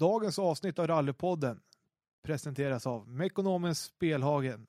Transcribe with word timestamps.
Dagens 0.00 0.38
avsnitt 0.38 0.78
av 0.78 0.86
Rallypodden 0.86 1.60
presenteras 2.22 2.86
av 2.86 3.08
Mekonomens 3.08 3.82
Spelhagen 3.82 4.66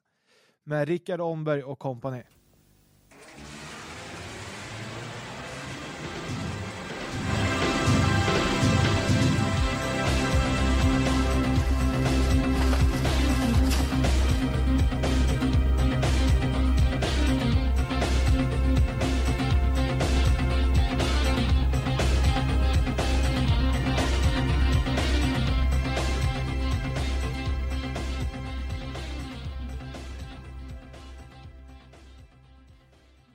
med 0.63 0.87
Rickard 0.87 1.21
Omberg 1.21 1.63
och 1.63 1.79
kompani. 1.79 2.23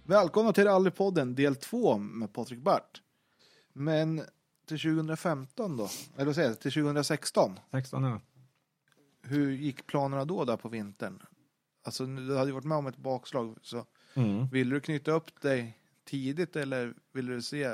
Välkomna 0.09 0.53
till 0.53 0.65
Rallypodden 0.65 1.35
del 1.35 1.57
2 1.57 1.99
med 1.99 2.33
Patrik 2.33 2.59
Bart. 2.59 3.03
Men 3.73 4.23
till 4.67 4.81
2015 4.81 5.77
då, 5.77 5.89
eller 6.17 6.27
vad 6.27 6.35
säger 6.35 6.49
jag, 6.49 6.61
till 6.61 6.73
2016. 6.73 7.59
16 7.71 8.03
ja. 8.05 8.21
Hur 9.23 9.51
gick 9.53 9.87
planerna 9.87 10.25
då 10.25 10.45
där 10.45 10.57
på 10.57 10.69
vintern? 10.69 11.23
Alltså 11.85 12.07
du 12.07 12.37
hade 12.37 12.47
ju 12.47 12.55
varit 12.55 12.65
med 12.65 12.79
om 12.79 12.87
ett 12.87 12.97
bakslag 12.97 13.57
så 13.63 13.85
Mm. 14.15 14.47
ville 14.49 14.75
du 14.75 14.81
knyta 14.81 15.11
upp 15.11 15.41
dig 15.41 15.79
tidigt 16.05 16.57
eller 16.57 16.95
ville 17.13 17.33
du 17.33 17.43
se 17.43 17.69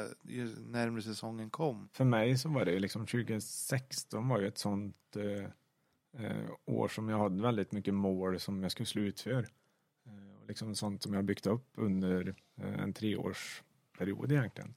närmare 0.66 1.02
säsongen 1.02 1.50
kom? 1.50 1.88
För 1.92 2.04
mig 2.04 2.38
så 2.38 2.48
var 2.48 2.64
det 2.64 2.78
liksom 2.78 3.06
2016 3.06 4.28
var 4.28 4.40
ju 4.40 4.46
ett 4.48 4.58
sånt 4.58 5.16
eh, 5.16 6.24
eh, 6.24 6.50
år 6.66 6.88
som 6.88 7.08
jag 7.08 7.18
hade 7.18 7.42
väldigt 7.42 7.72
mycket 7.72 7.94
mål 7.94 8.40
som 8.40 8.62
jag 8.62 8.72
skulle 8.72 8.86
slutföra. 8.86 9.46
Liksom 10.52 10.74
sånt 10.74 11.02
som 11.02 11.14
jag 11.14 11.24
byggt 11.24 11.46
upp 11.46 11.68
under 11.74 12.34
eh, 12.56 12.80
en 12.82 12.92
treårsperiod 12.92 14.32
egentligen. 14.32 14.74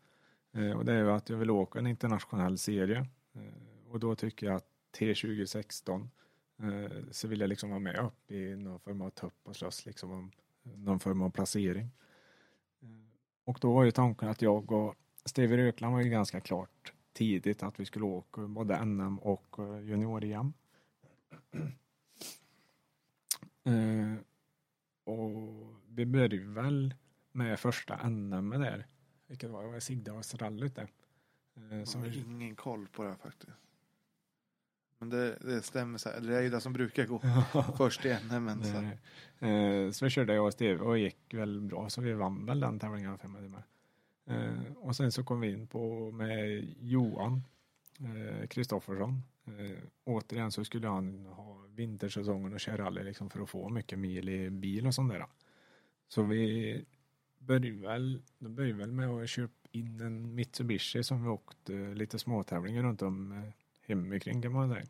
Eh, 0.54 0.72
och 0.72 0.86
det 0.86 0.94
är 0.94 0.98
ju 0.98 1.12
att 1.12 1.30
jag 1.30 1.38
vill 1.38 1.50
åka 1.50 1.80
en 1.80 1.88
internationell 1.88 2.58
serie. 2.58 3.08
Eh, 3.34 3.92
och 3.92 4.00
då 4.00 4.16
tycker 4.16 4.48
jag 4.48 4.56
att 4.56 4.68
till 4.92 5.16
2016 5.16 6.10
så 7.12 7.28
vill 7.28 7.40
jag 7.40 7.48
liksom 7.48 7.70
vara 7.70 7.80
med 7.80 8.00
upp 8.00 8.32
i 8.32 8.56
någon 8.56 8.80
form 8.80 9.02
av 9.02 9.10
topp 9.10 9.34
och 9.44 9.56
slåss 9.56 9.86
liksom 9.86 10.12
om 10.12 10.32
någon 10.64 11.00
form 11.00 11.22
av 11.22 11.30
placering. 11.30 11.92
Och 13.44 13.58
då 13.62 13.74
var 13.74 13.84
ju 13.84 13.92
tanken 13.92 14.30
att 14.30 14.42
jag 14.42 14.72
och 14.72 14.96
Steve 15.26 15.58
Rökland 15.58 15.94
var 15.94 16.02
ju 16.02 16.10
ganska 16.10 16.40
klart 16.40 16.94
tidigt 17.14 17.64
att 17.64 17.80
vi 17.80 17.86
skulle 17.86 18.06
åka 18.06 18.42
både 18.42 18.86
NM 18.86 19.20
och 19.20 19.56
junior-EM. 19.82 20.54
Eh, 25.06 25.14
och 25.14 25.68
vi 25.90 26.06
började 26.06 26.38
väl 26.38 26.94
med 27.32 27.60
första 27.60 28.10
NM 28.10 28.50
där, 28.50 28.88
vilket 29.28 29.50
var, 29.50 29.64
var 29.64 29.80
Sigdalsrallyt 29.80 30.76
det. 30.76 30.88
Eh, 31.72 31.78
Jag 31.80 32.00
har 32.00 32.18
ingen 32.18 32.56
koll 32.56 32.88
på 32.88 33.04
det 33.04 33.10
här 33.10 33.16
faktiskt. 33.18 33.52
Men 35.00 35.10
det, 35.10 35.38
det 35.42 35.62
stämmer 35.62 35.98
så 35.98 36.10
här. 36.10 36.22
Det 36.22 36.38
är 36.38 36.42
ju 36.42 36.50
det 36.50 36.62
som 36.62 36.74
brukar 36.74 37.06
gå 37.06 37.22
först 37.78 38.06
i 38.06 38.18
NM. 38.32 38.64
Så. 38.64 38.84
det, 39.40 39.48
eh, 39.50 39.92
så 39.92 40.06
vi 40.06 40.10
körde 40.12 40.34
jag 40.34 40.46
och 40.46 40.54
Steve 40.54 40.80
och 40.84 40.98
gick 40.98 41.34
väl 41.34 41.62
bra 41.62 41.90
så 41.90 42.02
vi 42.02 42.14
vann 42.14 42.46
väl 42.46 42.60
den 42.60 42.80
tävlingen 42.80 43.18
för 43.18 43.28
mig 43.28 43.50
med. 43.50 43.64
Eh, 44.28 44.74
och 44.78 44.96
sen 44.96 45.12
så 45.12 45.24
kom 45.24 45.40
vi 45.40 45.52
in 45.52 45.68
på 45.68 46.12
med 46.12 46.64
Johan 46.80 47.34
eh, 47.34 47.40
Eh, 48.00 48.48
Kristoffersson. 48.48 49.22
Eh, 49.46 49.78
återigen 50.04 50.52
så 50.52 50.66
skulle 50.66 50.88
han 50.88 51.26
ha 51.26 51.66
vintersäsongen 51.76 52.54
och 52.54 52.60
köra 52.60 52.86
rally 52.86 53.04
liksom 53.04 53.30
för 53.30 53.40
att 53.40 53.50
få 53.50 53.70
mycket 53.70 54.00
mil 54.00 54.30
i 54.30 54.50
bil 54.50 54.88
och 54.88 54.96
sånt 54.96 55.12
där. 55.12 55.26
Så 56.08 56.24
vi 56.24 56.86
började 57.38 57.72
väl, 57.72 58.22
då 58.40 58.50
började 58.50 58.78
väl 58.78 58.92
med 58.92 59.10
att 59.10 59.30
köpa 59.30 59.54
in 59.72 60.00
en 60.02 60.36
Mitsubishi 60.36 61.04
som 61.04 61.24
vi 61.24 61.30
åkte 61.30 61.74
lite 61.74 62.20
småtävlingar 62.20 62.84
runt 62.84 63.02
om 63.02 63.32
eh, 63.32 63.54
hemikring 63.82 64.42
kan 64.42 64.54
man 64.54 64.70
säga. 64.70 64.86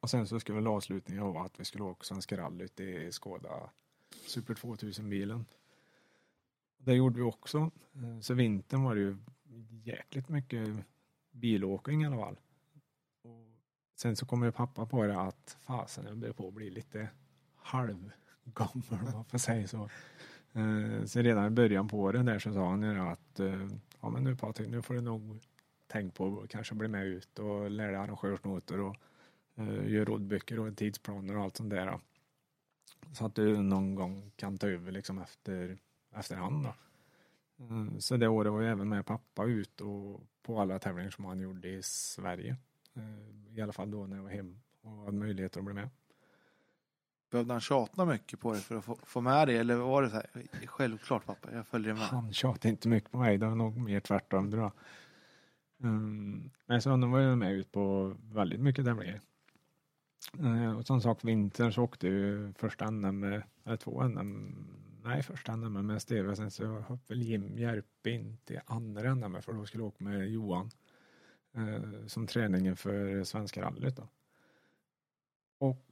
Och 0.00 0.10
sen 0.10 0.26
så 0.26 0.40
skulle 0.40 0.56
väl 0.56 0.66
avslutningen 0.66 1.24
vara 1.24 1.44
att 1.44 1.60
vi 1.60 1.64
skulle 1.64 1.84
åka 1.84 2.04
Svenska 2.04 2.36
rallyt 2.36 2.80
i 2.80 3.12
Skåda 3.12 3.70
Super 4.26 4.54
2000-bilen. 4.54 5.44
Det 6.78 6.94
gjorde 6.94 7.16
vi 7.16 7.22
också. 7.22 7.70
Eh, 7.94 8.20
så 8.20 8.34
vintern 8.34 8.82
var 8.82 8.94
det 8.94 9.00
ju 9.00 9.16
jäkligt 9.84 10.28
mycket 10.28 10.68
bilåkning 11.36 12.02
i 12.02 12.06
alla 12.06 12.16
fall. 12.16 12.36
Och 13.22 13.46
sen 13.96 14.16
så 14.16 14.26
kom 14.26 14.42
ju 14.42 14.52
pappa 14.52 14.86
på 14.86 15.06
det 15.06 15.20
att 15.20 15.56
fasen 15.60 16.06
jag 16.06 16.16
börjar 16.16 16.34
på 16.34 16.48
att 16.48 16.54
bli 16.54 16.70
lite 16.70 17.08
halvgammal 17.54 18.12
om 18.90 19.12
man 19.12 19.24
får 19.24 19.38
säga 19.38 19.68
så. 19.68 19.90
Eh, 20.52 21.04
så 21.04 21.20
redan 21.20 21.46
i 21.46 21.50
början 21.50 21.88
på 21.88 21.98
året 21.98 22.26
där 22.26 22.38
så 22.38 22.52
sa 22.52 22.70
han 22.70 22.82
ju 22.82 22.98
att 22.98 23.40
eh, 23.40 23.68
ja 24.00 24.10
men 24.10 24.24
nu 24.24 24.36
Patrik 24.36 24.68
nu 24.68 24.82
får 24.82 24.94
du 24.94 25.00
nog 25.00 25.40
tänk 25.86 26.14
på 26.14 26.40
att 26.40 26.50
kanske 26.50 26.74
bli 26.74 26.88
med 26.88 27.06
ut 27.06 27.38
och 27.38 27.70
lära 27.70 27.90
dig 27.90 27.96
arrangörsnoter 27.96 28.80
och 28.80 28.96
uh, 29.58 30.04
rådböcker 30.04 30.58
och 30.58 30.76
tidsplaner 30.76 31.36
och 31.36 31.42
allt 31.42 31.56
sånt 31.56 31.70
där. 31.70 32.00
Så 33.12 33.26
att 33.26 33.34
du 33.34 33.62
någon 33.62 33.94
gång 33.94 34.30
kan 34.36 34.58
ta 34.58 34.68
över 34.68 34.92
liksom 34.92 35.18
efter, 35.18 35.78
efterhand 36.14 36.64
då. 36.64 36.74
Eh, 37.58 37.98
Så 37.98 38.16
det 38.16 38.28
året 38.28 38.52
var 38.52 38.62
jag 38.62 38.72
även 38.72 38.88
med 38.88 39.06
pappa 39.06 39.44
ut 39.44 39.80
och 39.80 40.22
på 40.42 40.60
alla 40.60 40.78
tävlingar 40.78 41.10
som 41.10 41.24
han 41.24 41.40
gjorde 41.40 41.68
i 41.68 41.82
Sverige. 41.82 42.56
Eh, 42.94 43.58
I 43.58 43.60
alla 43.60 43.72
fall 43.72 43.90
då 43.90 44.06
när 44.06 44.16
jag 44.16 44.22
var 44.22 44.30
hem 44.30 44.60
och 44.82 44.96
hade 44.96 45.12
möjlighet 45.16 45.56
att 45.56 45.64
bli 45.64 45.74
med. 45.74 45.88
Behövde 47.30 47.54
han 47.54 47.60
tjata 47.60 48.04
mycket 48.04 48.40
på 48.40 48.52
dig 48.52 48.60
för 48.60 48.76
att 48.76 48.84
få, 48.84 48.98
få 49.02 49.20
med 49.20 49.48
dig? 49.48 49.56
Eller 49.56 49.76
var 49.76 50.02
det 50.02 50.10
så 50.10 50.16
här, 50.16 50.26
självklart 50.66 51.26
pappa, 51.26 51.52
jag 51.52 51.66
följer 51.66 51.94
med. 51.94 52.02
Han 52.02 52.32
tjatade 52.32 52.68
inte 52.68 52.88
mycket 52.88 53.10
på 53.10 53.18
mig, 53.18 53.38
det 53.38 53.46
var 53.46 53.54
nog 53.54 53.76
mer 53.76 54.00
tvärtom 54.00 54.50
tror 54.50 54.62
jag. 54.62 54.72
Um, 55.78 56.50
men 56.66 56.82
så 56.82 56.96
nu 56.96 57.06
var 57.06 57.20
jag 57.20 57.38
med 57.38 57.52
ut 57.52 57.72
på 57.72 58.14
väldigt 58.32 58.60
mycket 58.60 58.84
tävlingar. 58.84 59.20
Uh, 60.40 60.76
och 60.76 60.86
som 60.86 61.00
sagt 61.00 61.24
vintern 61.24 61.72
så 61.72 61.82
åkte 61.82 62.06
ju 62.08 62.52
första 62.52 62.90
NM, 62.90 63.42
eller 63.64 63.76
två 63.76 64.08
NM, 64.08 64.54
nej 65.06 65.22
första 65.22 65.56
NM 65.56 65.72
med 65.72 65.84
med 65.84 66.02
Steve, 66.02 66.36
sen 66.36 66.50
så 66.50 66.66
hoppade 66.66 67.00
väl 67.08 67.22
Jim 67.22 67.58
Järpe 67.58 68.10
in 68.10 68.38
till 68.44 68.60
andra 68.66 69.14
NM 69.14 69.42
för 69.42 69.52
då 69.52 69.66
skulle 69.66 69.82
jag 69.82 69.88
åka 69.88 70.04
med 70.04 70.28
Johan. 70.28 70.70
eh, 71.54 72.06
som 72.06 72.26
träningen 72.26 72.76
för 72.76 73.24
Svenska 73.24 73.62
rallyt 73.62 73.96
då. 73.96 74.08
Och 75.58 75.86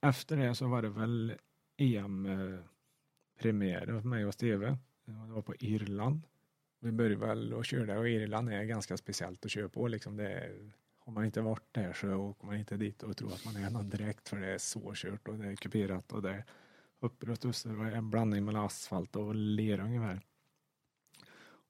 efter 0.00 0.36
det 0.36 0.54
så 0.54 0.68
var 0.68 0.82
det 0.82 0.88
väl 0.90 1.34
EM-premiär 1.76 3.88
eh, 3.88 4.00
för 4.00 4.08
mig 4.08 4.24
och 4.26 4.34
Steve. 4.34 4.78
Det 5.04 5.12
var 5.12 5.42
på 5.42 5.54
Irland. 5.58 6.22
Vi 6.80 6.92
började 6.92 7.16
väl 7.16 7.54
och 7.54 7.64
körde 7.64 7.98
och 7.98 8.08
Irland 8.08 8.48
är 8.52 8.64
ganska 8.64 8.96
speciellt 8.96 9.44
att 9.44 9.50
köra 9.50 9.68
på 9.68 9.88
liksom. 9.88 10.16
Det 10.16 10.32
är, 10.32 10.72
har 10.98 11.12
man 11.12 11.24
inte 11.24 11.40
varit 11.40 11.66
där 11.72 11.92
så 11.92 12.14
åker 12.14 12.46
man 12.46 12.56
inte 12.56 12.76
dit 12.76 13.02
och 13.02 13.16
tror 13.16 13.32
att 13.32 13.44
man 13.44 13.56
är 13.56 13.70
någon 13.70 13.90
direkt 13.90 14.28
för 14.28 14.40
det 14.40 14.54
är 14.54 14.58
svårkört 14.58 15.28
och 15.28 15.38
det 15.38 15.48
är 15.48 15.56
kuperat 15.56 16.12
och 16.12 16.22
det 16.22 16.30
är 16.30 16.44
uppåt 17.00 17.44
och 17.44 17.54
var 17.64 17.86
är 17.86 17.92
en 17.92 18.10
blandning 18.10 18.44
mellan 18.44 18.64
asfalt 18.64 19.16
och 19.16 19.34
lera 19.34 19.84
ungefär. 19.84 20.20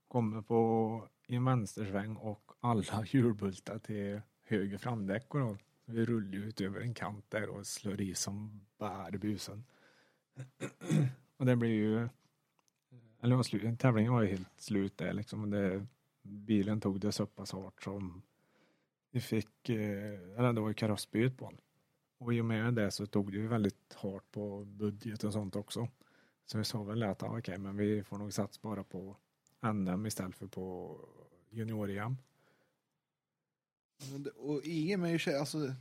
Kommer 0.09 0.43
på 0.43 1.09
i 1.27 1.35
en 1.35 1.45
vänstersväng 1.45 2.17
och 2.17 2.53
alla 2.61 3.05
hjulbultar 3.07 3.79
till 3.79 4.21
höger 4.43 4.79
framdäck 4.79 5.35
och 5.35 5.41
då. 5.41 5.57
Vi 5.85 6.05
rullar 6.05 6.39
ut 6.39 6.61
över 6.61 6.81
en 6.81 6.95
kant 6.95 7.25
där 7.29 7.49
och 7.49 7.67
slår 7.67 8.01
i 8.01 8.15
som 8.15 8.61
bär 8.79 9.19
busen. 9.19 9.65
och 11.37 11.47
det 11.47 11.57
blir 11.57 11.71
ju 11.71 12.09
eller 13.23 13.37
var 13.37 13.43
slut, 13.43 13.81
tävlingen 13.81 14.13
var 14.13 14.23
ju 14.23 14.29
helt 14.29 14.61
slut 14.61 14.99
där 14.99 15.13
liksom. 15.13 15.51
Det, 15.51 15.87
bilen 16.23 16.81
tog 16.81 17.01
det 17.01 17.13
så 17.13 17.27
pass 17.27 17.53
hårt 17.53 17.83
som 17.83 18.23
vi 19.11 19.21
fick, 19.21 19.69
eh, 19.69 20.39
eller 20.39 20.53
det 20.53 20.61
var 20.61 20.69
ju 20.69 20.75
karossbyte 20.75 21.37
på 21.37 21.51
den. 21.51 21.61
Och 22.21 22.35
i 22.35 22.41
och 22.41 22.45
med 22.45 22.75
det 22.75 22.91
så 22.91 23.07
tog 23.07 23.33
det 23.33 23.39
ju 23.39 23.47
väldigt 23.47 23.95
hårt 23.95 24.31
på 24.31 24.65
budget 24.65 25.25
och 25.25 25.33
sånt 25.33 25.57
också. 25.57 25.89
Så 26.47 26.59
vi 26.59 26.65
sa 26.65 26.83
väl 26.83 27.03
att 27.03 27.23
ja, 27.23 27.39
okej, 27.39 27.59
men 27.59 27.77
vi 27.77 28.05
får 28.05 28.19
nog 28.19 28.33
satsa 28.33 28.61
bara 28.63 28.85
på 28.85 29.17
NM 29.73 30.07
istället 30.07 30.37
för 30.37 30.47
på 30.47 30.97
junior-EM. 31.51 32.17
Och 34.37 34.61
EM 34.65 35.05
är 35.05 35.09
ju, 35.29 35.39
alltså 35.39 35.75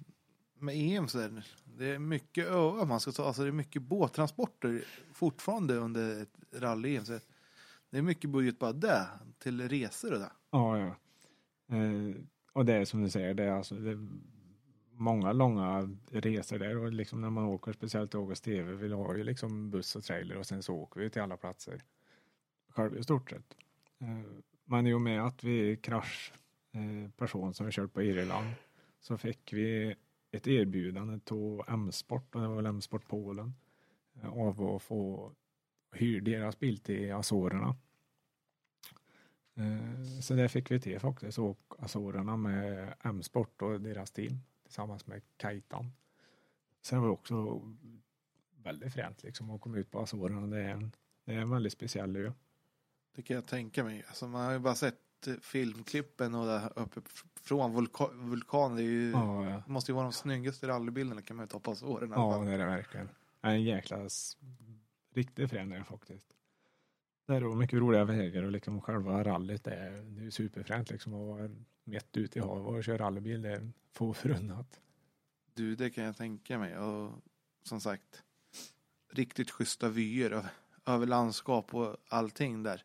med 0.53 0.75
EM 0.75 1.07
så 1.07 1.19
är 1.19 1.29
det, 1.29 1.43
det 1.77 1.85
är 1.85 1.99
mycket 1.99 2.47
öar 2.47 2.85
man 2.85 2.99
ska 2.99 3.11
ta, 3.11 3.25
alltså 3.25 3.41
det 3.41 3.47
är 3.47 3.51
mycket 3.51 3.81
båttransporter 3.81 4.83
fortfarande 5.13 5.75
under 5.75 6.21
ett 6.21 6.37
rally-EM. 6.51 7.05
Så 7.05 7.19
det 7.89 7.97
är 7.97 8.01
mycket 8.01 8.29
budget 8.29 8.59
bara 8.59 8.73
där, 8.73 9.07
till 9.39 9.69
resor 9.69 10.13
och 10.13 10.19
det. 10.19 10.31
Ja, 10.51 10.79
ja. 10.79 10.95
Eh, 11.75 12.15
och 12.53 12.65
det 12.65 12.73
är 12.73 12.85
som 12.85 13.03
du 13.03 13.09
säger, 13.09 13.33
det 13.33 13.43
är 13.43 13.51
alltså 13.51 13.75
det 13.75 13.91
är 13.91 14.07
många 14.99 15.33
långa 15.33 15.89
resor 16.11 16.59
där 16.59 16.77
och 16.77 16.93
liksom 16.93 17.21
när 17.21 17.29
man 17.29 17.45
åker, 17.45 17.73
speciellt 17.73 18.15
August 18.15 18.43
TV, 18.43 18.73
vi 18.73 18.93
har 18.93 19.15
ju 19.15 19.23
liksom 19.23 19.69
buss 19.69 19.95
och 19.95 20.03
trailer 20.03 20.37
och 20.37 20.45
sen 20.45 20.63
så 20.63 20.75
åker 20.75 20.99
vi 20.99 21.09
till 21.09 21.21
alla 21.21 21.37
platser 21.37 21.81
själv 22.69 22.97
i 22.97 23.03
stort 23.03 23.29
sett. 23.29 23.55
Eh, 23.99 24.21
men 24.65 24.87
i 24.87 24.93
och 24.93 25.01
med 25.01 25.25
att 25.25 25.43
vi 25.43 25.77
krasch 25.77 26.33
eh, 26.71 27.11
person 27.11 27.53
som 27.53 27.65
vi 27.65 27.71
kört 27.71 27.93
på 27.93 28.01
Irland 28.01 28.47
så 28.99 29.17
fick 29.17 29.53
vi 29.53 29.95
ett 30.31 30.47
erbjudande 30.47 31.19
till 31.19 31.61
M-sport, 31.67 32.35
och 32.35 32.41
det 32.41 32.47
var 32.47 32.55
väl 32.55 32.65
M-sport 32.65 33.07
Polen, 33.07 33.53
eh, 34.21 34.29
av 34.29 34.61
att 34.61 34.83
få 34.83 35.31
hyra 35.91 36.23
deras 36.23 36.59
bil 36.59 36.77
till 36.79 37.13
Azorerna. 37.13 37.75
Så 40.21 40.33
det 40.33 40.49
fick 40.49 40.71
vi 40.71 40.79
till 40.79 40.99
faktiskt, 40.99 41.39
och 41.39 41.59
Azorerna 41.79 42.37
med 42.37 42.93
M-sport 43.03 43.61
och 43.61 43.81
deras 43.81 44.11
team 44.11 44.41
tillsammans 44.69 45.07
med 45.07 45.21
Kaitan. 45.37 45.91
Sen 46.81 46.99
var 47.01 47.07
det 47.07 47.13
också 47.13 47.61
väldigt 48.63 48.93
fränt 48.93 49.23
liksom 49.23 49.49
att 49.51 49.61
komma 49.61 49.77
ut 49.77 49.91
på 49.91 49.99
Azorerna. 49.99 50.47
Det 50.47 50.59
är 50.63 50.69
en, 50.69 50.91
det 51.25 51.33
är 51.33 51.37
en 51.39 51.49
väldigt 51.49 51.73
speciell 51.73 52.15
ö. 52.15 52.31
Det 53.15 53.21
kan 53.21 53.35
jag 53.35 53.45
tänka 53.47 53.83
mig. 53.83 54.03
Alltså, 54.07 54.27
man 54.27 54.45
har 54.45 54.51
ju 54.51 54.59
bara 54.59 54.75
sett 54.75 55.27
eh, 55.27 55.33
filmklippen 55.33 56.35
och 56.35 56.45
där 56.45 56.79
uppe 56.79 57.01
från 57.41 57.73
vulka 57.73 58.07
vulkanen. 58.13 58.77
Det 58.77 58.83
är 58.83 58.85
ju, 58.85 59.11
Ja, 59.11 59.49
ja. 59.49 59.63
det 59.65 59.71
måste 59.71 59.91
ju 59.91 59.95
vara 59.95 60.03
de 60.05 60.13
snyggaste 60.13 60.67
rallybilderna 60.67 61.21
kan 61.21 61.35
man 61.37 61.43
ju 61.43 61.47
ta 61.47 61.59
på 61.59 61.71
åren. 61.83 62.11
Ja, 62.15 62.37
det 62.45 62.51
är 62.51 62.57
det 62.57 62.65
verkligen. 62.65 63.09
En 63.41 63.63
jäkla 63.63 64.05
s- 64.05 64.37
riktig 65.13 65.49
frän 65.49 65.85
faktiskt. 65.85 66.35
Det 67.29 67.35
är 67.35 67.55
mycket 67.55 67.79
roliga 67.79 68.05
vägar 68.05 68.43
och 68.43 68.51
liksom 68.51 68.81
själva 68.81 69.23
rallyt 69.23 69.67
är, 69.67 69.91
det 69.91 70.25
är 70.25 70.29
superfränt 70.29 70.89
liksom 70.89 71.13
att 71.13 71.27
vara 71.27 71.49
mitt 71.83 72.17
ute 72.17 72.39
i 72.39 72.41
havet 72.41 72.67
och 72.67 72.83
köra 72.83 72.97
rallybil. 72.97 73.41
Det 73.41 73.49
är 73.49 73.71
få 73.91 74.13
förunnat. 74.13 74.79
Du, 75.53 75.75
det 75.75 75.89
kan 75.89 76.03
jag 76.03 76.17
tänka 76.17 76.59
mig. 76.59 76.77
Och 76.77 77.11
som 77.63 77.81
sagt, 77.81 78.23
riktigt 79.11 79.51
schyssta 79.51 79.89
vyer 79.89 80.45
över, 80.85 81.05
landskap 81.05 81.73
och 81.73 81.97
allting 82.07 82.63
där. 82.63 82.83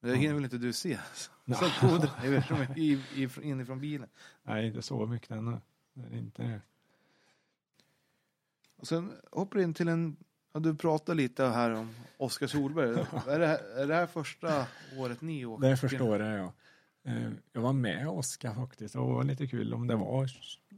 Men 0.00 0.10
det 0.10 0.16
hinner 0.16 0.34
väl 0.34 0.44
inte 0.44 0.58
du 0.58 0.72
se? 0.72 0.98
Nej. 1.44 1.58
Så 1.58 1.88
god 1.88 2.10
driver 2.20 2.40
så 2.40 2.54
mycket 2.54 2.78
i, 2.78 3.02
i, 3.14 3.28
inifrån 3.42 3.80
bilen. 3.80 4.08
Nej, 4.42 4.66
inte 4.66 4.82
så 4.82 5.06
mycket 5.06 5.30
ännu. 5.30 5.60
Det 5.92 6.16
är 6.16 6.18
inte 6.18 6.42
det. 6.42 6.60
Och 8.76 8.88
sen 8.88 9.12
hoppar 9.32 9.58
du 9.58 9.64
in 9.64 9.74
till 9.74 9.88
en, 9.88 10.16
ja, 10.52 10.60
du 10.60 10.74
pratade 10.74 11.16
lite 11.16 11.44
här 11.44 11.70
om 11.70 11.94
Oskar 12.16 12.46
Solberg. 12.46 12.90
är, 13.28 13.38
det, 13.38 13.46
här- 13.46 13.78
är 13.82 13.86
det 13.86 13.94
här 13.94 14.06
första 14.06 14.66
året 14.98 15.20
ni 15.20 15.44
åker? 15.46 15.68
Det 15.68 15.76
förstår 15.76 16.20
jag 16.20 16.38
ja. 16.38 16.52
Eh, 17.04 17.30
Jag 17.52 17.60
var 17.60 17.72
med 17.72 18.08
Oskar 18.08 18.54
faktiskt 18.54 18.94
det 18.94 19.00
var 19.00 19.24
lite 19.24 19.46
kul 19.46 19.74
om 19.74 19.86
det 19.86 19.96
var. 19.96 20.30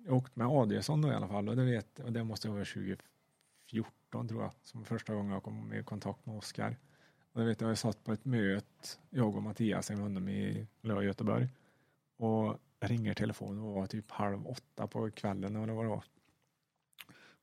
Jag 0.06 0.14
åkte 0.16 0.38
med 0.38 0.48
Adielsson 0.48 1.02
då 1.02 1.08
i 1.08 1.14
alla 1.14 1.28
fall 1.28 1.48
och 1.48 1.56
det 1.56 1.64
vet 1.64 1.98
och 1.98 2.12
det 2.12 2.24
måste 2.24 2.48
vara 2.48 2.64
2014 2.64 4.28
tror 4.28 4.42
jag 4.42 4.52
som 4.62 4.84
första 4.84 5.14
gången 5.14 5.32
jag 5.32 5.42
kom 5.42 5.72
i 5.72 5.82
kontakt 5.82 6.26
med 6.26 6.36
Oskar. 6.36 6.76
Och 7.32 7.40
det 7.40 7.46
vet 7.46 7.60
jag, 7.60 7.70
jag 7.70 7.78
satt 7.78 8.04
på 8.04 8.12
ett 8.12 8.24
möte, 8.24 8.66
jag 9.10 9.36
och 9.36 9.42
Mattias 9.42 9.90
med 9.90 9.98
honom 9.98 10.28
i 10.28 10.66
Göteborg 10.82 11.48
och 12.16 12.58
ringer 12.80 13.14
telefonen 13.14 13.64
och 13.64 13.74
var 13.74 13.86
typ 13.86 14.10
halv 14.10 14.46
åtta 14.46 14.86
på 14.86 15.10
kvällen 15.10 15.56
eller 15.56 15.72
vad 15.72 15.84
det 15.84 15.88
var. 15.88 16.04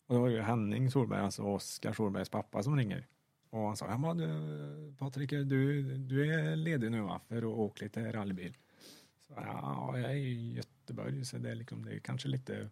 Och 0.09 0.15
då 0.15 0.21
var 0.21 0.29
det 0.29 0.35
ju 0.35 0.41
Henning 0.41 0.91
Solberg, 0.91 1.19
alltså 1.19 1.44
Oskar 1.44 1.94
Solbergs 1.94 2.29
pappa 2.29 2.63
som 2.63 2.77
ringer. 2.77 3.07
Och 3.50 3.61
han 3.61 3.77
sa, 3.77 3.85
ja, 4.03 4.13
du, 4.13 4.23
eh, 4.23 4.94
Patrik, 4.97 5.29
du, 5.29 5.83
du 5.97 6.33
är 6.33 6.56
ledig 6.56 6.91
nu 6.91 7.01
va, 7.01 7.21
för 7.27 7.38
att 7.38 7.44
åka 7.44 7.85
lite 7.85 8.11
rallybil? 8.11 8.57
Så, 9.27 9.33
ja, 9.35 9.97
jag 9.97 10.11
är 10.11 10.15
i 10.15 10.53
Göteborg 10.53 11.25
så 11.25 11.38
det 11.38 11.51
är, 11.51 11.56
liksom, 11.56 11.85
det 11.85 11.95
är 11.95 12.00
kanske 12.00 12.27
lite 12.27 12.69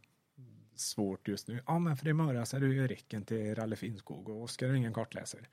svårt 0.75 1.28
just 1.28 1.48
nu. 1.48 1.63
Ja, 1.68 1.80
men 1.80 1.98
för 1.98 2.07
imorgon 2.07 2.45
så 2.45 2.57
är 2.57 2.62
du 2.62 2.75
i 2.75 2.88
Ricken 2.88 3.25
till 3.25 3.56
Rally 3.56 3.75
Finskog 3.75 4.30
och 4.30 4.44
Oskar 4.44 4.68
är 4.68 4.74
ingen 4.74 4.94
kartläsare. 4.94 5.45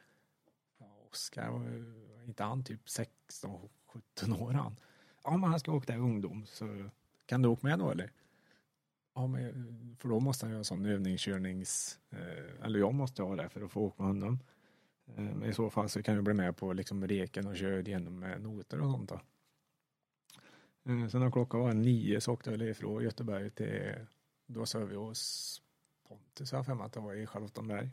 Ja, 0.78 0.86
Oskar, 1.10 1.48
var 1.50 2.24
inte 2.24 2.44
han 2.44 2.64
typ 2.64 2.88
16, 2.90 3.68
17 3.86 4.32
år 4.32 4.52
han? 4.52 4.76
Ja, 5.24 5.36
men 5.36 5.50
han 5.50 5.60
ska 5.60 5.72
åka 5.72 5.92
där 5.92 6.00
ungdom 6.00 6.46
så 6.46 6.90
kan 7.26 7.42
du 7.42 7.48
åka 7.48 7.66
med 7.66 7.78
då 7.78 7.90
eller? 7.90 8.10
Ja, 9.14 9.26
men 9.26 9.96
för 9.98 10.08
då 10.08 10.20
måste 10.20 10.46
han 10.46 10.52
ju 10.52 10.56
ha 10.56 10.64
sån 10.64 10.86
övningskörnings, 10.86 11.98
eh, 12.10 12.64
eller 12.66 12.78
jag 12.78 12.94
måste 12.94 13.22
ha 13.22 13.36
det 13.36 13.48
för 13.48 13.62
att 13.62 13.72
få 13.72 13.80
åka 13.80 14.02
med 14.02 14.12
honom. 14.12 14.38
Eh, 15.06 15.22
Men 15.24 15.44
i 15.44 15.52
så 15.54 15.70
fall 15.70 15.88
så 15.88 16.02
kan 16.02 16.14
jag 16.14 16.24
bli 16.24 16.34
med 16.34 16.56
på 16.56 16.72
liksom 16.72 17.06
reken 17.08 17.46
och 17.46 17.56
köra 17.56 17.80
igenom 17.80 18.18
med 18.18 18.42
noter 18.42 18.80
och 18.80 18.90
sånt 18.90 19.08
då. 19.08 19.20
Eh, 20.92 21.08
Sen 21.08 21.20
när 21.20 21.30
klockan 21.30 21.60
var 21.60 21.72
nio 21.74 22.20
så 22.20 22.32
åkte 22.32 22.50
jag 22.50 22.62
ifrån 22.62 23.02
Göteborg 23.02 23.50
till, 23.50 23.94
då 24.46 24.66
sov 24.66 24.88
vi 24.88 24.96
hos 24.96 25.62
Pontus, 26.08 26.52
jag 26.52 26.66
för 26.66 26.84
att 26.84 26.92
det 26.92 27.00
var 27.00 27.14
i 27.14 27.26
Charlottenberg. 27.26 27.90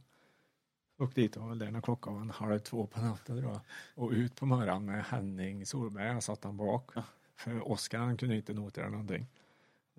Åkte 0.98 1.22
dit 1.22 1.38
och 1.38 1.44
var 1.44 1.56
där 1.56 1.72
när 1.72 1.82
klockan 1.82 2.14
var 2.14 2.22
en 2.22 2.30
halv 2.30 2.60
två 2.60 2.88
på 2.88 3.02
natten 3.02 3.38
jag. 3.38 3.60
Och 3.96 4.12
ut 4.12 4.36
på 4.36 4.46
morgonen 4.46 4.86
med 4.86 5.04
Henning 5.06 5.66
Solberg, 5.66 6.08
han 6.08 6.22
satt 6.22 6.44
han 6.44 6.58
bak. 6.58 6.92
För 7.36 7.72
Oskar 7.72 8.00
han 8.00 8.18
kunde 8.18 8.36
inte 8.36 8.54
notera 8.54 8.90
någonting. 8.90 9.28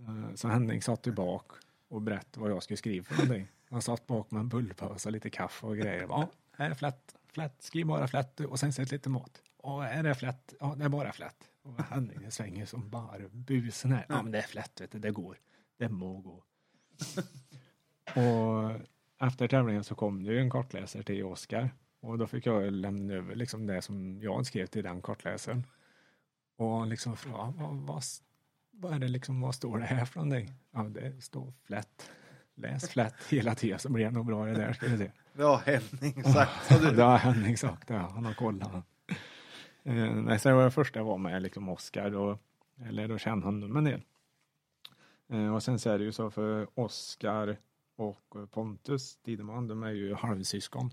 Eh, 0.08 0.34
så 0.34 0.48
Henning 0.48 0.82
satt 0.82 1.06
ju 1.06 1.12
bak 1.12 1.52
och 1.88 2.02
berättade 2.02 2.40
vad 2.40 2.50
jag 2.50 2.62
skulle 2.62 2.76
skriva 2.76 3.04
för 3.04 3.14
någonting. 3.14 3.48
Han 3.70 3.82
satt 3.82 4.06
bak 4.06 4.30
med 4.30 4.40
en 4.40 4.48
bullpåse 4.48 5.08
och 5.08 5.12
lite 5.12 5.30
kaffe 5.30 5.66
och 5.66 5.76
grejer. 5.76 6.06
Ja, 6.08 6.30
här 6.52 6.70
är 6.70 6.74
flätt, 6.74 7.16
flätt, 7.26 7.62
skriv 7.62 7.86
bara 7.86 8.08
flätt 8.08 8.40
och 8.40 8.60
sen 8.60 8.72
sätt 8.72 8.90
lite 8.90 9.08
mat. 9.08 9.42
Och 9.56 9.84
är 9.84 10.02
det 10.02 10.14
flätt? 10.14 10.54
Ja, 10.60 10.74
det 10.78 10.84
är 10.84 10.88
bara 10.88 11.12
flätt. 11.12 11.48
Och 11.62 11.82
Henning 11.82 12.30
svänger 12.30 12.66
som 12.66 12.90
bara 12.90 13.28
busen 13.32 13.92
här. 13.92 14.06
Ja, 14.08 14.22
men 14.22 14.32
det 14.32 14.38
är 14.38 14.42
flätt, 14.42 14.80
vet 14.80 14.92
du, 14.92 14.98
det 14.98 15.10
går. 15.10 15.38
Det 15.78 15.88
må 15.88 16.18
gå. 16.20 16.44
och 18.20 18.80
efter 19.26 19.48
tävlingen 19.48 19.84
så 19.84 19.94
kom 19.94 20.24
det 20.24 20.32
ju 20.32 20.40
en 20.40 20.50
kartläsare 20.50 21.02
till 21.02 21.24
Oskar. 21.24 21.70
Och 22.00 22.18
då 22.18 22.26
fick 22.26 22.46
jag 22.46 22.72
lämna 22.72 23.14
över 23.14 23.34
liksom 23.34 23.66
det 23.66 23.82
som 23.82 24.22
jag 24.22 24.46
skrev 24.46 24.66
till 24.66 24.82
den 24.82 25.02
kartläsaren. 25.02 25.66
Och 26.56 26.78
han 26.78 26.88
liksom 26.88 27.16
frågade, 27.16 27.52
vad, 27.56 27.76
vad, 27.76 28.02
vad 28.82 28.94
är 28.94 28.98
det 28.98 29.08
liksom, 29.08 29.40
vad 29.40 29.54
står 29.54 29.78
det 29.78 29.84
här 29.84 30.04
för 30.04 30.20
någonting? 30.20 30.54
Ja, 30.70 30.82
det 30.82 31.24
står 31.24 31.52
flätt. 31.64 32.10
Läs 32.54 32.88
flätt 32.88 33.14
hela 33.30 33.54
tiden 33.54 33.78
så 33.78 33.92
blir 33.92 34.04
det 34.04 34.10
nog 34.10 34.26
bra 34.26 34.46
det 34.46 34.52
där 34.54 34.72
ska 34.72 34.86
vi 34.86 34.98
se. 34.98 35.10
Det 35.32 35.42
har 35.42 35.58
Henning 35.58 36.24
sagt. 36.24 36.68
Det 36.82 36.90
du, 36.90 37.02
har 37.02 37.18
Henning 37.18 37.56
sagt, 37.56 37.90
ja. 37.90 38.10
Han 38.14 38.24
har 38.24 38.34
kollat. 38.34 38.72
Eh, 39.82 39.94
nej, 40.14 40.38
sen 40.38 40.56
var 40.56 40.64
det 40.64 40.70
första 40.70 40.98
jag 40.98 41.04
var 41.04 41.18
med 41.18 41.42
liksom 41.42 41.68
Oskar 41.68 42.14
och 42.16 42.38
eller 42.84 43.08
då 43.08 43.18
kände 43.18 43.46
honom 43.46 43.76
en 43.76 43.84
del. 43.84 44.02
Eh, 45.28 45.54
och 45.54 45.62
sen 45.62 45.78
så 45.78 45.90
är 45.90 45.98
det 45.98 46.04
ju 46.04 46.12
så 46.12 46.30
för 46.30 46.68
Oskar 46.74 47.56
och 47.96 48.50
Pontus 48.50 49.16
Tideman, 49.16 49.68
de 49.68 49.82
är 49.82 49.90
ju 49.90 50.14
halvsyskon. 50.14 50.90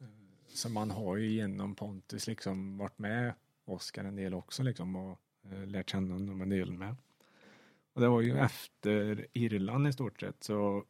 Eh, 0.00 0.06
så 0.48 0.68
man 0.68 0.90
har 0.90 1.16
ju 1.16 1.26
genom 1.26 1.74
Pontus 1.74 2.26
liksom 2.26 2.78
varit 2.78 2.98
med 2.98 3.34
Oskar 3.64 4.04
en 4.04 4.16
del 4.16 4.34
också 4.34 4.62
liksom 4.62 4.96
och 4.96 5.20
eh, 5.52 5.66
lärt 5.66 5.90
känna 5.90 6.14
honom 6.14 6.40
en 6.40 6.48
del 6.48 6.72
med. 6.72 6.96
Och 7.98 8.02
det 8.02 8.08
var 8.08 8.20
ju 8.20 8.38
efter 8.38 9.26
Irland 9.32 9.88
i 9.88 9.92
stort 9.92 10.20
sett 10.20 10.44
så 10.44 10.84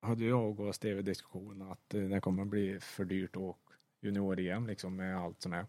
hade 0.00 0.24
jag 0.24 0.60
och 0.60 0.74
Steve 0.74 1.02
diskussion 1.02 1.62
att 1.62 1.94
eh, 1.94 2.02
det 2.02 2.20
kommer 2.20 2.44
bli 2.44 2.80
för 2.80 3.04
dyrt 3.04 3.36
att 3.36 3.42
åka 3.42 3.74
junior-EM 4.00 4.66
liksom 4.66 4.96
med 4.96 5.16
allt 5.16 5.42
som 5.42 5.52
är. 5.52 5.66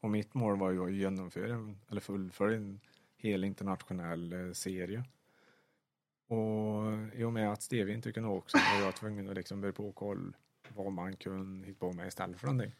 Och 0.00 0.10
mitt 0.10 0.34
mål 0.34 0.58
var 0.58 0.70
ju 0.70 0.84
att 0.84 0.92
genomföra 0.92 1.74
eller 1.90 2.00
fullfölja 2.00 2.56
en 2.56 2.80
hel 3.16 3.44
internationell 3.44 4.32
eh, 4.32 4.52
serie. 4.52 5.04
Och 6.26 7.14
i 7.14 7.24
och 7.24 7.32
med 7.32 7.52
att 7.52 7.62
Steve 7.62 7.92
inte 7.92 8.12
kunde 8.12 8.28
åka 8.28 8.48
så 8.48 8.58
var 8.58 8.84
jag 8.84 8.96
tvungen 8.96 9.28
att 9.28 9.36
liksom 9.36 9.60
börja 9.60 9.72
på 9.72 9.92
koll 9.92 10.36
vad 10.74 10.92
man 10.92 11.16
kunde 11.16 11.66
hitta 11.66 11.78
på 11.78 11.92
med 11.92 12.08
istället 12.08 12.40
för 12.40 12.46
någonting. 12.46 12.74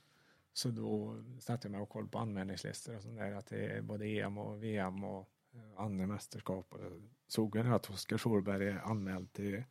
Så 0.53 0.69
då 0.69 1.23
satte 1.39 1.69
jag 1.69 1.73
mig 1.73 1.81
och 1.81 1.89
koll 1.89 2.09
på 2.09 2.19
anmälningslistor 2.19 2.97
och 2.97 3.03
sånt 3.03 3.19
där 3.19 3.33
att 3.33 3.47
det 3.47 3.67
är 3.67 3.83
både 3.83 4.07
EM 4.07 4.39
och 4.39 4.63
VM 4.63 5.05
och 5.05 5.31
andra 5.77 6.07
mästerskap. 6.07 6.75
Och 6.75 6.81
såg 7.27 7.57
jag 7.57 7.67
att 7.67 7.91
Oskar 7.91 8.17
Solberg 8.17 8.69
är 8.69 8.79
anmäld 8.79 9.33
till 9.33 9.65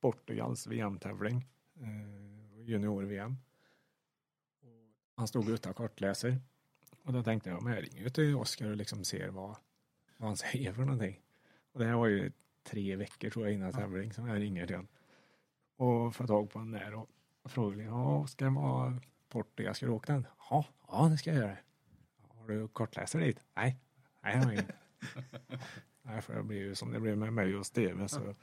Portugals 0.00 0.66
VM-tävling, 0.66 1.48
eh, 1.80 2.60
junior-VM. 2.60 3.36
Han 5.16 5.28
stod 5.28 5.48
utan 5.48 5.74
kartläser. 5.74 6.40
Och 7.02 7.12
då 7.12 7.22
tänkte 7.22 7.50
jag, 7.50 7.62
men 7.62 7.72
jag 7.72 7.84
ringer 7.84 8.08
till 8.08 8.36
Oskar 8.36 8.70
och 8.70 8.76
liksom 8.76 9.04
ser 9.04 9.28
vad, 9.28 9.56
vad 10.16 10.28
han 10.28 10.36
säger 10.36 10.72
för 10.72 10.82
någonting. 10.84 11.20
Och 11.72 11.80
det 11.80 11.86
här 11.86 11.94
var 11.94 12.06
ju 12.06 12.32
tre 12.62 12.96
veckor 12.96 13.30
tror 13.30 13.46
jag 13.46 13.54
innan 13.54 13.72
tävling 13.72 14.12
som 14.12 14.28
jag 14.28 14.40
ringer 14.40 14.66
till 14.66 14.76
honom. 14.76 14.88
Och 15.76 16.14
får 16.14 16.26
tag 16.26 16.50
på 16.50 16.58
honom 16.58 16.72
där 16.72 16.94
och 16.94 17.10
frågar, 17.44 17.84
ja 17.84 18.18
Oskar, 18.18 18.50
vad 18.50 19.00
Portugal, 19.28 19.74
ska 19.74 19.86
du 19.86 19.92
åka 19.92 20.12
den? 20.12 20.26
Ja, 20.50 20.66
ja 20.88 21.08
det 21.08 21.18
ska 21.18 21.30
jag 21.30 21.38
göra. 21.38 21.56
Har 22.28 22.48
du 22.48 22.68
kartläsare 22.68 23.24
dit? 23.24 23.44
Nej, 23.54 23.76
nej 24.22 24.36
jag 24.36 24.42
har 24.42 24.52
ingen. 24.52 24.72
Nej, 26.02 26.22
för 26.22 26.34
det 26.34 26.42
blir 26.42 26.58
ju 26.58 26.74
som 26.74 26.92
det 26.92 27.00
blev 27.00 27.18
med 27.18 27.32
mig 27.32 27.56
och 27.56 27.66
Steve. 27.66 28.08
Så 28.08 28.34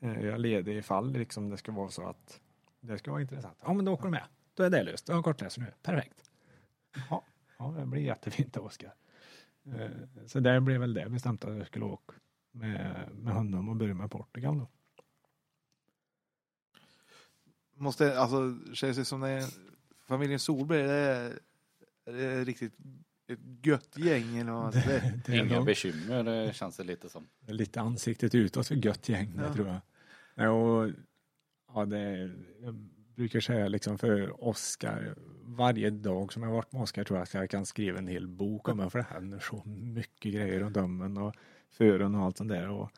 eh, 0.00 0.20
jag 0.20 0.40
leder 0.40 0.72
ifall 0.72 1.12
liksom 1.12 1.50
det 1.50 1.56
ska 1.56 1.72
vara 1.72 1.90
så 1.90 2.06
att 2.06 2.40
det 2.80 2.98
ska 2.98 3.10
vara 3.10 3.22
intressant. 3.22 3.58
Ja, 3.62 3.72
men 3.72 3.84
då 3.84 3.92
åker 3.92 4.04
du 4.04 4.10
med. 4.10 4.24
Då 4.54 4.62
är 4.62 4.70
det 4.70 4.82
löst. 4.82 5.08
Jag 5.08 5.16
har 5.16 5.22
kartläsare 5.22 5.64
nu. 5.64 5.72
Perfekt. 5.82 6.30
Ja, 7.10 7.24
ja 7.58 7.74
det 7.78 7.86
blir 7.86 8.02
jättefint 8.02 8.56
Oskar. 8.56 8.94
Eh, 9.64 9.90
så 10.26 10.40
där 10.40 10.60
blev 10.60 10.80
väl 10.80 10.94
det 10.94 11.08
bestämt 11.08 11.44
att 11.44 11.56
jag 11.56 11.66
skulle 11.66 11.84
åka 11.84 12.14
med, 12.52 13.08
med 13.14 13.34
honom 13.34 13.68
och 13.68 13.76
börja 13.76 13.94
med 13.94 14.10
Portugal 14.10 14.58
då. 14.58 14.68
måste, 17.80 18.18
alltså, 18.18 18.58
känns 18.74 18.96
det 18.96 19.04
som 19.04 19.20
det 19.20 19.28
är, 19.28 19.44
familjen 20.06 20.38
Solberg, 20.38 20.82
det 20.82 20.92
är, 20.92 21.38
det 22.04 22.24
är 22.24 22.44
riktigt 22.44 22.74
ett 23.30 23.66
gött 23.66 23.98
gäng 23.98 24.36
eller 24.38 24.52
vad 24.52 24.74
säger. 24.84 25.20
Det 25.26 25.32
är 25.32 25.44
Inga 25.44 25.56
nog- 25.56 25.66
bekymmer 25.66 26.24
det 26.24 26.54
känns 26.54 26.76
det 26.76 26.84
lite 26.84 27.08
som. 27.08 27.28
Det 27.40 27.52
är 27.52 27.56
lite 27.56 27.80
ansiktet 27.80 28.34
utåt 28.34 28.66
för 28.68 28.74
gött 28.86 29.08
gäng, 29.08 29.36
det 29.36 29.42
Ja. 29.42 29.54
tror 29.54 29.66
jag. 29.68 29.80
Och, 30.54 30.90
ja, 31.74 31.84
det 31.84 32.30
jag 32.62 32.74
brukar 33.14 33.40
säga 33.40 33.68
liksom 33.68 33.98
för 33.98 34.44
Oscar, 34.44 35.14
varje 35.42 35.90
dag 35.90 36.32
som 36.32 36.42
jag 36.42 36.50
varit 36.50 36.72
med 36.72 36.82
Oscar 36.82 37.04
tror 37.04 37.18
jag 37.18 37.22
att 37.22 37.34
jag 37.34 37.50
kan 37.50 37.66
skriva 37.66 37.98
en 37.98 38.06
hel 38.08 38.28
bok 38.28 38.68
om 38.68 38.78
det, 38.78 38.90
för 38.90 38.98
det 38.98 39.06
händer 39.10 39.38
så 39.38 39.62
mycket 39.66 40.32
grejer 40.32 40.60
runt 40.60 40.74
dömen 40.74 41.16
och 41.16 41.34
fören 41.70 42.14
och 42.14 42.22
allt 42.24 42.36
sånt 42.36 42.50
där. 42.50 42.68
Och, 42.68 42.90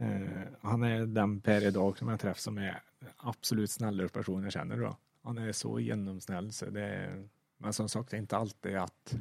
eh, 0.00 0.28
han 0.60 0.82
är 0.82 1.06
den 1.06 1.40
per 1.40 1.66
idag 1.66 1.98
som 1.98 2.08
jag 2.08 2.20
träffar 2.20 2.40
som 2.40 2.58
är 2.58 2.82
absolut 3.16 3.70
snällare 3.70 4.08
person 4.08 4.42
jag 4.42 4.52
känner 4.52 4.76
då. 4.76 4.96
Han 5.22 5.38
är 5.38 5.52
så 5.52 5.80
genomsnäll 5.80 6.52
så 6.52 6.70
det 6.70 6.84
är, 6.84 7.28
men 7.58 7.72
som 7.72 7.88
sagt 7.88 8.10
det 8.10 8.16
är 8.16 8.20
inte 8.20 8.36
alltid 8.36 8.76
att 8.76 9.14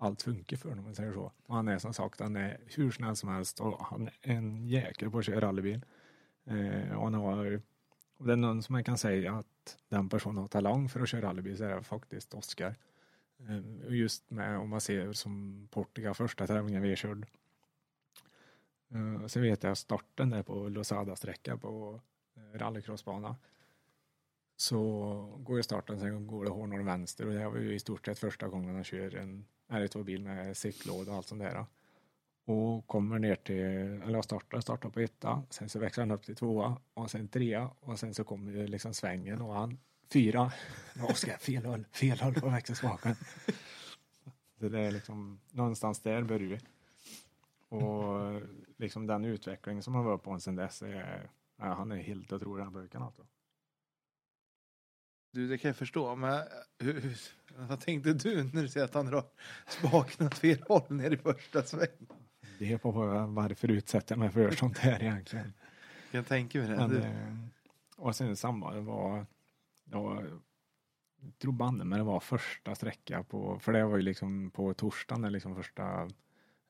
allt 0.00 0.22
funkar 0.22 0.56
för 0.56 0.68
honom 0.68 0.84
om 0.84 0.84
man 0.84 0.94
säger 0.94 1.12
så. 1.12 1.32
Och 1.46 1.54
han 1.54 1.68
är 1.68 1.78
som 1.78 1.94
sagt, 1.94 2.20
han 2.20 2.36
är 2.36 2.60
hur 2.66 2.90
snäll 2.90 3.16
som 3.16 3.28
helst 3.28 3.60
och 3.60 3.84
han 3.84 4.08
är 4.22 4.36
en 4.36 4.68
jäkel 4.68 5.10
på 5.10 5.18
att 5.18 5.24
köra 5.24 5.40
rallybil. 5.40 5.80
Eh, 6.44 6.96
och 6.96 7.04
han 7.04 7.14
har, 7.14 7.62
och 8.18 8.26
det 8.26 8.32
är 8.32 8.36
någon 8.36 8.62
som 8.62 8.72
man 8.72 8.84
kan 8.84 8.98
säga 8.98 9.32
att 9.32 9.78
den 9.88 10.08
personen 10.08 10.36
har 10.36 10.48
talang 10.48 10.88
för 10.88 11.00
att 11.00 11.08
köra 11.08 11.28
rallybil 11.28 11.56
så 11.56 11.64
är 11.64 11.76
det 11.76 11.82
faktiskt 11.82 12.34
Oskar. 12.34 12.74
Eh, 13.38 13.94
just 13.94 14.30
med 14.30 14.58
om 14.58 14.68
man 14.68 14.80
ser 14.80 15.12
som 15.12 15.68
Portugal 15.70 16.14
första 16.14 16.46
tävlingen 16.46 16.82
vi 16.82 16.96
körde. 16.96 17.26
Eh, 18.88 19.26
så 19.26 19.40
vet 19.40 19.62
jag 19.62 19.78
starten 19.78 20.30
där 20.30 20.42
på 20.42 20.68
Losada-sträcka 20.68 21.56
på 21.56 22.00
eh, 22.36 22.58
rallycrossbana. 22.58 23.36
Så 24.56 24.78
går 25.38 25.56
ju 25.56 25.62
starten, 25.62 26.00
sen 26.00 26.26
går 26.26 26.44
det 26.44 26.50
hårnål 26.50 26.82
vänster 26.82 27.26
och 27.26 27.32
det 27.32 27.48
var 27.48 27.56
ju 27.56 27.74
i 27.74 27.78
stort 27.78 28.06
sett 28.06 28.18
första 28.18 28.48
gången 28.48 28.74
han 28.74 28.84
kör 28.84 29.14
en 29.14 29.46
R2-bil 29.70 30.22
med 30.22 30.56
cykellåda 30.56 31.10
och 31.10 31.16
allt 31.16 31.26
sånt 31.26 31.42
där. 31.42 31.64
Och 32.44 32.86
kommer 32.86 33.18
ner 33.18 33.36
till, 33.36 33.56
eller 33.56 34.22
startar, 34.22 34.60
startar 34.60 34.90
på 34.90 35.00
etta, 35.00 35.42
sen 35.50 35.68
så 35.68 35.78
växlar 35.78 36.02
han 36.02 36.10
upp 36.10 36.22
till 36.22 36.36
tvåa 36.36 36.76
och 36.94 37.10
sen 37.10 37.28
trea 37.28 37.70
och 37.80 37.98
sen 37.98 38.14
så 38.14 38.24
kommer 38.24 38.52
ju 38.52 38.66
liksom 38.66 38.94
svängen 38.94 39.42
och 39.42 39.54
han 39.54 39.78
fyra. 40.12 40.52
Oskar, 41.10 41.36
fel 41.36 41.64
håll, 41.64 41.86
fel 41.92 42.20
håll 42.20 42.34
på 42.34 42.48
växelspaken. 42.48 43.14
Så 44.60 44.68
det 44.68 44.80
är 44.80 44.90
liksom, 44.90 45.40
någonstans 45.50 46.00
där 46.00 46.22
börjar 46.22 46.48
vi. 46.48 46.60
Och 47.68 48.42
liksom 48.76 49.06
den 49.06 49.24
utveckling 49.24 49.82
som 49.82 49.94
han 49.94 50.04
var 50.04 50.18
på 50.18 50.40
sen 50.40 50.56
dess 50.56 50.82
är, 50.82 51.30
ja, 51.56 51.64
han 51.64 51.92
är 51.92 51.96
helt 51.96 52.32
otrolig 52.32 52.66
den 52.66 52.72
brukar 52.72 53.00
alltså. 53.00 53.26
Du, 55.32 55.48
det 55.48 55.58
kan 55.58 55.68
jag 55.68 55.76
förstå, 55.76 56.16
men 56.16 56.42
hur, 56.78 57.18
vad 57.68 57.80
tänkte 57.80 58.12
du 58.12 58.44
när 58.52 58.62
du 58.62 58.68
säger 58.68 58.84
att 58.84 58.94
han 58.94 59.06
drar 59.06 59.24
spaken 59.68 60.26
åt 60.26 60.38
fel 60.38 60.64
håll 60.68 60.82
ner 60.88 61.10
i 61.10 61.16
första 61.16 61.62
sväng? 61.62 62.08
Det 62.58 62.72
är 62.72 62.78
på 62.78 62.90
varför 63.28 63.70
utsätter 63.70 64.14
jag 64.14 64.18
mig 64.18 64.30
för 64.30 64.50
sånt 64.50 64.78
här 64.78 65.02
egentligen. 65.02 65.52
Jag 66.10 66.26
tänka 66.26 66.58
mig 66.58 66.68
det. 66.68 66.76
Men, 66.76 66.96
eh, 66.96 67.36
och 67.96 68.16
sen 68.16 68.36
samma, 68.36 68.74
det 68.74 68.80
var, 68.80 69.26
jag 69.84 70.30
tror 71.38 71.52
banne 71.52 71.84
men 71.84 71.98
det 71.98 72.04
var 72.04 72.20
första 72.20 72.74
sträcka 72.74 73.22
på, 73.22 73.58
för 73.58 73.72
det 73.72 73.84
var 73.84 73.96
ju 73.96 74.02
liksom 74.02 74.50
på 74.50 74.74
torsdagen, 74.74 75.24
är 75.24 75.30
liksom 75.30 75.56
första, 75.56 76.02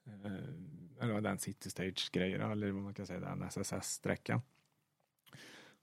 eh, 0.05 1.01
eller 1.01 1.21
den 1.21 1.39
city 1.39 1.71
stage 1.71 2.11
grejen 2.13 2.51
eller 2.51 2.71
vad 2.71 2.83
man 2.83 2.95
kan 2.95 3.07
säga, 3.07 3.21
den 3.21 3.43
SSS-sträckan. 3.43 4.43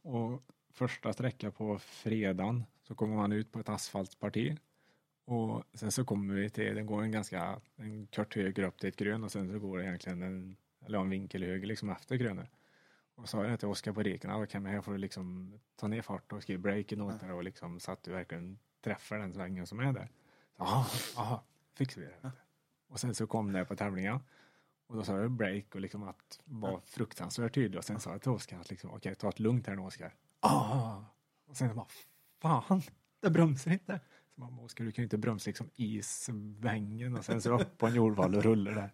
Och 0.02 0.44
första 0.72 1.14
sträcka 1.14 1.52
på 1.52 1.80
fredagen 1.80 2.64
så 2.84 2.96
kommer 2.96 3.16
man 3.16 3.32
ut 3.32 3.52
på 3.52 3.60
ett 3.60 3.70
asfaltparti. 3.70 4.58
Och 5.28 5.64
sen 5.74 5.92
så 5.92 6.06
kommer 6.06 6.34
vi 6.36 6.50
till, 6.50 6.76
det 6.76 6.84
går 6.84 7.02
en 7.02 7.12
ganska, 7.12 7.62
en 7.76 8.08
kort 8.08 8.36
höger 8.36 8.64
upp 8.64 8.80
till 8.80 8.90
ett 8.90 8.96
grön 8.96 9.24
och 9.24 9.32
sen 9.32 9.52
så 9.52 9.60
går 9.60 9.78
det 9.78 9.84
egentligen 9.84 10.22
en, 10.22 10.58
eller 10.86 11.00
en 11.00 11.10
vinkel 11.10 11.44
höger 11.44 11.68
liksom 11.68 11.90
efter 11.90 12.16
grönet. 12.16 12.50
Och 13.16 13.30
sa 13.30 13.46
jag 13.46 13.60
till 13.60 13.68
Oskar 13.68 13.94
på 13.94 14.04
reken, 14.04 14.32
ah, 14.32 14.46
kan 14.46 14.66
här 14.66 14.82
får 14.82 14.92
du 14.92 14.98
liksom 14.98 15.60
ta 15.76 15.88
ner 15.88 16.02
fart 16.02 16.34
och 16.34 16.44
skriva 16.44 16.62
breaken 16.62 17.02
åt 17.02 17.20
där 17.20 17.32
och 17.32 17.44
liksom 17.44 17.80
så 17.80 17.92
att 17.92 18.04
du 18.04 18.12
verkligen 18.12 18.60
träffar 18.82 19.18
den 19.18 19.34
svängen 19.34 19.68
som 19.68 19.80
är 19.80 19.94
där. 19.94 20.10
Ja, 20.58 20.88
ja, 21.16 21.44
fixar 21.74 22.02
vi 22.02 22.08
det. 22.08 22.32
Och 22.88 23.00
sen 23.00 23.16
så 23.16 23.28
kom 23.28 23.52
det 23.52 23.66
på 23.66 23.76
tävlingen. 23.76 24.20
Och 24.88 24.96
då 24.96 25.04
sa 25.04 25.20
jag 25.20 25.32
break 25.32 25.76
och 25.76 25.82
liksom 25.82 26.04
att 26.04 26.40
vara 26.46 26.82
fruktansvärt 26.82 27.54
tydlig. 27.54 27.78
Och 27.78 27.86
sen 27.86 28.00
sa 28.00 28.12
jag 28.12 28.22
till 28.22 28.32
Oskar 28.32 28.60
att 28.60 28.70
liksom, 28.70 28.90
okej, 28.92 29.16
ta 29.16 29.30
ett 29.30 29.40
lugnt 29.40 29.68
här 29.68 29.76
nu 29.76 29.82
Oskar. 29.82 30.16
Ah! 30.40 31.04
Och 31.48 31.58
sen 31.58 31.76
bara, 31.76 31.88
fan, 32.42 32.82
det 33.20 33.30
bromsar 33.30 33.72
inte. 33.72 34.00
Så 34.38 34.44
man, 34.44 34.60
Oskar, 34.60 34.86
du 34.86 34.92
kan 34.92 35.02
ju 35.02 35.06
inte 35.06 35.18
bromsa 35.18 35.50
liksom 35.50 35.70
i 35.76 36.02
svängen 36.02 37.18
och 37.18 37.26
sen 37.26 37.42
så 37.42 37.60
upp 37.60 37.78
på 37.78 37.88
en 37.88 37.96
jordvall 37.96 38.36
och 38.36 38.44
rulla 38.44 38.72
där. 38.72 38.94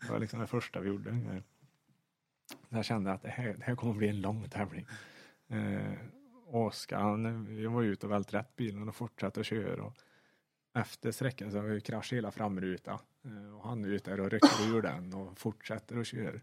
Det 0.00 0.12
var 0.12 0.18
liksom 0.18 0.40
det 0.40 0.46
första 0.46 0.80
vi 0.80 0.88
gjorde. 0.88 1.42
Jag 2.68 2.84
kände 2.84 3.12
att 3.12 3.22
det 3.22 3.28
här, 3.28 3.54
det 3.58 3.64
här 3.64 3.74
kommer 3.76 3.94
bli 3.94 4.08
en 4.08 4.20
lång 4.20 4.48
tävling. 4.48 4.86
Eh, 5.48 5.92
Oskar, 6.46 7.00
han, 7.00 7.46
vi 7.56 7.66
var 7.66 7.82
ute 7.82 8.06
och 8.06 8.12
välte 8.12 8.38
rätt 8.38 8.56
bilen 8.56 8.88
och 8.88 8.96
fortsatte 8.96 9.40
att 9.40 9.46
köra. 9.46 9.82
Och 9.82 9.96
efter 10.74 11.12
sträckan 11.12 11.50
så 11.50 11.58
har 11.58 11.64
vi 11.64 11.80
kraschat 11.80 12.16
hela 12.16 12.30
framrutan. 12.30 12.98
Eh, 13.24 13.56
och 13.56 13.68
han 13.68 13.84
är 13.84 13.88
ute 13.88 14.10
där 14.10 14.20
och 14.20 14.30
rycker 14.30 14.76
ur 14.76 14.82
den 14.82 15.14
och 15.14 15.38
fortsätter 15.38 15.98
att 15.98 16.06
köra. 16.06 16.40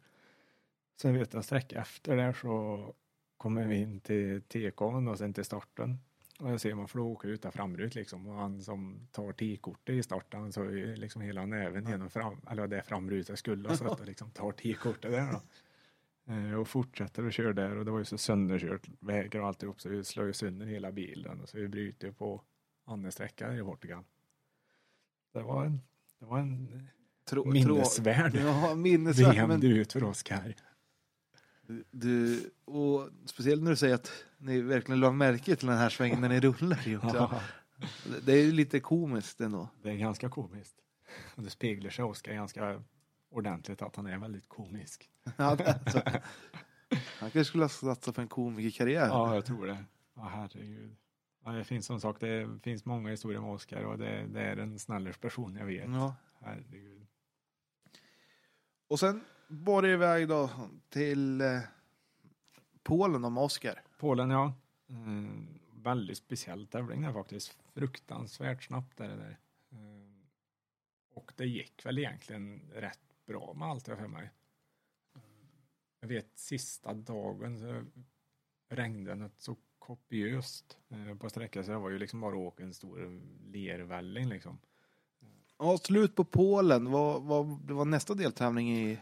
Sen 1.01 1.13
vet 1.13 1.33
jag 1.33 1.45
sträcka 1.45 1.81
efter 1.81 2.17
där 2.17 2.33
så 2.33 2.95
kommer 3.37 3.67
vi 3.67 3.75
in 3.75 3.99
till 3.99 4.41
TKn 4.41 5.07
och 5.07 5.17
sen 5.17 5.33
till 5.33 5.45
starten. 5.45 5.97
Och 6.37 6.51
jag 6.51 6.61
ser 6.61 6.75
man 6.75 6.87
får 6.87 6.99
åka 6.99 7.27
ut 7.27 7.41
där 7.41 7.51
framrut 7.51 7.95
liksom. 7.95 8.27
Och 8.27 8.35
han 8.35 8.61
som 8.61 9.07
tar 9.11 9.31
T-kortet 9.31 9.95
i 9.95 10.03
starten 10.03 10.53
så 10.53 10.63
är 10.63 10.71
ju 10.71 10.95
liksom 10.95 11.21
hela 11.21 11.45
näven 11.45 11.87
genom 11.89 12.09
fram, 12.09 12.37
eller 12.51 12.67
det 12.67 12.81
framrutan 12.81 13.37
skulle 13.37 13.69
ha 13.69 13.77
suttit 13.77 13.99
och 13.99 14.05
liksom 14.05 14.29
tar 14.31 14.51
T-kortet 14.51 15.11
där 15.11 15.31
då. 15.31 15.41
Eh, 16.33 16.53
och 16.53 16.67
fortsätter 16.67 17.27
att 17.27 17.33
köra 17.33 17.53
där 17.53 17.77
och 17.77 17.85
det 17.85 17.91
var 17.91 17.99
ju 17.99 18.05
så 18.05 18.17
sönderkört 18.17 18.87
vägar 18.99 19.39
och 19.39 19.47
alltihop 19.47 19.81
så 19.81 19.89
vi 19.89 20.03
slår 20.03 20.25
ju 20.27 20.33
sönder 20.33 20.65
hela 20.65 20.91
bilen 20.91 21.41
och 21.41 21.49
så 21.49 21.57
vi 21.57 21.67
bryter 21.67 22.11
på 22.11 22.41
andra 22.85 23.11
sträckan 23.11 23.57
i 23.57 23.61
Portugal. 23.61 24.03
Det 25.33 25.41
var 25.41 25.65
en, 25.65 25.81
det 26.19 26.25
var 26.25 26.39
en 26.39 26.87
Trå- 27.29 27.51
minnesvärd 27.51 28.35
Ja, 28.35 28.75
minnesvärt. 28.75 29.35
Men 29.35 29.35
VM-debut 29.47 29.93
för 29.93 30.03
Oskar. 30.03 30.55
du, 31.91 32.39
och 32.65 33.09
speciellt 33.25 33.63
när 33.63 33.71
du 33.71 33.77
säger 33.77 33.95
att 33.95 34.11
ni 34.37 34.61
verkligen 34.61 34.99
la 34.99 35.11
märke 35.11 35.55
till 35.55 35.67
den 35.67 35.77
här 35.77 35.89
svängen 35.89 36.21
när 36.21 36.29
ni 36.29 36.39
rullar 36.39 36.81
ju 36.85 36.97
också. 36.97 37.41
Det- 38.25 38.31
är 38.33 38.43
ju 38.43 38.51
lite 38.51 38.79
komiskt 38.79 39.41
ändå. 39.41 39.69
det 39.83 39.89
är 39.89 39.95
ganska 39.95 40.29
komiskt. 40.29 40.75
Det 41.35 41.49
speglar 41.49 41.89
sig 41.89 42.05
Oskar 42.05 42.33
ganska 42.33 42.83
ordentligt 43.29 43.81
att 43.81 43.95
han 43.95 44.07
är 44.07 44.17
väldigt 44.17 44.47
komisk. 44.49 45.09
Ja, 45.37 45.55
det 45.55 45.63
är 45.63 45.89
så. 45.91 46.01
Han 47.19 47.31
kanske 47.31 47.45
skulle 47.45 47.63
ha 47.63 47.69
satsat 47.69 48.15
på 48.15 48.21
en 48.21 48.27
komikerkarriär. 48.27 49.07
Ja, 49.07 49.35
jag 49.35 49.45
tror 49.45 49.67
det. 49.67 49.85
Ja, 50.15 50.31
herregud. 50.33 50.95
Ja, 51.45 51.51
det 51.51 51.63
finns 51.63 51.85
som 51.85 51.99
sagt, 52.01 52.19
det 52.19 52.59
finns 52.63 52.85
många 52.85 53.09
historier 53.09 53.41
med 53.41 53.49
Oskar 53.51 53.83
och 53.83 53.97
det, 53.97 54.27
det 54.27 54.41
är 54.41 54.57
en 54.57 54.79
snällers 54.79 55.17
person 55.17 55.55
jag 55.55 55.65
vet. 55.65 55.89
Ja. 55.89 56.15
Herregud. 56.41 57.07
Och 58.87 58.99
sen 58.99 59.23
var 59.47 59.81
det 59.81 59.89
iväg 59.89 60.27
då 60.27 60.49
till 60.89 61.41
eh, 61.41 61.59
Polen 62.87 63.21
då 63.21 63.29
med 63.29 63.43
Oskar. 63.43 63.81
Polen, 63.97 64.29
ja. 64.29 64.53
Mm, 64.89 65.59
väldigt 65.83 66.17
speciell 66.17 66.67
tävling 66.67 67.01
där 67.01 67.13
faktiskt. 67.13 67.57
Fruktansvärt 67.73 68.63
snabbt 68.63 68.99
är 68.99 69.07
det 69.09 69.15
där. 69.15 69.37
Mm, 69.71 70.25
och 71.13 71.31
det 71.35 71.45
gick 71.45 71.85
väl 71.85 71.97
egentligen 71.97 72.61
rätt 72.73 72.99
bra 73.25 73.53
med 73.53 73.67
allt 73.67 73.87
jag 73.87 73.97
för 73.97 74.07
mig. 74.07 74.31
Jag 75.99 76.07
vet 76.07 76.37
sista 76.37 76.93
dagen 76.93 77.59
så 77.59 77.83
regnade 78.69 79.23
det 79.23 79.31
så 79.37 79.55
kopiöst 79.79 80.77
eh, 80.89 81.17
på 81.17 81.29
sträckan 81.29 81.63
så 81.63 81.71
jag 81.71 81.79
var 81.79 81.89
ju 81.89 81.99
liksom 81.99 82.21
bara 82.21 82.37
åka 82.37 82.63
en 82.63 82.73
stor 82.73 83.21
lervälling 83.51 84.29
liksom. 84.29 84.59
Ja, 85.57 85.77
slut 85.77 86.15
på 86.15 86.23
Polen. 86.23 86.91
Vad, 86.91 87.23
vad, 87.23 87.67
det 87.67 87.73
var 87.73 87.85
nästa 87.85 88.13
deltävling 88.13 88.71
i 88.77 88.99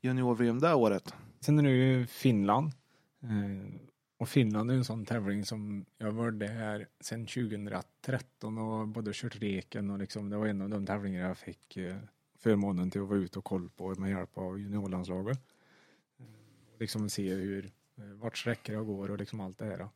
junior-VM 0.00 0.58
det 0.58 0.74
året. 0.74 1.14
Sen 1.40 1.58
är 1.58 1.62
det 1.62 1.70
ju 1.70 2.06
Finland. 2.06 2.72
Eh, 3.20 3.80
och 4.16 4.28
Finland 4.28 4.70
är 4.70 4.74
en 4.74 4.84
sån 4.84 5.04
tävling 5.04 5.44
som 5.44 5.86
jag 5.98 6.12
varit 6.12 6.38
där 6.38 6.88
sedan 7.00 7.26
2013 7.26 8.58
och 8.58 8.88
både 8.88 9.10
kört 9.14 9.36
reken 9.36 9.90
och 9.90 9.98
liksom 9.98 10.30
det 10.30 10.36
var 10.36 10.46
en 10.46 10.62
av 10.62 10.68
de 10.68 10.86
tävlingar 10.86 11.28
jag 11.28 11.38
fick 11.38 11.76
eh, 11.76 11.96
förmånen 12.38 12.90
till 12.90 13.00
att 13.00 13.08
vara 13.08 13.18
ute 13.18 13.38
och 13.38 13.44
koll 13.44 13.68
på 13.68 13.94
med 13.94 14.10
hjälp 14.10 14.38
av 14.38 14.58
juniorlandslaget. 14.58 15.40
Eh, 16.18 16.74
och 16.74 16.80
liksom 16.80 17.10
se 17.10 17.34
hur, 17.34 17.70
vart 17.96 18.38
sträckor 18.38 18.74
jag 18.74 18.86
går 18.86 19.10
och 19.10 19.18
liksom 19.18 19.40
allt 19.40 19.58
det 19.58 19.64
här. 19.64 19.88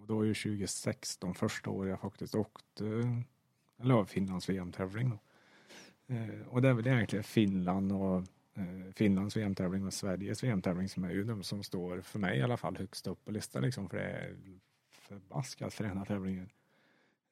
Och 0.00 0.06
då 0.06 0.16
var 0.16 0.24
ju 0.24 0.34
2016 0.34 1.34
första 1.34 1.70
året 1.70 1.90
jag 1.90 2.00
faktiskt 2.00 2.34
åkte, 2.34 2.84
eller 3.80 4.04
Finlands 4.04 4.48
VM-tävling. 4.48 5.18
och 6.48 6.62
det 6.62 6.68
är 6.68 6.72
väl 6.72 6.86
egentligen 6.86 7.24
Finland 7.24 7.92
och 7.92 8.24
Eh, 8.56 8.92
Finlands 8.94 9.36
VM-tävling 9.36 9.86
och 9.86 9.94
Sveriges 9.94 10.44
VM-tävling 10.44 10.88
som 10.88 11.04
är 11.04 11.10
ju 11.10 11.24
de 11.24 11.42
som 11.42 11.62
står 11.62 12.00
för 12.00 12.18
mig 12.18 12.38
i 12.38 12.42
alla 12.42 12.56
fall 12.56 12.76
högst 12.76 13.06
upp 13.06 13.24
på 13.24 13.30
listan 13.30 13.62
liksom 13.62 13.88
för 13.88 13.96
det 13.96 14.04
är 14.04 14.36
förbaskat 14.90 15.74
fräna 15.74 16.04
tävlingar. 16.04 16.48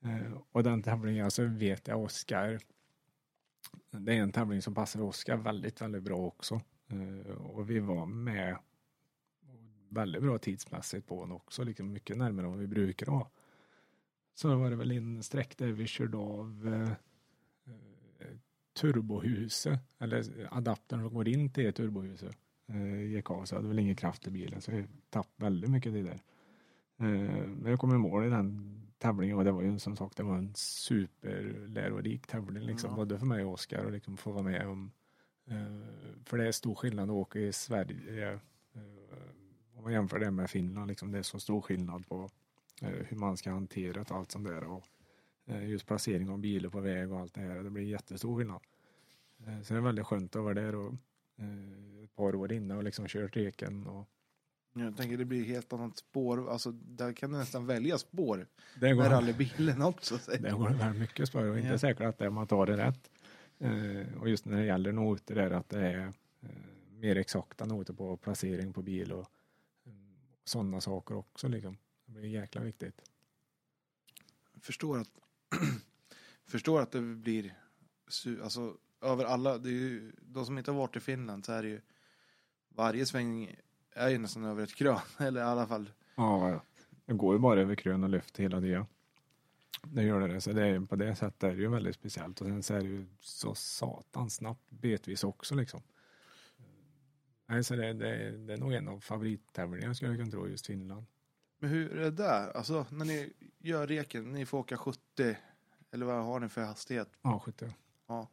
Eh, 0.02 0.33
och 0.52 0.62
den 0.62 0.83
tävlingen 0.83 1.31
så 1.31 1.45
vet 1.45 1.88
jag 1.88 2.02
Oskar 2.02 2.61
det 3.90 4.14
är 4.14 4.23
en 4.23 4.33
tävling 4.33 4.62
som 4.62 4.75
passar 4.75 5.02
Oskar 5.02 5.37
väldigt, 5.37 5.81
väldigt 5.81 6.02
bra 6.02 6.19
också. 6.19 6.61
Eh, 6.87 7.33
och 7.37 7.71
vi 7.71 7.78
var 7.78 8.07
med 8.07 8.59
väldigt 9.88 10.23
bra 10.23 10.38
tidsmässigt 10.38 11.07
på 11.07 11.21
den 11.25 11.33
också, 11.33 11.64
liksom 11.64 11.93
mycket 11.93 12.16
närmare 12.16 12.47
än 12.47 12.52
vad 12.52 12.61
vi 12.61 12.66
brukar 12.66 13.07
ha. 13.07 13.31
Så 14.35 14.57
var 14.57 14.71
det 14.71 14.76
väl 14.76 14.90
en 14.90 15.23
sträck 15.23 15.59
där 15.59 15.66
vi 15.66 15.87
körde 15.87 16.16
av 16.16 16.75
eh, 16.75 16.90
turbohuset, 18.75 19.81
eller 19.99 20.49
adaptern 20.50 21.00
som 21.00 21.14
går 21.14 21.28
in 21.28 21.50
till 21.50 21.73
turbohuset 21.73 22.37
eh, 22.66 23.37
av 23.37 23.45
så 23.45 23.57
hade 23.57 23.69
väl 23.69 23.78
ingen 23.78 23.97
kraft 23.97 24.26
i 24.26 24.31
bilen 24.31 24.61
så 24.61 24.71
vi 24.71 24.85
tappade 25.11 25.45
väldigt 25.45 25.71
mycket 25.71 25.93
tid 25.93 26.04
där. 26.04 26.21
Eh, 26.99 27.47
men 27.47 27.71
jag 27.71 27.78
kom 27.78 27.95
i 27.95 27.99
mål 27.99 28.26
i 28.26 28.31
den 28.31 28.81
tävlingen 28.99 29.38
och 29.38 29.45
det 29.45 29.52
var 29.52 29.62
ju 29.62 29.78
som 29.78 29.97
sagt 29.97 30.16
det 30.16 30.23
var 30.23 30.37
en 30.37 30.54
superlärorik 30.54 32.26
tävling 32.26 32.62
liksom 32.62 32.90
Ja. 32.90 32.97
både 32.97 33.19
för 33.19 33.26
mig 33.26 33.45
och 33.45 33.52
Oskar 33.52 33.85
och 33.85 33.93
liksom 33.93 34.16
få 34.16 34.33
vara 34.33 34.43
med 34.43 34.69
om 34.69 34.90
eh, 35.47 36.25
för 36.25 36.38
det 36.38 36.49
är 36.49 36.52
stor 36.52 36.75
skillnad 36.75 37.11
att 37.11 37.14
åka 37.16 37.38
i 37.38 37.52
Sverige 37.52 38.33
eh, 38.75 38.81
om 39.76 39.83
man 39.83 39.93
jämför 39.93 40.19
det 40.19 40.31
med 40.31 40.50
Finland 40.50 40.88
liksom 40.88 41.12
det 41.12 41.19
är 41.19 41.23
så 41.23 41.40
stor 41.40 41.61
skillnad 41.61 42.07
på 42.09 42.31
eh, 42.83 42.88
hur 42.88 43.16
man 43.16 43.37
ska 43.37 43.50
hantera 43.50 44.04
allt 44.09 44.31
sånt 44.33 44.47
där 44.49 44.64
och 44.64 44.85
just 45.47 45.87
placering 45.87 46.31
av 46.31 46.39
bilar 46.39 46.71
på 46.71 46.81
väg 46.81 47.13
och 47.13 47.21
allt 47.21 47.35
det 47.35 47.41
här 47.41 47.63
det 47.63 47.71
blir 47.71 47.85
jättestor 47.85 48.37
skillnad. 48.37 48.61
Eh, 49.47 49.63
så 49.63 49.75
det 49.75 49.81
är 49.81 49.83
väldigt 49.83 50.07
skönt 50.07 50.37
att 50.37 50.43
vara 50.43 50.55
där 50.55 50.75
och 50.75 50.93
eh, 51.37 52.05
ett 52.05 52.17
par 52.17 52.35
år 52.35 52.53
innan 52.53 52.77
och 52.77 52.85
liksom 52.85 53.07
kört 53.09 53.37
reken 53.37 53.87
och 53.87 54.09
Jag 54.73 54.97
tänker 54.97 55.17
det 55.19 55.25
blir 55.25 55.45
helt 55.45 55.73
annat 55.73 55.97
spår. 55.97 56.51
Alltså, 56.51 56.71
där 56.73 57.13
kan 57.13 57.31
du 57.33 57.39
nästan 57.39 57.67
välja 57.67 57.99
spår 57.99 58.47
det 58.81 58.93
går, 58.93 59.03
med 59.03 59.11
rallybilen 59.13 59.83
också. 59.83 60.19
Så. 60.19 60.31
det 60.31 60.51
går 60.51 60.71
väl 60.71 60.95
mycket 60.95 61.29
spår 61.29 61.45
och 61.45 61.57
inte 61.59 61.69
Ja. 61.71 61.79
säkert 61.79 62.07
att 62.07 62.19
det, 62.19 62.31
man 62.31 62.47
tar 62.47 62.67
det 62.67 62.77
rätt. 62.77 63.11
Eh, 63.59 64.21
och 64.21 64.29
just 64.29 64.45
när 64.45 64.57
det 64.57 64.65
gäller 64.65 64.93
noter 64.93 65.37
är 65.37 65.51
att 65.51 65.69
det 65.69 65.81
är 65.81 66.13
eh, 66.43 66.49
mer 66.91 67.17
exakta 67.17 67.65
noter 67.67 67.95
på 67.95 68.17
placering 68.17 68.73
på 68.73 68.83
bil 68.83 69.13
och 69.13 69.27
eh, 69.87 69.93
sådana 70.45 70.81
saker 70.81 71.15
också 71.15 71.49
liksom. 71.49 71.77
Det 72.07 72.13
blir 72.13 72.29
jäkla 72.29 72.63
viktigt. 72.63 73.03
Förstår 74.61 74.99
att, 74.99 75.11
förstår 76.47 76.81
att 76.81 76.93
det 76.93 77.01
blir, 77.01 77.55
alltså 78.43 78.77
över 79.01 79.25
alla, 79.25 79.59
det 79.59 79.69
är 79.69 79.73
ju, 79.73 80.13
de 80.21 80.47
som 80.47 80.59
inte 80.59 80.71
har 80.71 80.79
varit 80.79 80.97
i 80.97 81.01
Finland 81.01 81.45
så 81.45 81.53
är 81.53 81.63
det 81.63 81.69
ju, 81.69 81.81
varje 82.69 83.07
sväng 83.07 83.57
är 83.93 84.09
ju 84.09 84.19
nästan 84.19 84.45
över 84.45 84.63
ett 84.63 84.75
krön, 84.75 84.99
eller 85.19 85.41
i 85.41 85.45
alla 85.45 85.67
fall. 85.67 85.91
Ja, 86.15 86.61
det 87.07 87.15
går 87.15 87.35
ju 87.35 87.39
bara 87.39 87.61
över 87.61 87.75
krön 87.75 88.05
och 88.05 88.11
lyft 88.11 88.39
hela 88.39 88.61
tiden. 88.61 88.87
Det 89.83 90.03
gör 90.03 90.29
det. 90.29 90.41
Så 90.41 90.53
det 90.53 90.67
är, 90.67 90.81
på 90.81 90.97
det 90.97 91.17
sättet 91.17 91.43
är 91.43 91.55
det 91.55 91.63
ju 91.63 91.69
väldigt 91.69 91.95
speciellt. 91.95 92.41
Och 92.41 92.47
sen 92.47 92.63
så 92.63 92.75
är 92.75 92.81
det 92.81 92.89
ju 92.89 93.07
så 93.21 93.55
satans 93.55 94.35
snabbt 94.35 94.71
betvis 94.71 95.25
också 95.25 95.55
liksom. 95.55 95.83
Nej, 97.47 97.65
så 97.65 97.77
det, 97.77 97.93
det, 97.93 98.31
det 98.31 98.53
är 98.53 98.57
nog 98.57 98.73
en 98.73 98.89
av 98.89 99.01
favorittävlingarna 99.01 99.95
skulle 99.95 100.11
jag 100.11 100.19
kunna 100.19 100.31
tro, 100.31 100.49
just 100.49 100.67
Finland. 100.67 101.07
Men 101.64 101.73
hur 101.73 101.97
är 101.99 102.02
det 102.04 102.11
där? 102.11 102.56
Alltså 102.56 102.87
när 102.90 103.04
ni 103.04 103.33
gör 103.59 103.87
reken, 103.87 104.33
ni 104.33 104.47
får 104.47 104.59
åka 104.59 104.76
70, 104.76 105.37
eller 105.92 106.06
vad 106.06 106.25
har 106.25 106.40
ni 106.40 106.49
för 106.49 106.62
hastighet? 106.64 107.09
Ja, 107.23 107.38
70. 107.44 107.73
Ja. 108.06 108.28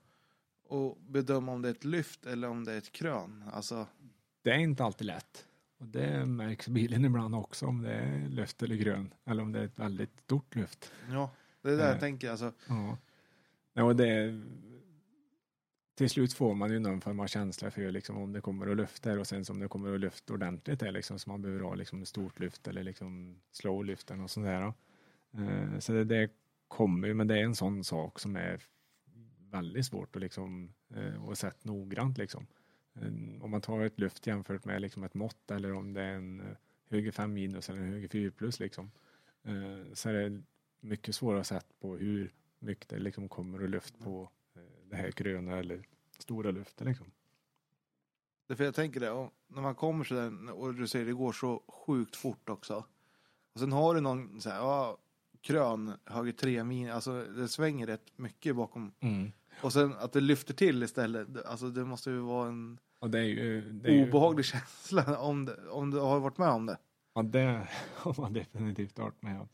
Och 0.67 0.97
bedöma 1.09 1.51
om 1.51 1.61
det 1.61 1.69
är 1.69 1.71
ett 1.71 1.83
lyft 1.83 2.25
eller 2.25 2.47
om 2.49 2.63
det 2.63 2.73
är 2.73 2.77
ett 2.77 2.91
krön. 2.91 3.43
Alltså, 3.53 3.87
Det 4.41 4.51
är 4.51 4.57
inte 4.57 4.83
alltid 4.83 5.07
lätt. 5.07 5.45
Och 5.77 5.85
det 5.87 6.25
märks 6.25 6.67
bilen 6.67 7.05
ibland 7.05 7.35
också 7.35 7.65
om 7.65 7.81
det 7.81 7.93
är 7.93 8.27
lyft 8.29 8.63
eller 8.63 8.75
grön. 8.75 9.13
Eller 9.25 9.43
om 9.43 9.51
det 9.51 9.59
är 9.59 9.63
ett 9.65 9.79
väldigt 9.79 10.19
stort 10.19 10.55
lyft. 10.55 10.91
ja, 11.11 11.31
det 11.61 11.69
är 11.71 11.77
det 11.77 11.87
jag 11.87 11.99
tänker. 11.99 12.29
Alltså, 12.31 12.53
Ja. 12.67 12.97
ja 13.73 13.83
och 13.83 13.95
det 13.95 14.07
är, 14.09 14.43
till 16.01 16.09
slut 16.09 16.33
får 16.33 16.55
man 16.55 16.71
ju 16.71 16.79
någon 16.79 17.01
form 17.01 17.19
av 17.19 17.27
känsla 17.27 17.71
för 17.71 17.91
liksom 17.91 18.17
om 18.17 18.33
det 18.33 18.41
kommer 18.41 18.67
att 18.67 18.77
lyfta 18.77 19.19
och 19.19 19.27
sen 19.27 19.45
som 19.45 19.59
det 19.59 19.67
kommer 19.67 19.93
att 19.93 19.99
lyfta 19.99 20.33
ordentligt 20.33 20.81
är 20.81 20.91
liksom 20.91 21.19
så 21.19 21.29
man 21.29 21.41
behöver 21.41 21.61
ha 21.61 21.75
liksom 21.75 22.01
ett 22.01 22.07
stort 22.07 22.39
lyft 22.39 22.67
eller 22.67 22.83
liksom 22.83 23.41
slow 23.51 23.85
lyft 23.85 24.11
eller 24.11 24.21
något 24.21 24.31
sånt 24.31 24.45
där. 24.45 24.73
Eh, 25.33 25.79
så 25.79 25.93
det, 25.93 26.03
det 26.03 26.29
kommer 26.67 27.07
ju, 27.07 27.13
men 27.13 27.27
det 27.27 27.39
är 27.39 27.43
en 27.43 27.55
sån 27.55 27.83
sak 27.83 28.19
som 28.19 28.35
är 28.35 28.61
väldigt 29.51 29.85
svårt 29.85 30.15
att 30.15 30.21
liksom 30.21 30.73
eh, 30.95 31.25
och 31.25 31.37
sett 31.37 31.63
noggrant 31.63 32.17
liksom. 32.17 32.47
Eh, 32.93 33.43
om 33.43 33.51
man 33.51 33.61
tar 33.61 33.81
ett 33.81 33.99
lyft 33.99 34.27
jämfört 34.27 34.65
med 34.65 34.81
liksom 34.81 35.03
ett 35.03 35.13
mått 35.13 35.51
eller 35.51 35.73
om 35.73 35.93
det 35.93 36.01
är 36.01 36.13
en 36.13 36.39
eh, 36.39 36.57
höger 36.89 37.11
5 37.11 37.33
minus 37.33 37.69
eller 37.69 37.79
en 37.79 37.93
höger 37.93 38.07
4 38.07 38.31
plus 38.31 38.59
liksom. 38.59 38.91
Så 39.93 40.09
är 40.09 40.13
det 40.13 40.41
mycket 40.79 41.15
svårare 41.15 41.43
sett 41.43 41.79
på 41.79 41.97
hur 41.97 42.31
mycket 42.59 42.89
det 42.89 42.99
liksom 42.99 43.29
kommer 43.29 43.63
att 43.63 43.69
lyft 43.69 43.99
på 43.99 44.29
det 44.91 44.97
här 44.97 45.11
gröna 45.15 45.57
eller 45.57 45.83
stora 46.19 46.51
lyftet 46.51 46.87
liksom. 46.87 47.07
För 48.55 48.63
jag 48.63 48.75
tänker 48.75 48.99
det, 48.99 49.29
när 49.47 49.61
man 49.61 49.75
kommer 49.75 50.03
så 50.03 50.13
där 50.13 50.51
och 50.51 50.73
du 50.73 50.87
säger 50.87 51.05
det 51.05 51.13
går 51.13 51.31
så 51.31 51.63
sjukt 51.67 52.15
fort 52.15 52.49
också. 52.49 52.85
Och 53.53 53.59
sen 53.59 53.71
har 53.71 53.95
du 53.95 54.01
någon 54.01 54.41
så 54.41 54.49
här, 54.49 54.57
ja, 54.57 54.97
krön, 55.41 55.93
höger 56.05 56.31
tre 56.31 56.63
min, 56.63 56.89
alltså 56.91 57.23
det 57.23 57.47
svänger 57.47 57.87
rätt 57.87 58.17
mycket 58.17 58.55
bakom. 58.55 58.91
Och 59.61 59.73
sen 59.73 59.93
att 59.93 60.13
det 60.13 60.21
lyfter 60.21 60.53
till 60.53 60.83
istället, 60.83 61.33
det- 61.33 61.47
alltså 61.47 61.69
det 61.69 61.85
måste 61.85 62.09
ju 62.09 62.17
vara 62.19 62.47
en 62.47 62.77
det 63.09 63.23
ju, 63.23 63.61
det 63.71 63.91
ju 63.91 64.07
obehaglig 64.09 64.45
känsla 64.53 65.19
om, 65.19 65.45
det, 65.45 65.69
om 65.69 65.91
du 65.91 65.99
har 65.99 66.19
varit 66.19 66.37
med 66.37 66.49
om 66.49 66.65
det. 66.65 66.77
Ja, 67.13 67.21
det 67.23 67.67
har 67.95 68.21
man 68.21 68.33
definitivt 68.33 68.99
varit 68.99 69.21
med 69.21 69.41
om. 69.41 69.47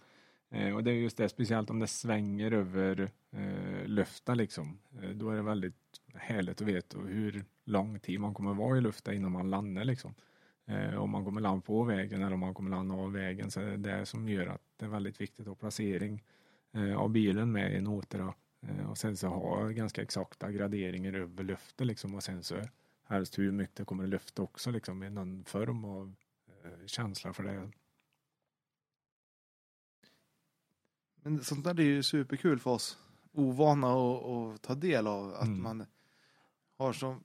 Eh, 0.50 0.76
och 0.76 0.84
det 0.84 0.92
är 0.92 0.96
just 0.96 1.18
det, 1.18 1.30
speciellt 1.30 1.70
om 1.70 1.80
det 1.80 1.88
svänger 1.88 2.52
över 2.52 3.10
eh, 3.32 3.86
luften 3.86 4.38
liksom. 4.38 4.80
Eh, 5.02 5.10
då 5.10 5.30
är 5.30 5.36
det 5.36 5.42
väldigt 5.42 5.76
härligt 6.14 6.62
att 6.62 6.68
veta 6.68 7.00
hur 7.00 7.46
lång 7.66 8.00
tid 8.00 8.20
man 8.20 8.34
kommer 8.34 8.54
vara 8.54 8.78
i 8.78 8.82
luften 8.82 9.14
innan 9.14 9.32
man 9.32 9.50
landar 9.50 9.84
liksom. 9.84 10.16
Eh, 10.66 10.96
om 10.96 11.10
man 11.10 11.26
kommer 11.26 11.42
landa 11.42 11.62
på 11.62 11.84
vägen 11.84 12.22
eller 12.22 12.34
om 12.34 12.40
man 12.40 12.54
kommer 12.54 12.70
landa 12.70 12.96
av 12.96 13.12
vägen. 13.12 13.52
Så 13.52 13.60
det 13.60 13.72
är 13.72 13.78
det 13.78 14.06
som 14.06 14.30
gör 14.30 14.48
att 14.48 14.62
det 14.78 14.86
är 14.86 14.90
väldigt 14.90 15.22
viktigt 15.22 15.40
att 15.40 15.48
ha 15.48 15.56
placering 15.56 16.24
eh, 16.74 16.98
av 16.98 17.10
bilen 17.10 17.52
med 17.52 17.74
i 17.74 17.82
noterna. 17.82 18.34
Eh, 18.68 18.90
och 18.90 18.98
sen 18.98 19.18
så 19.18 19.28
ha 19.28 19.68
ganska 19.68 20.02
exakta 20.02 20.52
graderingar 20.52 21.14
över 21.14 21.44
luften 21.44 21.88
liksom. 21.88 22.16
Och 22.16 22.24
sen 22.24 22.44
så 22.44 22.56
helst 23.04 23.40
hur 23.40 23.52
mycket 23.52 23.76
det 23.76 23.86
kommer 23.86 24.04
att 24.04 24.10
lyfta 24.10 24.42
också 24.42 24.72
liksom 24.72 25.04
i 25.04 25.10
någon 25.10 25.44
form 25.44 25.86
av 25.86 26.16
eh, 26.64 26.86
känsla 26.86 27.34
för 27.34 27.44
det. 27.44 27.72
Men 31.22 31.44
sånt 31.44 31.64
där 31.64 31.80
är 31.80 31.84
ju 31.84 32.04
superkul 32.04 32.60
för 32.60 32.72
oss 32.72 32.98
ovana 33.34 33.88
att, 33.88 34.62
ta 34.62 34.76
del 34.76 35.08
av. 35.08 35.34
Att 35.34 35.48
Mm. 35.48 35.64
man 35.64 35.86
har 36.78 36.94
som 36.94 37.24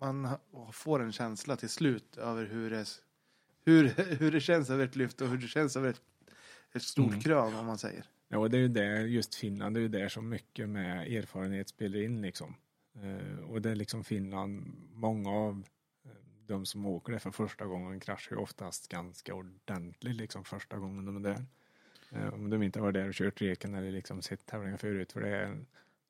man 0.00 0.28
får 0.72 1.02
en 1.02 1.12
känsla 1.12 1.56
till 1.56 1.68
slut 1.68 2.16
över 2.16 2.46
hur 2.46 2.70
det, 2.70 2.86
hur, 3.64 3.84
hur 4.18 4.32
det 4.32 4.40
känns 4.40 4.70
över 4.70 4.84
ett 4.84 4.96
lyft 4.96 5.20
och 5.20 5.28
hur 5.28 5.38
det 5.38 5.48
känns 5.48 5.76
över 5.76 5.88
ett, 5.90 6.00
ett 6.72 6.82
stort 6.82 7.08
Mm. 7.08 7.20
krön 7.20 7.54
om 7.54 7.66
man 7.66 7.78
säger. 7.78 8.04
Ja, 8.28 8.38
och 8.38 8.50
det 8.50 8.56
är 8.56 8.60
ju 8.60 8.68
det, 8.68 9.00
just 9.00 9.34
Finland, 9.34 9.76
det 9.76 9.80
är 9.80 9.82
ju 9.82 9.88
där 9.88 10.08
som 10.08 10.28
mycket 10.28 10.68
med 10.68 11.12
erfarenhet 11.12 11.68
spelar 11.68 11.98
in 12.02 12.22
liksom. 12.22 12.54
Eh, 12.94 13.38
och 13.38 13.62
det 13.62 13.70
är 13.70 13.74
liksom 13.74 14.04
Finland, 14.04 14.72
många 14.92 15.30
av 15.30 15.66
eh, 16.04 16.10
de 16.46 16.66
som 16.66 16.86
åker 16.86 17.12
där 17.12 17.18
för 17.18 17.30
första 17.30 17.64
gången 17.66 18.00
kraschar 18.00 18.36
ju 18.36 18.42
oftast 18.42 18.88
ganska 18.88 19.34
ordentligt 19.34 20.16
liksom 20.16 20.44
första 20.44 20.78
gången 20.78 21.04
de 21.04 21.16
är 21.16 21.20
där. 21.20 21.44
Eh, 22.10 22.34
om 22.34 22.50
de 22.50 22.62
inte 22.62 22.78
har 22.78 22.84
varit 22.84 22.94
där 22.94 23.08
och 23.08 23.14
kört 23.14 23.40
reken 23.42 23.74
eller 23.74 23.90
liksom 23.90 24.22
sett 24.22 24.46
tävlingar 24.46 24.76
förut, 24.76 25.12
för 25.12 25.20
det 25.20 25.36
är, 25.36 25.64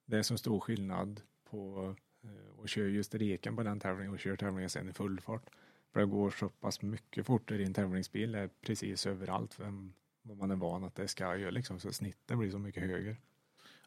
det 0.07 0.17
är 0.19 0.23
så 0.23 0.39
stor 0.39 0.61
skillnad 0.61 1.21
på 1.51 1.95
eh, 2.23 2.65
att 2.65 2.71
köra 2.71 2.89
just 2.89 3.15
reken 3.15 3.57
på 3.57 3.63
den 3.63 3.81
tävlingen 3.81 4.13
och 4.13 4.19
köra 4.21 4.37
tävlingen 4.37 4.71
sen 4.71 4.89
i 4.89 4.93
full 4.93 5.21
fart. 5.21 5.51
För 5.93 6.01
det 6.01 6.07
går 6.07 6.31
så 6.31 6.49
pass 6.49 6.83
mycket 6.83 7.27
fortare 7.27 7.63
i 7.63 7.65
en 7.65 7.75
tävlingsbil, 7.75 8.33
det 8.33 8.39
är 8.39 8.51
precis 8.61 9.07
överallt. 9.07 9.61
Vem, 9.61 9.93
vad 10.23 10.37
man 10.37 10.51
är 10.51 10.57
van 10.57 10.85
att 10.85 10.95
det 10.95 11.09
ska 11.09 11.37
göra 11.37 11.51
liksom, 11.51 11.81
så 11.81 11.93
snittet 11.93 12.39
blir 12.39 12.51
så 12.51 12.59
mycket 12.59 12.83
högre. 12.83 13.17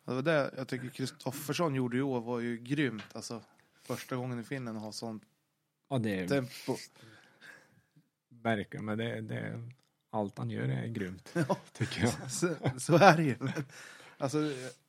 Ja, 0.06 0.14
Det 0.14 0.16
var 0.16 0.22
det 0.22 0.54
jag 0.58 0.68
tycker 0.68 0.90
Kristoffersson 0.90 1.76
gjorde 1.76 1.98
i 1.98 2.02
år 2.02 2.22
var 2.22 2.40
ju 2.40 2.58
grymt. 2.58 3.04
Alltså 3.14 3.44
första 3.82 4.16
gången 4.16 4.40
i 4.40 4.44
Finland 4.44 4.78
att 4.78 4.84
ha 4.84 4.92
sånt 4.92 5.24
Ja, 5.90 5.98
det 5.98 6.20
är 6.20 6.28
tempo. 6.28 6.76
verkligen, 8.30 8.86
men 8.86 8.98
det, 8.98 9.22
det, 9.22 9.64
allt 10.10 10.38
han 10.38 10.50
gör 10.50 10.64
är 10.70 10.88
grymt, 10.88 11.30
Ja. 11.50 11.58
tycker 11.74 12.02
jag. 12.02 12.32
Så, 12.32 12.56
så 12.78 12.96
är 12.96 13.18
det 13.18 13.24
ju. 13.24 13.36
Alltså, 14.18 14.38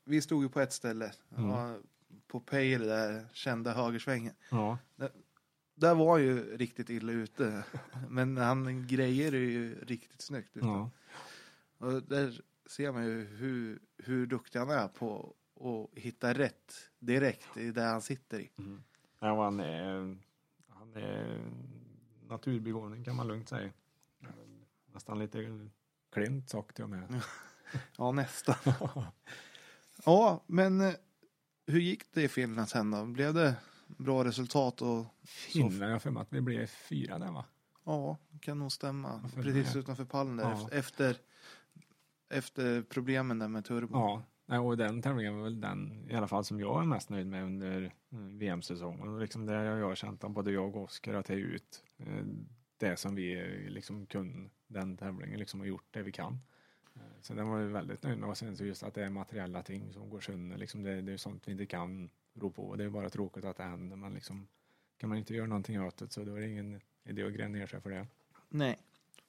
vi 0.04 0.20
stod 0.20 0.42
ju 0.42 0.48
på 0.48 0.61
ett 0.61 0.72
ställe. 0.72 1.12
Mm. 1.37 1.83
På 2.26 2.40
Pejle, 2.40 2.85
där 2.87 3.26
kända 3.33 3.72
högersvängen. 3.74 4.35
Ja, 4.50 4.78
Där 5.74 5.94
var 5.94 6.11
han 6.12 6.22
ju 6.22 6.56
riktigt 6.56 6.90
illa 6.90 7.12
ute. 7.12 7.64
Men 8.09 8.37
han 8.37 8.87
grejer 8.87 9.33
ju 9.33 9.85
riktigt 9.85 10.20
snyggt. 10.22 10.50
Ja. 10.52 10.90
Och 11.78 12.02
där 12.02 12.40
ser 12.66 12.92
man 12.92 13.04
ju 13.04 13.24
hur, 13.26 13.78
hur 13.98 14.26
duktig 14.26 14.59
han 14.59 14.70
är 14.70 14.88
på 14.88 15.35
att 15.61 15.98
hitta 15.98 16.35
rätt 16.35 16.74
direkt 16.98 17.56
i 17.56 17.70
där 17.70 17.87
han 17.92 18.02
sitter 18.02 18.38
i. 18.40 18.50
ja 19.20 19.44
han 19.44 19.61
är, 19.61 20.16
han 20.68 20.96
är 20.96 21.40
naturbegåvning 22.28 23.04
kan 23.04 23.16
man 23.16 23.28
lugnt 23.28 23.48
säga. 23.48 23.70
Nästan 24.92 25.18
lite 25.18 25.68
klint 26.12 26.55
till 26.74 26.85
och 26.85 26.90
med. 26.90 27.22
Ja, 27.98 28.12
nästan. 28.12 28.57
Ja, 30.05 30.44
men 30.46 30.81
eh, 30.81 30.94
hur 31.66 31.81
gick 31.81 32.12
det 32.12 32.22
i 32.22 32.29
Finland 32.29 32.68
sen 32.68 32.90
då? 32.90 33.05
Blev 33.05 33.35
det 33.35 33.55
bra 33.87 34.24
resultat? 34.24 34.83
Och, 34.83 35.07
Finland, 35.24 35.83
jag 35.83 35.90
har 35.90 35.98
för 35.98 36.11
mig 36.11 36.20
att 36.20 36.33
vi 36.33 36.40
blev 36.40 36.66
fyra 36.66 37.18
där 37.18 37.33
va? 37.33 37.44
ja, 37.85 38.18
kan 38.40 38.59
nog 38.59 38.72
stämma. 38.72 39.20
Varför 39.22 39.42
Precis 39.42 39.72
det? 39.72 39.79
utanför 39.79 40.05
pallen 40.05 40.37
där. 40.37 40.44
Ja. 40.44 40.68
Efter, 40.72 41.16
efter 42.29 42.83
problemen 42.83 43.38
där 43.38 43.48
med 43.48 43.64
turbo. 43.64 43.98
Ja, 43.98 44.22
nej, 44.46 44.59
och 44.59 44.76
den 44.76 45.03
tävlingen 45.03 45.37
var 45.37 45.44
väl 45.44 45.61
den 45.61 46.11
i 46.11 46.14
alla 46.14 46.29
fall 46.29 46.44
som 46.44 46.61
jag 46.61 46.83
är 46.83 46.87
mest 46.87 47.11
nöjd 47.11 47.26
med 47.26 47.44
under 47.44 47.94
mm, 48.12 48.38
VM-säsongen. 48.38 49.18
Liksom 49.18 49.46
det 49.46 49.55
har 49.55 49.62
jag 49.62 49.96
känt 49.96 50.24
att 50.24 50.31
både 50.31 50.53
jag 50.53 50.76
och 50.76 50.83
Oskar 50.83 51.14
att 51.14 51.26
det 51.26 51.35
är 51.35 51.38
ut 51.38 51.85
eh, 51.98 52.24
det 52.76 52.96
som 52.96 53.14
vi 53.14 53.40
eh, 53.40 53.70
liksom 53.70 54.07
kunde 54.07 54.50
den 54.70 54.96
tävlingen 54.96 55.38
liksom 55.38 55.61
har 55.61 55.66
gjort 55.66 55.87
det 55.90 56.02
vi 56.02 56.12
kan. 56.12 56.40
Eh, 56.94 57.00
Så 57.20 57.35
den 57.35 57.48
var 57.48 57.59
jag 57.61 57.66
väldigt 57.68 58.02
nöjd 58.02 58.18
med 58.18 58.28
och 58.28 58.38
sen 58.38 58.56
så 58.56 58.64
just 58.64 58.83
att 58.83 58.94
det 58.94 59.04
är 59.04 59.11
materiella 59.11 59.62
ting 59.62 59.92
som 59.92 60.11
går 60.11 60.20
sönder 60.20 60.56
liksom 60.56 60.83
det, 60.83 61.00
det 61.02 61.12
är 61.12 61.16
sånt 61.16 61.48
vi 61.48 61.52
inte 61.52 61.66
kan 61.66 62.11
rå 62.35 62.50
på. 62.50 62.76
Det 62.76 62.85
är 62.85 62.88
bara 62.90 63.11
tråkigt 63.11 63.44
att 63.44 63.56
det 63.56 63.62
händer 63.62 63.96
men 63.96 64.14
liksom 64.14 64.46
kan 64.98 65.09
man 65.09 65.18
inte 65.18 65.35
göra 65.35 65.46
någonting 65.46 65.83
åt 65.83 65.96
det 65.96 66.12
så 66.12 66.24
då 66.24 66.35
är 66.35 66.40
det 66.40 66.48
ingen 66.48 66.80
idé 67.04 67.22
att 67.26 67.33
gräva 67.33 67.48
ner 67.48 67.66
sig 67.66 67.80
för 67.80 67.90
det. 67.90 68.06
Nej. 68.48 68.78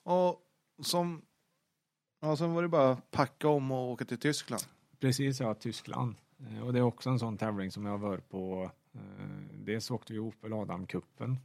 Och 0.03 0.41
som... 0.79 1.21
Ja, 2.19 2.37
sen 2.37 2.53
var 2.53 2.61
det 2.61 2.67
bara 2.67 2.91
att 2.91 3.11
packa 3.11 3.47
om 3.47 3.71
och 3.71 3.91
åka 3.91 4.05
till 4.05 4.17
Tyskland. 4.19 4.63
Precis, 4.99 5.39
ja, 5.39 5.53
Tyskland. 5.53 6.15
Eh, 6.39 6.61
Och 6.65 6.73
det 6.73 6.79
är 6.79 6.83
också 6.83 7.09
en 7.09 7.19
sån 7.19 7.37
tävling 7.37 7.71
som 7.71 7.85
jag 7.85 7.91
har 7.91 7.97
varit 7.97 8.29
på. 8.29 8.71
Eh, 8.93 8.99
Dels 9.53 9.91
åkte 9.91 10.13
vi 10.13 10.19
Opel 10.19 10.53
Adam-cupen 10.53 11.35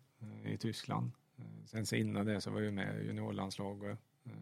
i 0.44 0.56
Tyskland. 0.56 1.10
Sen 1.66 1.86
så 1.86 1.96
innan 1.96 2.26
det 2.26 2.40
så 2.40 2.50
var 2.50 2.60
jag 2.60 2.74
med 2.74 3.02
i 3.02 3.06
juniorlandslaget. 3.06 3.98
Eh, 4.24 4.32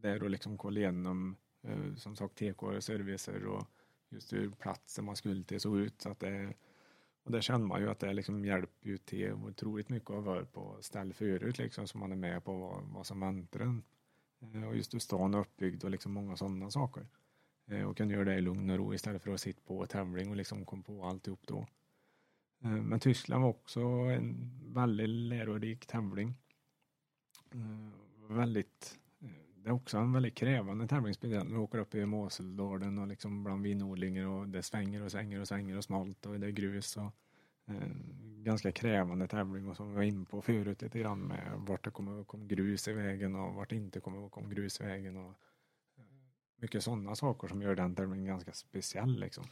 där 0.00 0.22
och 0.22 0.30
liksom 0.30 0.58
kolla 0.58 0.80
igenom 0.80 1.36
eh, 1.62 1.94
som 1.94 2.16
sagt 2.16 2.34
TK 2.34 2.80
servicer 2.80 3.46
och 3.46 3.66
just 4.08 4.32
hur 4.32 4.50
platsen 4.50 5.04
man 5.04 5.16
skulle 5.16 5.44
till 5.44 5.60
såg 5.60 5.78
ut. 5.78 6.02
Så 6.02 6.10
att 6.10 6.20
det, 6.20 6.54
och 7.22 7.32
där 7.32 7.40
känner 7.40 7.66
man 7.66 7.80
ju 7.80 7.90
att 7.90 7.98
det 7.98 8.12
liksom 8.12 8.44
hjälper 8.44 8.88
ju 8.88 8.98
till 8.98 9.32
otroligt 9.32 9.88
mycket 9.88 10.10
att 10.10 10.24
vara 10.24 10.44
på 10.44 10.76
ställ 10.80 11.12
förut 11.12 11.58
liksom 11.58 11.86
så 11.86 11.98
man 11.98 12.12
är 12.12 12.16
med 12.16 12.44
på 12.44 12.56
vad, 12.58 12.84
vad 12.84 13.06
som 13.06 13.20
väntar 13.20 13.60
en. 13.60 13.82
Eh, 14.40 14.68
och 14.68 14.76
just 14.76 14.94
hur 14.94 14.98
stan 14.98 15.34
är 15.34 15.38
uppbyggd 15.38 15.84
och 15.84 15.90
liksom 15.90 16.12
många 16.12 16.36
sådana 16.36 16.70
saker. 16.70 17.06
Och 17.86 17.96
kan 17.96 18.10
göra 18.10 18.24
det 18.24 18.34
i 18.34 18.40
lugn 18.40 18.70
och 18.70 18.76
ro 18.78 18.94
istället 18.94 19.22
för 19.22 19.34
att 19.34 19.40
sitta 19.40 19.60
på 19.66 19.86
tävling 19.86 20.30
och 20.30 20.36
liksom 20.36 20.64
komma 20.64 20.82
på 20.82 21.04
alltihop 21.04 21.40
då. 21.46 21.66
Men 22.58 23.00
Tyskland 23.00 23.42
var 23.42 23.50
också 23.50 23.80
en 23.80 24.50
väldigt 24.74 25.08
lärorik 25.08 25.86
tävling. 25.86 26.34
Eh, 27.54 28.36
Väldigt, 28.36 28.98
eh, 29.20 29.28
det 29.56 29.68
är 29.68 29.72
också 29.72 29.98
en 29.98 30.12
väldigt 30.12 30.34
krävande 30.34 30.86
tävling 30.86 31.14
speciellt 31.14 31.48
när 31.48 31.56
du 31.56 31.62
åker 31.62 31.78
upp 31.78 31.94
i 31.94 32.06
Moseldalen 32.06 32.98
och 32.98 33.06
liksom 33.06 33.44
bland 33.44 33.62
vinodlingar 33.62 34.26
och 34.26 34.48
det 34.48 34.62
svänger 34.62 35.02
och 35.02 35.10
svänger 35.10 35.40
och 35.40 35.48
svänger 35.48 35.76
och 35.76 35.84
smalt 35.84 36.26
och 36.26 36.40
det 36.40 36.46
är 36.46 36.50
grus 36.50 36.96
och 36.96 37.12
eh, 37.66 37.88
ganska 38.42 38.72
krävande 38.72 39.26
tävling 39.26 39.68
och 39.68 39.76
som 39.76 39.88
vi 39.88 39.94
var 39.94 40.02
in 40.02 40.24
på 40.24 40.42
förut 40.42 40.82
lite 40.82 40.98
grann 40.98 41.20
med 41.20 41.52
vart 41.56 41.84
det 41.84 41.90
kommer 41.90 42.20
att 42.20 42.26
komma 42.26 42.44
grus 42.44 42.88
i 42.88 42.92
vägen 42.92 43.34
och 43.34 43.54
vart 43.54 43.70
det 43.70 43.76
inte 43.76 44.00
kommer 44.00 44.26
att 44.26 44.32
komma 44.32 44.48
grus 44.48 44.80
i 44.80 44.84
vägen 44.84 45.16
och 45.16 45.34
mycket 46.56 46.84
sådana 46.84 47.14
saker 47.14 47.48
som 47.48 47.62
gör 47.62 47.74
den 47.74 47.94
tävlingen 47.94 48.26
ganska 48.26 48.52
speciell 48.52 49.20
liksom. 49.20 49.44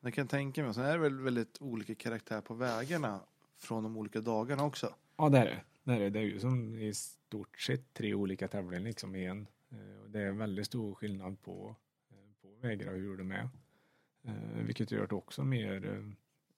Det 0.00 0.12
kan 0.12 0.22
jag 0.22 0.30
tänka 0.30 0.62
mig. 0.62 0.74
Sen 0.74 0.84
är 0.84 0.92
det 0.92 0.98
väl 0.98 1.20
väldigt 1.20 1.56
olika 1.60 1.94
karaktär 1.94 2.40
på 2.40 2.54
vägarna 2.54 3.20
från 3.56 3.82
de 3.82 3.96
olika 3.96 4.20
dagarna 4.20 4.64
också. 4.64 4.94
Ja 5.16 5.28
det 5.28 5.38
är 5.38 5.44
det. 5.44 5.60
Det 5.84 5.92
är, 5.92 6.00
det. 6.00 6.10
det 6.10 6.18
är 6.18 6.22
ju 6.22 6.40
som 6.40 6.78
i 6.78 6.92
stort 7.26 7.60
sett 7.60 7.94
tre 7.94 8.14
olika 8.14 8.48
tävlingar 8.48 8.84
liksom 8.84 9.14
i 9.16 9.24
en. 9.26 9.46
Eh, 9.70 10.10
Det 10.10 10.20
är 10.20 10.32
väldigt 10.32 10.66
stor 10.66 10.94
skillnad 10.94 11.42
på, 11.42 11.76
eh, 12.10 12.16
på 12.42 12.48
vägar 12.66 12.92
och 12.92 12.98
hur 12.98 13.16
de 13.16 13.30
är. 13.32 13.48
Eh, 14.24 14.62
Vilket 14.66 14.90
gör 14.90 15.06
det 15.06 15.14
också 15.14 15.44
mer 15.44 16.04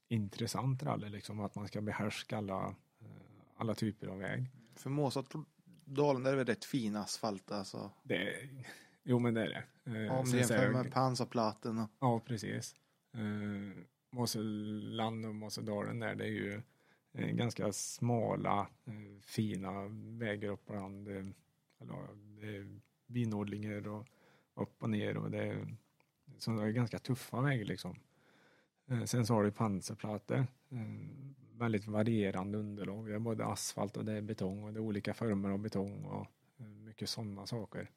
intressant 0.09 0.83
rally 0.83 1.09
liksom 1.09 1.41
att 1.41 1.55
man 1.55 1.69
ska 1.69 1.81
behärska 1.81 2.37
alla, 2.37 2.75
alla 3.57 3.75
typer 3.75 4.07
av 4.07 4.19
väg. 4.19 4.45
För 4.75 4.91
Måsatdalen 4.91 6.23
där 6.23 6.27
är 6.27 6.31
det 6.31 6.37
väl 6.37 6.47
rätt 6.47 6.65
fin 6.65 6.97
asfalt 6.97 7.51
alltså. 7.51 7.91
Det 8.03 8.15
är, 8.17 8.49
jo 9.05 9.19
men 9.19 9.35
det 9.35 9.43
är 9.43 9.49
det. 9.49 9.65
Om 10.11 10.27
är 10.29 10.37
jämför 10.37 10.71
med 10.73 10.93
Pansarplatten 10.93 11.79
och 11.79 11.91
Ja, 12.01 12.21
precis. 12.21 12.75
Mosseland 14.11 15.27
och 15.27 15.35
Mossedalen 15.35 15.99
där, 16.01 16.15
det 16.15 16.25
är 16.25 16.29
ju 16.29 16.63
Eh, 17.19 17.31
ganska 17.31 17.73
smala, 17.73 18.69
eh, 18.85 19.21
fina 19.21 19.89
vägar 20.19 20.49
upp 20.49 20.67
bland, 20.67 21.07
det 21.07 22.57
är 22.57 22.81
vinodlingar 23.07 23.89
och 23.89 24.07
upp 24.55 24.83
och 24.83 24.91
ner 24.91 25.17
och 25.17 25.31
det 25.31 25.43
är, 25.43 25.77
så 26.39 26.51
det 26.51 26.63
är 26.63 26.71
ganska 26.71 26.99
tuffa 26.99 27.41
vägar 27.41 27.65
liksom. 27.65 27.97
Eh, 28.87 29.05
sen 29.05 29.27
så 29.27 29.35
har 29.35 29.45
du 29.45 29.51
pansarplattor, 29.51 30.47
väldigt 31.53 31.87
varierande 31.87 32.59
underlag. 32.59 33.07
Det 33.09 33.15
är 33.15 33.19
både 33.19 33.45
asfalt 33.45 33.97
och 33.97 34.05
det 34.05 34.13
är 34.13 34.23
betong 34.23 34.65
och 34.65 34.73
det 34.73 34.79
är 34.79 34.83
olika 34.83 35.15
former 35.15 35.51
av 35.51 35.59
betong 35.59 36.05
och 36.05 36.27
mycket 36.57 37.09
sådana 37.09 37.47
saker. 37.47 37.91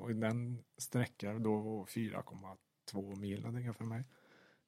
Och 0.00 0.14
den 0.14 0.64
sträckan 0.76 1.42
då 1.42 1.56
var 1.56 1.84
4,2 1.84 3.16
mil 3.16 3.40
någonting 3.42 3.74
för 3.74 3.84
mig. 3.84 4.04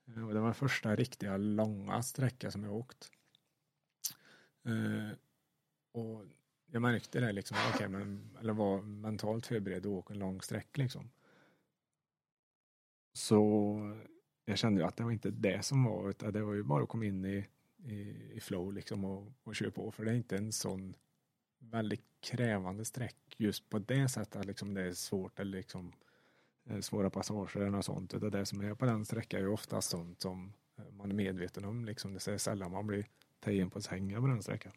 Och 0.04 0.34
det 0.34 0.40
var 0.40 0.44
den 0.44 0.54
första 0.54 0.96
riktiga 0.96 1.36
långa 1.36 2.02
sträcka 2.02 2.50
som 2.50 2.64
jag 2.64 2.74
åkt. 2.74 3.10
Eh, 4.64 5.16
och 5.92 6.24
jag 6.66 6.82
märkte 6.82 7.20
det 7.20 7.32
liksom, 7.32 7.56
okay, 7.74 7.88
men, 7.88 8.36
eller 8.40 8.52
var 8.52 8.82
mentalt 8.82 9.46
förberedd 9.46 9.86
att 9.86 9.86
åka 9.86 10.14
en 10.14 10.20
lång 10.20 10.42
sträck 10.42 10.78
liksom. 10.78 11.10
Så 13.12 13.78
jag 14.44 14.58
kände 14.58 14.80
ju 14.80 14.86
att 14.86 14.96
det 14.96 15.04
var 15.04 15.10
inte 15.10 15.30
det 15.30 15.64
som 15.64 15.84
var, 15.84 16.10
utan 16.10 16.32
det 16.32 16.42
var 16.42 16.54
ju 16.54 16.62
bara 16.62 16.82
att 16.82 16.88
komma 16.88 17.04
in 17.04 17.24
i, 17.24 17.46
i, 17.76 18.00
i 18.32 18.40
flow 18.40 18.72
liksom 18.72 19.04
och, 19.04 19.32
och 19.42 19.56
köra 19.56 19.70
på, 19.70 19.92
för 19.92 20.04
det 20.04 20.10
är 20.10 20.14
inte 20.14 20.36
en 20.36 20.52
sån 20.52 20.94
väldigt 21.58 22.04
krävande 22.20 22.84
sträck 22.84 23.16
just 23.36 23.70
på 23.70 23.78
det 23.78 24.08
sättet 24.08 24.36
att 24.36 24.46
liksom 24.46 24.74
det 24.74 24.82
är 24.82 24.92
svårt 24.92 25.40
eller 25.40 25.58
liksom 25.58 25.92
eh, 26.64 26.80
svåra 26.80 27.10
passager 27.10 27.60
eller 27.60 27.70
något 27.70 27.84
sånt. 27.84 28.14
Utan 28.14 28.30
det 28.30 28.46
som 28.46 28.60
är 28.60 28.74
på 28.74 28.86
den 28.86 29.04
sträckan 29.04 29.40
är 29.40 29.44
ju 29.44 29.50
oftast 29.50 29.90
sånt 29.90 30.20
som 30.20 30.52
man 30.90 31.10
är 31.10 31.14
medveten 31.14 31.64
om. 31.64 31.84
Liksom. 31.84 32.14
Det 32.14 32.28
är 32.28 32.38
sällan 32.38 32.72
man 32.72 32.86
blir 32.86 33.06
på 33.70 33.80
sängen 33.80 34.20
på 34.20 34.26
den 34.26 34.42
sträckan. 34.42 34.72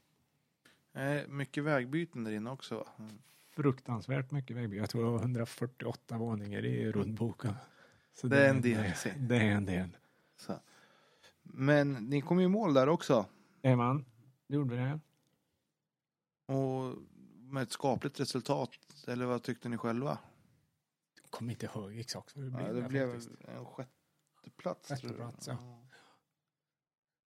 eh, 0.93 1.27
mycket 1.27 1.63
vägbyten 1.63 2.23
där 2.23 2.31
inne 2.31 2.49
också. 2.51 2.87
Mm. 2.99 3.11
Fruktansvärt 3.49 4.31
mycket 4.31 4.57
vägby. 4.57 4.77
Jag 4.77 4.89
tror 4.89 5.03
det 5.05 5.11
var 5.11 5.19
148 5.19 6.17
våningar 6.17 6.65
i 6.65 6.91
rundboken. 6.91 7.53
Så 8.13 8.27
Det 8.27 8.45
är 8.45 8.49
en 8.49 8.61
del, 8.61 8.93
Det, 9.03 9.15
det 9.17 9.35
är 9.35 9.51
en 9.51 9.65
del. 9.65 9.97
Så. 10.35 10.59
Men 11.43 11.93
ni 11.93 12.21
kom 12.21 12.39
ju 12.39 12.45
i 12.45 12.49
mål 12.49 12.73
där 12.73 12.89
också. 12.89 13.25
Jajamän, 13.61 14.05
det 14.47 14.55
gjorde 14.55 14.75
vi 14.75 14.81
det. 14.81 14.99
Och 16.53 16.95
med 17.37 17.63
ett 17.63 17.71
skapligt 17.71 18.19
resultat. 18.19 18.69
Eller 19.07 19.25
vad 19.25 19.43
tyckte 19.43 19.69
ni 19.69 19.77
själva? 19.77 20.17
Jag 21.21 21.31
kommer 21.31 21.51
inte 21.53 21.65
ihåg 21.65 21.97
exakt 21.97 22.37
hur 22.37 22.43
det 22.43 22.49
blev. 22.49 22.67
Ja, 22.67 22.73
det 22.73 22.81
blev 22.89 23.11
faktiskt. 23.13 23.31
en 23.47 23.65
sjätte 23.65 24.49
plats. 24.57 24.87
tror 24.87 24.99
jag. 25.01 25.09
Sjätteplats, 25.11 25.47
ja. 25.47 25.57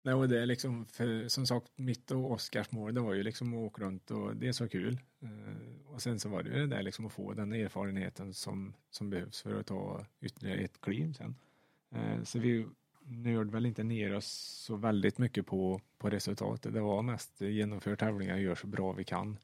Nej, 0.05 0.13
och 0.13 0.29
det 0.29 0.41
är 0.41 0.45
liksom, 0.45 0.85
för, 0.85 1.27
som 1.27 1.47
sagt, 1.47 1.71
mitt 1.75 2.11
och 2.11 2.31
Oskars 2.31 2.71
mål, 2.71 2.93
det 2.93 3.01
var 3.01 3.13
ju 3.13 3.23
liksom 3.23 3.53
att 3.53 3.59
åka 3.59 3.83
runt 3.83 4.11
och 4.11 4.35
det 4.35 4.47
är 4.47 4.51
så 4.51 4.69
kul. 4.69 4.99
Eh, 5.21 5.93
och 5.93 6.01
sen 6.01 6.19
så 6.19 6.29
var 6.29 6.43
det 6.43 6.49
ju 6.49 6.55
det 6.55 6.75
där 6.75 6.83
liksom 6.83 7.05
att 7.05 7.13
få 7.13 7.33
den 7.33 7.53
erfarenheten 7.53 8.33
som, 8.33 8.73
som 8.89 9.09
behövs 9.09 9.41
för 9.41 9.59
att 9.59 9.65
ta 9.65 10.05
ytterligare 10.21 10.59
ett 10.59 10.81
kliv 10.81 11.13
sen. 11.13 11.35
Eh, 11.91 12.23
så 12.23 12.39
vi 12.39 12.65
nörde 13.03 13.51
väl 13.51 13.65
inte 13.65 13.83
ner 13.83 14.15
oss 14.15 14.27
så 14.65 14.75
väldigt 14.75 15.17
mycket 15.17 15.45
på, 15.45 15.81
på 15.97 16.09
resultatet. 16.09 16.73
Det 16.73 16.81
var 16.81 17.01
mest 17.01 17.41
genomför 17.41 17.95
tävlingar 17.95 18.35
och 18.35 18.41
gör 18.41 18.55
så 18.55 18.67
bra 18.67 18.91
vi 18.91 19.03
kan. 19.03 19.37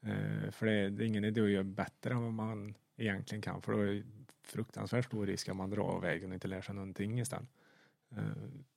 Eh, 0.00 0.50
för 0.50 0.66
det 0.66 0.72
är, 0.72 0.90
det 0.90 1.04
är 1.04 1.06
ingen 1.06 1.24
idé 1.24 1.40
att 1.40 1.50
göra 1.50 1.64
bättre 1.64 2.14
än 2.14 2.22
vad 2.22 2.32
man 2.32 2.74
egentligen 2.96 3.42
kan, 3.42 3.62
för 3.62 3.72
då 3.72 3.78
är 3.78 3.86
det 3.86 4.02
fruktansvärt 4.42 5.04
stor 5.04 5.26
risk 5.26 5.48
att 5.48 5.56
man 5.56 5.70
drar 5.70 5.84
av 5.84 6.02
vägen 6.02 6.30
och 6.30 6.34
inte 6.34 6.48
lär 6.48 6.60
sig 6.60 6.74
någonting 6.74 7.20
istället. 7.20 7.48
Eh, 8.16 8.22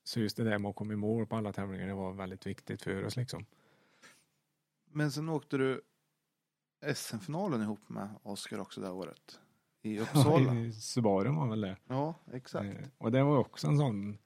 Så 0.03 0.19
just 0.19 0.37
det 0.37 0.43
där 0.43 0.59
med 0.59 0.69
att 0.69 0.75
komma 0.75 0.93
i 0.93 0.95
mål 0.95 1.27
på 1.27 1.35
alla 1.35 1.53
tävlingar, 1.53 1.87
det 1.87 1.93
var 1.93 2.13
väldigt 2.13 2.45
viktigt 2.47 2.81
för 2.81 3.03
oss 3.05 3.15
liksom. 3.17 3.45
Men 4.91 5.11
sen 5.11 5.29
åkte 5.29 5.57
du 5.57 5.81
SM-finalen 6.95 7.61
ihop 7.61 7.89
med 7.89 8.09
Oskar 8.23 8.59
också 8.59 8.81
det 8.81 8.89
året. 8.89 9.39
I 9.81 9.99
Uppsala. 9.99 10.55
I 10.55 10.71
Subaru 10.71 11.29
var 11.29 11.47
väl 11.49 11.61
det. 11.61 11.77
ja, 11.87 12.15
exakt. 12.33 12.65
Eh, 12.79 12.87
Och 12.97 13.11
det 13.11 13.23
var 13.23 13.37
också 13.37 13.67
en 13.67 13.77
sån 13.77 14.17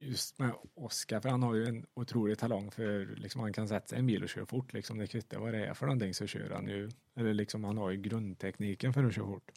just 0.00 0.38
med 0.38 0.52
Oskar, 0.74 1.20
för 1.20 1.28
han 1.28 1.42
har 1.42 1.54
ju 1.54 1.66
en 1.66 1.86
otrolig 1.94 2.38
talang 2.38 2.70
för 2.70 3.06
liksom 3.16 3.40
han 3.40 3.52
kan 3.52 3.68
sätta 3.68 3.86
sig 3.86 3.96
i 3.96 4.00
en 4.00 4.06
bil 4.06 4.22
och 4.22 4.28
köra 4.28 4.46
fort 4.46 4.72
liksom. 4.72 4.98
Det 4.98 5.06
kvittar 5.06 5.38
vad 5.38 5.52
det 5.52 5.66
är 5.66 5.74
för 5.74 5.86
någonting 5.86 6.14
så 6.14 6.26
kör 6.26 6.50
han 6.50 6.66
ju. 6.68 6.90
Eller 7.14 7.34
liksom 7.34 7.64
han 7.64 7.78
har 7.78 7.90
ju 7.90 7.96
grundtekniken 7.96 8.92
för 8.92 9.04
att 9.04 9.14
köra 9.14 9.26
fort. 9.26 9.50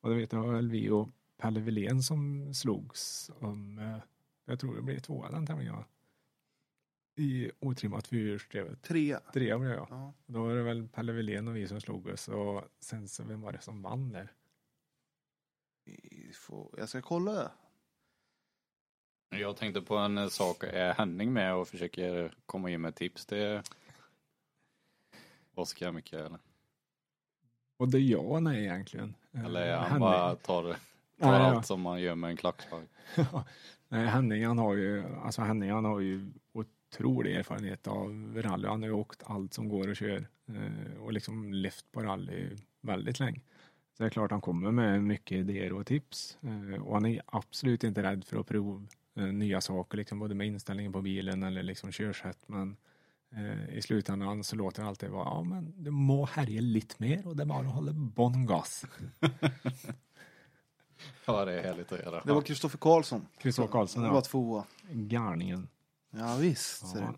Och 0.00 0.10
det 0.10 0.16
vet 0.16 0.32
jag 0.32 0.52
väl 0.52 0.70
vi 0.70 0.90
och 0.90 1.08
Pelle 1.44 1.60
Wilén 1.60 2.02
som 2.02 2.54
slogs 2.54 3.30
om, 3.40 3.78
eh, 3.78 3.98
jag 4.44 4.60
tror 4.60 4.76
det 4.76 4.82
blev 4.82 4.98
tvåa 4.98 5.30
den 5.30 5.46
tävlingen 5.46 5.74
va? 5.76 5.84
I 7.16 7.50
otrimmat 7.60 8.06
fyrhjulsdrivet. 8.06 8.82
Tre. 8.82 9.18
Trea 9.32 9.58
blev 9.58 9.72
jag. 9.72 9.86
Ja. 9.90 10.12
Då 10.26 10.42
var 10.44 10.54
det 10.54 10.62
väl 10.62 10.88
Pelle 10.88 11.12
Wilén 11.12 11.48
och 11.48 11.56
vi 11.56 11.68
som 11.68 11.80
slog 11.80 12.06
oss 12.06 12.28
och 12.28 12.62
sen 12.80 13.08
så 13.08 13.22
vem 13.24 13.40
var 13.40 13.52
det 13.52 13.60
som 13.60 13.82
vann 13.82 14.12
där? 14.12 14.32
Får, 16.34 16.74
jag 16.78 16.88
ska 16.88 17.02
kolla 17.02 17.32
det. 17.32 17.50
Jag 19.38 19.56
tänkte 19.56 19.80
på 19.82 19.96
en 19.96 20.30
sak. 20.30 20.62
Är 20.64 20.94
Henning 20.94 21.32
med 21.32 21.54
och 21.54 21.68
försöker 21.68 22.34
komma 22.46 22.70
in 22.70 22.80
med 22.80 22.94
tips 22.94 23.26
till 23.26 23.60
Oskar 25.54 25.92
mycket 25.92 26.20
eller? 26.20 26.38
Och 27.76 27.88
det 27.88 27.98
är 27.98 28.02
ja 28.02 28.18
och 28.18 28.42
nej 28.42 28.62
egentligen. 28.64 29.14
Eller 29.32 29.72
Eh, 29.72 29.78
han 29.78 29.86
Henning- 29.90 30.00
bara 30.00 30.34
tar, 30.36 30.76
tar 31.20 31.32
Ja, 31.32 31.38
ja. 31.38 31.56
allt 31.56 31.66
som 31.66 31.80
man 31.80 32.00
gör 32.00 32.14
med 32.14 32.30
en 32.30 32.36
klackspark? 32.36 32.88
Nej, 33.88 34.06
Henning 34.06 34.46
han 34.46 34.58
har 34.58 34.74
ju, 34.74 35.04
alltså 35.22 35.42
Henning 35.42 35.70
han 35.70 35.84
har 35.84 36.00
ju 36.00 36.32
otrolig 36.52 37.34
erfarenhet 37.34 37.86
av 37.86 38.34
rally. 38.36 38.68
Han 38.68 38.82
har 38.82 38.88
ju 38.88 38.94
åkt 38.94 39.22
allt 39.26 39.54
som 39.54 39.68
går 39.68 39.88
och 39.88 39.96
kör 39.96 40.26
eh, 40.48 41.00
och 41.00 41.12
liksom 41.12 41.52
levt 41.52 41.92
på 41.92 42.00
rally 42.02 42.56
väldigt 42.80 43.20
länge. 43.20 43.40
Så 43.96 44.02
det 44.02 44.06
är 44.06 44.10
klart 44.10 44.30
han 44.30 44.40
kommer 44.40 44.70
med 44.70 45.02
mycket 45.02 45.38
idéer 45.38 45.72
och 45.72 45.86
tips 45.86 46.38
eh, 46.42 46.82
och 46.82 46.94
han 46.94 47.06
är 47.06 47.22
absolut 47.26 47.84
inte 47.84 48.02
rädd 48.02 48.24
för 48.24 48.40
att 48.40 48.46
prova 48.46 48.82
eh, 49.16 49.24
nya 49.24 49.60
saker, 49.60 49.98
liksom 49.98 50.18
både 50.18 50.34
med 50.34 50.46
inställningen 50.46 50.92
på 50.92 51.02
bilen 51.02 51.42
eller 51.42 51.62
liksom 51.62 51.92
körsätt. 51.92 52.38
Men 52.46 52.76
i 53.72 53.82
slutändan 53.82 54.44
så 54.44 54.56
låter 54.56 54.82
det 54.82 54.88
alltid 54.88 55.10
vara, 55.10 55.24
ja 55.24 55.42
men 55.42 55.82
du 55.82 55.90
må 55.90 56.26
härja 56.26 56.60
lite 56.60 56.94
mer 56.98 57.26
och 57.26 57.36
det 57.36 57.42
är 57.42 57.46
bara 57.46 57.66
att 57.66 57.74
hålla 57.74 57.92
bon 57.92 58.46
gas. 58.46 58.84
Ja, 61.26 61.44
det 61.44 61.60
är 61.60 61.62
härligt 61.62 61.92
att 61.92 61.98
göra. 61.98 62.22
Det 62.24 62.32
var 62.32 62.42
Kristoffer 62.42 62.78
Karlsson. 62.78 63.26
Kristoffer 63.38 63.72
Karlsson, 63.72 64.04
ja. 64.04 64.12
var 64.12 64.20
tvåa. 64.20 64.64
Garningen. 64.90 65.68
Ja 66.10 66.36
visst. 66.40 66.84
Ja. 66.94 67.14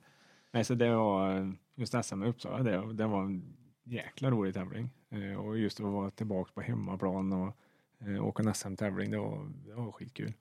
Nej, 0.50 0.64
så 0.64 0.74
det 0.74 0.94
var 0.94 1.54
just 1.74 2.04
SM 2.04 2.22
i 2.22 2.26
Uppsala, 2.28 2.62
det, 2.62 2.92
det 2.92 3.06
var 3.06 3.22
en 3.22 3.56
jäkla 3.84 4.30
rolig 4.30 4.54
tävling. 4.54 4.90
Eh, 5.10 5.40
och 5.40 5.58
just 5.58 5.80
att 5.80 5.86
vara 5.86 6.10
tillbaka 6.10 6.50
på 6.54 6.60
hemmaplan 6.60 7.32
och 7.32 7.56
eh, 7.98 8.26
åka 8.26 8.42
en 8.42 8.54
SM-tävling, 8.54 9.10
det 9.10 9.18
var, 9.18 9.50
det 9.66 9.74
var 9.74 9.92
skitkul. 9.92 10.32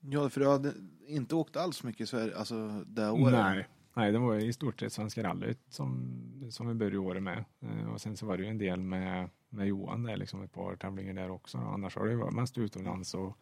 Ja, 0.00 0.30
för 0.30 0.40
du 0.40 0.48
hade 0.48 0.74
inte 1.06 1.34
åkt 1.34 1.56
alls 1.56 1.82
mycket 1.82 2.00
i 2.00 2.06
Sverige, 2.06 2.36
alltså 2.36 2.84
det 2.86 3.10
året. 3.10 3.32
Nej, 3.32 3.68
nej, 4.00 4.12
det 4.12 4.18
var 4.18 4.36
i 4.36 4.52
stort 4.52 4.80
sett 4.80 4.92
Svenska 4.92 5.22
rallyt 5.22 5.58
som, 5.68 6.10
som 6.50 6.68
vi 6.68 6.74
började 6.74 6.98
året 6.98 7.22
med. 7.22 7.44
Eh, 7.60 7.92
och 7.92 8.00
sen 8.00 8.16
så 8.16 8.26
var 8.26 8.36
det 8.36 8.42
ju 8.42 8.48
en 8.48 8.58
del 8.58 8.80
med, 8.80 9.30
med 9.48 9.66
Johan 9.66 10.02
där, 10.02 10.16
liksom 10.16 10.42
ett 10.42 10.52
par 10.52 10.76
tävlingar 10.76 11.14
där 11.14 11.30
också. 11.30 11.58
Annars 11.58 11.96
har 11.96 12.06
det 12.06 12.16
varit 12.16 12.34
mest 12.34 12.58
utomlands 12.58 13.14
och 13.14 13.36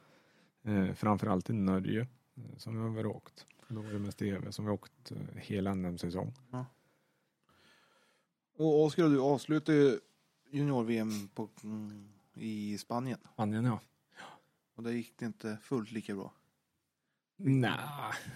eh, 0.63 0.93
framförallt 0.93 1.51
i 1.51 1.53
Norge 1.53 2.01
eh, 2.37 2.57
som 2.57 2.95
vi 2.95 3.03
har 3.03 3.07
åkt. 3.07 3.47
Då 3.69 3.81
var 3.81 3.91
det 3.91 3.99
mest 3.99 4.19
TV 4.19 4.53
som 4.53 4.65
vi 4.65 4.71
åkt 4.71 5.11
eh, 5.11 5.17
hela 5.37 5.75
NM-säsong. 5.75 6.35
Och 8.57 8.85
Oskar, 8.85 9.09
du 9.09 9.21
avslutade 9.21 9.79
ju 9.79 9.99
junior-VM 10.51 11.11
mm, 11.63 12.09
i 12.35 12.79
Spanien. 12.79 13.19
Spanien 13.33 13.65
ja. 13.65 13.81
Och 14.75 14.83
där 14.83 14.91
gick 14.91 15.19
det 15.19 15.27
inte 15.27 15.59
fullt 15.63 15.91
lika 15.91 16.15
bra. 16.15 16.33
Nej, 17.41 17.79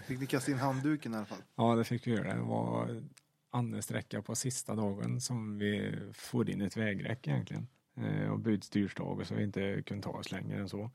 Fick 0.05 0.19
ni 0.19 0.27
kasta 0.27 0.51
in 0.51 0.57
handduken 0.57 1.13
i 1.13 1.17
alla 1.17 1.25
fall? 1.25 1.41
Ja, 1.55 1.75
det 1.75 1.83
fick 1.83 2.07
vi 2.07 2.11
göra. 2.11 2.35
Det 2.35 2.41
var 2.41 3.01
andra 3.49 3.81
sträcka 3.81 4.21
på 4.21 4.35
sista 4.35 4.75
dagen 4.75 5.21
som 5.21 5.57
vi 5.57 5.99
får 6.13 6.49
in 6.49 6.61
ett 6.61 6.77
vägräcke 6.77 7.31
egentligen. 7.31 7.67
Eh, 7.97 8.31
och 8.31 8.39
bytt 8.39 8.63
styrstag 8.63 9.27
så 9.27 9.35
vi 9.35 9.43
inte 9.43 9.81
kunde 9.81 10.03
ta 10.03 10.09
oss 10.09 10.31
längre 10.31 10.59
än 10.59 10.69
så. 10.69 10.91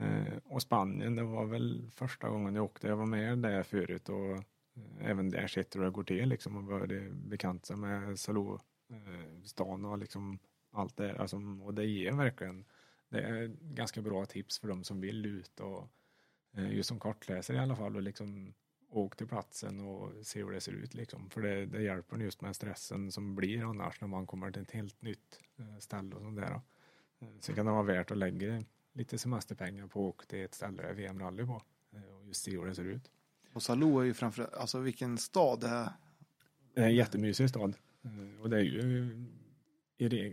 Eh, 0.00 0.36
och 0.44 0.62
Spanien, 0.62 1.16
det 1.16 1.22
var 1.22 1.44
väl 1.44 1.90
första 1.94 2.28
gången 2.28 2.54
jag 2.54 2.64
åkte. 2.64 2.86
Jag 2.88 2.96
var 2.96 3.06
med 3.06 3.38
där 3.38 3.62
förut 3.62 4.08
och 4.08 4.30
eh, 4.30 4.42
även 5.00 5.30
där 5.30 5.46
sett 5.46 5.76
hur 5.76 5.82
det 5.82 5.90
går 5.90 6.04
till 6.04 6.28
liksom. 6.28 6.56
Och 6.56 6.64
var 6.64 7.10
bekant 7.28 7.66
sig 7.66 7.76
med 7.76 8.18
Salou 8.18 8.54
eh, 8.90 9.42
stan 9.44 9.84
och 9.84 9.98
liksom 9.98 10.38
allt 10.72 10.96
det 10.96 11.18
alltså, 11.18 11.36
Och 11.62 11.74
det 11.74 11.84
ger 11.84 12.12
verkligen, 12.12 12.64
det 13.08 13.20
är 13.22 13.56
ganska 13.60 14.02
bra 14.02 14.26
tips 14.26 14.58
för 14.58 14.68
de 14.68 14.84
som 14.84 15.00
vill 15.00 15.26
ut 15.26 15.60
och 15.60 15.90
just 16.56 16.88
som 16.88 17.00
kartläsare 17.00 17.56
i 17.56 17.60
alla 17.60 17.76
fall 17.76 17.96
och 17.96 18.02
liksom 18.02 18.54
åk 18.90 19.16
till 19.16 19.26
platsen 19.26 19.80
och 19.80 20.26
se 20.26 20.44
hur 20.44 20.50
det 20.50 20.60
ser 20.60 20.72
ut 20.72 20.94
liksom. 20.94 21.30
För 21.30 21.42
det, 21.42 21.66
det 21.66 21.82
hjälper 21.82 22.18
just 22.18 22.40
med 22.40 22.56
stressen 22.56 23.12
som 23.12 23.34
blir 23.34 23.70
annars 23.70 24.00
när 24.00 24.08
man 24.08 24.26
kommer 24.26 24.50
till 24.50 24.62
ett 24.62 24.70
helt 24.70 25.02
nytt 25.02 25.40
eh, 25.56 25.78
ställe 25.78 26.14
och 26.14 26.22
sånt 26.22 26.36
där. 26.36 26.60
Eh, 27.20 27.28
Så 27.40 27.54
kan 27.54 27.66
det 27.66 27.72
vara 27.72 27.82
värt 27.82 28.10
att 28.10 28.18
lägga 28.18 28.62
lite 28.92 29.18
semesterpengar 29.18 29.86
på 29.86 30.08
att 30.08 30.14
åka 30.14 30.26
till 30.26 30.44
ett 30.44 30.54
ställe 30.54 30.92
VM-rally 30.92 31.46
på 31.46 31.62
eh, 31.92 32.16
och 32.16 32.26
just 32.26 32.42
se 32.44 32.50
hur 32.50 32.66
det 32.66 32.74
ser 32.74 32.84
ut. 32.84 33.10
Och 33.52 33.62
Salou 33.62 34.00
är 34.00 34.04
ju 34.04 34.14
framför 34.14 34.50
alltså 34.58 34.78
vilken 34.78 35.18
stad 35.18 35.60
det 35.60 35.68
är. 35.68 35.92
Det 36.74 36.80
är 36.80 36.84
en 36.84 36.94
jättemysig 36.94 37.48
stad 37.48 37.76
Eh, 38.04 38.40
och 38.42 38.50
det 38.50 38.56
är 38.56 38.62
ju 38.62 39.26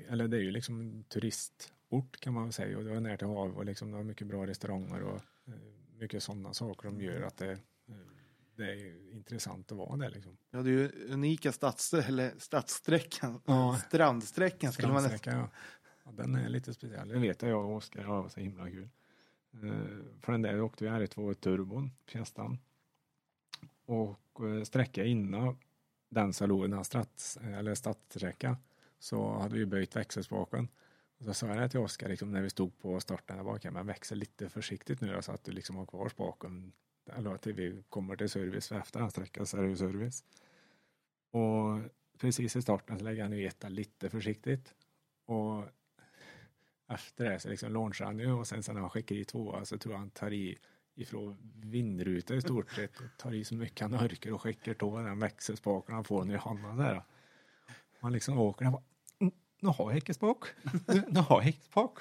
eller 0.09 0.27
det 0.27 0.37
är 0.37 0.41
ju 0.41 0.51
liksom 0.51 1.03
turistort 1.09 2.19
kan 2.19 2.33
man 2.33 2.43
väl 2.43 2.53
säga 2.53 2.77
och 2.77 2.83
det 2.83 2.91
är 2.91 2.99
nära 2.99 3.17
till 3.17 3.27
hav 3.27 3.57
och 3.57 3.65
liksom 3.65 3.91
det 3.91 3.97
har 3.97 4.03
mycket 4.03 4.27
bra 4.27 4.47
restauranger 4.47 5.01
och 5.03 5.21
eh, 5.47 5.53
mycket 6.01 6.23
sådana 6.23 6.53
saker 6.53 6.89
som 6.89 7.01
gör 7.01 7.21
att 7.21 7.37
det, 7.37 7.59
det 8.55 8.71
är 8.71 9.13
intressant 9.13 9.71
att 9.71 9.77
vara 9.77 9.97
där 9.97 10.09
liksom. 10.09 10.37
Ja, 10.51 10.61
det 10.61 10.69
är 10.69 10.73
ju 10.73 11.13
unika 11.13 11.51
stads, 11.51 11.93
eller 11.93 12.33
stadssträckan. 12.37 13.41
Ja. 13.45 13.81
Strandsträckan 13.87 14.71
skulle 14.73 14.93
man 14.93 15.03
nästan... 15.03 15.33
Ja. 15.37 15.49
ja. 16.05 16.11
Den 16.11 16.35
är 16.35 16.49
lite 16.49 16.73
speciell. 16.73 17.07
Det 17.07 17.19
vet 17.19 17.41
jag 17.41 17.65
och 17.65 17.75
Oskar 17.75 18.03
har 18.03 18.29
så 18.29 18.39
himla 18.39 18.69
kul. 18.69 18.89
Uh, 19.63 19.71
för 20.21 20.31
den 20.31 20.41
där 20.41 20.61
åkte 20.61 20.83
vi 20.83 20.89
R2 20.89 21.33
turbon, 21.33 21.91
Fiestan. 22.05 22.57
Och 23.85 24.41
uh, 24.41 24.63
sträcka 24.63 25.05
innan 25.05 25.57
den 26.09 26.33
salonen, 26.33 26.83
eller 27.41 27.75
stadssträcka, 27.75 28.57
så 28.99 29.39
hade 29.39 29.55
vi 29.55 29.65
böjt 29.65 29.95
växelspaken. 29.95 30.67
Och 31.21 31.27
så 31.27 31.33
sa 31.33 31.47
jag 31.47 31.57
det 31.57 31.69
till 31.69 31.79
Oskar 31.79 32.09
liksom, 32.09 32.31
när 32.31 32.41
vi 32.41 32.49
stod 32.49 32.77
på 32.77 32.99
starten 32.99 33.37
där 33.37 33.43
bak, 33.43 33.63
men 33.63 33.87
växel 33.87 34.17
lite 34.17 34.49
försiktigt 34.49 35.01
nu 35.01 35.13
då, 35.13 35.21
så 35.21 35.31
att 35.31 35.43
du 35.43 35.51
liksom 35.51 35.75
har 35.75 35.85
kvar 35.85 36.09
spaken 36.09 36.73
eller 37.05 37.37
till 37.37 37.53
vi 37.53 37.83
kommer 37.89 38.15
till 38.15 38.29
service, 38.29 38.67
för 38.67 38.75
efter 38.75 38.99
den 38.99 39.11
sträckan 39.11 39.45
så 39.45 39.57
är 39.57 39.61
det 39.61 39.69
ju 39.69 39.75
service. 39.75 40.23
Och 41.31 41.79
precis 42.17 42.55
i 42.55 42.61
starten 42.61 42.97
så 42.97 43.03
lägger 43.03 43.23
han 43.23 43.31
ju 43.31 43.47
etta 43.47 43.69
lite 43.69 44.09
försiktigt. 44.09 44.73
Och 45.25 45.65
efter 46.87 47.29
det 47.29 47.39
så 47.39 47.49
liksom 47.49 47.73
launchar 47.73 48.05
han 48.05 48.19
ju 48.19 48.31
och 48.31 48.47
sen 48.47 48.63
så 48.63 48.73
när 48.73 48.81
han 48.81 48.89
skickar 48.89 49.15
i 49.15 49.25
tvåa 49.25 49.65
så 49.65 49.77
tror 49.77 49.93
jag 49.93 49.99
han 49.99 50.09
tar 50.09 50.33
i 50.33 50.57
ifrån 50.95 51.37
vindrutan 51.55 52.37
i 52.37 52.41
stort 52.41 52.71
sett. 52.71 52.99
och 52.99 53.17
Tar 53.17 53.33
i 53.33 53.43
så 53.43 53.55
mycket 53.55 53.79
han 53.79 53.95
orkar 53.95 54.31
och 54.31 54.41
skickar 54.41 54.73
tå 54.73 54.97
den 54.97 55.19
växelspaken 55.19 55.95
han 55.95 56.03
får 56.03 56.25
nu 56.25 56.33
i 56.33 56.37
handen 56.37 56.77
där. 56.77 57.03
Man 57.99 58.13
liksom 58.13 58.37
åker 58.37 58.65
den 58.65 58.71
bara, 58.71 58.83
nu 59.61 59.69
har 59.69 59.97
icke 59.97 60.13
spak. 60.13 60.45
Nu, 61.07 61.19
har 61.19 61.47
icke 61.47 61.63
spak. 61.63 61.99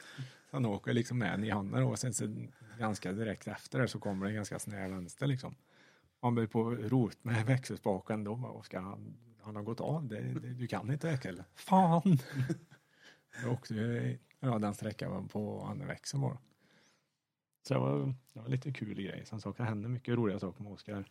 Så 0.51 0.57
han 0.57 0.67
åker 0.67 0.93
liksom 0.93 1.19
med 1.19 1.33
den 1.33 1.45
i 1.45 1.51
handen 1.51 1.83
och 1.83 1.99
sen 1.99 2.15
så 2.15 2.47
ganska 2.79 3.13
direkt 3.13 3.47
efter 3.47 3.79
det 3.79 3.89
så 3.89 3.99
kommer 4.01 4.27
det 4.27 4.31
en 4.31 4.37
ganska 4.37 4.59
snäv 4.59 4.91
vänster 4.91 5.27
liksom. 5.27 5.55
Han 6.21 6.35
blir 6.35 6.47
på 6.47 6.71
rot 6.71 7.25
med 7.25 7.47
växelspaken 7.47 8.25
då 8.25 8.37
bara, 8.37 8.63
ska 8.63 8.81
han, 8.81 9.17
han 9.43 9.57
har 9.57 9.63
gått 9.63 9.81
av, 9.81 10.09
det, 10.09 10.21
det, 10.21 10.55
du 10.55 10.67
kan 10.67 10.93
inte 10.93 11.19
eller? 11.25 11.45
Fan! 11.55 12.19
Jag 13.43 13.53
åkte 13.53 13.75
ju, 13.75 14.19
ja 14.41 14.59
den 14.59 14.75
sträckan 14.75 15.11
var 15.11 15.23
på 15.23 15.63
andra 15.63 15.87
växeln 15.87 16.21
bara. 16.21 16.39
Så 17.69 17.75
det 17.75 17.81
var, 17.81 18.15
det 18.33 18.41
var 18.41 18.49
lite 18.49 18.73
kul 18.73 19.03
grej. 19.03 19.23
Sen 19.27 19.41
så 19.41 19.53
kan 19.53 19.67
hända 19.67 19.89
mycket 19.89 20.15
roliga 20.15 20.39
saker 20.39 20.63
med 20.63 20.73
Oskar. 20.73 21.05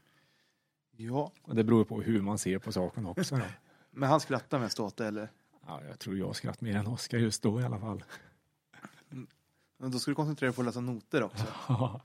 Ja, 0.91 1.31
Och 1.41 1.55
det 1.55 1.63
beror 1.63 1.85
på 1.85 2.01
hur 2.01 2.21
man 2.21 2.37
ser 2.37 2.59
på 2.59 2.71
saken 2.71 3.05
också 3.05 3.35
då. 3.35 3.43
men 3.91 4.09
han 4.09 4.19
skrattar 4.19 4.59
mest 4.59 4.79
åt 4.79 4.97
det 4.97 5.07
eller? 5.07 5.29
Ja, 5.69 5.81
jag 5.89 5.99
tror 5.99 6.17
jag 6.17 6.35
skratt 6.35 6.61
mer 6.61 6.75
än 6.75 6.87
Oskar 6.87 7.17
just 7.17 7.43
då 7.43 7.61
i 7.61 7.63
alla 7.63 7.79
fall. 7.79 8.03
Men 9.77 9.91
då 9.91 9.99
ska 9.99 10.11
du 10.11 10.15
koncentrera 10.15 10.49
dig 10.49 10.55
på 10.55 10.61
att 10.61 10.65
läsa 10.65 10.81
noter 10.81 11.23
också. 11.23 11.45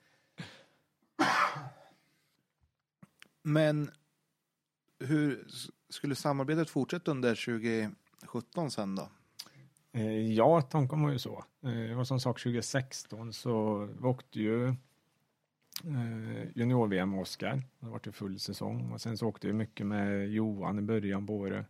Men 3.43 3.91
hur 4.99 5.47
skulle 5.89 6.15
samarbetet 6.15 6.71
fortsätta 6.71 7.11
under 7.11 7.35
2017 8.21 8.71
sen 8.71 8.95
då? 8.95 9.09
Eh, 9.93 10.33
Ja, 10.33 10.63
tanken 10.63 11.03
var 11.03 11.11
ju 11.13 11.19
så. 11.19 11.45
Eh, 11.63 11.99
Och 11.99 12.07
som 12.07 12.21
sagt 12.21 12.43
2016 12.43 13.33
så 13.33 13.79
vi 13.85 14.07
åkte 14.07 14.41
ju 14.41 14.69
eh, 15.85 16.51
junior-VM 16.55 17.11
med 17.11 17.21
Oskar. 17.21 17.63
Det 17.81 17.87
var 17.87 18.01
ju 18.05 18.13
full 18.13 18.41
säsong 18.41 18.93
och 18.93 19.01
sen 19.01 19.19
så 19.19 19.27
åkte 19.27 19.47
vi 19.47 19.53
mycket 19.53 19.87
med 19.87 20.29
Johan 20.29 20.79
i 20.79 20.83
början 20.83 21.27
på 21.27 21.37
året. 21.37 21.67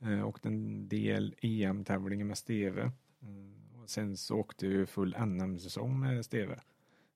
Eh, 0.00 0.28
Åkte 0.28 0.48
en 0.48 0.88
del 0.88 1.34
EM-tävlingar 1.42 2.24
med 2.24 2.38
Steve. 2.38 2.92
Mm, 3.22 3.54
och 3.82 3.90
sen 3.90 4.16
så 4.16 4.36
åkte 4.36 4.66
jag 4.66 4.88
full 4.88 5.16
NM-säsong 5.26 6.00
med 6.00 6.24
Steve. 6.24 6.60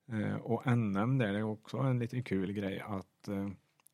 Eh, 0.07 0.35
och 0.35 0.77
NM 0.77 1.17
där 1.17 1.33
är 1.33 1.43
också 1.43 1.77
en 1.77 1.99
liten 1.99 2.23
kul 2.23 2.53
grej 2.53 2.79
att 2.79 3.27
eh, 3.27 3.49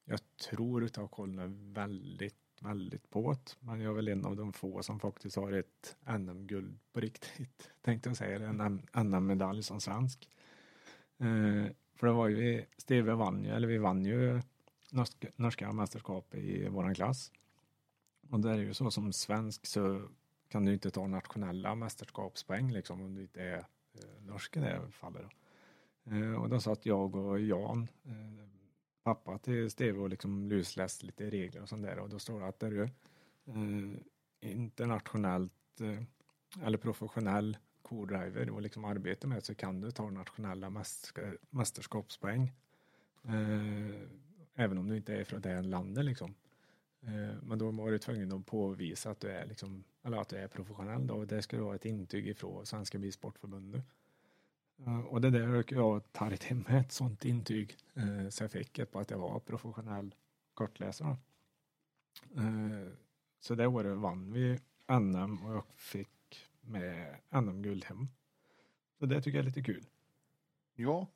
jag 0.05 0.19
tror 0.49 0.83
att 0.83 0.97
jag 0.97 1.11
kollar 1.11 1.73
väldigt 1.73 2.35
väldigt 2.61 3.09
på 3.09 3.31
det. 3.31 3.55
Men 3.59 3.81
jag 3.81 3.91
är 3.91 3.95
väl 3.95 4.07
en 4.07 4.25
av 4.25 4.35
de 4.35 4.53
få 4.53 4.83
som 4.83 4.99
faktiskt 4.99 5.35
har 5.35 5.51
ett 5.51 5.95
NM-guld 6.19 6.79
på 6.93 6.99
riktigt. 6.99 7.71
Tänkte 7.81 8.09
jag 8.09 8.17
säga, 8.17 8.49
en 8.49 8.81
NM-medalj 8.93 9.63
som 9.63 9.81
svensk. 9.81 10.29
Eh, 11.17 11.71
för 11.95 12.07
det 12.07 12.13
var 12.13 12.27
ju, 12.27 12.65
Steve 12.77 13.13
vann 13.13 13.43
ju, 13.43 13.49
eller 13.49 13.67
vi 13.67 13.77
vann 13.77 14.05
ju 14.05 14.41
norska, 14.91 15.27
norska 15.35 15.71
mästerskapet 15.71 16.39
i 16.39 16.69
våran 16.69 16.95
klass. 16.95 17.31
Och 18.29 18.39
det 18.39 18.51
är 18.51 18.57
ju 18.57 18.73
så 18.73 18.91
som 18.91 19.13
svensk 19.13 19.65
så 19.65 20.01
kan 20.49 20.65
du 20.65 20.73
inte 20.73 20.91
ta 20.91 21.07
nationella 21.07 21.75
mästerskapspoäng 21.75 22.71
liksom 22.71 23.01
om 23.01 23.15
du 23.15 23.21
inte 23.21 23.41
är 23.41 23.57
eh, 23.93 24.23
norsk 24.25 24.57
i 24.57 24.59
det 24.59 24.81
fallet. 24.91 25.21
Då. 25.21 25.29
Eh, 26.15 26.33
och 26.33 26.49
då 26.49 26.59
satt 26.59 26.85
jag 26.85 27.15
och 27.15 27.39
Jan, 27.39 27.87
eh, 28.05 28.45
pappa 29.03 29.37
till 29.37 29.69
Steve 29.69 29.99
och 29.99 30.09
liksom 30.09 30.43
lusläste 30.43 31.05
lite 31.05 31.29
regler 31.29 31.61
och 31.61 31.69
sånt 31.69 31.83
där 31.83 31.99
och 31.99 32.09
då 32.09 32.19
står 32.19 32.39
det 32.39 32.47
att 32.47 32.59
det 32.59 32.67
är 32.67 32.81
eh, 33.45 34.51
internationellt 34.51 35.81
eh, 35.81 36.03
eller 36.65 36.77
professionell 36.77 37.57
co-driver 37.81 38.49
och 38.49 38.61
liksom 38.61 38.85
arbetar 38.85 39.27
med 39.27 39.43
så 39.43 39.55
kan 39.55 39.81
du 39.81 39.91
ta 39.91 40.09
nationella 40.09 40.83
mästerskapspoäng. 41.49 42.51
Eh, 43.23 44.01
även 44.55 44.77
om 44.77 44.89
du 44.89 44.97
inte 44.97 45.13
är 45.13 45.23
från 45.23 45.41
det 45.41 45.61
landet 45.61 46.05
liksom. 46.05 46.35
Eh, 47.07 47.35
men 47.43 47.59
då 47.59 47.71
var 47.71 47.91
du 47.91 47.97
tvungen 47.97 48.31
att 48.31 48.45
påvisa 48.45 49.11
att 49.11 49.19
du 49.19 49.29
är 49.29 49.45
liksom, 49.45 49.83
eller 50.03 50.17
att 50.17 50.29
du 50.29 50.35
är 50.37 50.47
professionell 50.47 51.07
då 51.07 51.25
det 51.25 51.41
ska 51.41 51.63
vara 51.63 51.75
ett 51.75 51.85
intyg 51.85 52.27
ifrån 52.27 52.65
Svenska 52.65 52.97
Bilsportförbundet. 52.97 53.83
Eh, 54.77 54.99
och 54.99 55.21
det 55.21 55.29
där 55.29 55.47
har 55.47 55.65
jag 55.69 56.11
tagit 56.11 56.43
hem 56.43 56.65
med 56.67 56.81
ett 56.81 56.91
sånt 56.91 57.25
intyg 57.25 57.77
eh, 57.93 58.29
så 58.29 58.43
jag 58.43 58.51
fick 58.51 58.79
ett 58.79 58.91
på 58.91 58.99
att 58.99 59.11
jag 59.11 59.17
var 59.17 59.39
professionell 59.39 60.15
kortläsare. 60.53 61.17
Så 63.39 63.55
det 63.55 63.67
året 63.67 63.97
vann 63.97 64.33
vi 64.33 64.59
NM 64.87 65.45
och 65.45 65.53
jag 65.53 65.63
fick 65.75 66.49
med 66.61 67.15
NM-guld 67.29 67.85
hem. 67.85 68.07
Så 68.99 69.05
det 69.05 69.21
tycker 69.21 69.37
jag 69.37 69.43
är 69.43 69.47
lite 69.47 69.63
kul. 69.63 69.85
Ja, 70.75 71.07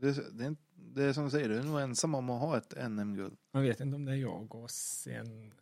det, 0.00 0.38
det, 0.38 0.44
är, 0.44 0.56
det 0.74 1.04
är 1.04 1.12
som 1.12 1.24
du 1.24 1.30
säger, 1.30 1.48
du 1.48 1.58
är 1.58 1.62
nog 1.62 1.80
ensam 1.80 2.14
om 2.14 2.30
att 2.30 2.40
ha 2.40 2.56
ett 2.58 2.90
NM-guld. 2.90 3.36
Jag 3.52 3.60
vet 3.60 3.80
inte 3.80 3.96
om 3.96 4.04
det 4.04 4.12
är 4.12 4.16
jag 4.16 4.54
och 4.54 4.70
sen 4.70 5.54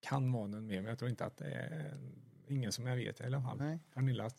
kan 0.00 0.32
vara 0.32 0.46
någon 0.46 0.66
mer, 0.66 0.80
men 0.80 0.88
jag 0.88 0.98
tror 0.98 1.10
inte 1.10 1.24
att 1.24 1.36
det 1.36 1.50
är 1.50 1.98
ingen 2.46 2.72
som 2.72 2.86
jag 2.86 2.96
vet 2.96 3.20
i 3.20 3.24
alla 3.24 3.42
fall. 3.42 3.58
Nej. 3.58 3.78
Pernilla 3.94 4.30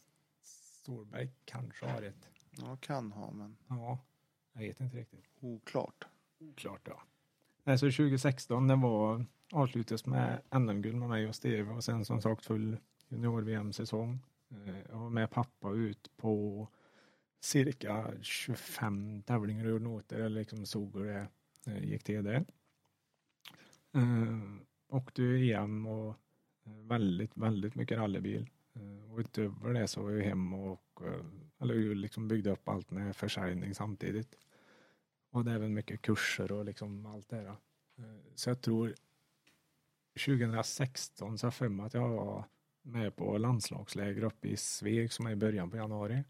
Storberg 0.42 1.30
kanske 1.46 1.86
har 1.86 2.02
ett. 2.02 2.30
Ja, 2.52 2.78
kan 2.82 3.12
ha, 3.12 3.32
men 3.32 3.58
Ja, 3.68 4.00
jag 4.54 4.62
vet 4.62 4.80
inte 4.80 4.98
riktigt. 4.98 5.26
oklart. 5.40 6.08
Oklart 6.40 6.82
ja. 6.86 7.02
Nej, 7.64 7.78
så 7.78 7.86
2016 7.86 8.68
det 8.68 8.76
var 8.76 9.26
avslutades 9.52 10.06
med 10.06 10.42
NM-guld 10.52 10.96
med 10.98 11.10
mig 11.10 11.28
och 11.28 11.36
Steve 11.36 11.72
och 11.74 11.84
sen 11.84 12.06
som 12.06 12.22
sagt 12.22 12.46
full 12.46 12.78
junior-VM-säsong. 13.10 14.20
Eh, 14.52 14.76
Jag 14.90 14.98
var 14.98 15.10
med 15.10 15.30
pappa 15.32 15.72
ut 15.72 16.18
på 16.18 16.68
cirka 17.42 18.14
25 18.22 19.24
tävlingar 19.24 19.66
och 19.66 19.82
noter 19.82 20.20
eller 20.20 20.40
liksom 20.40 20.66
såg 20.66 20.98
hur 20.98 21.06
det 21.06 21.28
eh, 21.68 21.74
eh, 21.74 21.84
gick 21.84 22.04
till 22.04 22.24
det. 22.24 22.46
Eh, 23.94 24.40
åkte 24.88 25.22
ju 25.22 25.54
EM 25.54 25.86
och 25.86 26.16
eh, 26.66 26.72
väldigt, 26.74 27.38
väldigt 27.38 27.76
mycket 27.76 27.98
rallybil. 27.98 28.50
Och 29.10 29.20
utöver 29.20 29.74
det 29.74 29.88
så 29.88 30.04
var 30.04 30.12
jag 30.12 30.24
hem 30.24 30.54
och 30.54 31.02
eller 31.60 31.96
liksom 31.96 32.28
byggde 32.28 32.52
upp 32.52 32.70
allt 32.70 32.92
med 32.92 33.16
försäljning 33.16 33.76
samtidigt. 33.76 34.38
Och 35.30 35.46
det 35.46 35.52
är 35.52 35.56
även 35.56 35.74
mycket 35.74 36.02
kurser 36.02 36.52
och 36.52 36.66
liksom 36.66 37.06
allt 37.06 37.30
det 37.30 37.42
där. 37.42 37.56
Så 38.36 38.50
jag 38.50 38.62
tror 38.62 38.96
2016 40.26 41.38
så 41.38 41.46
har 41.46 41.48
jag 41.48 41.54
för 41.54 41.70
mig 41.70 41.86
att 41.86 41.94
jag 41.94 42.10
var 42.10 42.46
med 42.82 43.16
på 43.16 43.38
landslagsläger 43.38 44.24
uppe 44.24 44.48
i 44.48 44.58
Sveg 44.58 45.14
som 45.14 45.26
är 45.26 45.32
i 45.32 45.36
början 45.36 45.70
på 45.70 45.78
januari. 45.78 46.24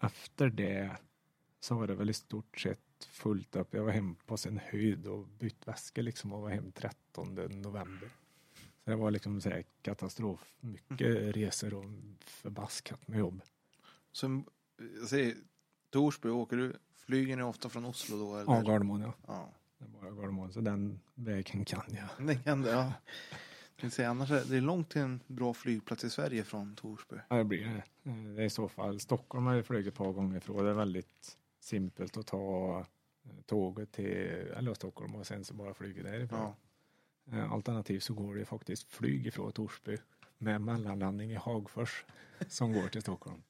Efter 0.00 0.50
det 0.50 0.96
så 1.60 1.74
var 1.74 1.86
det 1.86 1.94
väl 1.94 2.10
i 2.10 2.12
stort 2.12 2.60
sett 2.60 2.80
fullt 3.10 3.56
upp. 3.56 3.74
Jag 3.74 3.84
var 3.84 3.92
hem 3.92 4.14
på 4.26 4.36
sin 4.36 4.58
höjd 4.58 5.06
och 5.06 5.26
bytt 5.26 5.68
väskor 5.68 6.02
liksom 6.02 6.32
och 6.32 6.42
var 6.42 6.50
hem 6.50 6.72
13 6.72 7.34
november. 7.34 8.08
Så 8.84 8.90
det 8.90 8.96
var 8.96 9.10
liksom 9.10 9.40
så 9.40 9.50
här 9.50 9.64
katastrof. 9.82 10.54
Mycket 10.60 11.36
resor 11.36 11.74
och 11.74 11.84
förbaskat 12.20 13.08
med 13.08 13.18
jobb. 13.18 13.42
Så, 14.12 14.42
jag 15.00 15.08
säger, 15.08 15.34
Torsby, 15.90 16.28
åker 16.28 16.56
du, 16.56 16.76
flyger 16.94 17.36
ni 17.36 17.42
ofta 17.42 17.68
från 17.68 17.84
Oslo 17.84 18.18
då? 18.18 18.36
Eller? 18.36 18.54
Ja, 18.54 18.60
Gardermoen 18.60 19.00
ja. 19.00 19.14
ja. 19.26 19.52
Det 19.78 19.84
är 19.84 19.88
bara 19.88 20.10
Gardermoen, 20.10 20.52
så 20.52 20.60
den 20.60 21.00
vägen 21.14 21.64
kan 21.64 21.84
jag. 21.88 22.26
Det 22.26 22.36
kan 22.36 22.62
det, 22.62 22.70
ja. 22.70 22.92
Jag 23.80 23.92
säga, 23.92 24.10
annars 24.10 24.30
är 24.30 24.44
det 24.44 24.60
långt 24.60 24.88
till 24.90 25.00
en 25.00 25.20
bra 25.26 25.54
flygplats 25.54 26.04
i 26.04 26.10
Sverige 26.10 26.44
från 26.44 26.74
Torsby. 26.76 27.16
Ja, 27.28 27.36
det 27.36 27.44
blir 27.44 27.64
det. 27.64 28.10
Det 28.34 28.42
är 28.42 28.46
i 28.46 28.50
så 28.50 28.68
fall. 28.68 29.00
Stockholm 29.00 29.46
har 29.46 29.54
jag 29.54 29.66
flugit 29.66 29.86
ett 29.86 29.94
par 29.94 30.12
gånger 30.12 30.36
ifrån. 30.38 30.64
Det 30.64 30.70
är 30.70 30.74
väldigt 30.74 31.36
simpelt 31.60 32.16
att 32.16 32.26
ta 32.26 32.78
eh, 33.24 33.30
tåget 33.46 33.92
till 33.92 34.06
eller 34.56 34.74
Stockholm 34.74 35.14
och 35.14 35.26
sen 35.26 35.44
så 35.44 35.54
bara 35.54 35.74
flyga 35.74 36.02
därifrån. 36.02 36.52
Ja. 37.30 37.36
Eh, 37.36 37.52
Alternativt 37.52 38.02
så 38.02 38.14
går 38.14 38.34
det 38.34 38.44
faktiskt 38.44 38.92
flyg 38.92 39.26
ifrån 39.26 39.52
Torsby 39.52 39.96
med 40.38 40.60
mellanlandning 40.60 41.32
i 41.32 41.34
Hagfors 41.34 42.04
som 42.48 42.72
går 42.72 42.88
till 42.88 43.02
Stockholm. 43.02 43.42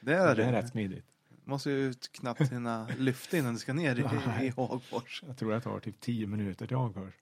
Det 0.00 0.14
är 0.14 0.36
det 0.36 0.44
är 0.44 0.52
rätt 0.52 0.68
smidigt. 0.70 1.04
Måste 1.44 1.70
ju 1.70 1.94
knappt 2.12 2.52
hinna 2.52 2.88
lyfta 2.98 3.36
innan 3.36 3.52
du 3.54 3.58
ska 3.60 3.72
ner 3.72 3.96
i, 3.96 4.00
i 4.46 4.48
Hagfors. 4.48 5.22
Jag 5.26 5.36
tror 5.36 5.52
det 5.52 5.60
tar 5.60 5.80
typ 5.80 6.00
10 6.00 6.26
minuter 6.26 6.66
till 6.66 6.76
Hagfors. 6.76 7.14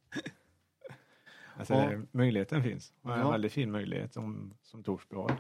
Alltså 1.59 1.75
Ja. 1.75 1.90
det, 1.90 2.07
möjligheten 2.11 2.62
finns. 2.62 2.93
Och 3.03 3.12
en 3.14 3.21
Ja. 3.21 3.31
väldigt 3.31 3.53
fin 3.53 3.71
möjlighet 3.71 4.12
som, 4.12 4.55
som 4.62 4.83
Torsby 4.83 5.17
har. 5.17 5.37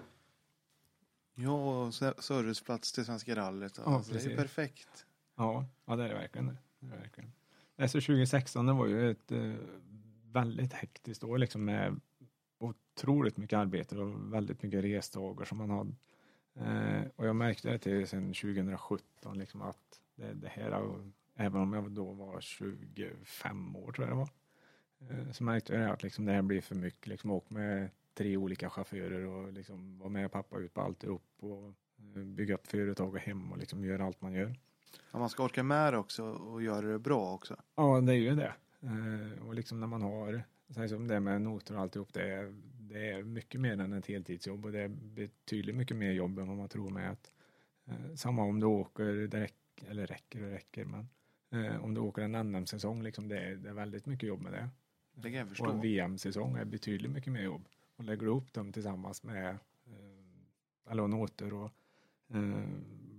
Ja, 1.34 1.92
serviceplats 2.18 2.92
till 2.92 3.04
Svenska 3.04 3.36
rallyt. 3.36 3.80
Ja, 3.84 3.96
Alltså, 3.96 4.12
det 4.12 4.24
är 4.32 4.36
perfekt. 4.36 5.06
Ja, 5.36 5.66
ja 5.84 5.96
det 5.96 6.04
är 6.04 6.08
det 6.08 6.14
verkligen. 6.14 6.46
Det. 6.46 6.56
Det 6.80 6.86
är 6.86 6.90
det 6.90 6.96
verkligen. 7.02 7.32
Alltså 7.78 8.00
2016 8.00 8.66
det 8.66 8.72
var 8.72 8.86
ju 8.86 9.10
ett 9.10 9.32
eh, 9.32 9.52
väldigt 10.32 10.72
hektiskt 10.72 11.24
år 11.24 11.38
liksom 11.38 11.64
med 11.64 12.00
otroligt 12.58 13.36
mycket 13.36 13.56
arbete 13.56 13.98
och 13.98 14.32
väldigt 14.34 14.62
mycket 14.62 14.84
resdagar 14.84 15.44
som 15.44 15.58
man 15.58 15.70
hade. 15.70 15.94
Eh, 16.54 17.02
och 17.16 17.26
jag 17.26 17.36
märkte 17.36 17.70
det 17.70 17.78
till 17.78 18.06
sen 18.08 18.34
2017 18.34 19.38
liksom 19.38 19.62
att 19.62 20.00
det, 20.16 20.32
det 20.34 20.48
här, 20.48 20.94
även 21.34 21.60
om 21.60 21.72
jag 21.72 21.90
då 21.90 22.12
var 22.12 22.40
25 22.40 23.76
år 23.76 23.92
tror 23.92 24.06
jag 24.08 24.16
det 24.16 24.18
var, 24.18 24.28
så 25.32 25.44
märkte 25.44 25.74
jag 25.74 25.90
att 25.90 26.02
liksom 26.02 26.24
det 26.24 26.32
här 26.32 26.42
blir 26.42 26.60
för 26.60 26.74
mycket. 26.74 27.06
Liksom 27.06 27.30
åk 27.30 27.50
med 27.50 27.90
tre 28.14 28.36
olika 28.36 28.70
chaufförer 28.70 29.26
och 29.26 29.52
liksom 29.52 29.98
vara 29.98 30.08
med 30.08 30.32
pappa 30.32 30.58
ut 30.58 30.74
på 30.74 30.80
alltihop 30.80 31.22
och 31.36 31.66
eh, 32.16 32.22
bygga 32.22 32.54
upp 32.54 32.66
företag 32.66 33.14
och 33.14 33.20
hem 33.20 33.52
och 33.52 33.58
liksom 33.58 33.84
göra 33.84 34.04
allt 34.04 34.20
man 34.20 34.32
gör. 34.32 34.56
Ja, 35.12 35.18
man 35.18 35.30
ska 35.30 35.44
orka 35.44 35.62
med 35.62 35.92
det 35.92 35.98
också 35.98 36.24
och 36.24 36.62
göra 36.62 36.86
det 36.86 36.98
bra 36.98 37.34
också. 37.34 37.56
Ja, 37.74 38.00
det 38.00 38.12
är 38.12 38.16
ju 38.16 38.34
det. 38.34 38.54
Eh, 38.80 39.46
och 39.46 39.54
liksom 39.54 39.80
när 39.80 39.86
man 39.86 40.02
har, 40.02 40.42
så 40.68 40.88
som 40.88 41.08
det 41.08 41.20
med 41.20 41.42
noter 41.42 41.74
och 41.74 41.80
alltihop, 41.80 42.12
det 42.12 42.30
är, 42.30 42.54
det 42.78 43.10
är 43.10 43.22
mycket 43.22 43.60
mer 43.60 43.80
än 43.80 43.92
ett 43.92 44.06
heltidsjobb 44.06 44.64
och 44.64 44.72
det 44.72 44.80
är 44.80 44.88
betydligt 44.88 45.76
mycket 45.76 45.96
mer 45.96 46.12
jobb 46.12 46.38
än 46.38 46.48
vad 46.48 46.56
man 46.56 46.68
tror 46.68 46.90
med 46.90 47.10
att 47.10 47.32
eh, 47.86 48.14
samma 48.14 48.42
om 48.42 48.60
du 48.60 48.66
åker, 48.66 49.04
det 49.04 49.40
räcker, 49.40 49.90
eller 49.90 50.06
räcker 50.06 50.42
och 50.42 50.50
räcker, 50.50 50.84
men 50.84 51.08
eh, 51.50 51.84
om 51.84 51.94
du 51.94 52.00
åker 52.00 52.22
en 52.22 52.52
NM-säsong, 52.52 53.02
liksom 53.02 53.28
det, 53.28 53.38
är, 53.38 53.54
det 53.54 53.68
är 53.68 53.74
väldigt 53.74 54.06
mycket 54.06 54.28
jobb 54.28 54.40
med 54.40 54.52
det. 54.52 54.68
Det 55.14 55.30
kan 55.30 55.32
jag 55.32 55.44
Och 55.44 55.48
en 55.50 55.54
förstå. 55.54 55.72
VM-säsong 55.72 56.56
är 56.56 56.64
betydligt 56.64 57.10
mycket 57.10 57.32
mer 57.32 57.42
jobb. 57.42 57.68
Och 57.96 58.04
lägger 58.04 58.26
du 58.26 58.32
upp 58.32 58.52
dem 58.52 58.72
tillsammans 58.72 59.22
med 59.22 59.48
eh, 59.86 60.24
alla 60.84 61.06
noter 61.06 61.52
och 61.52 61.70
eh, 62.34 62.64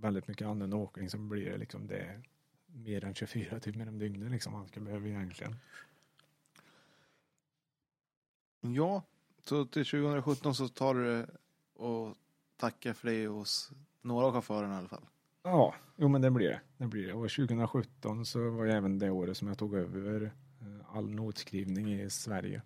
väldigt 0.00 0.28
mycket 0.28 0.46
annan 0.46 0.72
åkning 0.72 1.10
så 1.10 1.18
blir 1.18 1.50
det 1.50 1.56
liksom 1.56 1.86
det 1.86 2.22
mer 2.66 3.04
än 3.04 3.14
24 3.14 3.60
timmar 3.60 3.86
om 3.88 3.98
dygnet 3.98 4.30
liksom 4.30 4.52
man 4.52 4.68
ska 4.68 4.80
behöva 4.80 5.06
egentligen. 5.08 5.56
Ja, 8.60 9.02
så 9.44 9.64
till 9.66 9.84
2017 9.86 10.54
så 10.54 10.68
tar 10.68 10.94
du 10.94 11.04
det 11.04 11.26
och 11.74 12.16
tackar 12.56 12.92
för 12.92 13.08
dig 13.08 13.26
hos 13.26 13.70
några 14.02 14.26
av 14.26 14.32
chaufförerna 14.32 14.74
i 14.74 14.78
alla 14.78 14.88
fall. 14.88 15.06
Ja, 15.42 15.74
jo 15.96 16.08
men 16.08 16.22
det 16.22 16.30
blir 16.30 16.48
det. 16.48 16.60
det 16.76 16.86
blir 16.86 17.06
det. 17.06 17.12
Och 17.12 17.30
2017 17.30 18.26
så 18.26 18.50
var 18.50 18.64
ju 18.64 18.70
även 18.70 18.98
det 18.98 19.10
året 19.10 19.36
som 19.36 19.48
jag 19.48 19.58
tog 19.58 19.74
över 19.74 20.32
Eh, 20.66 20.96
all 20.96 21.10
notskrivning 21.10 21.92
i 21.92 22.10
Sverige. 22.10 22.62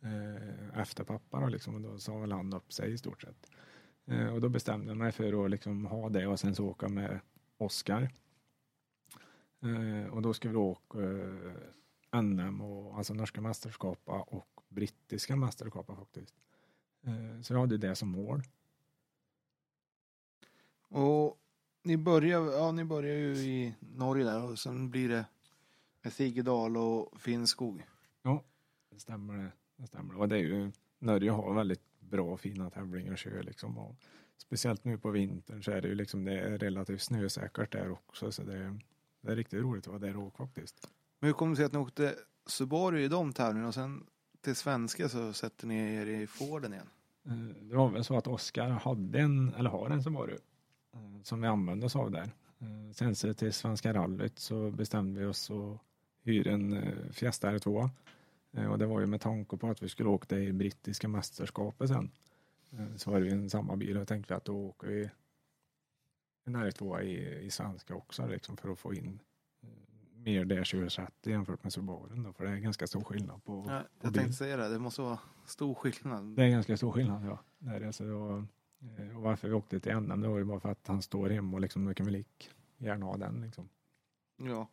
Eh, 0.00 0.80
efter 0.80 1.04
pappa 1.04 1.40
då 1.40 1.46
liksom 1.46 1.74
och 1.74 1.80
då 1.80 1.98
sa 1.98 2.18
väl 2.18 2.32
han 2.32 2.52
upp 2.52 2.72
sig 2.72 2.92
i 2.92 2.98
stort 2.98 3.22
sett. 3.22 3.50
Eh, 4.06 4.26
och 4.26 4.40
då 4.40 4.48
bestämde 4.48 4.86
jag 4.86 4.96
mig 4.96 5.12
för 5.12 5.44
att 5.44 5.50
liksom 5.50 5.86
ha 5.86 6.08
det 6.08 6.26
och 6.26 6.40
sen 6.40 6.54
så 6.54 6.66
åka 6.66 6.88
med 6.88 7.20
Oskar. 7.58 8.10
Och 10.10 10.22
då 10.22 10.34
ska 10.34 10.48
vi 10.48 10.56
åka 10.56 10.98
NM 12.22 12.60
och 12.60 12.96
alltså 12.98 13.14
norska 13.14 13.40
mästerskapet 13.40 14.24
och 14.26 14.60
brittiska 14.68 15.36
mästerskapet 15.36 15.96
faktiskt. 15.96 16.34
Så 17.42 17.54
jag 17.54 17.60
hade 17.60 17.78
det 17.78 17.94
som 17.94 18.08
mål. 18.08 18.42
Och 20.88 21.38
ni 21.82 21.96
börjar, 21.96 22.52
ja, 22.52 22.72
ni 22.72 22.84
börjar 22.84 23.16
ju 23.16 23.36
i 23.36 23.74
Norge 23.80 24.24
där 24.24 24.44
och 24.44 24.58
sen 24.58 24.90
blir 24.90 25.08
det 25.08 25.24
med 26.08 26.12
Sigedal 26.12 26.76
och 26.76 27.20
Finnskog. 27.20 27.84
Det 28.90 29.00
stämmer 29.00 29.52
det. 29.76 29.86
stämmer. 29.86 30.18
Och 30.18 30.28
det 30.28 30.36
är 30.36 30.40
ju, 30.40 30.72
Norge 30.98 31.30
har 31.30 31.54
väldigt 31.54 32.00
bra 32.00 32.32
och 32.32 32.40
fina 32.40 32.70
tävlingar 32.70 33.42
liksom. 33.42 33.78
Och 33.78 33.96
speciellt 34.36 34.84
nu 34.84 34.98
på 34.98 35.10
vintern 35.10 35.62
så 35.62 35.70
är 35.70 35.80
det 35.82 35.88
ju 35.88 35.94
liksom, 35.94 36.24
det 36.24 36.40
är 36.40 36.58
relativt 36.58 37.02
snösäkert 37.02 37.72
där 37.72 37.90
också. 37.90 38.32
Så 38.32 38.42
det 38.42 38.56
är, 38.58 38.80
det 39.20 39.32
är 39.32 39.36
riktigt 39.36 39.60
roligt 39.62 39.84
att 39.84 39.92
vara 39.92 39.98
där 39.98 40.16
och 40.16 40.22
åka 40.22 40.46
faktiskt. 40.46 40.88
Men 41.20 41.26
hur 41.28 41.34
kom 41.34 41.50
det 41.50 41.56
sig 41.56 41.64
att 41.64 41.72
ni 41.72 41.78
åkte 41.78 42.14
Subaru 42.46 43.00
i 43.00 43.08
de 43.08 43.32
tävlingarna 43.32 43.68
och 43.68 43.74
sen 43.74 44.06
till 44.40 44.54
svenska 44.56 45.08
så 45.08 45.32
sätter 45.32 45.66
ni 45.66 45.94
er 45.94 46.06
i 46.06 46.26
Forden 46.26 46.72
igen? 46.72 46.88
Eh, 47.26 47.32
Det 47.68 47.76
var 47.76 47.88
väl 47.90 48.04
så 48.04 48.16
att 48.16 48.26
Oskar 48.26 48.68
hade 48.68 49.18
en, 49.20 49.54
eller 49.54 49.70
har 49.70 49.90
en 49.90 50.02
Subaru, 50.02 50.38
eh, 50.94 51.22
som 51.22 51.40
vi 51.40 51.48
använde 51.48 51.86
oss 51.86 51.96
av 51.96 52.10
där. 52.10 52.30
Eh, 52.58 52.92
Sen 52.94 53.14
så 53.14 53.34
till 53.34 53.52
Svenska 53.52 53.94
rallyt 53.94 54.38
så 54.38 54.70
bestämde 54.70 55.20
vi 55.20 55.26
oss 55.26 55.50
att 55.50 55.80
hyra 56.28 56.52
en 56.52 56.72
eh, 56.72 57.10
Fiesta 57.12 57.50
R2. 57.52 57.90
Eh, 58.52 58.70
Och 58.70 58.78
det 58.78 58.86
var 58.86 59.00
ju 59.00 59.06
med 59.06 59.20
tanke 59.20 59.56
på 59.56 59.70
att 59.70 59.82
vi 59.82 59.88
skulle 59.88 60.08
åka 60.08 60.38
i 60.38 60.52
brittiska 60.52 61.08
mästerskapet 61.08 61.88
sen. 61.88 62.10
Eh, 62.72 62.96
Så 62.96 63.10
var 63.10 63.20
det 63.20 63.26
ju 63.26 63.32
en 63.32 63.50
samma 63.50 63.76
bil 63.76 63.96
och 63.96 64.08
tänkte 64.08 64.36
att 64.36 64.44
då 64.44 64.66
åker 64.66 64.86
vi 64.88 65.10
en 66.44 66.56
R2 66.56 67.00
i, 67.02 67.38
i 67.46 67.50
svenska 67.50 67.94
också 67.94 68.26
liksom 68.26 68.56
för 68.56 68.72
att 68.72 68.78
få 68.78 68.94
in 68.94 69.18
mer 70.14 70.44
D2030 70.44 71.08
jämfört 71.22 71.62
med 71.64 71.72
Subarun 71.72 72.22
då, 72.22 72.32
för 72.32 72.44
det 72.44 72.50
är 72.50 72.56
ganska 72.56 72.86
stor 72.86 73.04
skillnad 73.04 73.44
på, 73.44 73.64
Ja, 73.68 73.82
jag 74.00 74.14
tänkte 74.14 74.32
säga 74.32 74.56
det, 74.56 74.68
det 74.68 74.78
måste 74.78 75.02
vara 75.02 75.18
stor 75.46 75.74
skillnad. 75.74 76.36
Det 76.36 76.44
är 76.44 76.48
ganska 76.48 76.76
stor 76.76 76.92
skillnad 76.92 77.24
ja. 77.26 77.38
Det 77.58 77.70
är 77.70 77.80
det, 77.80 77.92
så 77.92 78.04
det 78.04 78.12
eh, 79.02 79.16
och 79.16 79.22
varför 79.22 79.48
vi 79.48 79.54
åkte 79.54 79.80
till 79.80 79.92
NM 80.00 80.20
det 80.20 80.28
var 80.28 80.38
ju 80.38 80.44
bara 80.44 80.60
för 80.60 80.68
att 80.68 80.86
han 80.88 81.02
står 81.02 81.28
hemma 81.30 81.54
och 81.56 81.60
liksom, 81.60 81.84
då 81.84 81.94
kan 81.94 82.06
vi 82.06 82.12
lik 82.12 82.50
gärna 82.78 83.06
ha 83.06 83.16
den 83.16 83.40
liksom. 83.40 83.68
Ja. 84.36 84.68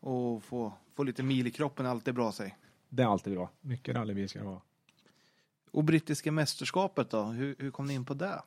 Och 0.00 0.44
få, 0.44 0.72
få 0.94 1.02
lite 1.02 1.22
mil 1.22 1.46
i 1.46 1.50
kroppen 1.50 1.86
är 1.86 1.90
alltid 1.90 2.14
bra 2.14 2.32
sig. 2.32 2.58
Det 2.88 3.02
är 3.02 3.06
alltid 3.06 3.32
bra. 3.32 3.50
Mycket 3.60 3.96
rallybil 3.96 4.28
ska 4.28 4.38
det 4.38 4.44
vara. 4.44 4.62
Och 5.70 5.84
brittiska 5.84 6.32
mästerskapet 6.32 7.10
då, 7.10 7.24
hur, 7.24 7.56
hur 7.58 7.70
kom 7.70 7.86
ni 7.86 7.94
in 7.94 8.04
på 8.04 8.14
det? 8.14 8.42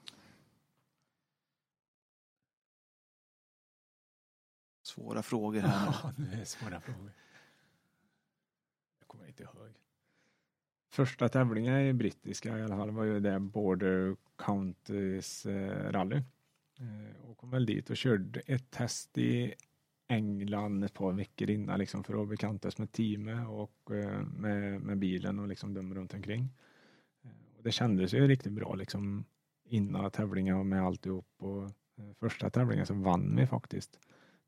Svåra 4.83 5.23
frågor 5.23 5.61
här 5.61 5.85
nu. 5.85 5.93
Ja, 6.03 6.13
det 6.17 6.41
är 6.41 6.45
svåra 6.45 6.81
frågor. 6.81 7.11
Jag 8.99 9.07
kommer 9.07 9.27
inte 9.27 9.43
ihåg. 9.43 9.73
Första 10.89 11.29
tävlingen 11.29 11.81
i 11.81 11.93
brittiska 11.93 12.57
i 12.57 12.63
alla 12.63 12.77
fall 12.77 12.91
var 12.91 13.03
ju 13.03 13.19
det 13.19 13.39
Border 13.39 14.15
Counties 14.37 15.45
eh, 15.45 15.91
rally. 15.91 16.15
Eh, 16.79 17.29
och 17.29 17.37
kom 17.37 17.49
väl 17.51 17.65
dit 17.65 17.89
och 17.89 17.97
körde 17.97 18.39
ett 18.39 18.71
test 18.71 19.17
i 19.17 19.53
England 20.11 20.83
ett 20.83 20.93
par 20.93 21.13
veckor 21.13 21.49
innan 21.49 21.79
liksom 21.79 22.03
för 22.03 22.21
att 22.21 22.29
bekantas 22.29 22.77
med 22.77 22.91
teamet 22.91 23.47
och 23.47 23.91
eh, 23.91 24.21
med, 24.21 24.81
med 24.81 24.97
bilen 24.97 25.39
och 25.39 25.47
liksom 25.47 25.73
döma 25.73 25.95
runt 25.95 26.13
omkring. 26.13 26.49
Eh, 27.23 27.57
och 27.57 27.63
det 27.63 27.71
kändes 27.71 28.13
ju 28.13 28.27
riktigt 28.27 28.53
bra 28.53 28.75
liksom 28.75 29.25
innan 29.63 30.11
tävlingen 30.11 30.57
och 30.57 30.65
med 30.65 30.83
alltihop 30.83 31.27
och 31.37 31.63
eh, 31.63 32.13
första 32.19 32.49
tävlingen 32.49 32.85
så 32.85 32.93
vann 32.93 33.35
vi 33.35 33.47
faktiskt. 33.47 33.99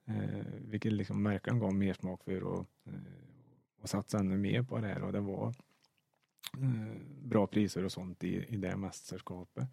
Eh, 0.05 0.45
vilket 0.61 0.93
liksom 0.93 1.24
verkligen 1.24 1.59
gav 1.59 1.74
mer 1.74 1.93
smak 1.93 2.24
för 2.24 2.43
och, 2.43 2.68
eh, 2.86 2.93
och 3.82 3.89
satsa 3.89 4.20
ännu 4.20 4.38
mer 4.38 4.64
på 4.64 4.80
det 4.80 4.88
här 4.88 5.03
och 5.03 5.11
det 5.11 5.20
var 5.20 5.47
eh, 6.57 6.97
bra 7.22 7.47
priser 7.47 7.86
och 7.86 7.91
sånt 7.91 8.24
i, 8.24 8.45
i 8.47 8.57
det 8.57 8.78
mästerskapet. 8.78 9.70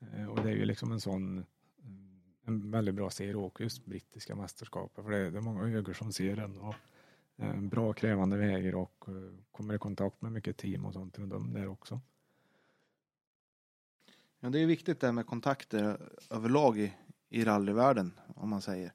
Eh, 0.00 0.26
och 0.26 0.42
det 0.42 0.50
är 0.50 0.56
ju 0.56 0.64
liksom 0.64 0.92
en 0.92 1.00
sån 1.00 1.44
en 2.44 2.70
väldigt 2.70 2.94
bra 2.94 3.10
serie 3.10 3.50
just 3.58 3.84
brittiska 3.84 4.34
mästerskapet 4.34 5.04
för 5.04 5.10
det 5.10 5.30
det 5.30 5.38
är 5.38 5.42
många 5.42 5.62
ögon 5.62 5.94
som 5.94 6.12
ser 6.12 6.36
den 6.36 6.58
och 6.58 6.74
eh, 7.36 7.60
bra 7.60 7.92
krävande 7.92 8.36
vägar 8.36 8.74
och 8.74 9.04
eh, 9.08 9.14
kommer 9.50 9.74
i 9.74 9.78
kontakt 9.78 10.22
med 10.22 10.32
mycket 10.32 10.56
team 10.56 10.84
och 10.84 10.92
sånt 10.92 11.18
runt 11.18 11.32
om 11.32 11.52
där 11.52 11.68
också. 11.68 12.00
Ja, 14.40 14.50
det 14.50 14.58
är 14.58 14.66
viktigt 14.66 15.00
det 15.00 15.06
här 15.06 15.12
med 15.12 15.26
kontakter 15.26 16.10
överlag 16.30 16.78
i, 16.78 16.92
i 17.28 17.44
rallyvärlden, 17.44 18.12
om 18.36 18.50
man 18.50 18.62
säger. 18.62 18.92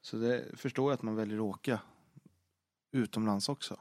Så 0.00 0.16
det 0.16 0.44
förstår 0.58 0.90
jag 0.90 0.94
att 0.94 1.02
man 1.02 1.16
väljer 1.16 1.36
att 1.36 1.42
åka 1.42 1.80
utomlands 2.92 3.48
också. 3.48 3.80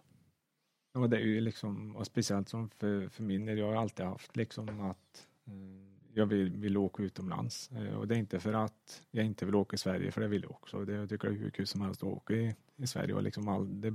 Och 0.93 1.09
det 1.09 1.17
är 1.17 1.21
ju 1.21 1.41
liksom, 1.41 1.95
och 1.95 2.05
speciellt 2.05 2.49
som 2.49 2.69
för, 2.69 3.09
för 3.09 3.23
min 3.23 3.45
del, 3.45 3.57
jag 3.57 3.67
har 3.67 3.75
alltid 3.75 4.05
haft 4.05 4.35
liksom 4.35 4.81
att 4.81 5.27
eh, 5.45 5.98
jag 6.13 6.25
vill, 6.25 6.57
vill 6.57 6.77
åka 6.77 7.03
utomlands. 7.03 7.71
Eh, 7.71 7.93
och 7.93 8.07
det 8.07 8.15
är 8.15 8.19
inte 8.19 8.39
för 8.39 8.53
att 8.53 9.01
jag 9.11 9.25
inte 9.25 9.45
vill 9.45 9.55
åka 9.55 9.75
i 9.75 9.77
Sverige, 9.77 10.11
för 10.11 10.21
det 10.21 10.27
vill 10.27 10.41
jag 10.41 10.51
också. 10.51 10.85
Det, 10.85 10.93
jag 10.93 11.09
tycker 11.09 11.27
det 11.27 11.35
är 11.35 11.37
hur 11.37 11.49
kul 11.49 11.67
som 11.67 11.81
helst 11.81 12.03
att 12.03 12.09
åka 12.09 12.33
i, 12.33 12.55
i 12.75 12.87
Sverige. 12.87 13.13
Och 13.13 13.23
liksom 13.23 13.47
all, 13.47 13.81
det, 13.81 13.87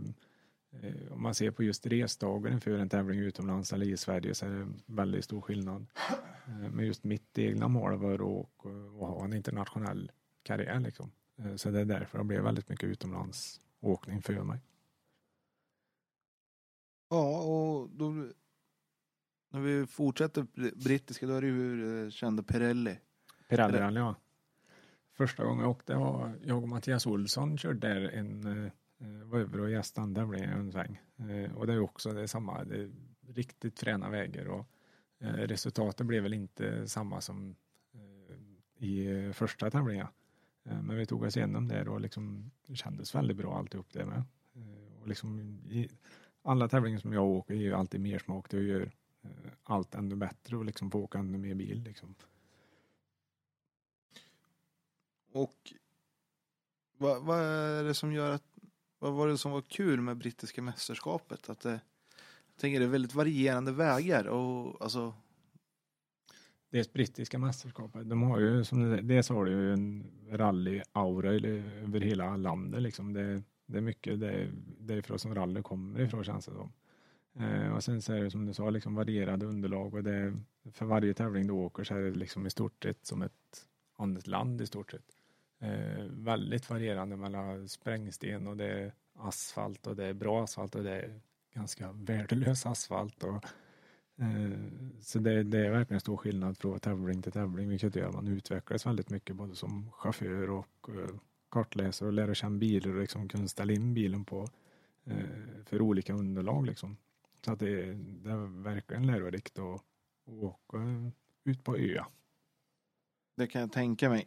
eh, 0.71 1.13
om 1.13 1.23
man 1.23 1.35
ser 1.35 1.51
på 1.51 1.63
just 1.63 1.87
resdagen 1.87 2.53
inför 2.53 2.71
en 2.71 2.89
tävling 2.89 3.21
utomlands 3.21 3.73
eller 3.73 3.87
i 3.87 3.97
Sverige 3.97 4.35
så 4.35 4.47
är 4.47 4.51
det 4.51 4.69
väldigt 4.87 5.25
stor 5.25 5.41
skillnad. 5.41 5.87
Eh, 6.47 6.71
men 6.73 6.87
just 6.87 7.05
mitt 7.05 7.39
egna 7.39 7.69
mål 7.69 7.97
var 7.97 8.15
att 8.15 8.21
åka 8.21 8.69
och 8.69 9.07
ha 9.07 9.25
en 9.25 9.33
internationell 9.33 10.13
karriär. 10.43 10.81
Liksom. 10.81 11.11
Så 11.57 11.71
det 11.71 11.81
är 11.81 11.85
därför 11.85 12.19
det 12.19 12.25
blev 12.25 12.43
väldigt 12.43 12.69
mycket 12.69 12.89
utomlandsåkning 12.89 14.23
för 14.23 14.43
mig. 14.43 14.61
Ja, 17.09 17.43
och 17.43 17.91
då, 17.91 18.29
när 19.55 19.61
vi 19.61 19.87
fortsätter 19.87 20.47
brittiska, 20.85 21.27
då 21.27 21.35
är 21.35 21.41
det 21.41 21.47
ju 21.47 21.53
hur 21.53 22.05
eh, 22.05 22.11
kände 22.11 22.43
Pirelli. 22.43 22.99
Pirelli 23.49 23.99
ja. 23.99 24.15
Första 25.13 25.45
gången 25.45 25.61
jag 25.61 25.71
åkte 25.71 25.95
var 25.95 26.39
jag 26.45 26.63
och 26.63 26.69
Mattias 26.69 27.07
Olsson 27.07 27.59
körde 27.59 27.89
där 27.89 28.01
en, 28.01 28.47
eh, 28.47 28.73
eh, 28.99 29.25
var 29.25 29.39
över 29.39 29.61
och 29.61 29.71
gästade 29.71 30.07
en 30.07 30.15
tävling 30.15 30.45
en 30.45 30.73
sväng. 30.73 31.01
Och 31.55 31.67
det 31.67 31.73
är 31.73 31.77
ju 31.77 31.81
också 31.81 32.13
det 32.13 32.23
är 32.23 32.27
samma, 32.27 32.65
det 32.65 32.77
är 32.77 32.91
riktigt 33.29 33.81
fräna 33.81 34.11
vägar 34.11 34.47
och 34.49 34.67
resultatet 35.19 36.07
blev 36.07 36.23
väl 36.23 36.35
inte 36.35 36.89
samma 36.89 37.21
som 37.21 37.57
i 38.79 39.07
första 39.33 39.71
tävlingen. 39.71 40.07
Men 40.63 40.97
vi 40.97 41.07
tog 41.07 41.23
oss 41.23 41.37
igenom 41.37 41.69
det 41.69 41.89
och 41.89 42.01
liksom 42.01 42.51
det 42.67 42.77
kändes 42.77 43.15
väldigt 43.15 43.37
bra 43.37 43.59
alltihop 43.59 43.93
det 43.93 44.07
med. 44.07 44.23
Och 45.01 45.09
liksom 45.09 45.59
alla 46.43 46.69
tävlingar 46.69 46.99
som 46.99 47.13
jag 47.13 47.25
åker 47.25 47.55
är 47.55 47.59
ju 47.59 47.75
alltid 47.75 48.01
mer 48.01 48.19
smak, 48.19 48.51
det 48.51 48.63
gör 48.63 48.91
allt 49.63 49.95
ännu 49.95 50.17
bättre 50.17 50.57
och 50.57 50.65
liksom 50.65 50.91
få 50.91 50.99
åka 50.99 51.19
ännu 51.19 51.39
mer 51.39 51.55
bil 51.55 51.83
liksom. 51.83 52.15
Och 55.33 55.73
vad, 56.99 57.23
vad 57.23 57.39
är 57.41 57.85
det 57.85 57.95
som 57.95 58.13
gör 58.13 58.31
att, 58.31 58.45
vad 58.99 59.13
var 59.13 59.29
det 59.29 59.39
som 59.39 59.53
var 59.53 59.63
kul 59.63 60.01
med 60.01 60.17
brittiska 60.17 60.63
mästerskapet? 60.63 61.49
Att 61.49 61.61
det, 61.61 61.81
jag 62.47 62.61
tänker 62.61 62.81
det 62.81 62.87
är 62.87 62.91
väldigt 62.91 63.15
varierande 63.15 63.73
vägar 63.73 64.25
och 64.27 64.83
alltså, 64.83 65.15
Det 66.71 66.93
brittiska 66.93 67.39
mästerskapet, 67.39 68.11
de 68.11 68.23
har 68.23 68.41
ju 68.41 68.65
som 68.65 68.91
det, 68.91 69.01
dels 69.01 69.29
har 69.29 69.45
du 69.45 69.51
ju 69.51 69.73
en 69.73 70.07
rally-aura 70.31 71.31
över 71.85 72.01
hela 72.01 72.37
landet 72.37 72.83
liksom. 72.83 73.13
Det, 73.13 73.43
det 73.67 73.79
är 73.79 73.83
mycket 73.83 74.21
det, 74.21 74.51
därifrån 74.79 75.19
som 75.19 75.35
rally 75.35 75.63
kommer 75.63 76.01
ifrån 76.01 76.25
känns 76.25 76.47
det 76.47 76.53
som. 76.53 76.73
Eh, 77.41 77.75
och 77.75 77.85
sen 77.85 78.03
så 78.03 78.13
är 78.13 78.23
det 78.25 78.31
som 78.31 78.47
du 78.47 78.55
sa 78.55 78.71
liksom 78.71 78.95
varierade 78.95 79.47
underlag 79.47 79.95
och 79.95 80.05
det, 80.05 80.35
för 80.73 80.87
varje 80.87 81.15
tävling 81.15 81.47
du 81.47 81.53
åker 81.53 81.85
så 81.85 81.95
är 81.95 82.01
det 82.01 82.11
liksom 82.11 82.47
i 82.47 82.51
stort 82.51 82.83
sett 82.83 83.07
som 83.07 83.23
ett 83.23 83.67
annat 83.97 84.27
land 84.27 84.61
i 84.61 84.67
stort 84.67 84.91
sett. 84.91 85.17
Eh, 85.61 86.05
väldigt 86.11 86.71
varierande 86.71 87.17
mellan 87.17 87.69
sprängsten 87.69 88.47
och 88.47 88.57
det 88.57 88.67
är 88.67 88.93
asfalt 89.15 89.87
och 89.87 89.97
det 89.97 90.05
är 90.05 90.15
bra 90.15 90.45
asfalt 90.45 90.75
och 90.75 90.85
det 90.85 90.91
är 91.01 91.21
ganska 91.55 91.93
värdelös 91.93 92.67
asfalt 92.67 93.25
och 93.25 93.45
Eh, 94.17 94.59
Så 95.01 95.19
det, 95.19 95.43
det 95.43 95.67
är 95.67 95.71
verkligen 95.71 96.01
stor 96.01 96.17
skillnad 96.17 96.59
från 96.59 96.81
tävling 96.81 97.23
till 97.23 97.33
tävling, 97.33 97.69
vilket 97.69 97.97
gör 97.97 98.09
att 98.09 98.15
man 98.15 98.29
utvecklas 98.29 98.87
väldigt 98.87 99.11
mycket 99.11 99.37
både 99.37 99.57
som 99.57 99.91
chaufför 99.93 100.51
och 100.51 100.89
eh, 100.89 101.17
kartläsare 101.51 102.07
och 102.07 102.13
lära 102.13 102.35
känna 102.35 102.59
bilar 102.59 102.91
och 102.95 103.01
liksom 103.01 103.29
kunna 103.29 103.49
ställa 103.49 103.73
in 103.73 103.95
bilen 103.95 104.25
på 104.25 104.49
eh, 105.05 105.17
för 105.65 105.81
olika 105.83 106.13
underlag 106.13 106.67
liksom. 106.67 106.97
Så 107.45 107.55
det, 107.55 107.95
det 107.95 108.31
är 108.31 108.63
verkligen 108.63 109.07
lärorikt 109.07 109.59
att, 109.59 109.83
åka 110.27 111.13
ut 111.45 111.65
på 111.65 111.77
ö. 111.77 112.05
det 113.37 113.47
kan 113.47 113.61
jag 113.61 113.73
tänka 113.73 114.09
mig. 114.09 114.27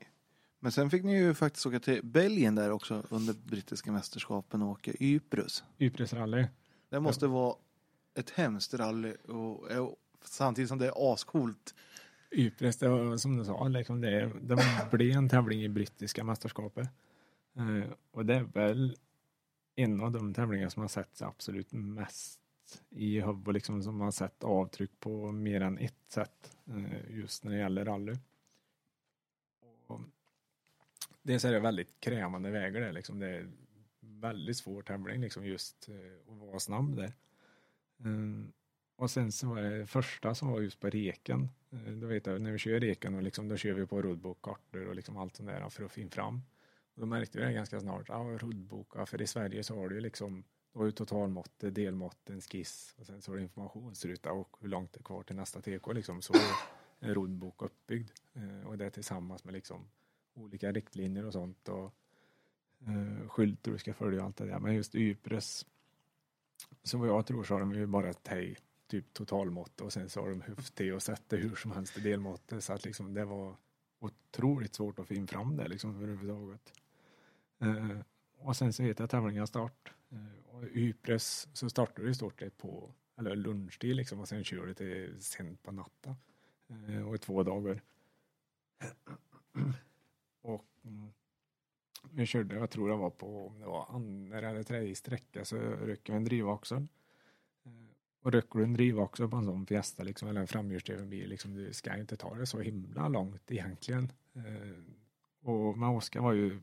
Men 0.60 0.72
sen 0.72 0.90
fick 0.90 1.04
ni 1.04 1.18
ju 1.18 1.34
faktiskt 1.34 1.66
åka 1.66 1.80
till 1.80 2.06
Belgien 2.06 2.56
där 2.56 2.72
också 2.72 3.04
under 3.10 3.34
brittiska 3.34 3.92
mästerskapen 3.92 4.62
och 4.62 4.70
åka 4.70 4.92
Yprus. 5.00 5.64
Ypres 5.80 6.14
rally. 6.14 6.48
Det 6.90 7.00
måste 7.00 7.28
vara 7.28 7.56
ett 8.14 8.30
hemskt 8.30 8.74
rally 8.74 9.14
och, 9.14 9.72
och 9.72 9.96
samtidigt 10.24 10.70
som 10.70 10.78
det 10.78 10.88
är 10.88 11.14
ascoolt. 11.14 11.76
Ypres, 12.32 12.78
det 12.78 12.90
var, 12.90 13.18
som 13.18 13.38
du 13.38 13.46
sa, 13.46 13.68
liksom 13.68 14.02
det, 14.02 14.32
det 14.42 14.58
blev 14.92 15.18
en 15.18 15.30
tävling 15.30 15.64
i 15.64 15.70
brittiska 15.70 16.24
mästerskapet. 16.24 16.90
Eh, 17.56 17.92
och 18.12 18.26
det 18.26 18.36
är 18.36 18.44
väl 18.44 18.98
en 19.76 20.02
av 20.02 20.12
de 20.12 20.34
tävlingar 20.34 20.70
som 20.70 20.82
har 20.82 20.88
sett 20.88 21.22
absolut 21.22 21.72
mest 21.72 22.40
i 22.90 23.22
huvudet, 23.22 23.54
liksom 23.54 23.84
som 23.84 24.02
har 24.02 24.12
sett 24.12 24.44
avtryck 24.44 25.00
på 25.00 25.32
mer 25.32 25.62
än 25.62 25.78
ett 25.78 25.96
sätt 26.08 26.58
eh, 26.68 27.18
just 27.18 27.44
när 27.44 27.52
det 27.52 27.58
gäller 27.58 27.86
rally. 27.86 28.16
Och 29.88 30.02
dels 31.22 31.46
är 31.46 31.52
det 31.52 31.60
väldigt 31.60 32.00
krävande 32.00 32.52
vägar 32.52 32.82
där, 32.82 32.92
liksom. 32.92 33.20
det 33.20 33.28
är 33.28 33.50
väldigt 34.00 34.58
svår 34.58 34.82
tävling 34.82 35.22
liksom 35.22 35.46
just 35.46 35.90
eh, 35.90 36.34
att 36.34 36.38
vara 36.38 36.60
snabb 36.60 36.96
där. 36.96 37.14
Mm. 38.00 38.54
Och 38.96 39.12
sen 39.12 39.32
så 39.32 39.48
var 39.48 39.62
det 39.62 39.88
första 39.88 40.36
som 40.36 40.52
var 40.52 40.62
just 40.62 40.80
på 40.80 40.90
reken. 40.90 41.50
Eh, 41.72 41.94
då 41.94 42.08
vet 42.08 42.26
jag, 42.26 42.42
när 42.42 42.52
vi 42.52 42.58
kör 42.58 42.80
reken 42.80 43.16
och 43.16 43.24
liksom, 43.24 43.48
då 43.48 43.58
kör 43.58 43.74
vi 43.74 43.86
på 43.86 44.02
roadbook, 44.02 44.42
kartor 44.42 44.88
och 44.88 44.96
liksom 44.96 45.18
allt 45.18 45.36
sånt 45.36 45.50
där 45.50 45.70
för 45.70 45.84
att 45.84 45.92
få 45.92 46.00
in 46.00 46.10
fram. 46.10 46.42
Och 46.94 47.02
då 47.02 47.06
märkte 47.06 47.40
vi 47.40 47.46
det 47.46 47.54
ganska 47.54 47.80
snart. 47.80 48.10
Ja, 48.10 48.38
roadbook, 48.42 49.10
för 49.10 49.22
i 49.22 49.28
Sverige 49.28 49.64
så 49.64 49.76
har 49.76 49.90
du 49.90 49.96
ju 49.96 50.02
liksom 50.02 50.44
du 50.78 50.82
har 50.82 50.86
ju 50.86 50.92
totalmått, 50.92 51.60
delmått, 51.60 52.30
en 52.30 52.42
skiss 52.42 52.96
och 52.98 53.06
sen 53.06 53.22
så 53.22 53.32
har 53.32 53.38
du 53.38 53.44
informationsruta 53.44 54.32
och 54.32 54.58
hur 54.60 54.70
långt 54.70 54.94
det 54.94 55.00
är 55.00 55.04
kvar 55.04 55.24
till 55.24 55.36
nästa 55.36 55.62
TK 55.62 55.94
liksom. 55.94 56.22
Så 56.22 56.34
är 56.34 56.40
en 57.00 57.14
roadbook 57.14 57.62
uppbyggd. 57.62 58.12
Eh, 58.34 58.68
och 58.68 58.78
det 58.78 58.90
tillsammans 58.90 59.44
med 59.44 59.54
liksom 59.54 59.88
olika 60.34 60.72
riktlinjer 60.72 61.26
och 61.26 61.34
sånt. 61.34 61.70
Och 61.70 61.94
eh, 62.88 63.28
skyltar 63.28 63.72
du 63.72 63.78
ska 63.78 63.94
följa 63.94 64.20
och 64.20 64.26
allt 64.26 64.38
det 64.38 64.46
där. 64.46 64.60
Men 64.60 64.76
just 64.76 64.96
Ypres, 64.96 65.66
så 66.84 66.98
vad 66.98 67.10
jag 67.10 67.26
tror 67.26 67.44
så 67.44 67.54
har 67.54 67.60
de 67.60 67.74
ju 67.74 67.86
bara 67.86 68.10
ett 68.10 68.28
hej, 68.28 68.58
typ 68.88 69.14
totalmått 69.14 69.82
och 69.82 69.94
sen 69.94 70.10
så 70.10 70.22
har 70.22 70.30
de 70.30 70.42
höft 70.42 70.80
och 70.96 71.04
sätter 71.04 71.38
hur 71.38 71.56
som 71.56 71.72
helst 71.72 71.98
i 71.98 72.02
delmåttet. 72.02 72.64
Så 72.64 72.74
att 72.74 72.86
liksom 72.86 73.14
det 73.14 73.26
var 73.26 73.56
otroligt 74.00 74.76
svårt 74.76 75.00
att 75.00 75.08
få 75.08 75.14
in 75.14 75.28
fram 75.28 75.58
det 75.58 75.68
liksom 75.68 75.96
överhuvudtaget. 75.96 76.74
Eh, 77.60 78.00
och 78.40 78.58
sen 78.58 78.74
så 78.74 78.84
heter 78.84 79.04
jag 79.04 79.10
tävlingen 79.10 79.48
start. 79.48 79.94
Eh, 80.10 80.56
och 80.56 80.64
Ypres 80.64 81.48
så 81.54 81.70
startar 81.70 82.04
du 82.04 82.10
i 82.10 82.16
stort 82.16 82.40
sett 82.40 82.58
på 82.58 82.94
eller 83.18 83.36
lunchtid 83.36 83.96
liksom 83.96 84.20
och 84.20 84.28
sen 84.28 84.44
kör 84.44 84.66
du 84.66 84.74
till 84.74 85.22
sent 85.22 85.64
på 85.64 85.72
natten. 85.72 86.16
Eh, 86.70 87.08
och 87.08 87.16
i 87.16 87.18
två 87.18 87.44
dagar. 87.44 87.82
och 90.42 90.66
mm, 90.84 91.10
vi 92.12 92.26
körde, 92.26 92.56
jag 92.56 92.70
tror 92.70 92.90
det 92.90 92.96
var 92.96 93.10
på, 93.10 93.48
om 93.48 93.60
det 93.60 93.66
var 93.66 93.86
andra 93.90 94.50
eller 94.50 94.64
tredje 94.64 94.96
sträcka 94.96 95.46
så 95.46 95.58
rycker 95.60 96.14
vi 96.14 96.18
en 96.18 96.26
drivaxel. 96.26 96.88
Eh, 97.66 97.72
och 98.22 98.32
rycker 98.32 98.60
du 98.60 98.64
en 98.64 98.74
drivaxel 98.74 99.30
på 99.30 99.38
en 99.38 99.46
sån 99.46 99.66
Fiesta 99.66 100.04
liksom, 100.04 100.30
eller 100.30 100.42
en 100.42 100.48
framhjulsdriven 100.48 101.10
bil, 101.10 101.30
liksom, 101.30 101.54
du 101.54 101.74
ska 101.74 101.98
inte 101.98 102.18
ta 102.18 102.36
det 102.36 102.46
så 102.46 102.60
himla 102.60 103.08
långt 103.08 103.52
egentligen. 103.52 104.12
Och 105.42 105.78
men 105.78 105.90
Oskar 105.90 106.22
var 106.22 106.34
ju 106.34 106.60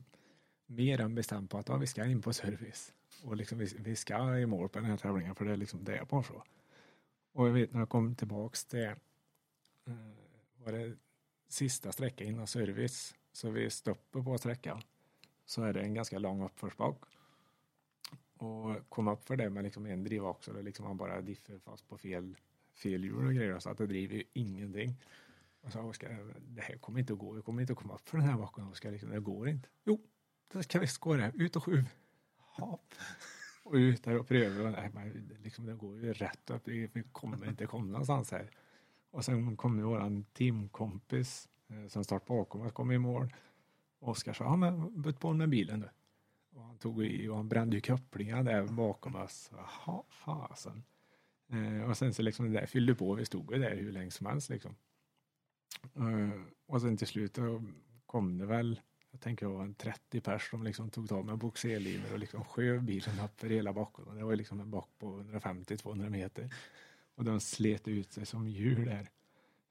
mer 0.65 1.01
än 1.01 1.15
bestämd 1.15 1.49
på 1.49 1.57
att 1.57 1.69
ja, 1.69 1.77
vi 1.77 1.87
ska 1.87 2.05
in 2.05 2.21
på 2.21 2.33
service. 2.33 2.93
Och 3.23 3.35
liksom, 3.35 3.57
vi, 3.57 3.75
vi 3.79 3.95
ska 3.95 4.37
i 4.37 4.45
mål 4.45 4.69
på 4.69 4.79
den 4.79 4.89
här 4.89 4.97
tävlingen 4.97 5.35
för 5.35 5.45
det 5.45 5.51
är 5.51 5.57
liksom 5.57 5.83
det 5.83 5.97
är 5.97 6.05
bara 6.05 6.23
så. 6.23 6.43
Och 7.31 7.47
jag 7.47 7.53
vet 7.53 7.73
när 7.73 7.79
jag 7.79 7.89
kom 7.89 8.15
tillbaks 8.15 8.65
till 8.65 8.83
eh, 8.83 8.95
var 10.63 10.71
det 10.71 10.97
sista 11.47 11.91
sträckan 11.91 12.27
innan 12.27 12.47
service 12.47 13.15
så 13.31 13.49
vi 13.49 13.69
stoppar 13.69 14.21
på 14.21 14.37
sträckan 14.37 14.81
så 15.45 15.63
är 15.63 15.73
det 15.73 15.81
en 15.81 15.93
ganska 15.93 16.19
lång 16.19 16.43
uppförsbak. 16.43 17.03
Och 18.37 18.89
kom 18.89 19.07
upp 19.07 19.25
för 19.25 19.35
det 19.35 19.49
med 19.49 19.63
liksom 19.63 19.85
en 19.85 20.03
drivaxel 20.03 20.55
och 20.55 20.63
liksom 20.63 20.85
han 20.85 20.97
bara 20.97 21.21
differ 21.21 21.59
fast 21.59 21.87
på 21.87 21.97
fel, 21.97 22.37
fel 22.73 23.03
hjul 23.03 23.27
och 23.27 23.33
grejer 23.33 23.59
så 23.59 23.69
att 23.69 23.77
det 23.77 23.87
driver 23.87 24.15
ju 24.15 24.23
ingenting. 24.33 25.01
Och 25.61 25.71
så 25.71 25.81
Oskar, 25.81 26.33
det 26.39 26.61
här 26.61 26.77
kommer 26.77 26.99
inte 26.99 27.13
att 27.13 27.19
gå, 27.19 27.31
vi 27.31 27.41
kommer 27.41 27.61
inte 27.61 27.73
att 27.73 27.79
komma 27.79 27.93
upp 27.93 28.09
för 28.09 28.17
den 28.17 28.27
här 28.27 28.37
backen 28.37 28.67
Oskar, 28.67 28.91
liksom, 28.91 29.09
det 29.09 29.19
går 29.19 29.49
inte. 29.49 29.69
Jo, 29.83 30.01
det 30.53 30.63
ska 30.63 30.79
vi 30.79 30.87
skåra, 30.87 31.31
det, 31.31 31.43
ut 31.43 31.55
och 31.55 31.63
skjuv 31.63 31.89
jaha. 32.57 32.77
Och 33.63 33.73
ut 33.73 34.03
där 34.03 34.17
och 34.17 34.27
pröva, 34.27 34.69
nej 34.69 34.89
men 34.93 35.31
liksom 35.43 35.65
det 35.65 35.73
går 35.73 35.99
ju 35.99 36.13
rätt 36.13 36.49
upp, 36.49 36.67
vi 36.67 37.03
kommer 37.11 37.49
inte 37.49 37.65
komma 37.65 37.85
någonstans 37.85 38.31
här. 38.31 38.49
Och 39.11 39.25
sen 39.25 39.57
kom 39.57 39.77
vår 39.77 39.83
våran 39.83 40.23
teamkompis 40.23 41.49
eh, 41.67 41.87
som 41.87 42.03
startade 42.03 42.39
bakom 42.39 42.61
oss, 42.61 42.71
kom 42.71 42.91
i 42.91 42.97
mål. 42.97 43.33
Oskar 43.99 44.33
sa, 44.33 44.43
ja 44.43 44.55
men 44.55 45.01
bytt 45.01 45.19
på 45.19 45.33
med 45.33 45.49
bilen 45.49 45.79
nu. 45.79 45.89
Och 46.55 46.63
han 46.63 46.77
tog 46.77 47.05
i 47.05 47.27
och 47.27 47.35
han 47.35 47.49
brände 47.49 47.75
ju 47.75 47.81
kopplingen 47.81 48.45
där 48.45 48.67
bakom 48.67 49.15
oss. 49.15 49.51
Jaha, 49.51 50.03
fasen. 50.09 50.83
Eh, 51.47 51.89
och 51.89 51.97
sen 51.97 52.13
så 52.13 52.21
liksom 52.21 52.45
det 52.45 52.59
där 52.59 52.65
fyllde 52.65 52.95
på, 52.95 53.13
vi 53.13 53.25
stod 53.25 53.51
ju 53.51 53.59
där 53.59 53.75
hur 53.75 53.91
länge 53.91 54.11
som 54.11 54.25
helst 54.25 54.49
liksom. 54.49 54.75
Eh, 55.95 56.41
och 56.65 56.81
sen 56.81 56.97
till 56.97 57.07
slut 57.07 57.37
kom 58.05 58.37
det 58.37 58.45
väl, 58.45 58.81
jag 59.15 59.21
tänker 59.21 59.45
det 59.45 59.51
var 59.53 59.63
en 59.63 59.75
30 59.75 60.21
pers 60.21 60.49
som 60.49 60.63
liksom 60.63 60.89
tog 60.89 61.09
tag 61.09 61.25
med 61.25 61.37
boxerlinor 61.37 62.13
och 62.13 62.19
liksom 62.19 62.45
sköv 62.45 62.83
bilen 62.83 63.19
upp 63.19 63.39
för 63.39 63.49
hela 63.49 63.73
backen. 63.73 64.17
Det 64.17 64.23
var 64.23 64.35
liksom 64.35 64.59
en 64.59 64.71
back 64.71 64.87
på 64.99 65.07
150-200 65.19 66.09
meter. 66.09 66.53
Och 67.15 67.23
de 67.23 67.39
slet 67.39 67.87
ut 67.87 68.11
sig 68.13 68.25
som 68.25 68.47
djur 68.47 68.85
där. 68.85 69.09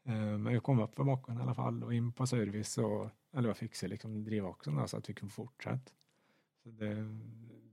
Eh, 0.05 0.39
Men 0.39 0.55
jag 0.55 0.63
kom 0.63 0.81
upp 0.81 0.95
för 0.95 1.05
backen 1.05 1.39
i 1.39 1.43
alla 1.43 1.55
fall 1.55 1.85
och 1.85 1.95
in 1.95 2.13
på 2.13 2.27
service 2.27 2.79
och 2.79 3.11
eller 3.33 3.49
jag 3.49 3.57
fixade 3.57 3.91
liksom 3.91 4.25
drivaxeln 4.25 4.77
då, 4.77 4.87
så 4.89 4.97
att 4.97 5.09
vi 5.09 5.15
kunde 5.15 5.35
fortsätta. 5.35 5.93
Så 6.63 6.71
det, 6.71 7.19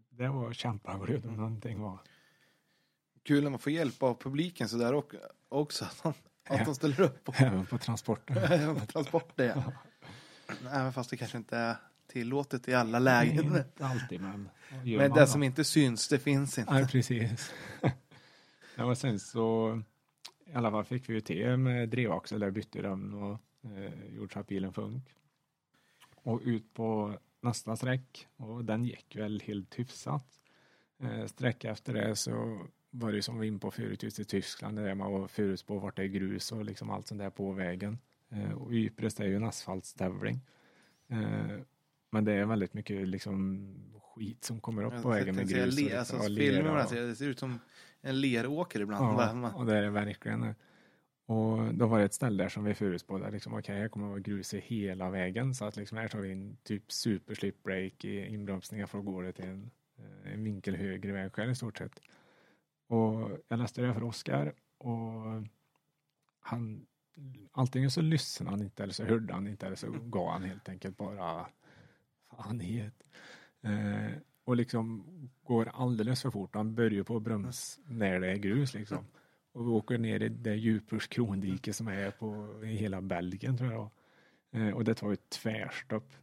det 0.09 0.27
var 0.27 0.53
kämpaglöd 0.53 1.25
om 1.25 1.35
någonting 1.35 1.81
var. 1.81 1.99
Kul 3.23 3.43
när 3.43 3.49
man 3.49 3.59
får 3.59 3.71
hjälp 3.71 4.03
av 4.03 4.13
publiken 4.13 4.69
så 4.69 4.77
där 4.77 5.03
också. 5.49 5.85
Att 5.85 6.03
de, 6.03 6.13
att 6.55 6.65
de 6.65 6.75
ställer 6.75 7.01
upp 7.01 7.23
på, 7.23 7.33
Även 7.37 7.65
på 7.65 7.77
transporten. 7.77 8.37
Även 8.51 8.75
på 8.75 8.85
transporter. 8.85 9.45
Ja. 9.55 9.73
Även 10.71 10.93
fast 10.93 11.09
det 11.09 11.17
kanske 11.17 11.37
inte 11.37 11.57
är 11.57 11.75
tillåtet 12.07 12.67
i 12.67 12.73
alla 12.73 12.99
lägen. 12.99 13.45
Inte 13.45 13.65
alltid 13.79 14.21
men. 14.21 14.49
Men 14.83 14.97
det 15.13 15.19
då. 15.19 15.27
som 15.27 15.43
inte 15.43 15.63
syns, 15.63 16.07
det 16.07 16.19
finns 16.19 16.59
inte. 16.59 16.73
Nej, 16.73 16.87
precis. 16.87 17.53
ja, 18.75 18.85
och 18.85 18.97
sen 18.97 19.19
så 19.19 19.81
i 20.45 20.53
alla 20.53 20.71
fall 20.71 20.83
fick 20.83 21.09
vi 21.09 21.13
ju 21.13 21.21
till 21.21 21.57
med 21.57 21.89
drivaxel 21.89 22.39
där 22.39 22.51
bytte 22.51 22.81
den 22.81 23.13
och 23.13 23.39
eh, 23.63 24.15
gjorde 24.15 24.33
så 24.33 24.39
att 24.39 24.47
bilen 24.47 24.73
funk. 24.73 25.03
Och 26.23 26.41
ut 26.43 26.73
på 26.73 27.17
nästa 27.41 27.75
sträck 27.75 28.27
och 28.37 28.65
den 28.65 28.85
gick 28.85 29.15
väl 29.15 29.41
helt 29.45 29.79
hyfsat. 29.79 30.25
Eh, 30.99 31.25
sträcka 31.25 31.71
efter 31.71 31.93
det 31.93 32.15
så 32.15 32.65
var 32.89 33.11
det 33.11 33.21
som 33.21 33.35
vi 33.35 33.39
var 33.39 33.45
in 33.45 33.59
på 33.59 33.71
förut 33.71 34.03
ute 34.03 34.21
i 34.21 34.25
Tyskland 34.25 34.77
där 34.77 34.95
man 34.95 35.11
var 35.11 35.27
förutspå 35.27 35.79
vart 35.79 35.95
det 35.95 36.03
är 36.03 36.07
grus 36.07 36.51
och 36.51 36.65
liksom 36.65 36.89
allt 36.89 37.07
sånt 37.07 37.19
där 37.19 37.29
på 37.29 37.51
vägen. 37.51 37.99
Eh, 38.31 38.51
och 38.51 38.71
Ypres 38.71 39.19
är 39.19 39.25
ju 39.25 39.35
en 39.35 39.43
asfaltstävling. 39.43 40.39
Eh, 41.07 41.57
men 42.09 42.25
det 42.25 42.33
är 42.33 42.45
väldigt 42.45 42.73
mycket 42.73 43.07
liksom 43.07 43.67
skit 44.01 44.43
som 44.43 44.59
kommer 44.61 44.83
upp 44.83 44.93
på 45.01 45.09
vägen 45.09 45.35
med 45.35 45.47
grus. 45.49 45.79
le, 45.79 45.97
alltså, 45.97 46.17
och 46.17 46.29
lera 46.29 46.53
filmerna 46.55 46.85
och- 46.85 46.93
det 46.93 47.15
ser 47.15 47.27
ut 47.27 47.39
som 47.39 47.59
en 48.01 48.21
leråker 48.21 48.79
ibland. 48.81 49.05
Ja, 49.45 49.53
och 49.55 49.65
det 49.65 49.77
är 49.77 49.81
det 49.81 49.89
verkligen. 49.89 50.55
Och 51.25 51.73
då 51.73 51.87
var 51.87 51.99
det 51.99 52.05
ett 52.05 52.13
ställe 52.13 52.43
där 52.43 52.49
som 52.49 52.63
vi 52.63 52.73
förutspådde, 52.73 53.31
liksom, 53.31 53.53
okej 53.53 53.79
här 53.79 53.87
kommer 53.87 54.05
det 54.05 54.09
vara 54.09 54.19
grus 54.19 54.53
i 54.53 54.59
hela 54.59 55.09
vägen 55.09 55.55
så 55.55 55.65
att 55.65 55.75
liksom 55.77 55.97
här 55.97 56.07
tar 56.07 56.19
vi 56.19 56.31
in 56.31 56.57
typ 56.63 56.91
super 56.91 57.35
slip 57.35 57.63
break 57.63 58.05
i 58.05 58.25
inbromsningar 58.27 58.85
för 58.87 58.99
att 58.99 59.05
gå 59.05 59.21
det 59.21 59.31
till 59.33 59.45
en, 59.45 59.71
eh, 59.97 60.33
en 60.33 60.43
vinkel 60.43 60.75
högre 60.75 61.11
vägskäl 61.11 61.49
i 61.49 61.55
stort 61.55 61.77
sett. 61.77 62.01
Och 62.87 63.31
jag 63.47 63.59
läste 63.59 63.81
det 63.81 63.93
för 63.93 64.03
Oskar 64.03 64.53
och 64.77 65.43
han 66.39 66.85
antingen 67.51 67.91
så 67.91 68.01
lyssnade 68.01 68.51
han 68.51 68.61
inte 68.61 68.83
eller 68.83 68.93
så 68.93 69.05
hörde 69.05 69.33
han 69.33 69.47
inte 69.47 69.65
eller 69.65 69.75
så 69.75 69.91
gav 69.91 70.31
han 70.31 70.43
helt 70.43 70.69
enkelt 70.69 70.97
bara 70.97 71.47
fan 72.31 72.61
i. 72.61 72.89
Eh, 73.61 74.11
och 74.43 74.55
liksom 74.55 75.03
går 75.43 75.71
alldeles 75.73 76.21
för 76.21 76.31
fort. 76.31 76.55
Han 76.55 76.75
börjar 76.75 77.03
på 77.03 77.19
broms 77.19 77.79
när 77.85 78.19
det 78.19 78.31
är 78.31 78.35
grus 78.35 78.73
liksom. 78.73 79.05
Och 79.51 79.65
vi 79.65 79.69
åker 79.69 79.97
ner 79.97 80.23
i 80.23 80.29
det 80.29 80.55
Djupurs 80.55 81.07
krondike 81.07 81.73
som 81.73 81.87
är 81.87 82.11
på 82.11 82.59
i 82.63 82.75
hela 82.75 83.01
Belgien 83.01 83.57
tror 83.57 83.71
jag. 83.71 83.89
Eh, 84.51 84.69
och 84.75 84.83
det 84.83 84.95
tar 84.95 85.09
ju 85.09 85.15
tvärstopp. 85.15 86.13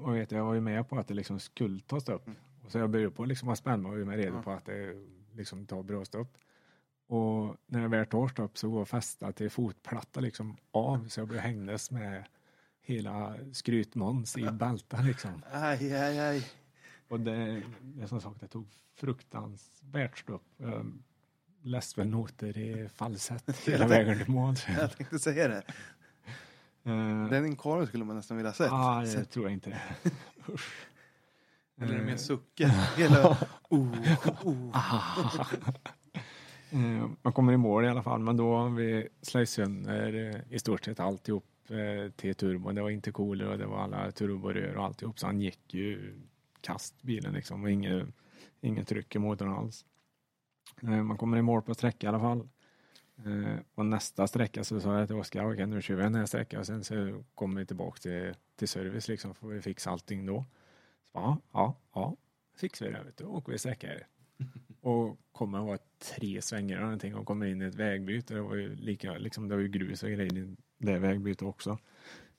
Och 0.00 0.14
vet, 0.16 0.30
jag 0.32 0.44
var 0.44 0.54
ju 0.54 0.60
med 0.60 0.88
på 0.88 0.98
att 0.98 1.08
det 1.08 1.14
liksom 1.14 1.40
skulle 1.40 1.80
ta 1.80 2.00
stopp. 2.00 2.30
Och 2.64 2.72
så 2.72 2.78
jag 2.78 2.90
började 2.90 3.10
på 3.10 3.24
liksom 3.24 3.48
att 3.48 3.58
spänna 3.58 3.88
och 3.88 3.98
var 3.98 4.16
redo 4.16 4.36
Ja. 4.36 4.42
på 4.42 4.50
att 4.50 4.64
det 4.64 4.94
liksom 5.34 5.66
tar 5.66 5.82
bra 5.82 6.04
stopp. 6.04 6.38
Och 7.08 7.56
när 7.66 7.80
det 7.80 7.88
väl 7.88 8.06
tar 8.06 8.28
stopp 8.28 8.58
så 8.58 8.70
går 8.70 8.84
fästa 8.84 9.32
till 9.32 9.50
fotplatta 9.50 10.20
liksom 10.20 10.56
av 10.70 11.08
så 11.08 11.20
jag 11.20 11.28
blev 11.28 11.40
hängdes 11.40 11.90
med 11.90 12.24
hela 12.80 13.34
skrytmåns 13.52 14.36
i 14.38 14.42
bälten 14.52 15.06
liksom. 15.06 15.42
Aj, 15.52 15.94
aj, 15.94 16.18
aj. 16.20 16.46
Och 17.08 17.20
det, 17.20 17.62
det 17.80 18.02
är 18.02 18.06
som 18.06 18.20
sagt, 18.20 18.40
det 18.40 18.48
tog 18.48 18.66
fruktansvärt 18.96 20.18
stopp. 20.18 20.42
Jag 20.56 20.92
läste 21.62 22.00
väl 22.00 22.08
noter 22.10 22.58
i 22.58 22.88
falsett 22.88 23.58
hela 23.66 23.86
vägen 23.86 24.18
till 24.18 24.30
mål. 24.30 24.54
Jag 24.78 24.96
tänkte 24.96 25.18
säga 25.18 25.48
det. 25.48 25.62
Eh, 26.84 27.28
Den 27.30 27.46
inkorven 27.46 27.86
skulle 27.86 28.04
man 28.04 28.16
nästan 28.16 28.36
vilja 28.36 28.52
sett. 28.52 28.66
Ja, 28.70 29.02
det 29.06 29.24
tror 29.24 29.44
jag 29.44 29.52
inte. 29.52 29.80
Eller 31.80 31.98
Eh, 31.98 32.04
med 32.04 32.20
sucken. 32.20 32.70
Hela... 32.96 33.38
Oh, 33.68 34.16
oh. 34.44 34.76
Eh, 36.70 37.10
Man 37.22 37.32
kommer 37.32 37.52
i 37.52 37.56
mål 37.56 37.84
i 37.84 37.88
alla 37.88 38.02
fall, 38.02 38.20
men 38.20 38.36
då 38.36 38.56
har 38.56 38.70
vi 38.70 39.08
slagit 39.22 39.48
sönder 39.48 40.12
eh, 40.14 40.54
i 40.54 40.58
stort 40.58 40.84
sett 40.84 41.00
alltihop 41.00 41.44
eh, 41.68 42.10
till 42.12 42.34
turbon. 42.34 42.74
Det 42.74 42.82
var 42.82 42.90
inte 42.90 43.12
cooler 43.12 43.48
och 43.48 43.58
det 43.58 43.66
var 43.66 43.78
alla 43.78 44.10
turborör 44.10 44.76
och 44.76 44.84
alltihop, 44.84 45.18
så 45.18 45.26
han 45.26 45.40
gick 45.40 45.74
ju 45.74 46.14
kast 46.60 47.02
bilen 47.02 47.32
liksom 47.32 47.62
och 47.64 47.70
inget, 47.70 48.06
inget 48.60 48.88
tryck 48.88 49.16
i 49.16 49.18
motorn 49.18 49.48
alls. 49.52 49.84
Man 50.80 51.16
kommer 51.16 51.36
i 51.36 51.42
mål 51.42 51.62
på 51.62 51.74
sträcka 51.74 52.06
i 52.06 52.08
alla 52.08 52.20
fall. 52.20 52.48
Och 53.74 53.86
nästa 53.86 54.26
sträcka 54.26 54.64
så 54.64 54.80
sa 54.80 54.98
jag 54.98 55.08
till 55.08 55.16
Oskar, 55.16 55.52
okej 55.52 55.66
nu 55.66 55.82
kör 55.82 55.94
vi 55.94 56.02
den 56.02 56.14
här 56.14 56.26
sträckan 56.26 56.60
och 56.60 56.66
sen 56.66 56.84
så 56.84 57.24
kommer 57.34 57.60
vi 57.60 57.66
tillbaka 57.66 57.98
till, 58.00 58.34
till 58.56 58.68
service 58.68 59.08
liksom, 59.08 59.34
får 59.34 59.48
vi 59.48 59.62
fixa 59.62 59.90
allting 59.90 60.26
då. 60.26 60.44
Så, 61.12 61.18
ja, 61.18 61.38
ja, 61.52 61.74
ja, 61.94 62.16
fixar 62.56 62.86
vi 62.86 62.92
det 62.92 63.02
vet 63.02 63.16
du, 63.16 63.24
åker 63.24 63.52
vi 63.52 63.58
sträcka 63.58 63.86
här. 63.86 64.06
Och 64.80 65.18
kommer 65.32 65.58
att 65.58 65.66
vara 65.66 65.78
tre 65.98 66.42
svängar 66.42 66.76
eller 66.76 66.84
någonting 66.84 67.14
och 67.14 67.26
kommer 67.26 67.46
in 67.46 67.62
i 67.62 67.64
ett 67.64 67.74
vägbyte. 67.74 68.34
Det 68.34 68.40
var 68.40 68.54
ju 68.54 68.74
lika, 68.76 69.12
liksom, 69.18 69.48
det 69.48 69.54
var 69.54 69.62
ju 69.62 69.68
grus 69.68 70.02
och 70.02 70.10
grejer 70.10 70.36
i 70.38 70.56
det 70.78 70.98
vägbytet 70.98 71.42
också. 71.42 71.78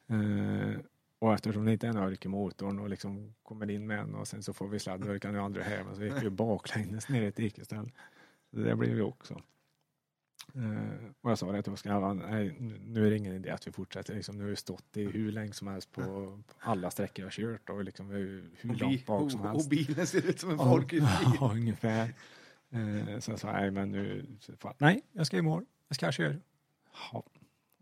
Eh, 0.07 0.79
och 1.19 1.33
eftersom 1.33 1.65
det 1.65 1.71
inte 1.71 1.87
är 1.87 1.89
en 1.91 1.97
örk 1.97 2.25
i 2.25 2.27
motorn 2.27 2.79
och 2.79 2.89
liksom 2.89 3.33
kommer 3.43 3.69
in 3.69 3.87
med 3.87 3.99
en 3.99 4.15
och 4.15 4.27
sen 4.27 4.43
så 4.43 4.53
får 4.53 4.67
vi 4.67 4.79
sladd, 4.79 5.01
då 5.01 5.19
kan 5.19 5.33
ju 5.33 5.39
aldrig 5.39 5.65
häva 5.65 5.93
så 5.95 5.99
vi 6.01 6.05
gick 6.13 6.23
ju 6.23 6.29
baklänges 6.29 7.09
ner 7.09 7.21
i 7.21 7.25
ett 7.27 7.35
dikeställ. 7.35 7.91
Det 8.51 8.75
blev 8.75 8.95
ju 8.95 9.01
också. 9.01 9.41
Eh, 10.55 11.05
och 11.21 11.31
jag 11.31 11.37
sa 11.37 11.51
det 11.51 11.61
till 11.63 11.73
Oskar, 11.73 12.13
nej 12.13 12.55
nu- 12.59 13.05
är 13.07 13.09
det 13.09 13.17
ingen 13.17 13.33
idé 13.35 13.49
att 13.49 13.67
vi 13.67 13.71
fortsätter. 13.71 14.15
Liksom, 14.15 14.37
nu 14.37 14.43
har 14.43 14.49
vi 14.49 14.55
stått 14.55 14.97
i 14.97 15.03
hur 15.05 15.31
länge 15.31 15.53
som 15.53 15.67
helst 15.67 15.91
på 15.91 16.01
på 16.01 16.53
alla 16.59 16.91
sträckor 16.91 17.25
jag 17.25 17.31
kört 17.31 17.69
och 17.69 17.83
liksom, 17.83 18.09
vi 18.09 18.15
hur 18.57 18.71
Och, 18.71 18.77
långt 18.81 19.05
bak 19.05 19.31
som 19.31 19.39
och, 19.41 19.45
och 19.45 19.51
helst. 19.51 19.69
bilen 19.69 20.07
ser 20.07 20.29
ut 20.29 20.39
som 20.39 20.49
en 20.49 20.57
Ja, 20.57 20.63
folkbil. 20.65 21.07
Ja, 21.39 21.51
ungefär. 21.53 22.13
Eh, 22.71 23.19
sa 23.19 23.31
jag 23.31 23.53
nej 23.53 23.71
men 23.71 23.91
nu, 23.91 24.25
fan, 24.57 24.73
nej 24.77 25.01
jag 25.11 25.27
ska 25.27 25.37
i 25.37 25.41
mål, 25.41 25.65
jag 25.87 25.95
ska 25.95 26.11
köra. 26.11 26.35
Ja. 27.11 27.23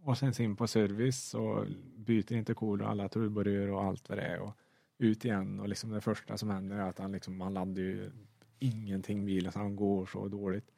Och 0.03 0.17
sen 0.17 0.41
in 0.41 0.55
på 0.55 0.67
service 0.67 1.33
och 1.33 1.65
byter 1.95 2.33
intercooler 2.33 2.85
och 2.85 2.91
alla 2.91 3.09
turborör 3.09 3.67
och 3.67 3.83
allt 3.83 4.09
vad 4.09 4.17
det 4.17 4.23
är 4.23 4.39
och 4.39 4.53
ut 4.97 5.25
igen 5.25 5.59
och 5.59 5.67
liksom 5.67 5.89
det 5.89 6.01
första 6.01 6.37
som 6.37 6.49
händer 6.49 6.77
är 6.77 6.89
att 6.89 6.99
han 6.99 7.11
liksom, 7.11 7.41
han 7.41 7.53
laddar 7.53 7.81
ju 7.81 8.11
ingenting 8.59 9.25
bilen 9.25 9.51
så 9.51 9.59
han 9.59 9.75
går 9.75 10.05
så 10.05 10.27
dåligt. 10.27 10.71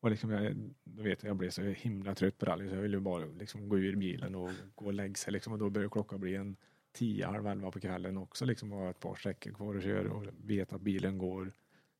Och 0.00 0.10
liksom 0.10 0.30
jag, 0.30 0.56
då 0.84 1.02
vet 1.02 1.22
jag, 1.22 1.30
jag 1.30 1.36
blev 1.36 1.50
så 1.50 1.62
himla 1.62 2.14
trött 2.14 2.38
på 2.38 2.46
rally 2.46 2.68
så 2.68 2.74
jag 2.74 2.82
ville 2.82 2.96
ju 2.96 3.00
bara 3.00 3.24
liksom 3.24 3.68
gå 3.68 3.78
ur 3.78 3.96
bilen 3.96 4.34
och 4.34 4.50
gå 4.74 4.84
och 4.84 4.92
lägga 4.94 5.14
sig 5.14 5.32
liksom 5.32 5.52
och 5.52 5.58
då 5.58 5.70
började 5.70 5.90
klockan 5.90 6.20
bli 6.20 6.34
en 6.34 6.56
tio, 6.92 7.26
halv 7.26 7.46
elva 7.46 7.70
på 7.70 7.80
kvällen 7.80 8.16
också 8.16 8.44
liksom 8.44 8.72
och 8.72 8.78
ha 8.78 8.90
ett 8.90 9.00
par 9.00 9.14
sträckor 9.14 9.52
kvar 9.52 9.74
att 9.74 9.82
köra 9.82 10.12
och 10.12 10.24
vet 10.44 10.72
att 10.72 10.80
bilen 10.80 11.18
går 11.18 11.52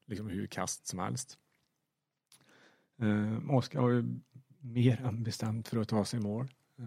liksom 0.06 0.28
hur 0.28 0.46
kast 0.46 0.86
som 0.86 0.98
helst. 0.98 1.38
Eh, 2.96 3.50
Oskar 3.50 3.80
var 3.80 3.90
ju 3.90 4.04
mer 4.60 5.00
än 5.00 5.22
bestämt 5.22 5.68
för 5.68 5.78
att 5.80 5.88
ta 5.88 6.04
sig 6.04 6.20
i 6.20 6.22
mål. 6.22 6.48
Eh, 6.78 6.84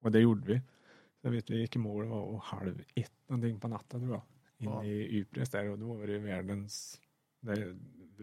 och 0.00 0.12
det 0.12 0.20
gjorde 0.20 0.46
vi. 0.46 0.60
Jag 1.20 1.30
vet 1.30 1.50
vi 1.50 1.60
gick 1.60 1.76
i 1.76 1.78
mål 1.78 2.06
var 2.06 2.22
och 2.22 2.42
halv 2.42 2.82
ett 2.94 3.12
någonting 3.26 3.60
på 3.60 3.68
natten 3.68 4.00
tror 4.00 4.12
jag. 4.12 4.22
Inne 4.58 4.70
Ja. 4.70 4.84
i 4.84 5.18
Ypres 5.18 5.50
där 5.50 5.68
och 5.68 5.78
då 5.78 5.94
var 5.94 6.06
det 6.06 6.18
världens 6.18 7.00
det 7.40 7.76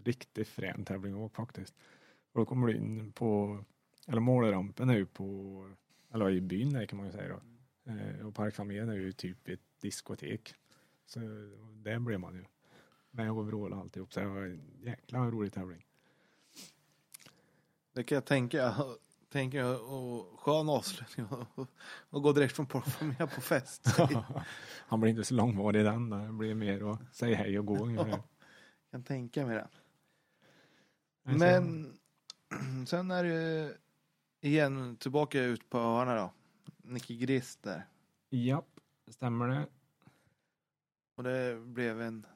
riktigt 0.04 0.48
frän 0.48 0.84
tävling 0.84 1.24
att 1.24 1.32
faktiskt. 1.32 1.74
Och 2.32 2.40
då 2.40 2.44
kommer 2.46 2.66
du 2.66 2.76
in 2.76 3.12
på, 3.12 3.58
eller 4.08 4.20
målrampen 4.20 4.90
är 4.90 4.96
ju 4.96 5.06
på, 5.06 5.70
eller 6.14 6.30
i 6.30 6.40
byn 6.40 6.72
där 6.72 6.86
kan 6.86 6.96
man 6.96 7.06
ju 7.06 7.12
säga 7.12 7.28
då. 7.28 7.40
Eh, 7.92 8.26
och 8.26 8.34
Parkfamiljen 8.34 8.88
är 8.88 8.94
ju 8.94 9.12
typ 9.12 9.48
ett 9.48 9.60
diskotek. 9.80 10.54
Så 11.06 11.20
där 11.74 11.98
blev 11.98 12.20
man 12.20 12.34
ju. 12.34 12.44
Med 13.10 13.30
overall 13.30 13.72
och 13.72 13.78
alltihop. 13.78 14.12
Så 14.12 14.20
det 14.20 14.26
var 14.26 14.42
en 14.42 14.60
jäkla 14.80 15.30
rolig 15.30 15.52
tävling. 15.52 15.86
Det 17.94 18.04
kan 18.04 18.16
jag 18.16 18.24
tänka. 18.24 18.74
Tänka 19.28 19.68
och 19.68 20.40
skön 20.40 20.68
avslutning 20.68 21.26
och, 21.26 21.68
och, 22.10 22.22
gå 22.22 22.32
direkt 22.32 22.56
från 22.56 22.66
porrfamiljen 22.66 23.28
på 23.28 23.40
fest. 23.40 23.86
Han 24.86 25.00
blir 25.00 25.10
inte 25.10 25.24
så 25.24 25.34
långvarig 25.34 25.84
den. 25.84 26.10
då. 26.10 26.16
Det 26.16 26.32
blir 26.32 26.54
mer 26.54 26.92
att 26.92 27.14
säga 27.14 27.36
hej 27.36 27.58
och 27.58 27.66
gå 27.66 27.84
ungefär. 27.84 28.22
kan 28.90 29.04
tänka 29.04 29.46
mig 29.46 29.56
det. 29.56 29.68
Men 31.22 31.92
sen 32.86 33.10
är 33.10 33.24
det 33.24 33.76
igen 34.40 34.96
tillbaka 34.96 35.42
ut 35.42 35.70
på 35.70 35.78
öarna 35.78 36.14
då. 36.14 36.32
Nicky 36.76 37.16
Grist 37.16 37.62
där. 37.62 37.86
Japp, 38.30 38.80
stämmer 39.10 39.48
det. 39.48 39.66
Och 41.14 41.22
det 41.22 41.60
blev 41.60 42.00
en 42.00 42.26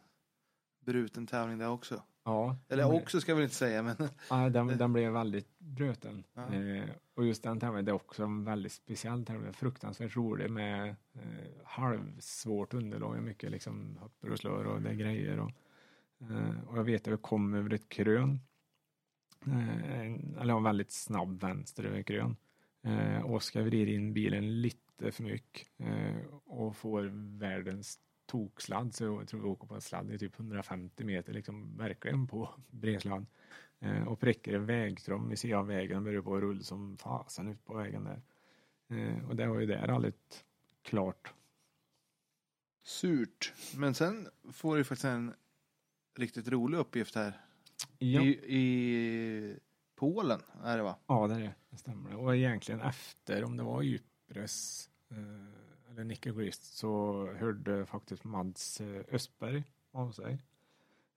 bruten 0.81 1.27
tävling 1.27 1.59
där 1.59 1.69
också. 1.69 2.03
Ja. 2.29 2.57
Eller 2.68 2.83
den- 2.83 2.93
också 2.97 3.20
ska 3.20 3.31
jag 3.31 3.37
väl 3.37 3.43
inte 3.45 3.55
säga 3.57 3.83
men 3.83 3.97
Ja, 4.31 4.49
den, 4.49 4.66
den 4.66 4.93
blev 4.93 5.12
väldigt 5.12 5.59
bruten. 5.59 6.24
Ja. 6.35 6.55
Eh, 6.55 6.85
och 7.14 7.26
just 7.26 7.43
den 7.43 7.61
tävlingen, 7.61 7.85
det 7.85 7.91
är 7.91 7.95
också 7.95 8.22
en 8.24 8.45
väldigt 8.45 8.72
speciell 8.72 9.24
tävling. 9.24 9.53
Fruktansvärt 9.53 10.16
rolig 10.16 10.51
med 10.51 10.89
eh, 11.12 11.22
halvsvårt 11.64 12.74
underlag. 12.74 13.22
Mycket 13.22 13.51
liksom 13.51 13.97
hoppar 14.01 14.29
och 14.31 14.39
slår 14.39 14.64
och 14.64 14.83
det 14.83 14.91
är 14.91 14.95
grejer. 14.95 15.39
Och, 15.41 15.51
eh, 16.31 16.61
och 16.68 16.79
jag 16.79 16.85
vet 16.85 17.07
att 17.09 17.12
vi 17.12 17.16
kom 17.16 17.55
över 17.55 17.72
ett 17.74 17.89
krön. 17.89 18.41
Eh, 19.47 20.41
eller 20.41 20.57
en 20.57 20.62
väldigt 20.62 20.93
snabb 20.93 21.41
vänster 21.41 21.85
över 21.85 21.99
ett 21.99 22.07
krön. 22.07 22.37
Eh, 22.83 23.31
Oskar 23.31 23.62
vrider 23.62 23.93
in 23.93 24.12
bilen 24.12 24.61
lite 24.62 25.11
för 25.12 25.22
mycket 25.22 25.68
eh, 25.79 26.16
och 26.47 26.76
får 26.76 27.03
världens 27.39 27.99
toksladd. 28.29 28.95
Så 28.95 29.05
jag 29.05 29.29
tror 29.29 29.41
vi 29.41 29.49
åker 29.49 29.66
på 29.66 29.74
en 29.74 29.81
sladd 29.81 30.11
i 30.11 30.18
typ 30.18 30.39
150 30.39 31.05
meter, 31.05 31.33
liksom 31.33 31.76
verkligen 31.76 32.26
på 32.26 32.55
bredsladd. 32.70 33.26
Eh, 33.81 34.09
och 34.09 34.20
prickar 34.20 34.53
en 34.53 34.66
vägtrom 34.66 35.29
vid 35.29 35.39
sidan 35.39 35.59
av 35.59 35.66
vägen 35.66 35.97
och 35.97 36.03
börjar 36.03 36.22
på 36.22 36.37
att 36.37 36.43
rulla 36.43 36.62
som 36.62 36.97
fasen 36.97 37.49
ut 37.49 37.64
på 37.64 37.74
vägen 37.74 38.05
där. 38.05 38.22
Eh, 38.89 39.29
och 39.29 39.37
det 39.37 39.47
var 39.47 39.61
ju 39.61 39.66
där 39.66 39.87
rallyt 39.87 40.45
klart. 40.83 41.33
surt. 42.83 43.53
Men 43.76 43.95
sen 43.95 44.29
får 44.53 44.76
du 44.76 44.85
faktiskt 44.85 45.05
en 45.05 45.35
riktigt 46.18 46.49
rolig 46.49 46.79
uppgift 46.79 47.14
här. 47.14 47.41
Ja, 47.99 48.22
I, 48.22 48.29
I 48.57 49.59
Polen 49.95 50.41
är 50.64 50.76
det 50.76 50.83
va? 50.83 50.99
ja 51.07 51.26
det 51.26 51.35
är 51.35 51.41
det. 51.41 51.55
Det 51.70 51.76
stämmer. 51.76 52.14
Och 52.14 52.37
egentligen 52.37 52.81
efter, 52.81 53.45
om 53.45 53.57
det 53.57 53.62
var 53.62 53.83
Ypres 53.83 54.91
eh, 55.11 55.68
Eh, 55.99 56.01
eller 56.01 56.05
Nicky 56.05 56.33
Grist 56.33 56.77
så 56.77 57.27
hörde 57.39 57.87
faktiskt 57.87 58.25
Mads 58.25 58.81
eh, 58.81 59.05
Östberg 59.09 59.65
av 59.93 60.13
sig. 60.13 60.39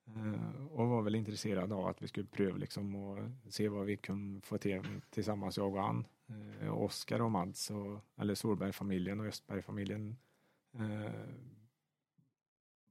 Eh, 0.06 0.66
och 0.66 0.88
var 0.88 1.02
väl 1.02 1.14
intresserad 1.14 1.72
av 1.72 1.86
att 1.86 2.02
vi 2.02 2.08
skulle 2.08 2.26
pröva 2.26 2.56
liksom 2.56 2.94
och 2.94 3.18
se 3.48 3.68
vad 3.68 3.86
vi 3.86 3.96
kunde 3.96 4.40
få 4.40 4.58
till 4.58 4.82
tillsammans 5.10 5.56
jag 5.56 5.74
och 5.74 5.82
han. 5.82 6.06
Oskar 6.70 7.20
och 7.20 7.30
Mads 7.30 7.70
och, 7.70 8.00
eller 8.16 8.34
Solbergfamiljen 8.34 9.20
och 9.20 9.26
Östbergfamiljen 9.26 10.16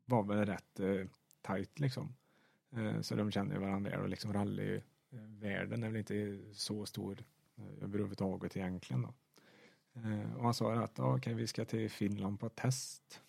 var 0.05 0.23
väl 0.23 0.45
rätt 0.45 0.79
tajt 1.41 1.79
liksom. 1.79 2.15
Så 3.01 3.15
de 3.15 3.31
känner 3.31 3.57
varandra 3.57 4.01
och 4.01 4.09
liksom 4.09 4.33
rallyvärlden 4.33 5.83
är 5.83 5.89
väl 5.89 5.95
inte 5.95 6.39
så 6.53 6.85
stor 6.85 7.23
överhuvudtaget 7.81 8.57
egentligen 8.57 9.01
då. 9.01 9.13
Eh, 9.93 10.35
och 10.35 10.43
han 10.43 10.53
sa 10.53 10.73
att 10.73 10.99
ah, 10.99 11.15
okay, 11.15 11.33
vi 11.33 11.47
ska 11.47 11.65
till 11.65 11.89
Finland 11.89 12.39
på 12.39 12.49
test. 12.49 13.21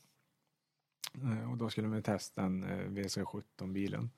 Eh, 1.15 1.51
och 1.51 1.57
då 1.57 1.71
skulle 1.71 1.89
vi 1.89 2.03
testa 2.03 2.43
den 2.43 2.65
eh, 2.65 2.89
VC17 2.89 3.73
bilen. 3.73 4.11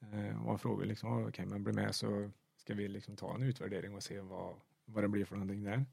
Eh, 0.00 0.42
och 0.42 0.48
han 0.48 0.58
frågade 0.58 0.88
liksom, 0.88 1.12
ah, 1.12 1.28
okay, 1.28 1.46
men 1.46 1.64
bli 1.64 1.72
med 1.72 1.94
så 1.94 2.30
ska 2.56 2.74
vi 2.74 2.88
liksom 2.88 3.16
ta 3.16 3.34
en 3.34 3.42
utvärdering 3.42 3.94
och 3.94 4.02
se 4.02 4.20
vad, 4.20 4.54
vad 4.84 5.04
det 5.04 5.08
blir 5.08 5.24
för 5.24 5.36
någonting 5.36 5.64
där. 5.64 5.84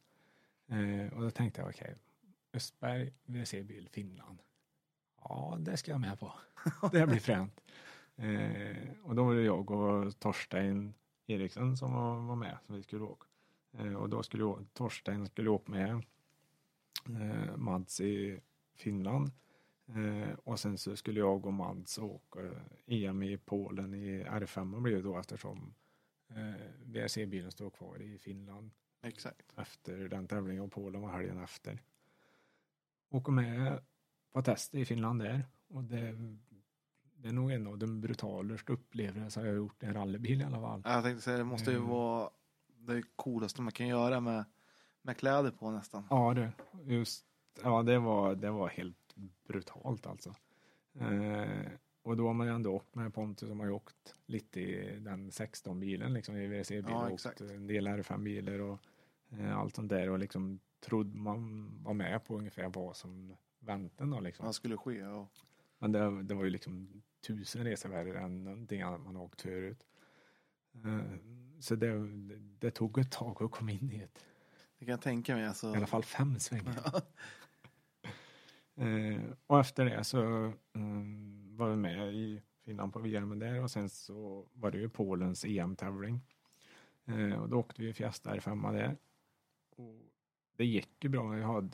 Och 1.14 1.22
då 1.22 1.32
tänkte 1.32 1.62
jag, 1.62 1.70
okej, 1.70 1.96
Östberg 2.54 3.14
VC-bil 3.26 3.90
Finland. 3.92 4.42
Ja, 5.24 5.58
det 5.60 5.78
ska 5.78 5.92
jag 5.92 6.02
med 6.02 6.20
på. 6.20 6.34
Det 6.92 7.08
blir 7.08 7.20
fränt. 7.20 7.62
Eh, 8.16 8.78
och 9.04 9.16
då 9.16 9.24
var 9.24 9.36
det 9.36 9.42
jag 9.42 9.72
och 9.72 10.20
Torstein 10.20 10.94
Eriksson 11.28 11.78
som 11.78 11.94
var, 11.94 12.20
var 12.20 12.36
med, 12.36 12.58
som 12.66 12.76
vi 12.76 12.84
skulle 12.84 13.04
åka. 13.04 13.28
Eh, 13.72 13.94
och 13.94 14.10
då 14.10 14.24
skulle 14.24 14.44
jag, 14.44 14.66
Torstein 14.74 15.26
skulle 15.26 15.50
åka 15.50 15.72
med 15.72 16.04
eh, 17.06 17.58
Mads 17.58 18.02
i 18.02 18.40
Finland. 18.76 19.32
Eh, 19.88 20.34
och 20.44 20.60
sen 20.60 20.78
så 20.78 20.96
skulle 20.96 21.20
jag 21.20 21.46
och 21.46 21.54
Mads 21.54 21.98
åka 21.98 22.40
EM 22.86 23.24
i 23.24 23.38
Polen 23.38 23.94
i 23.94 24.24
R5 24.24 24.82
blev 24.82 24.96
det 24.96 25.10
då 25.10 25.18
eftersom 25.18 25.74
VRC-bilen 26.86 27.52
står 27.52 27.70
kvar 27.70 28.02
i 28.02 28.18
Finland 28.18 28.72
Exakt. 29.02 29.54
efter 29.56 29.98
den 30.10 30.28
tävlingen 30.28 30.64
och 30.64 30.72
Polen 30.72 31.02
var 31.02 31.10
helgen 31.10 31.44
efter. 31.44 31.82
Åker 33.10 33.32
med 33.32 33.84
på 34.32 34.42
test 34.42 34.76
i 34.76 34.86
Finland 34.86 35.22
där 35.22 35.46
och 35.68 35.84
det, 35.84 36.16
det 37.16 37.28
är 37.28 37.34
nog 37.34 37.52
en 37.52 37.68
av 37.68 37.78
de 37.78 38.02
brutalaste 38.02 38.74
upplevelser 38.74 39.42
jag 39.42 39.52
har 39.52 39.56
gjort 39.56 39.84
i 39.84 39.86
en 39.86 39.94
rallybil 39.94 40.42
i 40.42 40.44
alla 40.44 40.60
fall. 40.60 40.82
Jag 40.86 41.04
tänkte 41.04 41.24
säga 41.24 41.38
det 41.38 41.44
måste 41.44 41.72
ju 41.72 41.78
vara 41.78 42.30
det 42.82 43.04
coolaste 43.16 43.62
man 43.62 43.72
kan 43.72 43.88
göra 43.88 44.20
med, 44.20 44.46
med 45.02 45.18
kläder 45.18 45.52
på 45.52 45.72
nästan. 45.72 46.04
Ja, 46.10 46.34
det, 46.34 46.52
just, 46.86 47.26
ja 47.64 47.84
det, 47.84 48.00
var, 48.00 48.36
det 48.36 48.52
var 48.52 48.70
helt 48.70 49.16
brutalt 49.48 50.08
alltså. 50.08 50.36
Eh, 51.00 51.72
och 52.04 52.18
då 52.18 52.28
har 52.28 52.34
man 52.34 52.48
ju 52.48 52.54
ändå 52.54 52.72
åkt 52.72 52.96
med 52.96 53.14
Pontus 53.14 53.50
som 53.50 53.60
har 53.60 53.68
ju 53.68 53.74
åkt 53.74 54.16
lite 54.26 54.60
i 54.60 55.00
den 55.00 55.32
16 55.32 55.80
bilen 55.80 56.14
liksom 56.14 56.38
i 56.38 56.48
WRC-bil 56.48 56.86
Ja, 56.88 57.10
åkt 57.10 57.42
en 57.42 57.68
del 57.68 57.88
R5 57.88 58.24
bilar 58.24 58.60
och 58.60 58.80
eh, 59.30 59.58
allt 59.58 59.76
sånt 59.76 59.90
där 59.90 60.10
och 60.10 60.20
liksom 60.20 60.60
trodde 60.80 61.18
man 61.18 61.70
var 61.84 61.94
med 61.94 62.26
på 62.26 62.38
ungefär 62.38 62.70
vad 62.70 62.96
som 62.96 63.36
väntade 63.60 64.12
då 64.12 64.20
liksom. 64.20 64.46
Vad 64.46 64.56
skulle 64.56 64.78
ske. 64.78 65.04
Och, 65.04 65.32
Men 65.80 65.92
det, 65.92 66.24
det 66.24 66.34
var 66.34 66.44
ju 66.44 66.50
liksom 66.50 67.02
tusen 67.28 67.64
resor 67.64 67.90
värre 67.90 68.20
än 68.20 68.44
någonting 68.44 68.82
annat 68.82 69.02
man 69.02 69.16
har 69.16 69.24
åkt 69.24 69.42
förut. 69.42 69.88
Eh, 70.74 71.18
Så 71.62 71.76
det, 71.76 72.08
det 72.60 72.72
tog 72.72 72.98
ett 72.98 73.12
tag 73.12 73.44
att 73.44 73.52
komma 73.52 73.72
in 73.72 73.92
i 73.92 74.00
ett, 74.00 74.26
det 74.80 74.86
kan 74.86 74.92
jag 74.92 75.02
tänka 75.02 75.36
mig. 75.36 75.46
Alltså. 75.46 75.74
i 75.74 75.78
alla 75.78 75.88
fall 75.88 76.04
fem 76.04 76.40
svängar. 76.40 77.02
Eh, 78.76 79.22
och 79.48 79.60
efter 79.60 79.86
det 79.86 80.04
så 80.04 80.54
mm, 80.74 81.58
var 81.58 81.70
vi 81.70 81.76
med 81.76 82.14
i 82.14 82.42
Finland 82.66 82.94
på 82.94 83.00
VM 83.00 83.40
där 83.40 83.64
och 83.64 83.72
sen 83.72 83.90
så 83.90 84.48
var 84.54 84.72
det 84.72 84.78
ju 84.78 84.90
Polens 84.90 85.46
EM-tävling. 85.46 86.22
Eh, 87.06 87.34
och 87.34 87.50
då 87.50 87.60
åkte 87.60 87.82
vi 87.82 87.94
Fiesta 87.94 88.36
R5 88.36 88.74
där. 88.74 88.98
Och 89.76 89.96
det 90.58 90.66
gick 90.66 91.04
ju 91.04 91.10
bra. 91.10 91.38
Jag 91.38 91.48
hade 91.48 91.70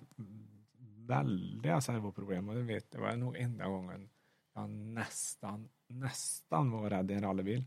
väldiga 1.07 1.81
servoproblem 1.81 2.49
och 2.49 2.55
det 2.55 2.61
vet 2.61 2.93
jag 2.93 3.01
var 3.01 3.15
nog 3.15 3.37
enda 3.37 3.67
gången 3.67 4.09
jag 4.53 4.69
nästan, 4.69 5.69
nästan 5.87 6.71
var 6.71 6.89
rädd 6.89 7.11
i 7.11 7.13
en 7.13 7.21
rallybil. 7.23 7.63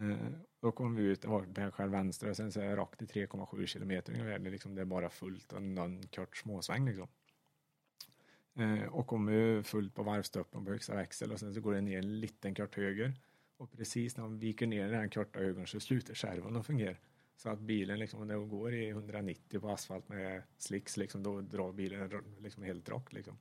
Eh, 0.00 0.28
då 0.60 0.72
kom 0.72 0.94
vi 0.94 1.02
ut, 1.02 1.22
det 1.22 1.28
var 1.28 1.86
vänster 1.86 2.30
och 2.30 2.36
sen 2.36 2.52
så 2.52 2.60
är 2.60 2.64
det 2.64 2.76
rakt 2.76 3.02
i 3.02 3.06
3,7 3.06 3.66
kilometer 3.66 4.12
ungefär. 4.12 4.38
Det, 4.38 4.48
är 4.48 4.52
liksom, 4.52 4.74
det 4.74 4.80
är 4.80 4.86
bara 4.86 5.10
fullt 5.10 5.52
och 5.52 5.62
någon 5.62 6.02
kort 6.02 6.36
småsväng 6.36 6.86
liksom. 6.86 7.08
Eh, 8.54 8.84
och 8.84 9.06
kommer 9.06 9.62
fullt 9.62 9.94
på 9.94 10.02
varvstoppen 10.02 10.64
på 10.64 10.70
högsta 10.70 10.94
växel 10.94 11.32
och 11.32 11.40
sen 11.40 11.54
så 11.54 11.60
går 11.60 11.74
det 11.74 11.80
ner 11.80 11.98
en 11.98 12.20
liten 12.20 12.54
kort 12.54 12.74
höger. 12.74 13.14
Och 13.56 13.72
precis 13.72 14.16
när 14.16 14.24
man 14.24 14.38
viker 14.38 14.66
ner 14.66 14.88
den 14.88 15.00
här 15.00 15.08
korta 15.08 15.38
högern 15.38 15.66
så 15.66 15.80
slutar 15.80 16.14
skärven 16.14 16.56
att 16.56 16.66
fungera. 16.66 16.96
Så 17.36 17.50
att 17.50 17.60
bilen 17.60 17.98
liksom, 17.98 18.26
när 18.26 18.34
den 18.34 18.48
går 18.48 18.74
i 18.74 18.88
190 18.88 19.60
på 19.60 19.70
asfalt 19.70 20.08
med 20.08 20.42
slicks 20.58 20.96
liksom, 20.96 21.22
då 21.22 21.40
drar 21.40 21.72
bilen 21.72 22.10
liksom 22.38 22.62
helt 22.62 22.88
rakt 22.88 23.12
liksom. 23.12 23.38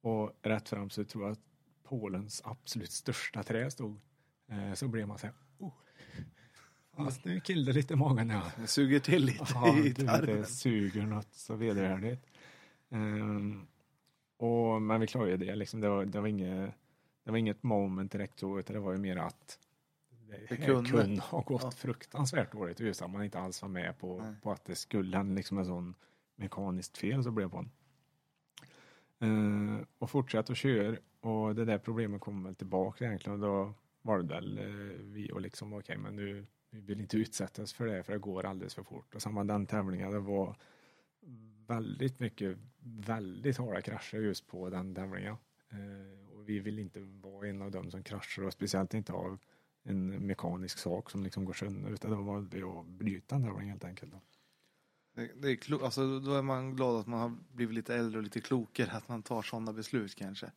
Och 0.00 0.38
rätt 0.42 0.68
fram 0.68 0.90
så 0.90 1.04
tror 1.04 1.24
jag 1.24 1.32
att 1.32 1.40
Polens 1.82 2.42
absolut 2.44 2.90
största 2.90 3.42
trä 3.42 3.70
stod. 3.70 4.00
Eh, 4.46 4.72
så 4.74 4.88
blev 4.88 5.08
man 5.08 5.18
så 5.18 5.26
här. 5.26 5.43
Fast 6.96 7.24
nu 7.24 7.40
killade 7.40 7.72
lite 7.72 7.94
i 7.94 7.96
magen 7.96 8.30
ja. 8.30 8.42
Det 8.60 8.66
suger 8.66 9.00
till 9.00 9.24
lite 9.24 9.44
Ja, 9.54 9.78
i 9.78 9.82
du, 9.82 9.92
det 9.92 10.06
tarmen. 10.06 10.46
suger 10.46 11.02
något 11.06 11.34
så 11.34 11.54
vedervärdigt. 11.54 12.26
Um, 12.88 13.66
och, 14.36 14.82
men 14.82 15.00
vi 15.00 15.06
klarade 15.06 15.36
det 15.36 15.54
liksom. 15.56 15.80
Det 15.80 15.88
var, 15.88 16.04
det 16.04 16.20
var 16.20 16.28
inget 16.28 16.74
det 17.24 17.30
var 17.30 17.38
inget 17.38 17.62
moment 17.62 18.12
direkt 18.12 18.38
så, 18.38 18.58
utan 18.58 18.74
det 18.74 18.80
var 18.80 18.92
ju 18.92 18.98
mer 18.98 19.16
att 19.16 19.58
det, 20.28 20.46
Det 20.48 20.56
kunde. 20.56 20.90
kunde 20.90 21.20
ha 21.22 21.40
gått 21.40 21.62
Ja. 21.62 21.70
fruktansvärt 21.70 22.52
dåligt 22.52 22.80
just 22.80 23.02
att 23.02 23.10
man 23.10 23.24
inte 23.24 23.38
alls 23.38 23.62
var 23.62 23.68
med 23.68 23.98
på, 23.98 24.20
Nej. 24.20 24.34
på 24.42 24.50
att 24.52 24.64
det 24.64 24.74
skulle 24.74 25.16
hända 25.16 25.34
liksom 25.34 25.58
en 25.58 25.66
sån 25.66 25.94
mekaniskt 26.36 26.98
fel 26.98 27.24
så 27.24 27.30
blev 27.30 27.50
på. 27.50 27.64
Uh, 29.22 29.78
och 29.98 30.10
fortsatte 30.10 30.52
att 30.52 30.58
köra 30.58 30.96
och 31.20 31.54
det 31.54 31.64
där 31.64 31.78
problemet 31.78 32.20
kom 32.20 32.44
väl 32.44 32.54
tillbaka 32.54 33.04
egentligen 33.04 33.42
och 33.42 33.48
då 33.48 33.74
var 34.02 34.18
det 34.18 34.34
väl 34.34 34.58
eh, 34.58 34.64
vi 35.00 35.30
och 35.32 35.40
liksom 35.40 35.72
okej 35.72 35.96
men 35.98 36.16
nu 36.16 36.46
vi 36.74 36.80
vill 36.80 37.00
inte 37.00 37.16
utsättas 37.16 37.72
för 37.72 37.86
det 37.86 38.02
för 38.02 38.12
det 38.12 38.18
går 38.18 38.44
alldeles 38.46 38.74
för 38.74 38.82
fort 38.82 39.14
och 39.14 39.22
samma 39.22 39.44
den 39.44 39.66
tävlingen 39.66 40.10
det 40.10 40.18
var 40.18 40.56
väldigt 41.66 42.20
mycket 42.20 42.58
väldigt 42.84 43.56
hårda 43.56 43.80
krascher 43.80 44.18
just 44.18 44.46
på 44.46 44.70
den 44.70 44.94
tävlingen. 44.94 45.36
Eh, 45.70 46.34
och 46.34 46.48
vi 46.48 46.58
vill 46.60 46.78
inte 46.78 47.00
vara 47.00 47.48
en 47.48 47.62
av 47.62 47.70
dem 47.70 47.90
som 47.90 48.02
kraschar 48.02 48.42
och 48.42 48.52
speciellt 48.52 48.94
inte 48.94 49.12
av 49.12 49.38
en 49.82 50.26
mekanisk 50.26 50.78
sak 50.78 51.10
som 51.10 51.22
liksom 51.22 51.44
går 51.44 51.52
sönder 51.52 51.90
utan 51.90 52.10
då 52.10 52.16
var 52.22 52.40
det 52.40 52.62
att 52.62 52.86
bryta 52.86 53.34
en 53.34 53.42
tävling 53.42 53.68
helt 53.70 53.84
enkelt. 53.84 54.12
Då. 54.12 54.20
Det, 55.14 55.30
det 55.36 55.50
är 55.50 55.56
klo- 55.56 55.84
alltså, 55.84 56.20
då 56.20 56.34
är 56.34 56.42
man 56.42 56.76
glad 56.76 57.00
att 57.00 57.06
man 57.06 57.20
har 57.20 57.36
blivit 57.52 57.74
lite 57.74 57.94
äldre 57.94 58.18
och 58.18 58.24
lite 58.24 58.40
klokare, 58.40 58.90
att 58.90 59.08
man 59.08 59.22
tar 59.22 59.42
sådana 59.42 59.72
beslut 59.72 60.14
kanske. 60.14 60.50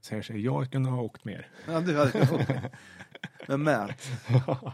Säger 0.00 0.22
sig, 0.22 0.40
jag 0.40 0.70
kunde 0.72 0.90
ha 0.90 1.02
åkt 1.02 1.24
mer. 1.24 1.50
Ja, 1.66 1.80
du 1.80 1.96
hade 1.96 2.10
kunnat 2.10 2.72
Men 3.48 3.62
mät. 3.62 4.02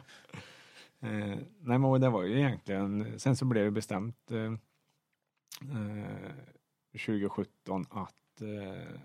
eh, 1.01 1.39
nej 1.61 1.79
men 1.79 2.01
det 2.01 2.11
var 2.11 2.23
ju 2.23 2.39
egentligen, 2.39 3.19
sen 3.21 3.37
så 3.37 3.45
blev 3.45 3.65
det 3.65 3.71
bestämt 3.71 4.31
eh, 4.31 4.53
eh, 5.71 6.35
2017 6.93 7.87
att 7.91 8.41
eh, 8.41 9.01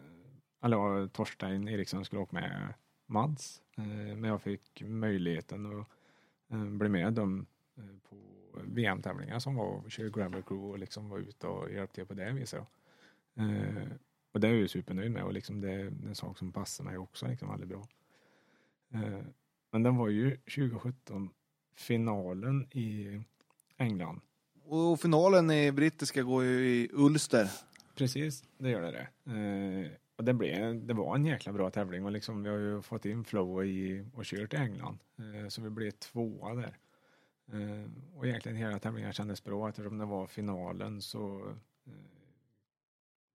eller 0.63 1.07
Torstein 1.07 1.67
Eriksson 1.67 2.05
skulle 2.05 2.21
åka 2.21 2.35
med 2.35 2.73
Mads. 3.05 3.61
Eh, 3.77 4.15
men 4.15 4.23
jag 4.23 4.41
fick 4.41 4.81
möjligheten 4.85 5.65
att 5.65 5.87
eh, 6.51 6.65
bli 6.65 6.89
med 6.89 7.13
dem 7.13 7.45
eh, 7.77 8.09
på 8.09 8.15
VM-tävlingar 8.63 9.39
som 9.39 9.55
var 9.55 9.65
och 9.65 9.91
köra 9.91 10.09
Gravel 10.09 10.43
Crew 10.43 10.71
och 10.71 10.79
liksom 10.79 11.09
var 11.09 11.17
ute 11.17 11.47
och 11.47 11.71
hjälpte 11.71 11.95
till 11.95 12.05
på 12.05 12.13
det 12.13 12.31
viset. 12.31 12.67
Eh, 13.35 13.87
och 14.31 14.39
det 14.39 14.47
är 14.47 14.51
jag 14.51 14.59
ju 14.59 14.67
supernöjd 14.67 15.11
med 15.11 15.23
och 15.23 15.33
liksom 15.33 15.61
det 15.61 15.71
är 15.71 15.85
en 15.85 16.15
sak 16.15 16.37
som 16.37 16.51
passar 16.51 16.83
mig 16.83 16.97
också 16.97 17.27
liksom 17.27 17.49
väldigt 17.49 17.69
bra. 17.69 17.87
Eh, 18.93 19.25
men 19.71 19.83
den 19.83 19.95
var 19.95 20.09
ju 20.09 20.37
2017 20.37 21.29
finalen 21.75 22.67
i 22.71 23.21
England. 23.77 24.21
Och 24.63 24.99
finalen 24.99 25.51
i 25.51 25.71
brittiska 25.71 26.23
går 26.23 26.43
ju 26.43 26.65
i 26.69 26.89
Ulster. 26.93 27.49
Precis, 27.95 28.43
det 28.57 28.69
gör 28.69 28.81
det. 28.81 28.91
det. 28.91 29.31
Eh, 29.85 29.91
och 30.15 30.23
det, 30.23 30.33
blev, 30.33 30.85
det 30.85 30.93
var 30.93 31.15
en 31.15 31.25
jäkla 31.25 31.53
bra 31.53 31.69
tävling 31.69 32.05
och 32.05 32.11
liksom, 32.11 32.43
vi 32.43 32.49
har 32.49 32.57
ju 32.57 32.81
fått 32.81 33.05
in 33.05 33.23
flow 33.23 33.65
i, 33.65 34.05
och 34.13 34.23
kört 34.25 34.53
i 34.53 34.57
England. 34.57 34.97
Eh, 35.17 35.47
så 35.49 35.61
vi 35.61 35.69
blev 35.69 35.91
tvåa 35.91 36.55
där. 36.55 36.77
Eh, 37.51 37.89
och 38.15 38.27
egentligen 38.27 38.57
hela 38.57 38.79
tävlingen 38.79 39.13
kändes 39.13 39.43
bra 39.43 39.69
eftersom 39.69 39.97
det 39.97 40.05
var 40.05 40.27
finalen 40.27 41.01
så 41.01 41.39
eh, 41.85 41.93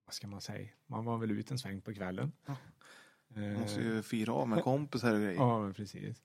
vad 0.05 0.14
ska 0.14 0.26
man 0.26 0.41
säga? 0.41 0.68
Man 0.86 1.05
var 1.05 1.18
väl 1.18 1.30
ut 1.30 1.51
en 1.51 1.59
sväng 1.59 1.80
på 1.80 1.95
kvällen. 1.95 2.32
Ja. 2.47 2.57
Eh, 3.34 3.43
Man 3.43 3.61
måste 3.61 3.80
ju 3.80 4.03
fira 4.03 4.32
av 4.32 4.49
med 4.49 4.62
kompisar 4.64 5.12
och 5.14 5.20
grejer. 5.20 5.34
Ja, 5.34 5.72
precis. 5.76 6.22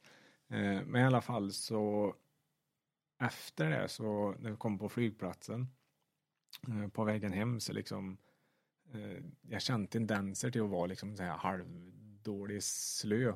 Eh, 0.50 0.86
men 0.86 0.96
i 0.96 1.04
alla 1.04 1.22
fall 1.22 1.52
så 1.52 2.16
efter 3.20 3.70
det 3.70 3.88
så 3.88 4.36
när 4.40 4.52
vi 4.52 4.58
kom 4.58 4.80
på 4.80 4.90
flygplatsen 4.90 5.68
eh, 6.68 6.88
på 6.88 7.04
vägen 7.04 7.34
hem 7.34 7.60
så 7.60 7.74
liksom 7.74 8.18
eh, 8.94 9.24
jag 9.42 9.62
kände 9.62 9.88
tendenser 9.88 10.52
till 10.52 10.62
att 10.62 10.70
vara 10.70 10.86
liksom 10.86 11.18
så 11.18 11.24
här 11.24 11.38
halvdålig 11.38 12.64
slö. 12.64 13.34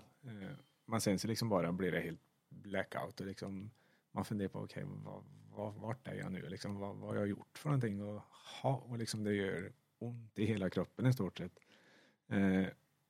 Men 0.86 1.02
sen 1.02 1.20
så 1.20 1.28
liksom 1.28 1.50
bara 1.50 1.72
blir 1.72 1.92
det 1.92 2.00
helt 2.00 2.22
blackout 2.50 3.20
och 3.20 3.26
liksom 3.26 3.72
man 4.12 4.26
funderar 4.26 4.50
på 4.50 4.60
okej, 4.60 4.84
vad, 4.86 5.24
vad, 5.56 5.74
vart 5.74 6.08
är 6.08 6.16
jag 6.16 6.32
nu? 6.32 6.50
Liksom, 6.50 6.76
vad, 6.76 6.96
vad 6.96 7.10
har 7.10 7.16
jag 7.16 7.28
gjort 7.28 7.58
för 7.58 7.70
någonting? 7.70 8.02
Och, 8.04 8.22
ha, 8.62 8.76
och 8.76 8.98
liksom 8.98 9.24
det 9.24 9.34
gör 9.34 9.74
ont 10.00 10.40
i 10.40 10.46
hela 10.46 10.70
kroppen 10.70 11.06
i 11.06 11.14
stort 11.14 11.38
sett. 11.38 11.60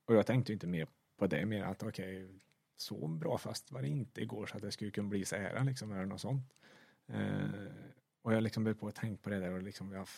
Och 0.04 0.14
jag 0.14 0.26
tänkte 0.26 0.52
inte 0.52 0.66
mer 0.66 0.88
på 1.16 1.26
det, 1.26 1.46
mer 1.46 1.64
att 1.64 1.82
okej, 1.82 2.40
så 2.80 3.08
bra 3.08 3.38
fast 3.38 3.72
var 3.72 3.82
det 3.82 3.88
inte 3.88 4.20
igår 4.20 4.46
så 4.46 4.56
att 4.56 4.62
det 4.62 4.72
skulle 4.72 4.90
kunna 4.90 5.08
bli 5.08 5.24
så 5.24 5.36
här 5.36 5.64
liksom, 5.64 5.92
eller 5.92 6.06
något 6.06 6.20
sånt. 6.20 6.54
Eh, 7.06 7.50
och 8.22 8.34
jag 8.34 8.42
liksom 8.42 8.64
började 8.64 8.80
på 8.80 8.88
att 8.88 8.94
tänka 8.94 9.22
på 9.22 9.30
det 9.30 9.38
där 9.38 9.50
och 9.50 9.62
liksom 9.62 9.92
jag 9.92 10.08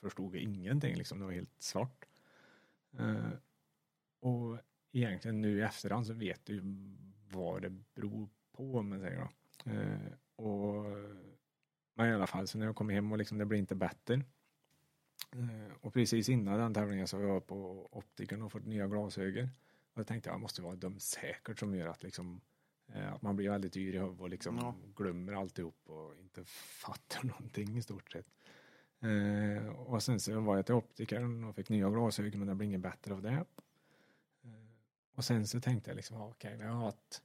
förstod 0.00 0.36
ingenting, 0.36 0.96
liksom, 0.96 1.18
det 1.18 1.24
var 1.24 1.32
helt 1.32 1.62
svart. 1.62 2.04
Eh, 2.98 3.30
och 4.20 4.58
egentligen 4.92 5.40
nu 5.40 5.58
i 5.58 5.62
efterhand 5.62 6.06
så 6.06 6.12
vet 6.12 6.46
du 6.46 6.54
ju 6.54 6.62
vad 7.30 7.62
det 7.62 7.70
beror 7.70 8.28
på, 8.52 8.78
om 8.78 8.88
man 8.88 9.00
säger 9.00 9.18
då. 9.18 9.70
Eh, 9.70 10.12
och, 10.36 10.84
men 11.94 12.10
i 12.10 12.14
alla 12.14 12.26
fall, 12.26 12.46
så 12.46 12.58
när 12.58 12.66
jag 12.66 12.76
kom 12.76 12.88
hem 12.88 13.12
och 13.12 13.18
liksom, 13.18 13.38
det 13.38 13.46
blev 13.46 13.58
inte 13.58 13.74
bättre. 13.74 14.14
Eh, 15.32 15.72
och 15.80 15.94
precis 15.94 16.28
innan 16.28 16.58
den 16.58 16.74
tävlingen 16.74 17.08
så 17.08 17.18
var 17.18 17.24
jag 17.24 17.46
på 17.46 17.88
optikern 17.92 18.42
och 18.42 18.52
fått 18.52 18.66
nya 18.66 18.86
glasögon. 18.86 19.48
Och 19.98 20.04
då 20.04 20.06
tänkte 20.08 20.30
jag, 20.30 20.38
det 20.38 20.42
måste 20.42 20.62
vara 20.62 20.76
dumt 20.76 21.00
säkert 21.00 21.58
som 21.58 21.74
gör 21.74 21.86
att 21.86 22.02
liksom 22.02 22.40
eh, 22.92 23.12
att 23.12 23.22
man 23.22 23.36
blir 23.36 23.50
väldigt 23.50 23.72
dyr 23.72 23.94
i 23.94 23.98
huvudet 23.98 24.20
och 24.20 24.28
liksom 24.30 24.56
Ja. 24.56 24.74
glömmer 24.96 25.32
alltihop 25.32 25.88
och 25.90 26.16
inte 26.18 26.44
fattar 26.44 27.22
någonting 27.26 27.76
i 27.78 27.82
stort 27.82 28.10
sett. 28.12 28.30
Eh, 29.00 29.68
och 29.68 30.02
sen 30.02 30.20
så 30.20 30.40
var 30.40 30.56
jag 30.56 30.66
till 30.66 30.74
optikern 30.74 31.44
och 31.44 31.54
fick 31.56 31.68
nya 31.68 31.90
glasögon 31.90 32.38
men 32.38 32.48
det 32.48 32.54
blev 32.54 32.66
inget 32.68 32.80
bättre 32.80 33.14
av 33.14 33.22
det. 33.22 33.44
Eh, 34.44 34.50
och 35.14 35.24
sen 35.24 35.46
så 35.46 35.60
tänkte 35.60 35.90
jag 35.90 35.96
liksom, 35.96 36.20
okej, 36.22 36.56
vi 36.56 36.64
har 36.64 36.84
haft 36.84 37.22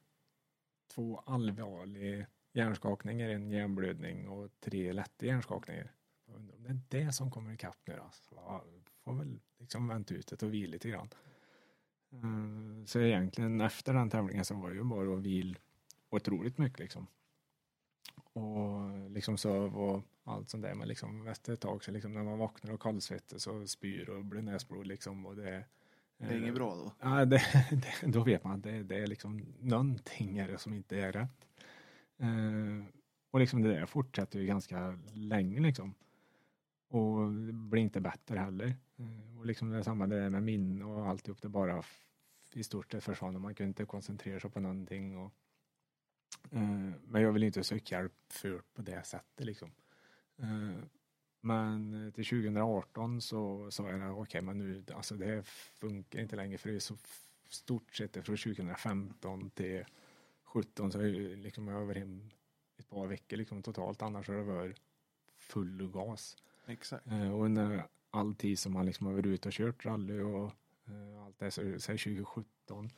två 0.94 1.18
allvarliga 1.26 2.26
hjärnskakningar, 2.54 3.30
en 3.30 3.52
hjärnblödning 3.52 4.28
och 4.28 4.52
tre 4.60 4.94
lätta 4.94 5.26
hjärnskakningar. 5.26 5.92
Jag 6.26 6.36
undrar 6.36 6.56
om 6.56 6.64
det 6.64 6.70
är 6.70 7.06
det 7.06 7.14
som 7.14 7.32
kommer 7.32 7.54
ikapp 7.54 7.78
nu 7.86 7.96
då. 7.96 8.10
Så 8.12 8.36
ja, 8.36 8.66
får 9.04 9.14
väl 9.14 9.40
liksom 9.58 9.88
vänta 9.88 10.14
ut 10.14 10.28
det 10.28 10.44
och 10.44 10.54
vila 10.54 10.72
lite 10.72 10.90
grann. 10.90 11.10
Eh, 11.26 11.33
Så 12.86 13.00
egentligen 13.00 13.62
efter 13.62 13.94
den 13.94 14.10
tävlingen 14.10 14.46
så 14.46 14.56
var 14.56 14.70
det 14.70 14.76
ju 14.76 14.84
bara 14.84 15.14
att 15.14 15.24
vila 15.24 15.60
otroligt 16.10 16.58
mycket 16.58 16.80
liksom. 16.80 17.08
Och 18.34 19.10
liksom 19.10 19.38
söv 19.38 19.78
och 19.78 20.04
allt 20.24 20.50
sånt 20.50 20.64
där. 20.64 20.76
Men 20.76 20.88
liksom 20.88 21.28
efter 21.28 21.54
ett 21.54 21.62
tag 21.62 21.84
så 21.84 21.92
liksom 21.92 22.14
när 22.14 22.24
man 22.24 22.38
vaknar 22.38 22.74
och 22.74 22.82
kallsvettas 22.82 23.48
och 23.48 23.70
spyr 23.70 24.10
och 24.10 24.26
blir 24.26 24.42
näsblod 24.42 24.88
liksom 24.88 25.26
och 25.26 25.36
det 25.36 25.66
Det 26.18 26.26
är 26.26 26.38
inget 26.38 26.56
bra 26.56 26.76
då. 26.76 26.92
Ja, 27.00 27.26
det, 27.26 27.42
det, 27.72 28.12
då 28.12 28.24
vet 28.24 28.44
man 28.44 28.54
att 28.54 28.64
det, 28.64 28.84
det 28.84 28.96
är 28.96 29.08
liksom 29.08 29.46
någonting 29.60 30.38
är 30.38 30.48
det 30.48 30.58
som 30.58 30.74
inte 30.74 31.00
är 31.00 31.12
rätt. 31.12 31.48
Eh, 32.18 32.86
och 33.32 33.40
liksom 33.40 33.62
det 33.62 33.74
där 33.74 33.86
fortsätter 33.86 34.40
ju 34.40 34.46
ganska 34.46 35.00
länge 35.14 35.60
liksom. 35.60 35.94
Och 36.94 37.32
det 37.32 37.54
blir 37.54 37.82
inte 37.82 38.02
bättre 38.02 38.40
heller. 38.40 38.76
Eh, 38.98 39.40
och 39.40 39.46
liksom 39.46 39.70
det 39.70 39.84
samma 39.84 40.08
det 40.08 40.20
där 40.20 40.30
med 40.30 40.44
minne 40.44 40.86
och 40.86 41.08
alltihop. 41.08 41.42
Det 41.42 41.50
bara 41.50 41.84
i 42.54 42.64
stort 42.64 42.92
sett 42.92 43.04
försvann 43.04 43.36
och 43.36 43.42
man 43.42 43.56
kunde 43.56 43.68
inte 43.68 43.86
koncentrera 43.86 44.40
sig 44.40 44.50
på 44.50 44.60
någonting. 44.60 45.18
Och, 45.18 45.34
eh, 46.52 46.92
men 47.04 47.22
jag 47.22 47.32
vill 47.32 47.44
inte 47.44 47.64
söka 47.64 47.96
hjälp 47.96 48.14
för 48.30 48.62
på 48.74 48.82
det 48.82 49.06
sättet 49.06 49.46
liksom. 49.46 49.72
Eh, 50.38 50.84
men 51.42 52.12
till 52.16 52.26
2018 52.26 53.22
så 53.22 53.72
sa 53.72 53.90
jag 53.90 54.02
att 54.02 54.18
okay, 54.18 54.42
men 54.42 54.58
nu, 54.58 54.84
alltså 54.94 55.16
det 55.16 55.26
här 55.26 55.42
funkar 55.80 56.20
inte 56.20 56.36
längre 56.36 56.58
för 56.58 56.70
det 56.70 56.76
är 56.76 56.80
så 56.80 56.98
stort 57.50 57.96
sett 57.96 58.14
från 58.14 58.38
2015 58.38 59.50
till 59.50 59.86
17 60.44 60.92
så 60.92 61.00
är 61.00 61.04
det 61.04 61.36
liksom 61.36 61.68
över 61.68 61.96
hem 61.96 62.30
ett 62.78 62.90
par 62.90 63.08
veckor 63.08 63.38
liksom 63.38 63.64
totalt. 63.64 64.02
Annars 64.02 64.28
har 64.28 64.36
det 64.36 64.44
varit 64.44 64.82
full 65.38 65.92
gas. 65.92 66.38
Exakt. 66.68 67.08
Eh, 67.08 67.34
och 67.34 67.46
under 67.46 67.88
all 68.12 68.36
tid 68.36 68.60
som 68.60 68.76
han 68.76 68.86
liksom 68.86 69.08
har 69.08 69.14
varit 69.14 69.26
ute 69.26 69.48
och 69.48 69.54
kört 69.54 69.86
rally 69.86 70.20
och 70.22 70.52
eh, 70.88 71.24
allt 71.26 71.40
det, 71.40 71.52
så, 71.52 71.62
sen 71.62 71.98
2017 71.98 72.90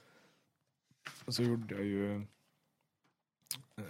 så 1.27 1.43
gjorde 1.43 1.75
jag 1.75 1.85
ju 1.85 2.15
eh, 2.15 3.83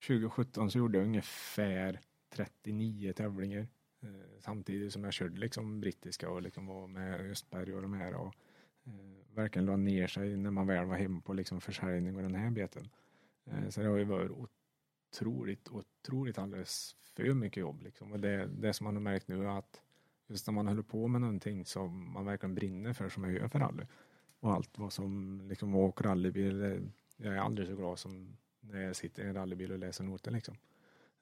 ...2017 0.00 0.68
så 0.68 0.78
gjorde 0.78 0.98
jag 0.98 1.06
ungefär 1.06 2.00
39 2.28 3.12
tävlingar 3.12 3.68
samtidigt 4.40 4.92
som 4.92 5.04
jag 5.04 5.12
körde 5.12 5.40
liksom 5.40 5.80
brittiska 5.80 6.30
och 6.30 6.42
liksom 6.42 6.66
var 6.66 6.86
med 6.86 7.20
Östberg 7.20 7.74
och 7.74 7.82
de 7.82 7.92
här. 7.92 8.14
Och, 8.14 8.34
Eh, 8.86 9.34
verkligen 9.34 9.66
la 9.66 9.76
ner 9.76 10.06
sig 10.06 10.36
när 10.36 10.50
man 10.50 10.66
väl 10.66 10.86
var 10.86 10.96
hemma 10.96 11.20
på 11.20 11.32
liksom 11.32 11.60
försäljning 11.60 12.16
och 12.16 12.22
den 12.22 12.34
här 12.34 12.50
biten. 12.50 12.88
Eh, 13.44 13.68
så 13.68 13.80
det 13.80 13.88
har 13.88 13.96
ju 13.96 14.04
varit 14.04 14.30
otroligt, 14.30 15.68
otroligt 15.68 16.38
alldeles 16.38 16.96
för 17.16 17.34
mycket 17.34 17.60
jobb 17.60 17.82
liksom. 17.82 18.12
Och 18.12 18.20
det, 18.20 18.46
det 18.46 18.72
som 18.72 18.84
man 18.84 18.94
har 18.94 19.02
märkt 19.02 19.28
nu 19.28 19.44
är 19.44 19.58
att 19.58 19.82
just 20.26 20.46
när 20.46 20.54
man 20.54 20.68
håller 20.68 20.82
på 20.82 21.08
med 21.08 21.20
någonting 21.20 21.64
som 21.64 22.12
man 22.12 22.24
verkligen 22.24 22.54
brinner 22.54 22.92
för 22.92 23.08
som 23.08 23.24
jag 23.24 23.32
gör 23.32 23.48
för 23.48 23.58
rally 23.58 23.86
och 24.40 24.52
allt 24.52 24.78
vad 24.78 24.92
som 24.92 25.40
liksom 25.48 25.74
åker 25.74 26.04
rallybil, 26.04 26.62
eh, 26.62 26.80
jag 27.16 27.34
är 27.34 27.38
aldrig 27.38 27.68
så 27.68 27.76
glad 27.76 27.98
som 27.98 28.36
när 28.60 28.80
jag 28.80 28.96
sitter 28.96 29.24
i 29.24 29.26
en 29.26 29.34
rallybil 29.34 29.72
och 29.72 29.78
läser 29.78 30.04
noter 30.04 30.30
liksom. 30.30 30.56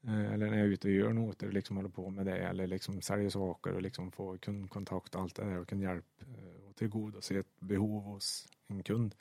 Eh, 0.03 0.33
eller 0.33 0.51
när 0.51 0.59
jag 0.59 0.67
är 0.67 0.71
ute 0.71 0.89
och 0.89 0.95
gör 0.95 1.13
noter 1.13 1.47
och 1.47 1.53
liksom 1.53 1.77
håller 1.77 1.89
på 1.89 2.11
med 2.11 2.27
det 2.27 2.39
eller 2.39 2.67
liksom 2.67 3.01
säljer 3.01 3.31
saker 3.31 3.73
och 3.73 3.83
liksom 3.83 4.13
får 4.13 4.39
kundkontakt 4.39 5.15
och 5.15 5.21
allt 5.21 5.35
det 5.35 5.45
där 5.45 5.59
och 5.59 5.69
kan 5.69 5.81
hjälpa 5.81 6.25
och 6.73 6.77
tillgodose 6.77 7.39
ett 7.39 7.61
behov 7.61 8.03
hos 8.03 8.49
en 8.67 8.83
kund. 8.83 9.15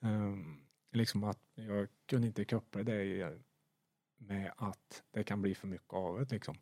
Um, 0.00 0.60
liksom 0.92 1.24
att 1.24 1.40
jag 1.54 1.88
kunde 2.06 2.26
inte 2.26 2.44
koppla 2.44 2.82
det 2.82 3.38
med 4.16 4.52
att 4.56 5.02
det 5.10 5.24
kan 5.24 5.42
bli 5.42 5.54
för 5.54 5.68
mycket 5.68 5.92
av 5.92 6.18
det 6.18 6.30
liksom. 6.30 6.56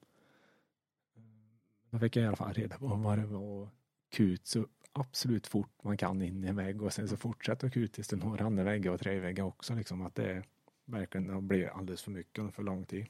Ehm, 1.17 1.59
då 1.91 1.99
fick 1.99 2.17
jag 2.17 2.25
i 2.25 2.27
alla 2.27 2.37
fall 2.37 2.55
reda 2.55 2.79
på 2.79 2.87
vad 2.87 3.19
det 3.19 3.27
var 3.27 3.69
kut 4.09 4.47
så 4.47 4.67
absolut 4.93 5.47
fort 5.47 5.83
man 5.83 5.97
kan 5.97 6.23
in 6.23 6.45
i 6.45 6.47
en 6.47 6.57
vägg 6.57 6.83
och 6.83 6.93
sen 6.93 7.09
så 7.09 7.17
fortsätter 7.17 7.71
kut 7.71 7.93
tills 7.93 8.09
det 8.09 8.17
når 8.17 8.43
andra 8.43 8.65
väggar 8.65 8.93
och 8.93 9.01
tredje 9.01 9.21
väggar 9.21 9.45
också 9.45 9.75
liksom 9.75 10.03
att 10.03 10.15
det 10.15 10.43
verkligen 10.85 11.49
blivit 11.49 11.71
alldeles 11.71 12.03
för 12.03 12.11
mycket 12.11 12.39
under 12.39 12.53
för 12.53 12.63
lång 12.63 12.87
tid. 12.87 13.07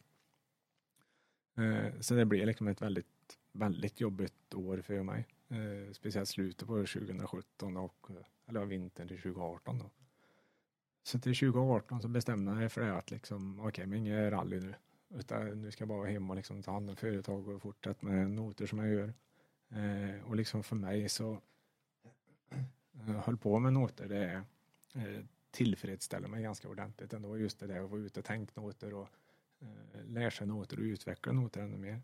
Ehm, 1.57 2.03
så 2.03 2.15
det 2.15 2.25
blir 2.25 2.47
liksom 2.47 2.69
ett 2.69 2.83
väldigt, 2.83 3.39
väldigt 3.53 4.01
jobbigt 4.01 4.55
år 4.55 4.81
för 4.81 5.03
mig. 5.03 5.27
Eh, 5.55 5.93
speciellt 5.93 6.29
slutet 6.29 6.69
på 6.69 6.75
2017 6.75 7.77
och 7.77 8.07
eller 8.47 8.65
vintern 8.65 9.09
till 9.09 9.17
2018 9.17 9.79
då. 9.79 9.91
Så 11.03 11.19
till 11.19 11.37
2018 11.37 12.03
så 12.03 12.09
bestämde 12.09 12.51
jag 12.51 12.59
mig 12.59 12.69
för 12.69 12.81
det 12.81 12.97
att 12.97 13.11
liksom, 13.11 13.59
okej, 13.61 13.69
okay, 13.69 13.87
men 13.87 13.99
inget 13.99 14.33
rally 14.33 14.61
nu. 14.61 14.75
Utan 15.09 15.63
nu 15.63 15.71
ska 15.71 15.83
jag 15.83 15.89
bara 15.89 15.99
vara 15.99 16.11
hemma 16.11 16.33
och 16.33 16.37
liksom 16.37 16.63
ta 16.63 16.73
hand 16.73 16.91
om 16.91 16.97
företag 16.97 17.49
och 17.49 17.63
fortsätta 17.63 18.07
med 18.07 18.31
noter 18.31 18.67
som 18.67 18.79
jag 18.79 18.89
gör. 18.89 19.15
Eh, 19.69 20.25
och 20.25 20.37
liksom 20.37 20.63
för 20.63 20.77
mig 20.77 21.09
så 21.09 21.41
jag 22.93 23.15
höll 23.15 23.37
på 23.37 23.59
med 23.59 23.73
noter, 23.73 24.09
det 24.09 24.45
eh, 24.95 25.25
tillfredsställer 25.51 26.29
mig 26.29 26.43
ganska 26.43 26.69
ordentligt 26.69 27.13
ändå. 27.13 27.39
Just 27.39 27.61
det 27.61 27.67
där 27.67 27.85
att 27.85 27.91
vara 27.91 28.01
ute 28.01 28.21
och 28.21 28.27
tänka 28.27 28.61
noter 28.61 28.95
och 28.95 29.09
eh, 29.61 30.05
lära 30.07 30.31
sig 30.31 30.47
noter 30.47 30.79
och 30.79 30.83
utveckla 30.83 31.33
noter 31.33 31.61
ännu 31.61 31.77
mer. 31.77 32.03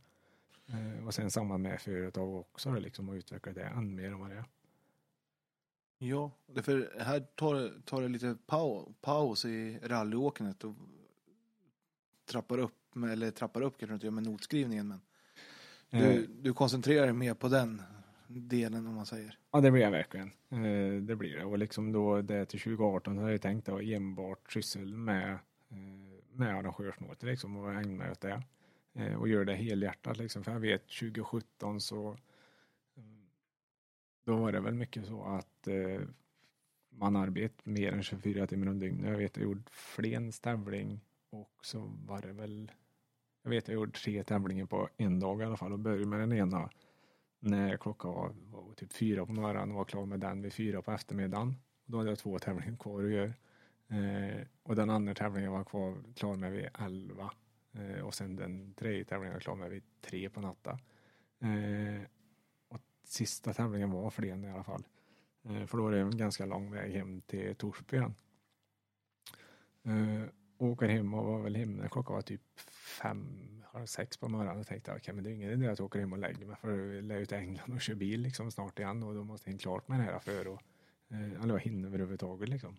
Eh, 0.72 1.06
och 1.06 1.14
sen 1.14 1.30
samma 1.30 1.58
med 1.58 1.80
företag 1.80 2.34
också, 2.34 2.74
liksom 2.74 3.08
att 3.08 3.16
utveckla 3.16 3.52
det 3.52 3.62
ännu 3.62 3.94
mer 3.94 4.06
än 4.06 4.20
vad 4.20 4.30
det 4.30 4.36
är. 4.36 4.44
Ja, 5.98 6.30
för 6.62 6.92
här 7.00 7.20
tar, 7.20 7.82
tar 7.84 8.02
det 8.02 8.08
lite 8.08 8.36
pau, 8.46 8.92
paus 9.00 9.44
i 9.44 9.78
rallyåkandet 9.82 10.64
och 10.64 10.74
trappar 12.24 12.58
upp, 12.58 12.94
med, 12.94 13.12
eller 13.12 13.30
trappar 13.30 13.62
upp 13.62 13.78
kanske 13.78 13.94
inte 13.94 14.06
gör 14.06 14.10
med 14.10 14.22
notskrivningen 14.22 14.88
men 14.88 15.00
du, 15.90 15.98
eh. 15.98 16.28
du 16.28 16.52
koncentrerar 16.52 17.04
dig 17.04 17.12
mer 17.12 17.34
på 17.34 17.48
den 17.48 17.82
delen 18.28 18.86
om 18.86 18.94
man 18.94 19.06
säger. 19.06 19.38
Ja 19.50 19.60
det 19.60 19.70
blir 19.70 19.82
jag 19.82 19.90
verkligen. 19.90 20.30
Eh, 20.50 21.02
det 21.02 21.16
blir 21.16 21.36
det 21.36 21.44
och 21.44 21.58
liksom 21.58 21.92
då 21.92 22.22
det 22.22 22.46
till 22.46 22.60
2018 22.60 23.16
så 23.16 23.22
har 23.22 23.30
jag 23.30 23.42
tänkt 23.42 23.68
att 23.68 23.82
enbart 23.82 24.52
syssel 24.52 24.94
med, 24.94 25.32
eh, 25.32 25.78
med 26.32 26.56
arrangörsnoter 26.56 27.26
liksom 27.26 27.56
och 27.56 27.74
ägna 27.74 27.92
mig 27.92 28.10
åt 28.10 28.20
det. 28.20 28.42
Eh, 28.94 29.14
och 29.14 29.28
göra 29.28 29.44
det 29.44 29.54
helhjärtat 29.54 30.18
liksom 30.18 30.44
för 30.44 30.52
jag 30.52 30.60
vet 30.60 30.88
2017 30.88 31.80
så 31.80 32.16
då 34.24 34.36
var 34.36 34.52
det 34.52 34.60
väl 34.60 34.74
mycket 34.74 35.06
så 35.06 35.22
att 35.22 35.68
eh, 35.68 36.00
man 36.90 37.16
arbetade 37.16 37.70
mer 37.70 37.92
än 37.92 38.02
24 38.02 38.46
timmar 38.46 38.66
om 38.66 38.78
dygnet. 38.78 39.10
Jag 39.10 39.18
vet 39.18 39.36
jag 39.36 39.44
gjorde 39.44 39.62
Flens 39.70 40.40
tävling 40.40 41.00
och 41.30 41.58
så 41.62 41.92
var 42.06 42.22
det 42.22 42.32
väl 42.32 42.72
jag 43.42 43.50
vet 43.50 43.68
jag 43.68 43.74
gjorde 43.74 43.92
tre 43.92 44.24
tävlingar 44.24 44.66
på 44.66 44.88
en 44.96 45.20
dag 45.20 45.40
i 45.40 45.44
alla 45.44 45.56
fall 45.56 45.72
och 45.72 45.78
började 45.78 46.06
med 46.06 46.20
den 46.20 46.32
ena 46.32 46.70
när 47.38 47.76
klockan 47.76 48.10
var, 48.10 48.34
var 48.50 48.74
typ 48.74 48.92
fyra 48.92 49.26
på 49.26 49.32
morgonen 49.32 49.70
och 49.70 49.76
var 49.76 49.84
klar 49.84 50.06
med 50.06 50.20
den 50.20 50.42
vid 50.42 50.52
fyra 50.52 50.82
på 50.82 50.92
eftermiddagen. 50.92 51.56
Då 51.84 51.98
hade 51.98 52.10
jag 52.10 52.18
två 52.18 52.38
tävlingar 52.38 52.76
kvar 52.76 53.04
att 53.04 53.10
göra. 53.10 53.32
Eh, 53.88 54.46
och 54.62 54.76
den 54.76 54.90
andra 54.90 55.14
tävlingen 55.14 55.52
var 55.52 55.64
kvar, 55.64 55.96
klar 56.16 56.34
med 56.36 56.52
vid 56.52 56.68
elva. 56.78 57.30
Eh, 57.72 58.00
och 58.00 58.14
sen 58.14 58.36
den 58.36 58.74
tredje 58.74 59.04
tävlingen 59.04 59.32
var 59.32 59.40
klar 59.40 59.54
med 59.54 59.70
vid 59.70 59.82
tre 60.00 60.30
på 60.30 60.40
natten. 60.40 60.78
Eh, 61.40 62.02
sista 63.10 63.52
tävlingen 63.52 63.90
var 63.90 64.10
Flen 64.10 64.44
i 64.44 64.50
alla 64.50 64.64
fall. 64.64 64.84
Eh, 65.42 65.66
för 65.66 65.78
då 65.78 65.88
är 65.88 65.92
det 65.92 66.00
en 66.00 66.16
ganska 66.16 66.46
lång 66.46 66.70
väg 66.70 66.92
hem 66.92 67.20
till 67.20 67.54
Torsby 67.56 67.96
igen. 67.96 68.14
Eh, 69.82 70.28
åker 70.58 70.88
hem 70.88 71.14
och 71.14 71.24
var 71.24 71.42
väl 71.42 71.56
hemma 71.56 71.88
klockan 71.88 72.14
var 72.14 72.22
typ 72.22 72.60
fem, 73.00 73.62
halv 73.66 73.86
sex 73.86 74.16
på 74.16 74.28
morgonen 74.28 74.60
och 74.60 74.66
tänkte 74.66 74.90
okej 74.90 75.00
okay, 75.00 75.14
men 75.14 75.24
det 75.24 75.30
är 75.30 75.34
ingen 75.34 75.50
idé 75.50 75.68
att 75.68 75.78
jag 75.78 75.86
åker 75.86 76.00
hem 76.00 76.12
och 76.12 76.18
lägger 76.18 76.46
mig 76.46 76.56
för 76.56 76.78
jag 76.78 77.04
lär 77.04 77.18
ut 77.18 77.28
till 77.28 77.38
England 77.38 77.72
och 77.72 77.80
kör 77.80 77.94
bil 77.94 78.20
liksom 78.20 78.50
snart 78.50 78.78
igen 78.78 79.02
och 79.02 79.14
då 79.14 79.24
måste 79.24 79.48
jag 79.48 79.52
hinna 79.52 79.60
klart 79.60 79.88
med 79.88 80.00
det 80.00 80.04
här 80.04 80.18
för 80.18 80.54
att 80.54 80.62
eh, 81.08 81.42
eller 81.42 81.58
hinna 81.58 81.88
överhuvudtaget 81.88 82.48
liksom. 82.48 82.76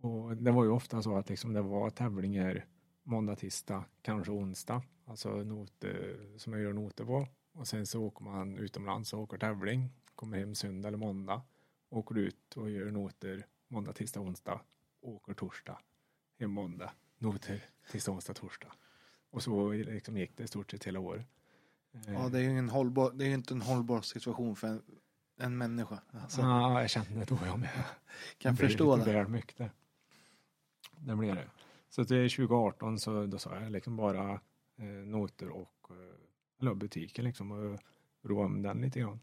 Och 0.00 0.36
det 0.36 0.50
var 0.50 0.64
ju 0.64 0.70
ofta 0.70 1.02
så 1.02 1.16
att 1.16 1.28
liksom 1.28 1.52
det 1.52 1.62
var 1.62 1.90
tävlingar 1.90 2.66
måndag, 3.04 3.36
tisdag, 3.36 3.84
kanske 4.02 4.32
onsdag. 4.32 4.82
Alltså 5.04 5.28
noter 5.28 6.18
som 6.38 6.52
jag 6.52 6.62
gör 6.62 6.72
noter 6.72 7.04
på. 7.04 7.28
Och 7.52 7.68
sen 7.68 7.86
så 7.86 8.02
åker 8.02 8.24
man 8.24 8.56
utomlands 8.56 9.12
och 9.12 9.20
åker 9.20 9.38
tävling. 9.38 9.90
Kommer 10.14 10.38
hem 10.38 10.54
söndag 10.54 10.88
eller 10.88 10.98
måndag. 10.98 11.42
Åker 11.88 12.18
ut 12.18 12.56
och 12.56 12.70
gör 12.70 12.90
noter 12.90 13.46
måndag, 13.68 13.92
tisdag, 13.92 14.20
onsdag. 14.20 14.60
Åker 15.00 15.34
torsdag. 15.34 15.78
Hem 16.38 16.50
måndag. 16.50 16.92
Noter 17.18 17.64
tisdag, 17.90 18.12
onsdag, 18.12 18.34
torsdag. 18.34 18.72
Och 19.30 19.42
så 19.42 19.72
liksom 19.72 20.16
gick 20.16 20.36
det 20.36 20.44
i 20.44 20.46
stort 20.46 20.70
sett 20.70 20.84
hela 20.84 21.00
året. 21.00 21.26
Ja, 22.06 22.28
det 22.28 22.38
är 22.38 22.42
ju 22.42 22.58
en 22.58 22.68
hållbar, 22.68 23.12
det 23.12 23.24
är 23.24 23.34
inte 23.34 23.54
en 23.54 23.62
hållbar 23.62 24.00
situation 24.00 24.56
för 24.56 24.68
en, 24.68 24.82
en 25.36 25.58
människa. 25.58 25.98
Alltså. 26.10 26.40
Ja, 26.40 26.80
jag 26.80 26.90
kände 26.90 27.14
det 27.14 27.24
då 27.24 27.38
jag 27.46 27.58
med. 27.58 27.84
Kan 28.38 28.56
förstå 28.56 28.96
det. 28.96 29.12
Väl 29.12 29.28
mycket. 29.28 29.72
Det 30.96 31.16
blir 31.16 31.34
det. 31.34 31.50
Så 31.94 32.04
till 32.04 32.30
2018 32.30 32.98
så 32.98 33.26
då 33.26 33.38
sa 33.38 33.60
jag 33.60 33.72
liksom 33.72 33.96
bara 33.96 34.40
eh, 34.76 34.86
noter 34.86 35.48
och 35.48 35.90
eh, 35.90 36.60
eller 36.60 36.74
butiken 36.74 37.24
liksom 37.24 37.52
och 37.52 37.80
roa 38.22 38.44
om 38.44 38.62
den 38.62 38.80
lite 38.80 39.00
grann. 39.00 39.20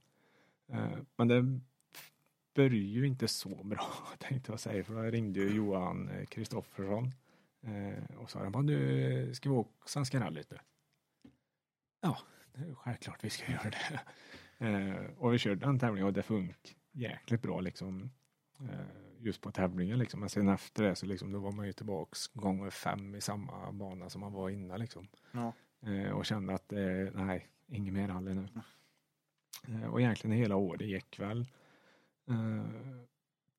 Eh, 0.67 0.97
men 1.15 1.28
det 1.28 1.59
började 2.53 2.76
ju 2.76 3.07
inte 3.07 3.28
så 3.28 3.63
bra 3.63 3.88
tänkte 4.19 4.51
jag 4.51 4.59
säga 4.59 4.84
för 4.84 4.93
då 4.93 5.01
ringde 5.01 5.39
ju 5.39 5.55
Johan 5.55 6.09
Kristoffersson 6.30 7.13
eh, 7.61 8.17
och 8.17 8.30
sa 8.30 8.39
att 8.39 8.67
du 8.67 9.32
ska 9.34 9.49
vi 9.49 9.55
åka 9.55 9.69
Svenska 9.86 10.19
rallyt 10.19 10.51
nu? 10.51 10.57
Ja, 12.01 12.17
det 12.53 12.61
är 12.61 12.76
självklart 12.76 13.24
vi 13.24 13.30
ska 13.30 13.51
göra 13.51 13.69
det. 13.69 14.01
Eh, 14.57 15.05
och 15.17 15.34
vi 15.34 15.38
körde 15.38 15.65
den 15.65 15.80
tävlingen 15.80 16.07
och 16.07 16.13
det 16.13 16.24
funkade 16.24 16.57
jäkligt 16.91 17.41
bra 17.41 17.59
liksom 17.61 18.11
eh, 18.59 19.01
just 19.22 19.41
på 19.41 19.51
tävlingen 19.51 19.99
liksom. 19.99 20.19
Men 20.19 20.30
sen 20.30 20.49
efter 20.49 20.84
det 20.84 20.95
så 20.95 21.05
liksom, 21.05 21.32
då 21.32 21.39
var 21.39 21.51
man 21.51 21.65
ju 21.65 21.74
tillbaks 21.74 22.28
gånger 22.28 22.69
fem 22.69 23.15
i 23.15 23.22
samma 23.22 23.72
bana 23.72 24.09
som 24.09 24.22
man 24.22 24.34
var 24.34 24.49
innan 24.49 24.80
liksom. 24.80 25.07
Ja. 25.32 25.53
Eh, 25.88 26.11
och 26.11 26.26
kände 26.26 26.53
att 26.53 26.74
eh, 26.74 27.07
nej, 27.13 27.47
inget 27.67 27.93
mer 27.93 28.07
rally 28.07 28.34
nu. 28.34 28.47
Eh, 29.67 29.84
och 29.84 30.01
egentligen 30.01 30.38
hela 30.38 30.55
året 30.55 30.82
gick 30.82 31.19
väl. 31.19 31.45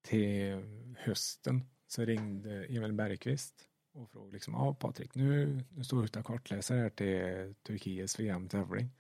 till 0.03 0.65
hösten 0.97 1.65
så 1.87 2.05
ringde 2.05 2.65
Emil 2.65 2.93
Bergqvist 2.93 3.69
och 3.93 4.11
frågade 4.11 4.33
liksom, 4.33 4.55
ja 4.55 4.75
Patrik, 4.75 5.15
nu, 5.15 5.61
nu 5.71 5.85
står 5.85 5.99
du 5.99 6.05
ute 6.05 6.19
och 6.19 6.27
kartläser 6.27 6.77
här 6.77 6.91
till 6.91 7.55
Turkiets 7.63 8.21
VM-tävling. 8.21 8.91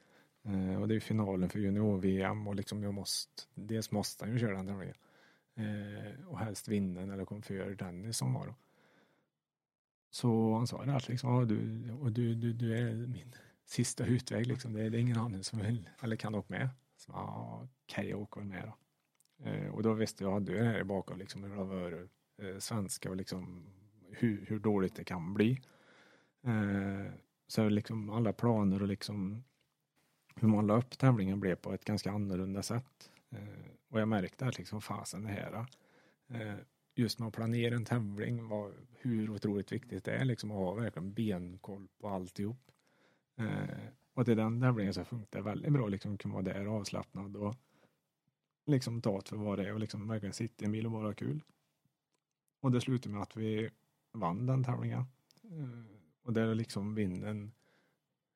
Eh, 0.44 0.80
och 0.80 0.88
det 0.88 0.96
är 0.96 1.00
finalen 1.00 1.48
för 1.48 1.58
junior-VM 1.58 2.46
och 2.46 2.54
liksom 2.54 2.82
jag 2.82 2.94
måste, 2.94 3.42
dels 3.54 3.90
måste 3.90 4.24
han 4.24 4.32
ju 4.32 4.40
köra 4.40 4.56
den 4.56 4.66
tävlingen. 4.66 4.96
Eh, 5.54 6.26
och 6.26 6.38
helst 6.38 6.68
vinna 6.68 7.00
eller 7.00 7.24
kom 7.24 7.42
före 7.42 7.74
Dennis 7.74 8.16
som 8.16 8.34
var 8.34 8.46
då. 8.46 8.54
Så 10.10 10.54
han 10.54 10.66
sa 10.66 10.84
det 10.84 10.94
att 10.94 11.08
liksom, 11.08 11.34
ja, 11.34 11.44
du, 11.44 11.90
och 11.92 12.12
du, 12.12 12.34
du, 12.34 12.52
du 12.52 12.78
är 12.78 12.94
min 12.94 13.34
sista 13.64 14.06
utväg 14.06 14.46
liksom. 14.46 14.72
Det, 14.72 14.88
det 14.88 14.98
är 14.98 15.00
ingen 15.00 15.18
annan 15.18 15.44
som 15.44 15.58
vill 15.58 15.88
eller 16.00 16.16
kan 16.16 16.34
åka 16.34 16.46
med. 16.48 16.68
Så 16.96 17.12
ja, 17.12 17.68
okej, 17.82 18.08
jag 18.08 18.20
åker 18.20 18.40
med 18.40 18.64
då. 18.64 18.76
Eh, 19.44 19.68
och 19.74 19.82
då 19.82 19.92
visste 19.92 20.24
jag, 20.24 20.42
du 20.42 20.58
är 20.58 20.64
här 20.64 20.84
bakom 20.84 21.18
liksom, 21.18 21.42
hur 21.42 21.50
det 21.50 21.64
var 21.64 22.08
eh, 22.42 22.58
svenska 22.58 23.10
och 23.10 23.16
liksom 23.16 23.66
hur, 24.10 24.44
hur 24.48 24.58
dåligt 24.58 24.96
det 24.96 25.04
kan 25.04 25.34
bli. 25.34 25.60
Eh, 26.42 27.12
så 27.46 27.68
liksom 27.68 28.10
alla 28.10 28.32
planer 28.32 28.82
och 28.82 28.88
liksom 28.88 29.44
hur 30.36 30.48
man 30.48 30.66
la 30.66 30.76
upp 30.76 30.98
tävlingen 30.98 31.40
blev 31.40 31.54
på 31.54 31.72
ett 31.72 31.84
ganska 31.84 32.12
annorlunda 32.12 32.62
sätt. 32.62 33.10
Eh, 33.30 33.38
och 33.92 34.00
jag 34.00 34.08
märkte 34.08 34.46
att 34.46 34.58
liksom 34.58 34.80
fasen 34.80 35.22
det 35.22 35.28
här. 35.28 35.66
Eh, 36.28 36.54
just 36.94 37.18
med 37.18 37.28
att 37.28 37.34
planera 37.34 37.74
en 37.74 37.84
tävling, 37.84 38.48
vad, 38.48 38.72
hur 38.92 39.30
otroligt 39.30 39.72
viktigt 39.72 40.04
det 40.04 40.12
är 40.12 40.24
liksom 40.24 40.50
att 40.50 40.56
ha 40.56 40.74
verkligen 40.74 41.12
benkoll 41.12 41.88
på 42.00 42.08
alltihop. 42.08 42.70
Eh, 43.36 43.78
och 44.14 44.24
till 44.24 44.36
den 44.36 44.60
tävlingen 44.60 44.94
så 44.94 45.04
funkar 45.04 45.38
det 45.38 45.44
väldigt 45.44 45.72
bra 45.72 45.88
liksom 45.88 46.18
kunna 46.18 46.34
vara 46.34 46.42
där 46.42 46.66
avslappnad 46.66 47.36
och 47.36 47.54
liksom 48.66 49.02
ta 49.02 49.20
det 49.20 49.28
för 49.28 49.36
vad 49.36 49.58
det 49.58 49.68
är 49.68 49.72
och 49.72 49.80
liksom 49.80 50.08
verkligen 50.08 50.32
sitta 50.32 50.64
i 50.64 50.66
en 50.66 50.72
bil 50.72 50.86
och 50.86 50.92
vara 50.92 51.14
kul. 51.14 51.42
Och 52.60 52.72
det 52.72 52.80
slutade 52.80 53.14
med 53.14 53.22
att 53.22 53.36
vi 53.36 53.70
vann 54.12 54.46
den 54.46 54.64
tävlingen. 54.64 55.04
Eh, 55.44 55.96
och 56.22 56.32
där 56.32 56.54
liksom 56.54 56.94
vinna 56.94 57.28
en, 57.28 57.52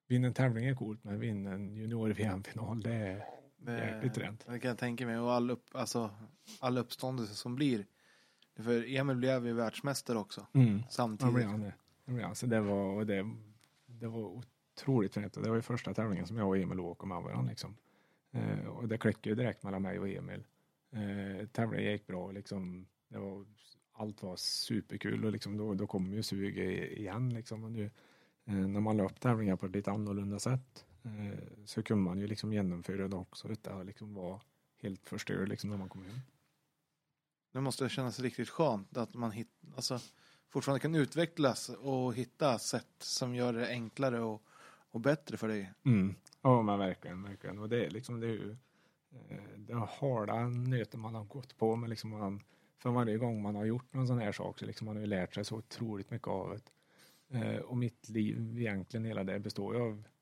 vinna 0.07 0.27
en 0.27 0.35
tävling 0.35 0.65
är 0.67 0.75
coolt 0.75 1.05
men 1.05 1.21
vinna 1.21 1.53
en 1.53 1.75
junior-VM-final 1.77 2.81
det 2.81 2.95
är 2.95 3.46
jäkligt 3.73 4.15
fränt. 4.15 4.47
Det 4.49 4.59
kan 4.59 4.69
jag 4.69 4.79
tänka 4.79 5.07
mig. 5.07 5.19
Och 5.19 5.33
all, 5.33 5.51
upp, 5.51 5.67
alltså, 5.73 6.11
all 6.61 6.79
uppståndelse 6.79 7.35
som 7.35 7.55
blir. 7.55 7.87
För 8.57 8.97
Emil 8.97 9.17
blev 9.17 9.47
ju 9.47 9.53
världsmästare 9.53 10.19
också. 10.19 10.47
Mm. 10.53 10.79
Ja, 10.79 10.85
Samtidigt. 10.91 11.35
det 11.35 11.39
blev 11.39 11.49
han 11.49 11.73
han. 12.23 12.35
Så 12.35 12.47
det 12.47 12.61
var, 12.61 12.95
och 12.95 13.07
det, 13.07 13.31
det 13.87 14.07
var 14.07 14.43
otroligt 14.77 15.15
fint. 15.15 15.35
Det 15.35 15.49
var 15.49 15.57
ju 15.57 15.63
första 15.63 15.95
tävlingen 15.95 16.27
som 16.27 16.37
jag 16.37 16.49
och 16.49 16.59
Emil 16.59 16.81
åker 16.81 17.07
med 17.07 17.23
varandra. 17.23 17.51
Liksom. 17.51 17.77
Eh, 18.33 18.67
och 18.67 18.89
det 18.89 18.99
klickade 18.99 19.29
ju 19.29 19.35
direkt 19.35 19.63
mellan 19.63 19.83
mig 19.83 19.99
och 19.99 20.09
Emil. 20.09 20.45
Eh, 20.93 21.47
tävlingen 21.47 21.93
gick 21.93 22.07
bra. 22.07 22.31
Liksom, 22.31 22.87
det 23.09 23.19
var, 23.19 23.47
allt 23.93 24.23
var 24.23 24.37
superkul 24.37 25.25
och 25.25 25.33
liksom, 25.33 25.57
då, 25.57 25.75
då 25.75 25.87
kom 25.87 26.13
ju 26.13 26.23
suget 26.23 26.57
igen. 26.99 27.35
Liksom. 27.35 27.65
Och 27.65 27.73
nu, 27.73 27.91
eh, 28.45 28.55
när 28.55 28.81
man 28.81 28.97
la 28.97 29.05
upp 29.05 29.21
tävlingar 29.21 29.57
på 29.57 29.67
ett 29.67 29.73
lite 29.73 29.91
annorlunda 29.91 30.39
sätt 30.39 30.85
eh, 30.96 30.96
så 31.65 31.83
kunde 31.83 32.05
man 32.05 32.19
ju 32.19 32.27
liksom 32.27 32.53
genomföra 32.53 33.09
det 33.09 33.17
också 33.17 33.49
utan 33.49 33.81
att 33.81 33.87
liksom 33.87 34.15
vara 34.15 34.41
helt 34.83 35.09
förstörd 35.09 35.49
liksom, 35.49 35.71
när 35.71 35.77
man 35.77 35.89
kom 35.89 36.05
hem. 36.05 36.21
Det 37.53 37.61
måste 37.61 37.89
kännas 37.89 38.21
riktigt 38.21 38.49
skönt 38.49 38.97
att 38.97 39.15
man 39.15 39.31
hit, 39.31 39.49
alltså, 39.77 39.99
fortfarande 40.49 40.81
kan 40.81 40.95
utvecklas 40.95 41.69
och 41.69 42.15
hitta 42.15 42.59
sätt 42.59 42.95
som 42.99 43.35
gör 43.35 43.53
det 43.53 43.69
enklare 43.69 44.21
och, 44.21 44.43
och 44.91 45.01
bättre 45.01 45.37
för 45.37 45.49
dig. 45.49 45.73
Mm. 45.85 46.15
Ja 46.43 46.63
men 46.63 46.79
verkligen, 46.79 47.23
verkligen. 47.23 47.59
Och 47.59 47.69
det 47.69 47.87
är 47.87 47.91
liksom 47.91 48.21
det 48.21 48.27
är 48.27 48.31
ju 48.31 48.57
eh, 49.29 49.77
är 49.77 49.87
hårda 49.87 50.49
nöten 50.49 51.01
man 51.01 51.15
har 51.15 51.25
gått 51.25 51.59
på 51.59 51.77
men 51.77 51.91
liksom 51.91 52.11
man, 52.11 52.43
för 52.79 52.91
varje 52.91 53.19
gång 53.19 53.43
man 53.43 53.55
har 53.55 53.65
gjort 53.65 53.95
någon 53.95 54.07
sån 54.07 54.19
här 54.19 54.33
sak 54.33 54.59
så 54.59 54.67
liksom 54.67 54.85
man 54.85 54.97
har 54.97 55.01
ju 55.01 55.07
lärt 55.07 55.35
sig 55.35 55.45
så 55.45 55.57
otroligt 55.57 56.11
mycket 56.11 56.29
av 56.29 56.59
det. 56.59 57.39
Eh, 57.39 57.59
och 57.59 57.77
mitt 57.77 58.09
liv 58.09 58.59
egentligen 58.59 59.05
hela 59.07 59.25
det 59.25 59.39
består 59.39 59.75
ju 59.75 59.81
av 59.81 59.93
eh, 59.93 60.16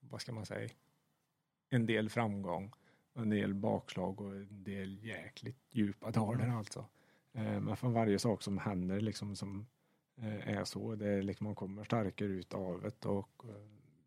vad 0.00 0.20
ska 0.20 0.32
man 0.32 0.46
säga 0.46 0.68
en 1.70 1.86
del 1.86 2.10
framgång 2.10 2.72
en 3.14 3.30
del 3.30 3.54
bakslag 3.54 4.20
och 4.20 4.36
en 4.36 4.64
del 4.64 5.04
jäkligt 5.04 5.58
djupa 5.70 6.10
dalar 6.10 6.48
alltså. 6.48 6.86
Eh, 7.32 7.60
men 7.60 7.76
för 7.76 7.88
varje 7.88 8.18
sak 8.18 8.42
som 8.42 8.58
händer 8.58 9.00
liksom 9.00 9.36
som 9.36 9.66
eh, 10.16 10.48
är 10.48 10.64
så, 10.64 10.94
det 10.94 11.08
är 11.08 11.22
liksom 11.22 11.44
man 11.44 11.54
kommer 11.54 11.84
starkare 11.84 12.28
ut 12.28 12.54
av 12.54 12.82
det 12.82 13.08
och 13.08 13.44
eh, 13.44 13.66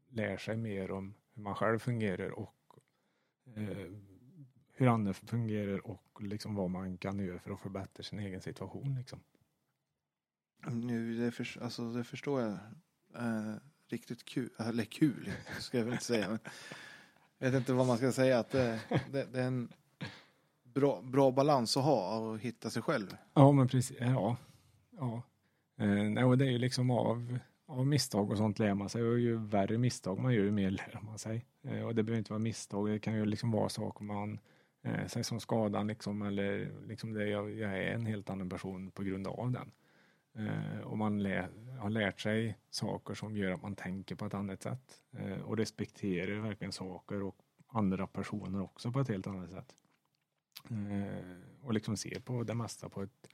lär 0.09 0.37
sig 0.37 0.57
mer 0.57 0.91
om 0.91 1.13
hur 1.33 1.43
man 1.43 1.55
själv 1.55 1.79
fungerar 1.79 2.29
och 2.29 2.79
eh, 3.55 3.91
hur 4.73 4.87
andra 4.87 5.13
fungerar 5.13 5.87
och 5.87 6.21
liksom 6.21 6.55
vad 6.55 6.69
man 6.69 6.97
kan 6.97 7.19
göra 7.19 7.39
för 7.39 7.51
att 7.51 7.59
förbättra 7.59 8.03
sin 8.03 8.19
egen 8.19 8.41
situation. 8.41 8.95
Liksom. 8.95 9.19
Nu, 10.71 11.17
det, 11.17 11.31
för, 11.31 11.63
alltså, 11.63 11.93
det 11.93 12.03
förstår 12.03 12.41
jag. 12.41 12.51
Eh, 13.15 13.55
riktigt 13.89 14.25
kul, 14.25 14.49
eller 14.57 14.83
kul 14.83 15.31
ska 15.59 15.77
jag 15.77 15.85
väl 15.85 15.93
inte 15.93 16.05
säga. 16.05 16.29
Men 16.29 16.39
jag 17.37 17.51
vet 17.51 17.59
inte 17.59 17.73
vad 17.73 17.87
man 17.87 17.97
ska 17.97 18.11
säga. 18.11 18.39
Att 18.39 18.49
det, 18.49 18.79
det, 19.11 19.33
det 19.33 19.39
är 19.39 19.47
en 19.47 19.73
bra, 20.63 21.01
bra 21.01 21.31
balans 21.31 21.77
att 21.77 21.83
ha 21.83 22.17
och 22.17 22.39
hitta 22.39 22.69
sig 22.69 22.81
själv. 22.81 23.17
Ja, 23.33 23.51
men 23.51 23.67
precis. 23.67 23.97
Ja. 23.99 24.37
ja. 24.97 25.21
Eh, 25.77 26.27
och 26.27 26.37
det 26.37 26.45
är 26.45 26.51
ju 26.51 26.57
liksom 26.57 26.91
av, 26.91 27.37
av 27.65 27.87
misstag 27.87 28.31
och 28.31 28.37
sånt 28.37 28.59
lär 28.59 28.73
man 28.73 28.89
sig 28.89 29.03
och 29.03 29.19
ju 29.19 29.37
värre 29.37 29.77
misstag 29.77 30.19
man 30.19 30.33
gör, 30.33 30.43
ju 30.43 30.51
mer 30.51 30.69
lär 30.69 30.99
man 31.01 31.19
sig. 31.19 31.45
Eh, 31.63 31.81
och 31.81 31.95
det 31.95 32.03
behöver 32.03 32.17
inte 32.17 32.33
vara 32.33 32.39
misstag, 32.39 32.89
det 32.89 32.99
kan 32.99 33.15
ju 33.15 33.25
liksom 33.25 33.51
vara 33.51 33.69
saker 33.69 34.03
man 34.03 34.39
eh, 34.83 35.07
säg 35.07 35.23
som 35.23 35.39
skadan 35.39 35.87
liksom 35.87 36.21
eller 36.21 36.71
liksom 36.87 37.13
det 37.13 37.27
jag, 37.27 37.53
jag 37.53 37.77
är 37.77 37.93
en 37.93 38.05
helt 38.05 38.29
annan 38.29 38.49
person 38.49 38.91
på 38.91 39.03
grund 39.03 39.27
av 39.27 39.51
den. 39.51 39.71
Eh, 40.35 40.79
och 40.79 40.97
man 40.97 41.23
lä, 41.23 41.49
har 41.79 41.89
lärt 41.89 42.21
sig 42.21 42.57
saker 42.69 43.13
som 43.13 43.37
gör 43.37 43.51
att 43.51 43.61
man 43.61 43.75
tänker 43.75 44.15
på 44.15 44.25
ett 44.25 44.33
annat 44.33 44.63
sätt 44.63 45.01
eh, 45.17 45.41
och 45.41 45.57
respekterar 45.57 46.39
verkligen 46.39 46.71
saker 46.71 47.23
och 47.23 47.35
andra 47.67 48.07
personer 48.07 48.61
också 48.61 48.91
på 48.91 48.99
ett 48.99 49.07
helt 49.07 49.27
annat 49.27 49.51
sätt. 49.51 49.75
Eh, 50.69 51.37
och 51.61 51.73
liksom 51.73 51.97
ser 51.97 52.19
på 52.19 52.43
det 52.43 52.53
mesta 52.53 52.89
på 52.89 53.03
ett, 53.03 53.27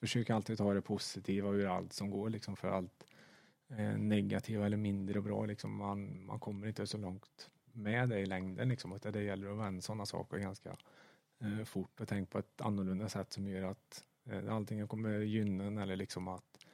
försöker 0.00 0.34
alltid 0.34 0.58
ta 0.58 0.74
det 0.74 0.82
positiva 0.82 1.48
ur 1.48 1.66
allt 1.66 1.92
som 1.92 2.10
går 2.10 2.30
liksom 2.30 2.56
för 2.56 2.68
allt 2.68 3.06
eh, 3.68 3.98
negativa 3.98 4.66
eller 4.66 4.76
mindre 4.76 5.20
bra 5.20 5.46
liksom 5.46 5.76
man, 5.76 6.26
man 6.26 6.40
kommer 6.40 6.66
inte 6.66 6.86
så 6.86 6.98
långt 6.98 7.50
med 7.72 8.08
det 8.08 8.18
i 8.18 8.26
längden 8.26 8.68
liksom 8.68 8.92
utan 8.92 9.12
det 9.12 9.22
gäller 9.22 9.50
att 9.50 9.58
vända 9.58 9.82
sådana 9.82 10.06
saker 10.06 10.38
ganska 10.38 10.76
eh, 11.38 11.64
fort 11.64 12.00
och 12.00 12.08
tänka 12.08 12.30
på 12.30 12.38
ett 12.38 12.60
annorlunda 12.60 13.08
sätt 13.08 13.32
som 13.32 13.48
gör 13.48 13.70
att 13.70 14.04
eh, 14.30 14.52
antingen 14.52 14.88
kommer 14.88 15.18
gynna 15.20 15.82
eller 15.82 15.96
liksom 15.96 16.28
att 16.28 16.64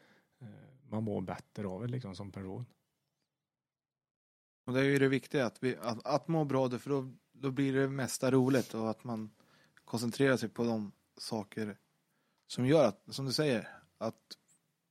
eh, 0.40 0.48
man 0.88 1.04
mår 1.04 1.20
bättre 1.20 1.66
av 1.66 1.82
det 1.82 1.88
liksom 1.88 2.16
som 2.16 2.32
person. 2.32 2.66
Och 4.66 4.72
det 4.72 4.80
är 4.80 4.84
ju 4.84 4.98
det 4.98 5.08
viktiga, 5.08 5.46
att, 5.46 5.62
vi, 5.62 5.76
att, 5.76 6.06
att 6.06 6.28
må 6.28 6.44
bra, 6.44 6.70
för 6.70 6.90
då, 6.90 7.12
då 7.32 7.50
blir 7.50 7.72
det 7.72 7.88
mesta 7.88 8.30
roligt 8.30 8.74
och 8.74 8.90
att 8.90 9.04
man 9.04 9.30
koncentrerar 9.84 10.36
sig 10.36 10.48
på 10.48 10.64
de 10.64 10.92
saker 11.16 11.76
som 12.46 12.66
gör 12.66 12.84
att, 12.88 13.14
som 13.14 13.26
du 13.26 13.32
säger, 13.32 13.68
att 13.98 14.38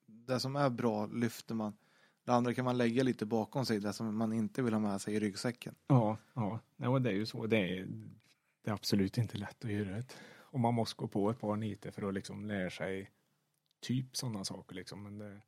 det 0.05 0.39
som 0.39 0.55
är 0.55 0.69
bra 0.69 1.05
lyfter 1.05 1.55
man. 1.55 1.73
Det 2.25 2.31
andra 2.31 2.53
kan 2.53 2.65
man 2.65 2.77
lägga 2.77 3.03
lite 3.03 3.25
bakom 3.25 3.65
sig, 3.65 3.79
det 3.79 3.93
som 3.93 4.17
man 4.17 4.33
inte 4.33 4.61
vill 4.61 4.73
ha 4.73 4.79
med 4.79 5.01
sig 5.01 5.15
i 5.15 5.19
ryggsäcken. 5.19 5.75
Ja, 5.87 6.17
ja. 6.33 6.59
Nej, 6.75 6.89
och 6.89 7.01
det 7.01 7.09
är 7.09 7.13
ju 7.13 7.25
så. 7.25 7.47
Det 7.47 7.57
är, 7.57 7.87
det 8.61 8.69
är 8.69 8.73
absolut 8.73 9.17
inte 9.17 9.37
lätt 9.37 9.65
att 9.65 9.71
göra 9.71 9.89
det. 9.89 10.05
Och 10.53 10.59
man 10.59 10.73
måste 10.73 10.97
gå 10.97 11.07
på 11.07 11.29
ett 11.29 11.39
par 11.39 11.55
nitar 11.55 11.91
för 11.91 12.07
att 12.07 12.13
liksom 12.13 12.45
lära 12.45 12.69
sig 12.69 13.11
typ 13.79 14.17
sådana 14.17 14.45
saker 14.45 14.75
liksom. 14.75 15.03
Men 15.03 15.17
det, 15.17 15.41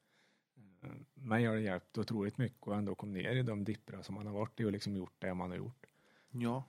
eh, 0.81 0.89
mig 1.13 1.45
har 1.45 1.55
det 1.55 1.61
hjälpt 1.61 1.97
otroligt 1.97 2.37
mycket 2.37 2.67
och 2.67 2.75
ändå 2.75 2.95
kom 2.95 3.13
ner 3.13 3.35
i 3.35 3.43
de 3.43 3.63
dippar 3.63 4.01
som 4.01 4.15
man 4.15 4.27
har 4.27 4.33
varit 4.33 4.59
i 4.59 4.65
och 4.65 4.71
liksom 4.71 4.95
gjort 4.95 5.13
det 5.19 5.33
man 5.33 5.49
har 5.49 5.57
gjort. 5.57 5.85
Ja. 6.31 6.63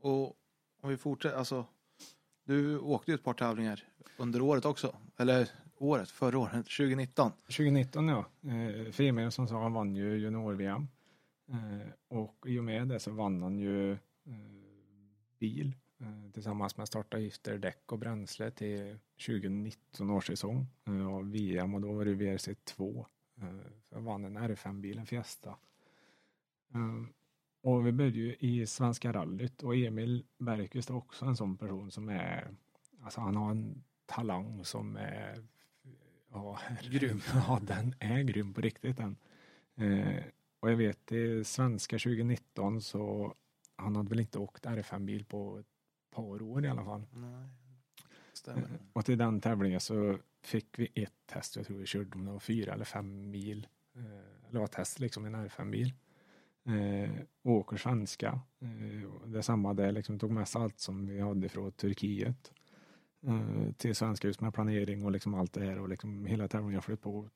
Och 0.00 0.36
om 0.80 0.90
vi 0.90 0.96
fortsätter, 0.96 1.36
alltså. 1.36 1.66
Du 2.44 2.78
åkte 2.78 3.10
ju 3.10 3.14
ett 3.14 3.24
par 3.24 3.34
tävlingar 3.34 3.84
under 4.16 4.42
året 4.42 4.64
också. 4.64 4.96
Eller 5.16 5.50
året, 5.78 6.10
förra 6.10 6.38
året, 6.38 6.52
2019. 6.78 7.32
2019 7.46 8.08
ja. 8.08 8.26
Eh, 8.42 9.00
Emil 9.00 9.30
som 9.30 9.48
sa, 9.48 9.62
han 9.62 9.72
vann 9.72 9.96
ju 9.96 10.16
junior-VM. 10.16 10.88
Eh, 11.48 11.88
och 12.08 12.44
i 12.46 12.58
och 12.58 12.64
med 12.64 12.88
det 12.88 13.00
så 13.00 13.10
vann 13.10 13.42
han 13.42 13.58
ju 13.58 13.92
eh, 13.92 13.98
bil 15.38 15.74
Eh, 15.98 16.30
tillsammans 16.32 16.76
med 16.76 16.88
startavgifter, 16.88 17.58
däck 17.58 17.92
och 17.92 17.98
bränsle 17.98 18.50
till 18.50 18.98
2019 19.26 20.10
års 20.10 20.26
säsong 20.26 20.66
eh, 20.84 21.06
av 21.06 21.30
VM 21.30 21.74
och 21.74 21.80
då 21.80 21.92
var 21.92 22.04
det 22.04 22.14
VRC2. 22.14 23.06
Jag 23.34 23.98
eh, 23.98 24.04
vann 24.04 24.24
en 24.24 24.38
R5-bil, 24.38 24.98
en 24.98 25.06
Fiesta. 25.06 25.56
Och 27.60 27.86
vi 27.86 27.92
började 27.92 28.18
ju 28.18 28.36
i 28.38 28.66
Svenska 28.66 29.12
rallyt 29.12 29.62
och 29.62 29.76
Emil 29.76 30.24
Bergqvist 30.38 30.90
är 30.90 30.96
också 30.96 31.24
en 31.24 31.36
sån 31.36 31.56
person 31.56 31.90
som 31.90 32.08
är, 32.08 32.54
alltså 33.02 33.20
han 33.20 33.36
har 33.36 33.50
en 33.50 33.84
talang 34.06 34.64
som 34.64 34.96
är 34.96 35.44
ja, 36.32 36.58
grym. 36.90 37.20
Ja, 37.34 37.60
den 37.62 37.94
är 38.00 38.22
grym 38.22 38.54
på 38.54 38.60
riktigt 38.60 38.96
den. 38.96 39.16
Och 40.60 40.70
jag 40.70 40.76
vet 40.76 41.12
i 41.12 41.44
svenska 41.44 41.98
2019 41.98 42.80
så 42.80 43.34
han 43.76 43.96
hade 43.96 44.08
väl 44.08 44.20
inte 44.20 44.38
åkt 44.38 44.66
R5-bil 44.66 45.24
på 45.24 45.64
par 46.16 46.42
år 46.42 46.64
i 46.64 46.68
alla 46.68 46.84
fall. 46.84 47.02
Nej, 47.12 47.48
stämmer. 48.32 48.62
Eh, 48.62 48.68
Och 48.92 49.04
till 49.04 49.18
den 49.18 49.40
tävlingen 49.40 49.80
så 49.80 50.18
fick 50.42 50.78
vi 50.78 50.88
ett 50.94 51.12
test, 51.26 51.56
jag 51.56 51.66
tror 51.66 51.76
vi 51.78 51.86
körde 51.86 52.10
om 52.14 52.24
det 52.24 52.32
var 52.32 52.38
fyra 52.38 52.72
eller 52.72 52.84
fem 52.84 53.30
mil. 53.30 53.66
Eh, 53.96 54.48
eller 54.48 54.60
var 54.60 54.66
test 54.66 55.00
liksom 55.00 55.24
en 55.24 55.36
R5-bil. 55.36 55.92
Eh, 56.64 57.10
åker 57.42 57.76
svenska. 57.76 58.40
Eh, 58.60 59.10
det 59.26 59.38
är 59.38 59.42
samma 59.42 59.74
där, 59.74 59.92
liksom 59.92 60.18
tog 60.18 60.30
med 60.30 60.48
sig 60.48 60.62
allt 60.62 60.80
som 60.80 61.06
vi 61.06 61.20
hade 61.20 61.48
från 61.48 61.72
Turkiet. 61.72 62.52
Eh, 63.26 63.72
till 63.76 63.94
svenska 63.94 64.28
just 64.28 64.40
med 64.40 64.54
planering 64.54 65.04
och 65.04 65.10
liksom 65.12 65.34
allt 65.34 65.52
det 65.52 65.64
här 65.64 65.78
och 65.78 65.88
liksom 65.88 66.26
hela 66.26 66.48
tävlingen 66.48 66.82
flöt 66.82 67.00
på 67.00 67.28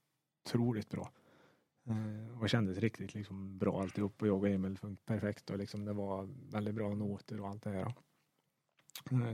otroligt 0.47 0.91
bra. 0.91 1.13
Eh, 1.87 2.41
och 2.41 2.49
kändes 2.49 2.79
riktigt 2.79 3.15
liksom 3.15 3.59
bra 3.59 3.81
alltihop 3.83 4.23
och 4.23 4.29
jag 4.29 4.39
och 4.39 4.49
Emil 4.49 4.79
funkade 4.79 5.21
perfekt 5.21 5.51
och 5.51 5.59
liksom 5.59 5.85
det 5.85 5.93
var 5.93 6.29
väldigt 6.53 6.75
bra 6.75 6.95
noter 6.95 7.41
och 7.41 7.49
allt 7.49 7.63
det 7.63 7.71
här. 7.71 7.81
Eh, 7.87 7.95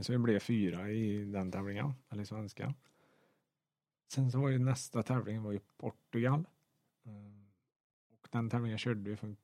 Så 0.01 0.11
vi 0.11 0.17
blev 0.17 0.39
fyra 0.39 0.89
i 0.91 1.25
den 1.25 1.51
tävlingen, 1.51 1.93
eller 2.09 2.23
svenska. 2.23 2.73
Sen 4.07 4.31
så 4.31 4.39
var 4.41 4.49
ju 4.49 4.59
nästa 4.59 5.03
tävling 5.03 5.43
var 5.43 5.51
ju 5.51 5.59
Portugal. 5.77 6.45
Eh, 7.05 7.11
Och 8.21 8.27
den 8.31 8.49
tävlingen 8.49 8.77
körde 8.77 9.09
vi 9.09 9.15
funkade 9.17 9.41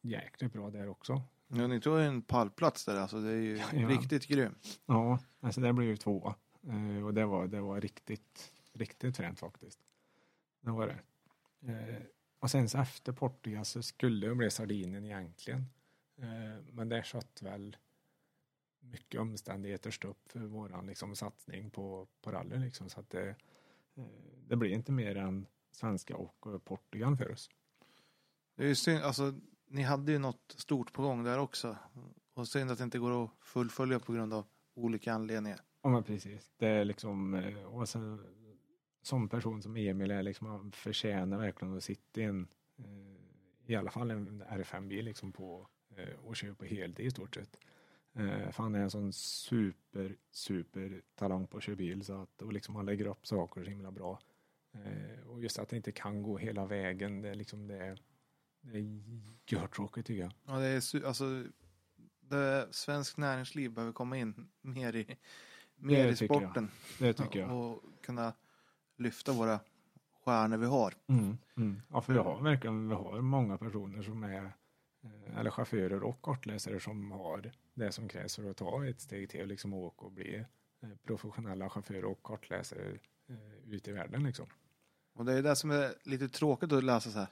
jäkligt 0.00 0.52
bra 0.52 0.70
där 0.70 0.88
också. 0.88 1.22
Ja, 1.48 1.66
ni 1.66 1.80
tog 1.80 1.98
en 2.00 2.22
pallplats 2.22 2.84
där 2.84 2.96
alltså. 2.96 3.20
Det 3.20 3.30
är 3.30 3.36
ju 3.36 3.56
Ja. 3.72 3.88
riktigt 3.88 4.26
grymt. 4.26 4.80
Ja, 4.86 5.18
alltså 5.40 5.60
det 5.60 5.72
blev 5.72 5.88
ju 5.88 5.96
två. 5.96 6.34
Eh, 6.68 7.04
och 7.04 7.14
det 7.14 7.26
var, 7.26 7.46
det 7.46 7.60
var 7.60 7.80
riktigt, 7.80 8.52
riktigt 8.72 9.16
fränt 9.16 9.38
faktiskt. 9.40 9.78
Det 10.60 10.70
var 10.70 10.86
det. 10.86 10.98
Eh, 11.72 12.02
och 12.38 12.50
sen 12.50 12.68
så 12.68 12.78
efter 12.78 13.12
Portugal 13.12 13.64
så 13.64 13.82
skulle 13.82 14.26
det 14.28 14.34
bli 14.34 14.50
Sardinien 14.50 15.04
egentligen. 15.04 15.64
Eh, 16.18 16.64
men 16.72 16.88
där 16.88 17.02
satt 17.02 17.42
väl 17.42 17.76
mycket 18.90 19.20
omständigheter 19.20 19.90
stopp 19.90 20.18
för 20.26 20.40
våran 20.40 20.86
liksom, 20.86 21.16
satsning 21.16 21.70
på, 21.70 22.08
på 22.20 22.32
rally. 22.32 22.56
Liksom, 22.56 22.88
så 22.88 23.00
att 23.00 23.10
det, 23.10 23.28
eh, 23.94 24.04
det 24.46 24.56
blir 24.56 24.70
inte 24.70 24.92
mer 24.92 25.16
än 25.16 25.46
svenska 25.70 26.16
och 26.16 26.46
eh, 26.46 26.58
Portugal 26.58 27.16
för 27.16 27.32
oss. 27.32 27.50
Det 28.54 28.64
är 28.64 28.68
ju 28.68 28.74
synd, 28.74 29.02
alltså 29.02 29.34
ni 29.68 29.82
hade 29.82 30.12
ju 30.12 30.18
något 30.18 30.54
stort 30.56 30.92
på 30.92 31.02
gång 31.02 31.24
där 31.24 31.38
också. 31.38 31.76
Och 32.34 32.48
synd 32.48 32.70
att 32.70 32.78
det 32.78 32.84
inte 32.84 32.98
går 32.98 33.24
att 33.24 33.30
fullfölja 33.40 33.98
på 33.98 34.12
grund 34.12 34.34
av 34.34 34.44
olika 34.74 35.12
anledningar. 35.12 35.60
Ja 35.82 35.88
men 35.88 36.02
precis. 36.02 36.50
Det 36.56 36.68
är 36.68 36.84
liksom, 36.84 37.34
eh, 37.34 37.64
och 37.64 37.88
sen, 37.88 38.26
som 39.02 39.28
person 39.28 39.62
som 39.62 39.76
Emil 39.76 40.10
är 40.10 40.22
liksom, 40.22 40.46
han 40.46 40.72
förtjänar 40.72 41.38
verkligen 41.38 41.76
att 41.76 41.84
sitta 41.84 42.20
i 42.20 42.24
en, 42.24 42.48
i 43.66 43.76
alla 43.76 43.90
fall 43.90 44.10
en 44.10 44.42
R5-bil 44.42 45.04
liksom 45.04 45.32
på, 45.32 45.66
och 46.24 46.36
köra 46.36 46.54
på 46.54 46.64
heltid 46.64 47.06
i 47.06 47.10
stort 47.10 47.34
sett. 47.34 47.58
Eh, 48.18 48.50
För 48.50 48.62
han 48.62 48.74
är 48.74 48.80
en 48.80 48.90
sån 48.90 49.12
super, 49.12 50.16
super 50.30 51.02
talang 51.14 51.46
på 51.46 51.56
att 51.56 51.62
köra 51.62 51.76
bil 51.76 52.04
så 52.04 52.22
att, 52.22 52.42
och 52.42 52.52
liksom 52.52 52.76
han 52.76 52.86
lägger 52.86 53.06
upp 53.06 53.26
saker 53.26 53.64
så 53.64 53.70
himla 53.70 53.90
bra. 53.90 54.20
Eh, 54.72 55.26
Och 55.28 55.40
just 55.42 55.58
att 55.58 55.68
det 55.68 55.76
inte 55.76 55.92
kan 55.92 56.22
gå 56.22 56.38
hela 56.38 56.66
vägen, 56.66 57.22
det 57.22 57.28
är 57.28 57.34
liksom 57.34 57.66
det, 57.66 57.96
det 58.60 58.78
är 58.78 59.00
görtråkigt 59.46 60.06
tycker 60.06 60.22
jag. 60.22 60.32
Ja, 60.46 60.58
det 60.58 60.66
är 60.66 61.04
alltså 61.06 61.44
det, 62.20 62.68
svensk 62.70 63.16
näringsliv 63.16 63.72
behöver 63.72 63.92
komma 63.92 64.16
in 64.16 64.48
mer 64.60 64.96
i, 64.96 65.16
mer 65.76 66.04
Det 66.06 66.10
i 66.12 66.16
tycker 66.16 66.34
jag. 66.34 66.42
sporten. 66.42 66.70
Det 66.98 67.12
tycker 67.12 67.38
jag. 67.40 67.56
Och 67.56 67.82
kunna 68.02 68.32
lyfta 68.96 69.32
våra 69.32 69.60
stjärnor 70.24 70.56
vi 70.56 70.66
har. 70.66 70.94
Mm, 71.06 71.38
mm. 71.56 71.82
Ja, 71.88 72.00
för 72.00 72.12
vi 72.12 72.18
har 72.18 72.42
verkligen 72.42 72.88
vi 72.88 72.94
har 72.94 73.20
många 73.20 73.58
personer 73.58 74.02
som 74.02 74.24
är 74.24 74.52
eh, 75.02 75.38
eller 75.38 75.50
chaufförer 75.50 76.02
och 76.02 76.22
kartläsare 76.22 76.80
som 76.80 77.10
har 77.10 77.52
det 77.78 77.92
som 77.92 78.08
krävs 78.08 78.36
för 78.36 78.50
att 78.50 78.56
ta 78.56 78.86
ett 78.86 79.00
steg 79.00 79.30
till 79.30 79.40
och 79.40 79.46
liksom 79.46 79.74
åka 79.74 80.04
och 80.04 80.12
bli 80.12 80.44
eh, 80.80 80.88
professionella 81.04 81.70
chaufförer 81.70 82.04
och 82.04 82.22
kartläsare 82.22 82.98
eh, 83.28 83.72
ute 83.74 83.90
i 83.90 83.92
världen 83.92 84.24
liksom. 84.24 84.46
Och 85.14 85.24
det 85.24 85.32
är 85.32 85.42
det 85.42 85.56
som 85.56 85.70
är 85.70 85.94
lite 86.02 86.28
tråkigt 86.28 86.72
att 86.72 86.84
läsa 86.84 87.10
så 87.10 87.18
här. 87.18 87.28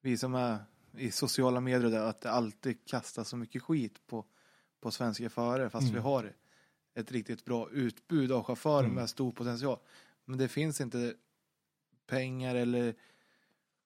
Vi 0.00 0.16
som 0.16 0.34
är 0.34 0.58
i 0.96 1.10
sociala 1.10 1.60
medier 1.60 1.84
och 1.84 1.90
det, 1.90 2.08
att 2.08 2.20
det 2.20 2.30
alltid 2.30 2.86
kastas 2.86 3.28
så 3.28 3.36
mycket 3.36 3.62
skit 3.62 4.06
på, 4.06 4.24
på 4.80 4.90
svenska 4.90 5.30
förare 5.30 5.70
fast 5.70 5.82
Mm. 5.82 5.94
vi 5.94 6.00
har 6.00 6.32
ett 6.94 7.12
riktigt 7.12 7.44
bra 7.44 7.70
utbud 7.70 8.32
av 8.32 8.42
chaufförer 8.44 8.84
Mm. 8.84 8.94
med 8.94 9.10
stor 9.10 9.32
potential. 9.32 9.78
Men 10.24 10.38
det 10.38 10.48
finns 10.48 10.80
inte 10.80 11.14
pengar 12.06 12.54
eller 12.54 12.94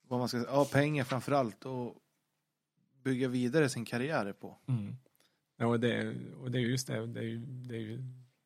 vad 0.09 0.19
man 0.19 0.29
ska 0.29 0.39
säga, 0.41 0.51
ja 0.53 0.65
pengar 0.73 1.05
framför 1.05 1.33
allt 1.33 1.65
och 1.67 1.97
bygga 3.03 3.29
vidare 3.29 3.69
sin 3.69 3.85
karriär 3.85 4.33
på. 4.33 4.59
Ja, 5.65 5.69
och 5.69 5.81
det, 5.81 6.15
och 6.41 6.51
det 6.51 6.59
är 6.59 6.63
just 6.63 6.87
det, 6.87 7.07
det 7.07 7.21
är, 7.21 7.25
ju, 7.25 7.39
det 7.39 7.77
är 7.77 7.81
ju 7.81 8.03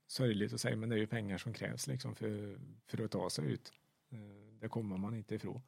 sorgligt 0.06 0.52
att 0.52 0.60
säga 0.60 0.76
men 0.76 0.88
det 0.88 0.96
är 0.96 0.98
ju 0.98 1.06
pengar 1.06 1.38
som 1.38 1.52
krävs 1.52 1.86
liksom 1.86 2.14
för, 2.14 2.58
för 2.86 3.04
att 3.04 3.10
ta 3.10 3.30
sig 3.30 3.52
ut. 3.52 3.72
Eh, 4.10 4.18
det 4.60 4.68
kommer 4.68 4.96
man 4.96 5.14
inte 5.14 5.34
ifrån. 5.34 5.62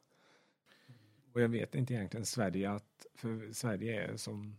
Och 1.33 1.41
jag 1.41 1.49
vet 1.49 1.75
inte 1.75 1.95
egentligen 1.95 2.27
Sverige 2.27 2.71
att, 2.71 3.07
för 3.15 3.53
Sverige 3.53 4.05
är 4.05 4.17
som 4.17 4.57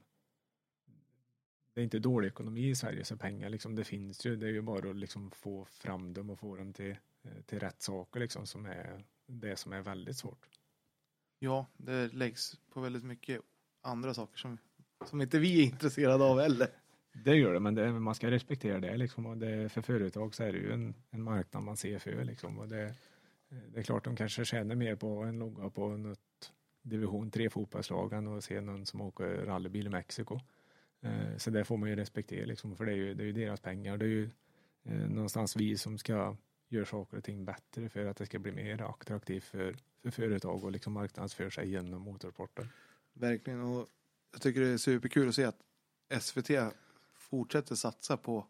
det 1.74 1.82
är 1.82 1.84
inte 1.84 2.00
dålig 2.00 2.28
ekonomi 2.28 2.70
i 2.70 2.76
Sverige 2.76 3.06
så 3.06 3.18
pengar 3.18 3.50
liksom, 3.50 3.76
det 3.76 3.84
finns 3.84 4.26
ju, 4.26 4.36
det 4.36 4.48
är 4.48 4.52
ju 4.52 4.62
bara 4.62 4.90
att 4.90 4.96
liksom 4.96 5.32
få 5.32 5.66
fram 5.66 6.14
dem 6.14 6.30
och 6.30 6.40
få 6.40 6.56
dem 6.56 6.74
till, 6.74 6.96
eh, 7.22 7.42
till 7.46 7.60
rätt 7.60 7.82
saker 7.82 8.20
liksom 8.20 8.48
som 8.48 8.66
är 8.66 9.04
det 9.26 9.56
som 9.56 9.74
är 9.74 9.82
väldigt 9.82 10.18
svårt. 10.18 10.50
Ja, 11.40 11.66
det 11.78 12.14
läggs 12.14 12.60
på 12.70 12.82
väldigt 12.82 13.04
mycket 13.04 13.42
andra 13.82 14.14
saker 14.14 14.38
som, 14.38 14.58
som 15.06 15.22
inte 15.22 15.40
vi 15.40 15.60
är 15.60 15.64
intresserade 15.64 16.24
av 16.24 16.40
heller. 16.40 16.81
Det 17.14 17.36
gör 17.36 17.54
det, 17.54 17.60
men 17.60 17.76
det, 17.76 17.92
man 17.92 18.16
ska 18.16 18.32
respektera 18.32 18.80
det 18.80 18.98
liksom. 18.98 19.26
Och 19.26 19.38
det, 19.38 19.70
för 19.70 19.82
företag 19.82 20.36
så 20.36 20.44
är 20.44 20.52
det 20.52 20.58
ju 20.58 20.74
en, 20.74 20.94
en 21.10 21.24
marknad 21.24 21.64
man 21.64 21.78
ser 21.78 22.00
för 22.00 22.24
liksom. 22.24 22.60
Och 22.60 22.68
det, 22.68 22.96
det 23.50 23.80
är 23.80 23.84
klart 23.84 24.04
de 24.04 24.16
kanske 24.16 24.46
tjänar 24.46 24.76
mer 24.76 24.96
på 24.96 25.08
en 25.08 25.40
logga 25.40 25.70
på 25.70 25.88
något 25.88 26.52
division 26.82 27.32
3 27.32 27.50
fotbollslag 27.50 28.14
än 28.14 28.28
att 28.28 28.44
se 28.44 28.62
någon 28.62 28.86
som 28.86 29.02
åker 29.02 29.26
rallybil 29.26 29.88
i 29.88 29.90
Mexiko. 29.90 30.40
Eh, 31.02 31.38
så 31.38 31.50
det 31.50 31.66
får 31.66 31.78
man 31.78 31.90
ju 31.90 31.96
respektera 31.96 32.46
liksom, 32.46 32.76
för 32.76 32.86
det 32.86 32.92
är 32.92 32.96
ju, 32.96 33.14
det 33.14 33.24
är 33.24 33.26
ju 33.26 33.34
deras 33.34 33.60
pengar. 33.60 33.98
Det 33.98 34.06
är 34.06 34.10
ju 34.10 34.30
eh, 34.84 35.10
någonstans 35.10 35.56
vi 35.56 35.78
som 35.78 35.98
ska 35.98 36.36
göra 36.70 36.86
saker 36.86 37.18
och 37.18 37.24
ting 37.24 37.46
bättre 37.46 37.90
för 37.90 38.06
att 38.06 38.18
det 38.18 38.26
ska 38.26 38.40
bli 38.40 38.52
mer 38.52 38.82
attraktivt 38.82 39.44
för, 39.44 39.76
för 40.04 40.12
företag 40.12 40.64
och 40.64 40.72
liksom 40.72 40.94
marknadsföra 40.94 41.52
sig 41.52 41.70
genom 41.70 42.02
motorsporten. 42.02 42.70
Verkligen. 43.14 43.62
Och 43.62 43.88
jag 44.32 44.42
tycker 44.42 44.62
det 44.62 44.68
är 44.68 44.78
superkul 44.78 45.30
att 45.30 45.36
se 45.36 45.46
att 45.46 45.62
SVT 46.22 46.50
fortsätter 47.32 47.76
satsa 47.76 48.18
på, 48.18 48.46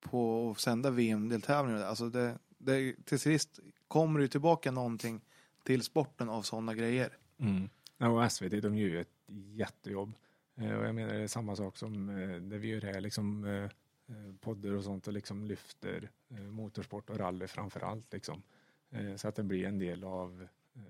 på 0.00 0.50
att 0.50 0.60
sända 0.60 0.90
VM-deltävlingar. 0.90 1.82
Alltså 1.82 2.08
det, 2.08 2.38
det, 2.58 3.04
till 3.04 3.18
sist 3.18 3.60
kommer 3.88 4.18
det 4.18 4.24
ju 4.24 4.28
tillbaka 4.28 4.70
någonting 4.70 5.20
till 5.64 5.82
sporten 5.82 6.28
av 6.28 6.42
sådana 6.42 6.74
grejer. 6.74 7.18
Mm. 7.38 7.68
Ja, 7.98 8.08
och 8.08 8.32
SVT 8.32 8.62
de 8.62 8.76
gör 8.78 8.88
ju 8.88 9.00
ett 9.00 9.24
jättejobb. 9.54 10.12
Eh, 10.56 10.78
och 10.78 10.86
jag 10.86 10.94
menar 10.94 11.14
det 11.14 11.22
är 11.22 11.26
samma 11.26 11.56
sak 11.56 11.76
som 11.76 12.08
eh, 12.08 12.36
det 12.36 12.58
vi 12.58 12.68
gör 12.68 12.80
här, 12.80 13.00
liksom 13.00 13.44
eh, 13.44 13.64
eh 13.64 14.34
poddar 14.40 14.72
och 14.72 14.84
sånt 14.84 15.06
och 15.06 15.12
liksom 15.12 15.44
lyfter 15.44 16.10
eh, 16.28 16.40
motorsport 16.40 17.10
och 17.10 17.18
rally 17.18 17.46
framför 17.46 17.80
allt 17.80 18.12
liksom. 18.12 18.42
Eh, 18.90 19.16
så 19.16 19.28
att 19.28 19.34
det 19.34 19.42
blir 19.42 19.66
en 19.66 19.78
del 19.78 20.04
av 20.04 20.48
eh, 20.74 20.82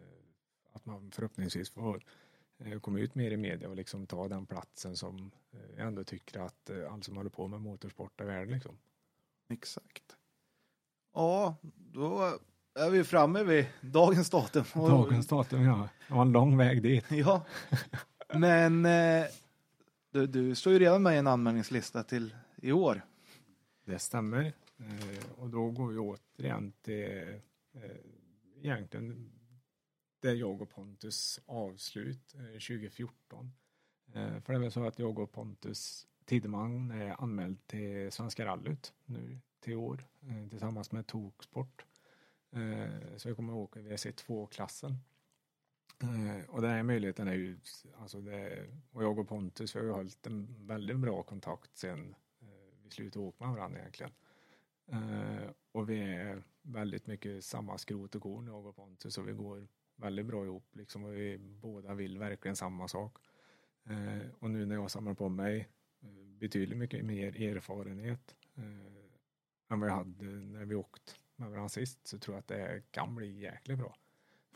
att 0.72 0.86
man 0.86 1.11
förhoppningsvis 1.11 1.70
får 1.70 2.05
komma 2.80 2.98
ut 2.98 3.14
mer 3.14 3.30
i 3.30 3.36
media 3.36 3.68
och 3.68 3.76
liksom 3.76 4.06
ta 4.06 4.28
den 4.28 4.46
platsen 4.46 4.96
som 4.96 5.30
eh, 5.52 5.61
jag 5.76 5.86
ändå 5.86 6.04
tycker 6.04 6.40
att 6.40 6.70
eh, 6.70 6.92
alla 6.92 7.02
som 7.02 7.16
håller 7.16 7.30
på 7.30 7.48
med 7.48 7.61
motorsport 7.61 8.20
är 8.20 8.24
värd 8.24 8.50
liksom. 8.50 8.78
Exakt. 9.48 10.16
Ja, 11.14 11.56
då 11.92 12.38
är 12.74 12.90
vi 12.90 13.04
framme 13.04 13.42
vid 13.42 13.66
dagens 13.80 14.30
datum. 14.30 14.64
Dagens 14.74 15.26
datum 15.26 15.62
ja, 15.62 15.88
det 16.08 16.14
var 16.14 16.22
en 16.22 16.32
lång 16.32 16.56
väg 16.56 16.82
dit. 16.82 17.04
Ja, 17.11 17.44
men 18.34 18.86
eh, 18.86 19.24
du, 20.11 20.26
du 20.26 20.54
står 20.54 20.72
ju 20.72 20.78
redan 20.78 21.02
med 21.02 21.14
i 21.14 21.18
en 21.18 21.26
anmälningslista 21.26 22.02
till 22.02 22.34
i 22.56 22.72
år. 22.72 23.02
Det 23.84 23.98
stämmer. 23.98 24.52
Eh, 24.78 25.40
och 25.40 25.50
då 25.50 25.70
går 25.70 25.88
vi 25.88 25.98
återigen 25.98 26.72
till 26.82 27.04
eh, 27.74 27.91
egentligen 28.62 29.30
det 30.21 30.34
jag 30.34 30.63
och 30.63 30.71
Pontus 30.71 31.41
avslut 31.47 32.34
eh, 32.34 32.41
2014. 32.41 33.53
Eh, 34.13 34.41
för 34.41 34.53
det 34.53 34.59
är 34.59 34.61
väl 34.61 34.72
så 34.72 34.84
att 34.84 34.99
jag 34.99 35.18
och 35.18 35.33
Pontus 35.33 36.07
Tideman 36.25 36.91
är 36.91 37.22
anmäld 37.22 37.67
till 37.67 38.13
Svenska 38.13 38.47
rallyt 38.47 38.92
nu 39.05 39.38
till 39.61 39.76
år 39.76 40.07
eh, 40.21 40.49
tillsammans 40.49 40.92
med 40.92 41.07
Toksport. 41.07 41.84
Så 43.17 43.29
vi 43.29 43.34
kommer 43.34 43.53
att 43.53 43.59
åka 43.59 43.80
i 43.80 43.83
VC2-klassen. 43.83 44.97
Och 46.49 46.63
den 46.63 46.71
här 46.71 46.83
möjligheten 46.83 47.29
är 47.29 47.34
ju, 47.34 47.59
alltså 47.99 48.21
det, 48.21 48.67
och 48.92 49.03
jag 49.03 49.18
och 49.18 49.29
Pontus 49.29 49.76
vi 49.76 49.79
har 49.79 49.87
ju 49.87 49.92
hållit 49.92 50.26
en 50.26 50.67
väldigt 50.67 50.99
bra 50.99 51.22
kontakt 51.22 51.76
sen 51.76 52.14
vi 52.83 52.91
slutade 52.91 53.25
åka 53.25 53.45
med 53.45 53.55
varandra 53.55 53.79
egentligen. 53.79 54.13
Och 55.72 55.91
vi 55.91 56.01
är 56.01 56.42
väldigt 56.63 57.07
mycket 57.07 57.45
samma 57.45 57.79
skrot 57.79 58.14
och 58.14 58.22
korn 58.22 58.47
jag 58.47 58.67
och 58.67 58.76
Pontus 58.76 59.18
och 59.18 59.29
vi 59.29 59.33
går 59.33 59.68
väldigt 60.00 60.26
bra 60.26 60.44
ihop 60.44 60.76
liksom 60.76 61.04
och 61.04 61.14
vi 61.14 61.38
båda 61.38 61.94
vill 61.94 62.18
verkligen 62.18 62.56
samma 62.56 62.88
sak. 62.88 63.16
Eh, 63.84 64.30
och 64.38 64.50
nu 64.50 64.66
när 64.66 64.74
jag 64.74 64.90
samlar 64.90 65.14
på 65.14 65.28
mig 65.28 65.68
eh, 66.00 66.08
betydligt 66.38 66.78
mycket 66.78 67.04
mer 67.04 67.42
erfarenhet 67.42 68.36
eh, 68.54 68.64
än 69.68 69.80
vad 69.80 69.88
jag 69.88 69.94
hade 69.94 70.24
när 70.24 70.64
vi 70.64 70.74
åkt 70.74 71.20
med 71.36 71.50
varandra 71.50 71.68
sist 71.68 72.06
så 72.06 72.18
tror 72.18 72.34
jag 72.36 72.40
att 72.40 72.48
det 72.48 72.82
kan 72.90 73.14
bli 73.14 73.40
jäkligt 73.40 73.78
bra. 73.78 73.96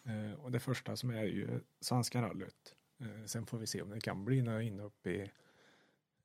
Eh, 0.05 0.33
och 0.33 0.53
det 0.53 0.61
första 0.61 0.97
som 0.97 1.11
är 1.11 1.25
ju 1.25 1.61
Svenska 1.81 2.23
rallyt. 2.23 2.75
Eh, 2.99 3.25
sen 3.25 3.47
får 3.47 3.59
vi 3.59 3.67
se 3.67 3.83
om 3.83 3.91
det 3.91 4.01
kan 4.01 4.25
bli 4.25 4.43
några 4.43 4.63
inhopp 4.63 5.07
i 5.07 5.31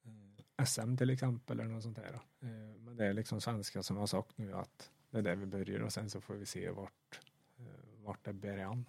eh, 0.04 0.66
SM 0.66 0.98
till 0.98 1.10
exempel 1.10 1.60
eller 1.60 1.72
något 1.72 1.84
sånt 1.84 1.98
där. 1.98 2.20
Eh, 2.40 2.80
men 2.80 2.96
det 2.96 3.06
är 3.06 3.14
liksom 3.14 3.42
svenska 3.42 3.84
som 3.84 3.98
har 3.98 4.08
sagt 4.08 4.38
nu 4.38 4.54
att 4.54 4.92
det 5.10 5.18
är 5.18 5.22
där 5.22 5.36
vi 5.36 5.46
börjar 5.46 5.80
och 5.80 5.94
sen 5.94 6.10
så 6.10 6.22
får 6.22 6.34
vi 6.34 6.46
se 6.46 6.70
vart, 6.70 7.22
eh, 7.58 8.04
vart 8.04 8.26
det 8.26 8.34
bär 8.34 8.58
an. 8.58 8.86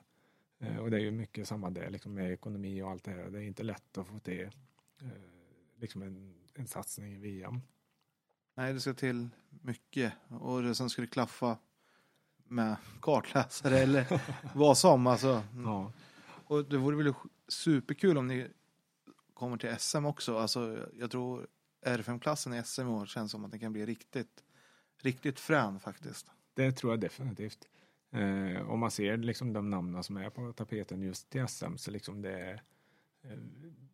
Eh, 0.61 0.77
och 0.77 0.91
det 0.91 0.97
är 0.97 1.01
ju 1.01 1.11
mycket 1.11 1.49
samma 1.49 1.71
där 1.71 1.91
liksom 1.91 2.15
med 2.15 2.33
ekonomi 2.33 2.83
och 2.83 2.91
allt 2.91 3.05
det 3.05 3.11
här. 3.11 3.31
Det 3.31 3.39
är 3.39 3.43
inte 3.43 3.63
lätt 3.63 3.99
att 3.99 4.07
få 4.07 4.19
till 4.19 4.51
eh, 5.01 5.09
liksom 5.77 6.03
en, 6.03 6.35
en 6.55 6.67
satsning 6.67 7.13
i 7.13 7.19
VM. 7.19 7.61
Nej, 8.55 8.73
det 8.73 8.81
ska 8.81 8.95
till 8.95 9.29
mycket. 9.49 10.13
Och 10.29 10.63
det 10.63 10.75
som 10.75 10.91
skulle 10.91 11.07
klaffa 11.07 11.59
med 12.45 12.77
kartläsare 13.01 13.79
eller 13.79 14.23
vad 14.55 14.79
som. 14.79 15.07
Alltså. 15.07 15.43
Ja. 15.65 15.93
Och 16.47 16.65
det 16.65 16.77
vore 16.77 16.97
väl 16.97 17.15
superkul 17.49 18.19
om 18.19 18.27
ni 18.27 18.49
kommer 19.35 19.57
till 19.57 19.77
SM 19.79 20.05
också. 20.05 20.39
Alltså, 20.39 20.89
jag 20.99 21.11
tror 21.11 21.47
R5-klassen 21.87 22.55
i 22.55 22.63
SM 22.65 22.81
i 22.81 22.85
år 22.85 23.07
känns 23.07 23.33
som 23.33 23.45
att 23.45 23.53
det 23.53 23.59
kan 23.59 23.73
bli 23.73 23.87
riktigt, 23.87 24.45
riktigt 24.99 25.41
frän 25.41 25.81
faktiskt. 25.81 26.31
Det 26.55 26.73
tror 26.73 26.93
jag 26.93 27.01
definitivt. 27.01 27.69
Eh, 28.11 28.71
om 28.71 28.79
man 28.79 28.91
ser 28.91 29.17
liksom 29.17 29.53
de 29.53 29.71
namnen 29.71 30.03
som 30.03 30.17
är 30.17 30.31
på 30.31 30.53
tapeten 30.53 31.03
just 31.03 31.37
i 31.37 31.47
SM 31.49 31.77
så 31.77 31.91
liksom 31.91 32.23
det 32.23 32.41
är, 32.41 32.63
eh, 33.23 33.39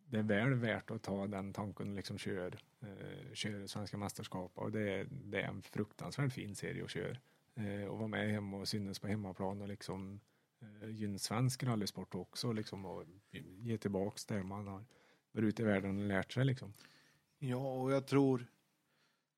det 0.05 0.17
är 0.17 0.23
väl 0.23 0.53
värt 0.53 0.91
att 0.91 1.03
ta 1.03 1.27
den 1.27 1.53
tanken 1.53 1.89
och 1.89 1.95
liksom 1.95 2.17
kör, 2.17 2.59
eh, 2.81 3.33
kör 3.33 3.67
svenska 3.67 3.97
mästerskap 3.97 4.51
och 4.55 4.71
det 4.71 4.89
är, 4.89 5.07
det 5.11 5.41
är 5.41 5.47
en 5.47 5.61
fruktansvärt 5.61 6.33
fin 6.33 6.55
serie 6.55 6.83
att 6.83 6.89
köra. 6.89 7.17
Eh, 7.55 7.87
och 7.87 7.97
vara 7.97 8.07
med 8.07 8.31
hemma 8.31 8.57
och 8.57 8.67
synas 8.67 8.99
på 8.99 9.07
hemmaplan 9.07 9.61
och 9.61 9.67
liksom 9.67 10.19
eh, 10.61 10.89
gynna 10.89 11.17
svensk 11.17 11.63
rallysport 11.63 12.15
också 12.15 12.51
liksom 12.51 12.85
och 12.85 13.03
ge 13.31 13.77
tillbaks 13.77 14.25
det 14.25 14.43
man 14.43 14.67
har 14.67 14.85
varit 15.31 15.47
ute 15.47 15.61
i 15.61 15.65
världen 15.65 15.97
och 15.97 16.07
lärt 16.07 16.33
sig 16.33 16.45
liksom. 16.45 16.73
Ja, 17.39 17.81
och 17.81 17.91
jag 17.91 18.07
tror 18.07 18.47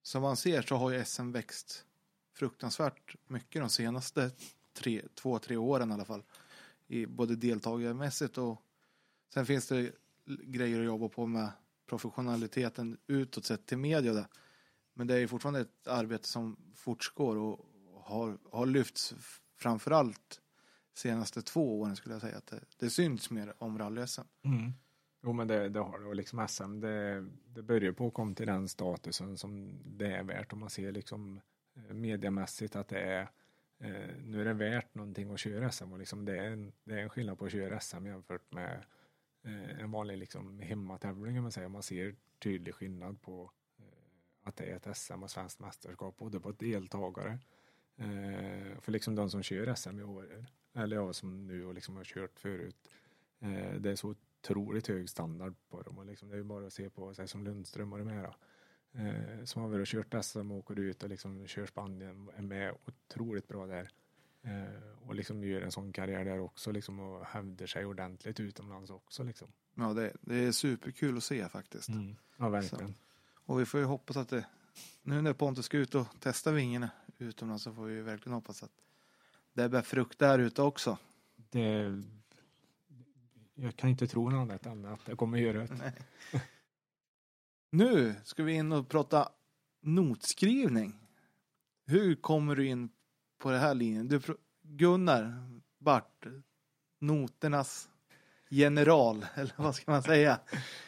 som 0.02 0.22
man 0.22 0.38
ser 0.38 0.62
så 0.62 0.76
har 0.76 0.92
ju 0.92 1.06
SM 1.06 1.32
växt 1.32 1.86
fruktansvärt 2.34 3.16
mycket 3.28 3.62
de 3.62 3.70
senaste 3.70 4.32
tre, 4.80 5.02
två, 5.16 5.40
tre 5.40 5.58
åren 5.58 5.92
i 5.92 5.94
alla 5.94 6.06
fall. 6.06 6.24
I 6.88 7.06
både 7.06 7.36
deltagarmässigt 7.36 8.38
och 8.38 8.62
sen 9.34 9.46
finns 9.46 9.68
det 9.68 9.92
grejer 10.26 10.80
att 10.80 10.86
jobba 10.86 11.10
på 11.10 11.26
med 11.26 11.52
professionaliteten 11.86 12.98
utåt 13.08 13.46
sett 13.46 13.66
till 13.66 13.78
media 13.78 14.14
där. 14.14 14.28
Men 14.94 15.08
det 15.08 15.14
är 15.14 15.20
ju 15.20 15.28
fortfarande 15.28 15.60
ett 15.60 15.88
arbete 15.88 16.28
som 16.28 16.58
fortgår 16.76 17.36
och 17.36 17.66
har, 18.04 18.38
har 18.52 18.66
lyfts 18.66 19.14
framförallt 19.56 20.42
senaste 20.94 21.42
två 21.42 21.80
åren 21.80 21.96
skulle 21.96 22.16
jag 22.16 22.22
säga 22.22 22.38
att 22.38 22.48
det, 22.48 22.60
det 22.78 22.90
syns 22.90 23.30
mer 23.30 23.54
om 23.58 23.80
rally-SM. 23.80 24.28
Mm. 24.46 24.74
Jo 25.24 25.34
men 25.34 25.48
det, 25.48 25.70
det 25.70 25.80
har 25.80 26.00
det 26.00 26.06
och 26.06 26.16
liksom 26.16 26.48
SM 26.48 26.80
det, 26.80 27.26
det 27.48 27.64
börjar 27.64 27.92
på 27.92 28.08
att 28.08 28.14
komma 28.14 28.36
till 28.36 28.48
den 28.48 28.68
statusen 28.68 29.38
som 29.38 29.80
det 29.86 30.16
är 30.16 30.24
värt 30.24 30.54
om 30.54 30.60
man 30.60 30.70
ser 30.70 30.92
liksom 30.92 31.42
eh, 31.76 31.94
mediamässigt 31.94 32.76
att 32.76 32.88
det 32.88 33.00
är 33.00 33.30
eh, 33.80 34.16
nu 34.24 34.42
är 34.42 34.46
det 34.46 34.54
värt 34.54 34.96
någonting 34.96 35.32
att 35.32 35.40
köra 35.40 35.72
SM 35.72 35.92
och 35.92 36.00
liksom 36.00 36.26
det, 36.26 36.38
är 36.38 36.52
en, 36.52 36.72
det 36.84 36.94
är 36.94 36.98
en 36.98 37.10
skillnad 37.10 37.40
på 37.40 37.46
att 37.46 37.52
köra 37.52 37.80
SM 37.80 38.06
jämfört 38.06 38.52
med 38.52 38.84
eh, 39.44 39.80
en 39.80 39.92
vanlig 39.92 40.18
liksom 40.18 40.60
hemmatävling 40.60 41.38
om 41.38 41.44
man 41.44 41.52
säger. 41.52 41.68
Man 41.68 41.84
ser 41.84 42.16
tydlig 42.40 42.76
skillnad 42.76 43.22
på 43.22 43.52
eh, 43.78 44.48
att 44.48 44.56
det 44.56 44.64
är 44.64 44.76
ett 44.76 44.98
SM 44.98 45.24
och 45.24 45.32
svenskt 45.32 45.60
mästerskap 45.60 46.18
både 46.18 46.40
på 46.40 46.52
deltagare 46.52 47.40
eh, 47.98 48.80
för 48.82 48.92
liksom 48.92 49.16
de 49.16 49.30
som 49.30 49.44
kör 49.44 49.76
SM 49.76 50.00
i 50.00 50.04
år 50.04 50.46
eller 50.74 50.96
jag 50.96 51.16
som 51.16 51.48
nu 51.48 51.66
och 51.66 51.74
liksom 51.74 51.96
har 51.96 52.04
kört 52.04 52.40
förut 52.40 52.90
eh, 53.40 53.74
det 53.74 53.92
är 53.92 53.96
så 53.96 54.16
otroligt 54.42 54.88
hög 54.88 55.10
standard 55.10 55.56
på 55.70 55.82
dem 55.82 55.98
och 55.98 56.06
liksom, 56.06 56.30
det 56.30 56.36
är 56.36 56.38
ju 56.38 56.44
bara 56.44 56.68
att 56.68 56.74
se 56.74 56.90
på 56.90 57.14
sig 57.14 57.28
som 57.28 57.44
Lundström 57.44 57.94
och 57.94 58.00
de 58.00 58.08
här 58.08 58.34
eh, 58.94 59.44
som 59.44 59.62
har 59.62 59.70
varit 59.70 59.82
och 59.82 59.88
kört 59.88 60.26
SM 60.26 60.52
och 60.52 60.58
åker 60.58 60.80
ut 60.80 61.04
och 61.04 61.10
liksom 61.10 61.48
kör 61.48 61.66
Spanien 61.66 62.30
är 62.38 62.42
med 62.42 62.76
otroligt 62.86 63.48
bra 63.48 63.66
där. 63.68 63.90
Eh, 64.42 65.08
och 65.08 65.16
liksom 65.16 65.44
gör 65.44 65.62
en 65.62 65.72
sån 65.72 65.94
karriär 65.94 66.26
där 66.26 66.40
också 66.40 66.72
liksom 66.72 67.00
och 67.00 67.26
hävdar 67.26 67.66
sig 67.66 67.86
ordentligt 67.86 68.40
utomlands 68.40 68.90
också 68.90 69.24
liksom. 69.24 69.48
Ja, 69.76 69.94
det, 69.94 70.14
det 70.22 70.36
är 70.36 70.52
superkul 70.52 71.18
att 71.18 71.24
se 71.24 71.50
faktiskt. 71.50 71.90
Mm. 71.90 72.16
Ja, 72.38 72.50
verkligen. 72.50 72.96
Och 73.34 73.60
vi 73.60 73.66
får 73.66 73.80
ju 73.80 73.86
hoppas 73.86 74.18
att 74.18 74.30
det, 74.30 74.46
nu 75.02 75.22
när 75.22 75.34
Pontus 75.34 75.66
ska 75.66 75.78
ut 75.78 75.96
och 75.96 76.08
testa 76.20 76.52
vingarna 76.52 76.90
utomlands 77.18 77.64
så 77.64 77.74
får 77.74 77.86
vi 77.86 78.02
verkligen 78.02 78.34
hoppas 78.34 78.64
att 78.64 78.72
det 79.54 79.70
bär 79.70 79.82
frukt 79.82 80.20
där 80.20 80.40
ute 80.40 80.62
också. 80.62 80.98
Det, 81.36 82.02
jag 83.56 83.76
kan 83.76 83.90
inte 83.90 84.08
tro 84.08 84.30
något 84.30 84.42
annat 84.42 84.66
än 84.66 84.86
att 84.86 85.06
det 85.06 85.16
kommer 85.16 85.38
göra 85.38 85.68
det. 85.68 85.94
Nu 87.72 88.16
ska 88.24 88.44
vi 88.44 88.54
in 88.54 88.72
och 88.72 88.90
prata 88.90 89.30
notskrivning. 89.82 90.94
Hur 91.86 92.16
kommer 92.16 92.56
du 92.56 92.68
in 92.68 92.90
på 93.38 93.52
den 93.52 93.60
här 93.60 93.74
linjen? 93.74 94.08
Du, 94.08 94.22
Gunnar 94.62 95.50
Bart, 95.78 96.26
noternas 97.00 97.90
general, 98.50 99.26
eller 99.36 99.54
vad 99.58 99.76
ska 99.76 99.92
man 99.92 100.04
säga? 100.04 100.40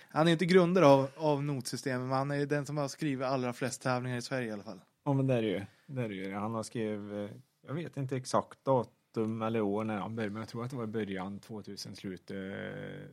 Han 0.10 0.28
är 0.28 0.32
inte 0.32 0.46
grundare 0.46 0.86
av, 0.86 1.10
av 1.16 1.44
notsystemet, 1.44 2.08
men 2.08 2.18
han 2.18 2.32
är 2.32 2.46
den 2.46 2.66
som 2.66 2.78
har 2.78 2.88
skrivit 2.88 3.26
allra 3.26 3.54
flest 3.54 3.82
tävlingar 3.82 4.18
i 4.18 4.22
Sverige 4.22 4.48
i 4.48 4.52
alla 4.52 4.64
fall. 4.64 4.82
Ja 5.04 5.14
men 5.14 5.28
det 5.28 5.34
är 5.34 5.42
det 5.42 5.48
ju. 5.48 5.66
Det 5.86 6.02
är 6.02 6.10
det 6.10 6.16
ju. 6.16 6.34
Han 6.34 6.54
har 6.54 6.64
skrivit, 6.64 7.32
eh, 7.32 7.38
jag 7.68 7.74
vet 7.74 7.98
inte 7.98 8.18
exakt 8.18 8.66
datum 8.66 9.42
eller 9.42 9.62
år 9.62 9.84
när 9.84 9.98
han 9.98 10.16
började, 10.16 10.34
men 10.34 10.42
jag 10.42 10.50
tror 10.50 10.64
att 10.64 10.70
det 10.70 10.78
var 10.78 10.84
i 10.84 10.88
början 10.88 11.40
2000, 11.40 11.96
slutet 11.96 12.32
eh, 12.32 13.08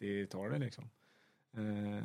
90-talet 0.00 0.60
liksom. 0.60 0.84
Eh, 1.56 2.04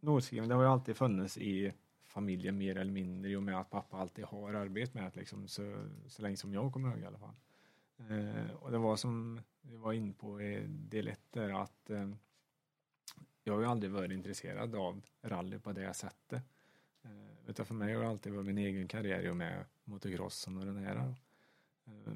Eh, 0.00 0.48
det 0.48 0.54
har 0.54 0.62
ju 0.62 0.68
alltid 0.68 0.96
funnits 0.96 1.38
i 1.38 1.72
familjen 2.06 2.58
mer 2.58 2.76
eller 2.76 2.92
mindre 2.92 3.30
i 3.30 3.36
och 3.36 3.42
med 3.42 3.60
att 3.60 3.70
pappa 3.70 3.96
alltid 3.96 4.24
har 4.24 4.54
arbetat 4.54 4.94
med 4.94 5.04
det 5.04 5.20
liksom, 5.20 5.48
så, 5.48 5.88
så 6.06 6.22
länge 6.22 6.36
som 6.36 6.54
jag 6.54 6.72
kommer 6.72 6.88
ihåg 6.88 6.98
i 6.98 7.06
alla 7.06 7.18
fall. 7.18 7.34
Eh, 7.98 8.50
och 8.50 8.70
det 8.70 8.78
var 8.78 8.96
som 8.96 9.40
vi 9.60 9.76
var 9.76 9.92
inne 9.92 10.12
på 10.12 10.42
i 10.42 10.66
del 10.68 11.08
ett 11.08 11.32
där 11.32 11.62
att 11.62 11.90
eh, 11.90 12.10
jag 13.44 13.54
har 13.54 13.60
ju 13.60 13.66
aldrig 13.66 13.92
varit 13.92 14.12
intresserad 14.12 14.74
av 14.74 15.02
rally 15.22 15.58
på 15.58 15.72
det 15.72 15.94
sättet. 15.94 16.42
Eh, 17.02 17.48
utan 17.50 17.66
för 17.66 17.74
mig 17.74 17.94
har 17.94 18.02
det 18.02 18.08
alltid 18.08 18.32
varit 18.32 18.46
min 18.46 18.58
egen 18.58 18.88
karriär 18.88 19.22
i 19.22 19.30
och 19.30 19.36
med 19.36 19.64
motocrossen 19.84 20.56
och 20.56 20.66
den 20.66 20.76
här. 20.76 20.96
Eh, 21.86 22.12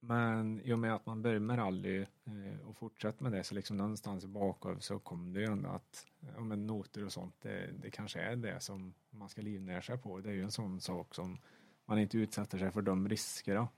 men 0.00 0.60
i 0.60 0.72
och 0.72 0.78
med 0.78 0.94
att 0.94 1.06
man 1.06 1.22
började 1.22 1.40
med 1.40 1.58
rally 1.58 2.00
eh, 2.00 2.60
och 2.64 2.76
fortsatte 2.76 3.22
med 3.22 3.32
det 3.32 3.44
så 3.44 3.54
liksom 3.54 3.76
någonstans 3.76 4.26
bakom 4.26 4.80
så 4.80 4.98
kom 4.98 5.32
det 5.32 5.40
ju 5.40 5.46
ändå 5.46 5.68
att 5.68 6.06
ja, 6.36 6.40
men 6.40 6.66
noter 6.66 7.04
och 7.04 7.12
sånt 7.12 7.34
det, 7.40 7.70
det 7.82 7.90
kanske 7.90 8.20
är 8.20 8.36
det 8.36 8.60
som 8.60 8.94
man 9.10 9.28
ska 9.28 9.42
livnära 9.42 9.82
sig 9.82 9.98
på. 9.98 10.20
Det 10.20 10.28
är 10.28 10.34
ju 10.34 10.42
en 10.42 10.50
sån 10.50 10.80
sak 10.80 11.14
som 11.14 11.38
man 11.84 11.98
inte 11.98 12.18
utsätter 12.18 12.58
sig 12.58 12.70
för 12.70 12.82
de 12.82 13.08
risker 13.08 13.56
eh, 13.56 13.68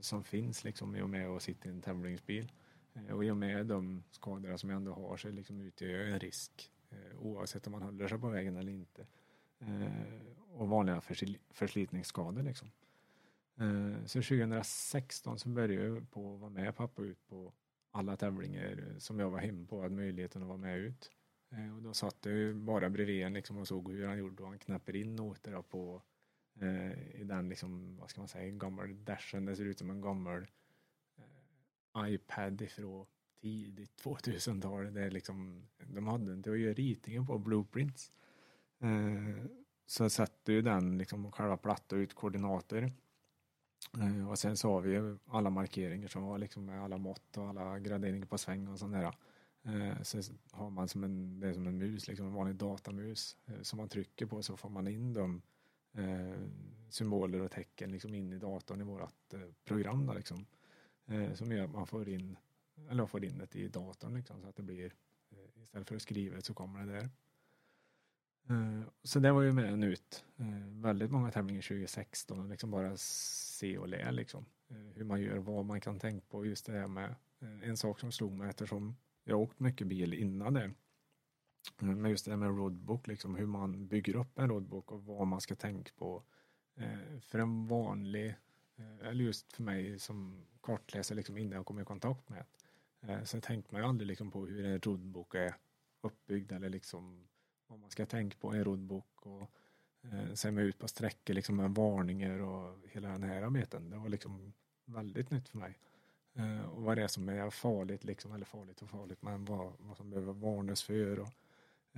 som 0.00 0.24
finns 0.24 0.64
liksom 0.64 0.96
i 0.96 1.02
och 1.02 1.10
med 1.10 1.28
att 1.28 1.42
sitta 1.42 1.68
i 1.68 1.72
en 1.72 1.82
tävlingsbil. 1.82 2.52
Eh, 2.94 3.14
och 3.14 3.24
i 3.24 3.30
och 3.30 3.36
med 3.36 3.66
de 3.66 4.02
skadorna 4.10 4.58
som 4.58 4.70
jag 4.70 4.76
ändå 4.76 4.92
har 4.92 5.16
så 5.16 5.28
liksom 5.28 5.60
utgör 5.60 5.88
jag 5.88 6.10
en 6.10 6.20
risk 6.20 6.72
oavsett 7.18 7.66
om 7.66 7.72
man 7.72 7.82
håller 7.82 8.08
sig 8.08 8.18
på 8.18 8.28
vägen 8.28 8.56
eller 8.56 8.72
inte. 8.72 9.06
Och 10.52 10.68
vanliga 10.68 11.00
förslitningsskador 11.50 12.42
liksom. 12.42 12.70
Eh, 13.60 14.04
så 14.04 14.22
2016 14.22 15.38
så 15.38 15.48
började 15.48 15.86
jag 15.86 16.10
på 16.10 16.34
att 16.34 16.40
vara 16.40 16.50
med 16.50 16.76
pappa 16.76 17.02
ut 17.02 17.26
på 17.28 17.52
alla 17.90 18.16
tävlingar 18.16 18.94
som 18.98 19.18
jag 19.18 19.30
var 19.30 19.38
hemma 19.38 19.66
på, 19.66 19.82
hade 19.82 19.94
möjligheten 19.94 20.42
att 20.42 20.48
vara 20.48 20.58
med 20.58 20.78
ut. 20.78 21.10
Eh, 21.50 21.76
och 21.76 21.82
då 21.82 21.94
satt 21.94 22.16
jag 22.22 22.34
ju 22.34 22.54
bara 22.54 22.90
bredvid 22.90 23.22
en 23.22 23.34
liksom 23.34 23.58
och 23.58 23.68
såg 23.68 23.92
hur 23.92 24.06
han 24.06 24.18
gjorde 24.18 24.42
och 24.42 24.48
han 24.48 24.58
knäpper 24.58 24.96
in 24.96 25.16
noter 25.16 25.62
på 25.62 26.02
eh, 26.60 27.20
i 27.20 27.24
den 27.24 27.48
liksom, 27.48 27.96
vad 27.96 28.10
ska 28.10 28.20
man 28.20 28.28
säga, 28.28 28.50
gammal 28.50 29.04
dashen, 29.04 29.44
det 29.44 29.56
ser 29.56 29.64
ut 29.64 29.78
som 29.78 29.90
en 29.90 30.00
gammal 30.00 30.46
iPad 31.98 32.62
ifrån 32.62 33.06
tidigt 33.40 34.02
2000-tal. 34.04 34.94
Det 34.94 35.02
är 35.02 35.10
liksom, 35.10 35.68
de 35.78 36.06
hade 36.06 36.32
inte 36.32 36.50
att 36.50 36.58
göra 36.58 36.74
ritningen 36.74 37.26
på 37.26 37.38
blueprints. 37.38 38.12
Så 39.86 40.10
sätter 40.10 40.52
ju 40.52 40.62
den 40.62 40.98
liksom 40.98 41.32
själva 41.32 41.56
platta 41.56 41.96
ut 41.96 42.14
koordinater. 42.14 42.92
Eh, 43.94 44.28
och 44.30 44.38
sen 44.38 44.56
så 44.56 44.70
har 44.72 44.80
vi 44.80 44.90
ju 44.90 45.18
alla 45.26 45.50
markeringar 45.50 46.08
som 46.08 46.22
var 46.22 46.38
liksom 46.38 46.64
med 46.64 46.82
alla 46.82 46.98
mått 46.98 47.36
och 47.36 47.48
alla 47.48 47.78
graderingar 47.78 48.26
på 48.26 48.38
sväng 48.38 48.68
och 48.68 48.78
sånt 48.78 48.92
där. 48.92 49.14
Eh, 49.62 50.02
sen 50.02 50.22
har 50.50 50.70
man 50.70 50.88
som 50.88 51.04
en, 51.04 51.40
det 51.40 51.48
är 51.48 51.52
som 51.52 51.66
en 51.66 51.78
mus, 51.78 52.08
liksom 52.08 52.26
en 52.26 52.32
vanlig 52.32 52.56
datamus 52.56 53.36
eh, 53.46 53.60
som 53.62 53.76
man 53.76 53.88
trycker 53.88 54.26
på 54.26 54.42
så 54.42 54.56
får 54.56 54.68
man 54.68 54.88
in 54.88 55.12
de 55.12 55.42
symboler 56.88 57.40
och 57.40 57.50
tecken 57.50 57.92
liksom 57.92 58.14
in 58.14 58.32
i 58.32 58.38
datorn 58.38 58.80
i 58.80 58.84
vårt 58.84 59.34
program 59.64 60.06
då, 60.06 60.12
liksom. 60.12 60.46
Som 61.34 61.52
gör 61.52 61.64
att 61.64 61.70
man 61.70 61.86
får 61.86 62.08
in, 62.08 62.36
eller 62.90 63.06
får 63.06 63.24
in 63.24 63.38
det 63.38 63.56
i 63.56 63.68
datorn 63.68 64.14
liksom, 64.14 64.42
så 64.42 64.48
att 64.48 64.56
det 64.56 64.62
blir 64.62 64.92
istället 65.62 65.88
för 65.88 65.96
att 65.96 66.02
skriva 66.02 66.40
så 66.40 66.54
kommer 66.54 66.86
det 66.86 66.92
där. 66.92 67.10
Eh, 68.48 68.80
så 69.02 69.18
det 69.18 69.32
var 69.32 69.42
ju 69.42 69.52
med 69.52 69.72
en 69.72 69.82
ut. 69.82 70.24
Eh, 70.36 70.46
väldigt 70.68 71.10
många 71.10 71.30
tävlingar 71.30 71.62
2016 71.62 72.40
och 72.40 72.48
liksom 72.48 72.70
bara 72.70 72.96
se 72.96 73.78
och 73.78 73.88
lä 73.88 74.12
liksom. 74.12 74.46
Eh, 74.68 74.76
hur 74.76 75.04
man 75.04 75.20
gör, 75.20 75.38
vad 75.38 75.64
man 75.64 75.80
kan 75.80 75.98
tänka 75.98 76.26
på. 76.30 76.46
Just 76.46 76.66
det 76.66 76.72
här 76.72 76.88
med 76.88 77.14
en 77.62 77.76
sak 77.76 78.00
som 78.00 78.12
slog 78.12 78.32
mig 78.32 78.48
eftersom 78.48 78.96
jag 79.24 79.40
åkt 79.40 79.60
mycket 79.60 79.86
bil 79.86 80.14
innan 80.14 80.54
det. 80.54 80.70
Mm, 81.80 82.02
men 82.02 82.10
just 82.10 82.24
det 82.24 82.30
här 82.30 82.38
med 82.38 82.48
roadbook, 82.48 83.06
liksom 83.06 83.34
hur 83.34 83.46
man 83.46 83.86
bygger 83.86 84.16
upp 84.16 84.38
en 84.38 84.48
roadbook 84.48 84.92
och 84.92 85.04
vad 85.04 85.26
man 85.26 85.40
ska 85.40 85.54
tänka 85.54 85.90
på. 85.96 86.22
För 87.20 87.38
en 87.38 87.66
vanlig, 87.66 88.34
eller 89.02 89.24
just 89.24 89.52
för 89.52 89.62
mig 89.62 89.98
som 89.98 90.46
kartläsare 90.60 91.16
liksom 91.16 91.38
innan 91.38 91.56
jag 91.56 91.66
kom 91.66 91.80
i 91.80 91.84
kontakt 91.84 92.28
med 92.28 92.44
det. 93.00 93.26
Så 93.26 93.40
tänkte 93.40 93.74
man 93.74 93.82
ju 93.82 93.88
aldrig 93.88 94.08
liksom 94.08 94.30
på 94.30 94.46
hur 94.46 94.64
en 94.64 94.80
roadbook 94.80 95.34
är 95.34 95.54
uppbyggd 96.00 96.52
eller 96.52 96.68
liksom 96.68 97.26
vad 97.66 97.80
man 97.80 97.90
ska 97.90 98.06
tänka 98.06 98.38
på 98.40 98.54
i 98.54 98.58
en 98.58 98.64
roadbook 98.64 99.26
och 99.26 99.50
eh, 100.02 100.34
sen 100.34 100.54
med 100.54 100.64
ut 100.64 100.78
på 100.78 100.88
sträckor 100.88 101.34
liksom 101.34 101.56
med 101.56 101.70
varningar 101.70 102.38
och 102.38 102.78
hela 102.88 103.08
den 103.08 103.22
här 103.22 103.50
biten. 103.50 103.90
Det 103.90 103.96
var 103.96 104.08
liksom 104.08 104.52
väldigt 104.84 105.30
nytt 105.30 105.48
för 105.48 105.58
mig. 105.58 105.78
Eh, 106.34 106.64
och 106.64 106.82
vad 106.82 106.96
det 106.98 107.02
är 107.02 107.08
som 107.08 107.28
är 107.28 107.50
farligt 107.50 108.04
liksom, 108.04 108.32
eller 108.32 108.46
farligt 108.46 108.82
och 108.82 108.90
farligt, 108.90 109.22
men 109.22 109.44
vad, 109.44 109.72
vad 109.78 109.96
som 109.96 110.10
behöver 110.10 110.32
varnas 110.32 110.82
för 110.82 111.18
och 111.20 111.32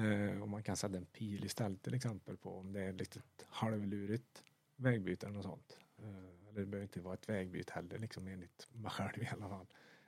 eh, 0.04 0.42
om 0.42 0.50
man 0.50 0.62
kan 0.62 0.76
sätta 0.76 0.96
en 0.96 1.06
pil 1.06 1.44
istället 1.44 1.82
till 1.82 1.94
exempel 1.94 2.36
på 2.36 2.58
om 2.58 2.72
det 2.72 2.80
är 2.80 2.92
lite 2.92 3.20
halvlurigt 3.48 4.44
vägbyte 4.76 5.26
eller 5.26 5.36
något 5.36 5.44
sånt. 5.44 5.78
Eh, 5.98 6.48
eller 6.48 6.60
det 6.60 6.66
behöver 6.66 6.82
inte 6.82 7.00
vara 7.00 7.14
ett 7.14 7.28
vägbyte 7.28 7.72
heller 7.72 7.98
liksom 7.98 8.26
enligt 8.28 8.68
mig 8.72 8.90
själv 8.90 9.22
i 9.22 9.28
alla 9.32 9.48
fall. 9.48 9.66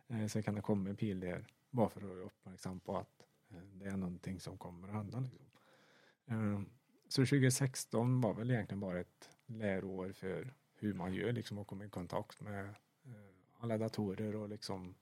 Eh, 0.08 0.26
sen 0.26 0.42
kan 0.42 0.54
det 0.54 0.62
komma 0.62 0.90
en 0.90 0.96
pil 0.96 1.20
där 1.20 1.46
bara 1.70 1.88
för 1.88 2.00
att 2.00 2.08
vara 2.08 2.20
uppmärksam 2.20 2.80
på 2.80 2.96
att 2.96 3.26
eh, 3.50 3.56
det 3.56 3.84
är 3.84 3.96
någonting 3.96 4.40
som 4.40 4.58
kommer 4.58 4.88
att 4.88 4.94
hända. 4.94 5.20
Liksom. 5.20 5.49
Eh, 6.30 6.60
så 7.08 7.22
2016 7.26 8.20
var 8.20 8.34
väl 8.34 8.50
egentligen 8.50 8.80
bara 8.80 9.00
ett 9.00 9.30
läroår 9.46 10.12
för 10.12 10.54
hur 10.74 10.94
man 10.94 11.14
gör 11.14 11.32
liksom 11.32 11.58
och 11.58 11.66
komma 11.66 11.84
i 11.84 11.88
kontakt 11.88 12.40
med 12.40 12.64
eh, 13.04 13.12
alla 13.58 13.78
datorer 13.78 14.36
och 14.36 14.48
liksom 14.48 14.94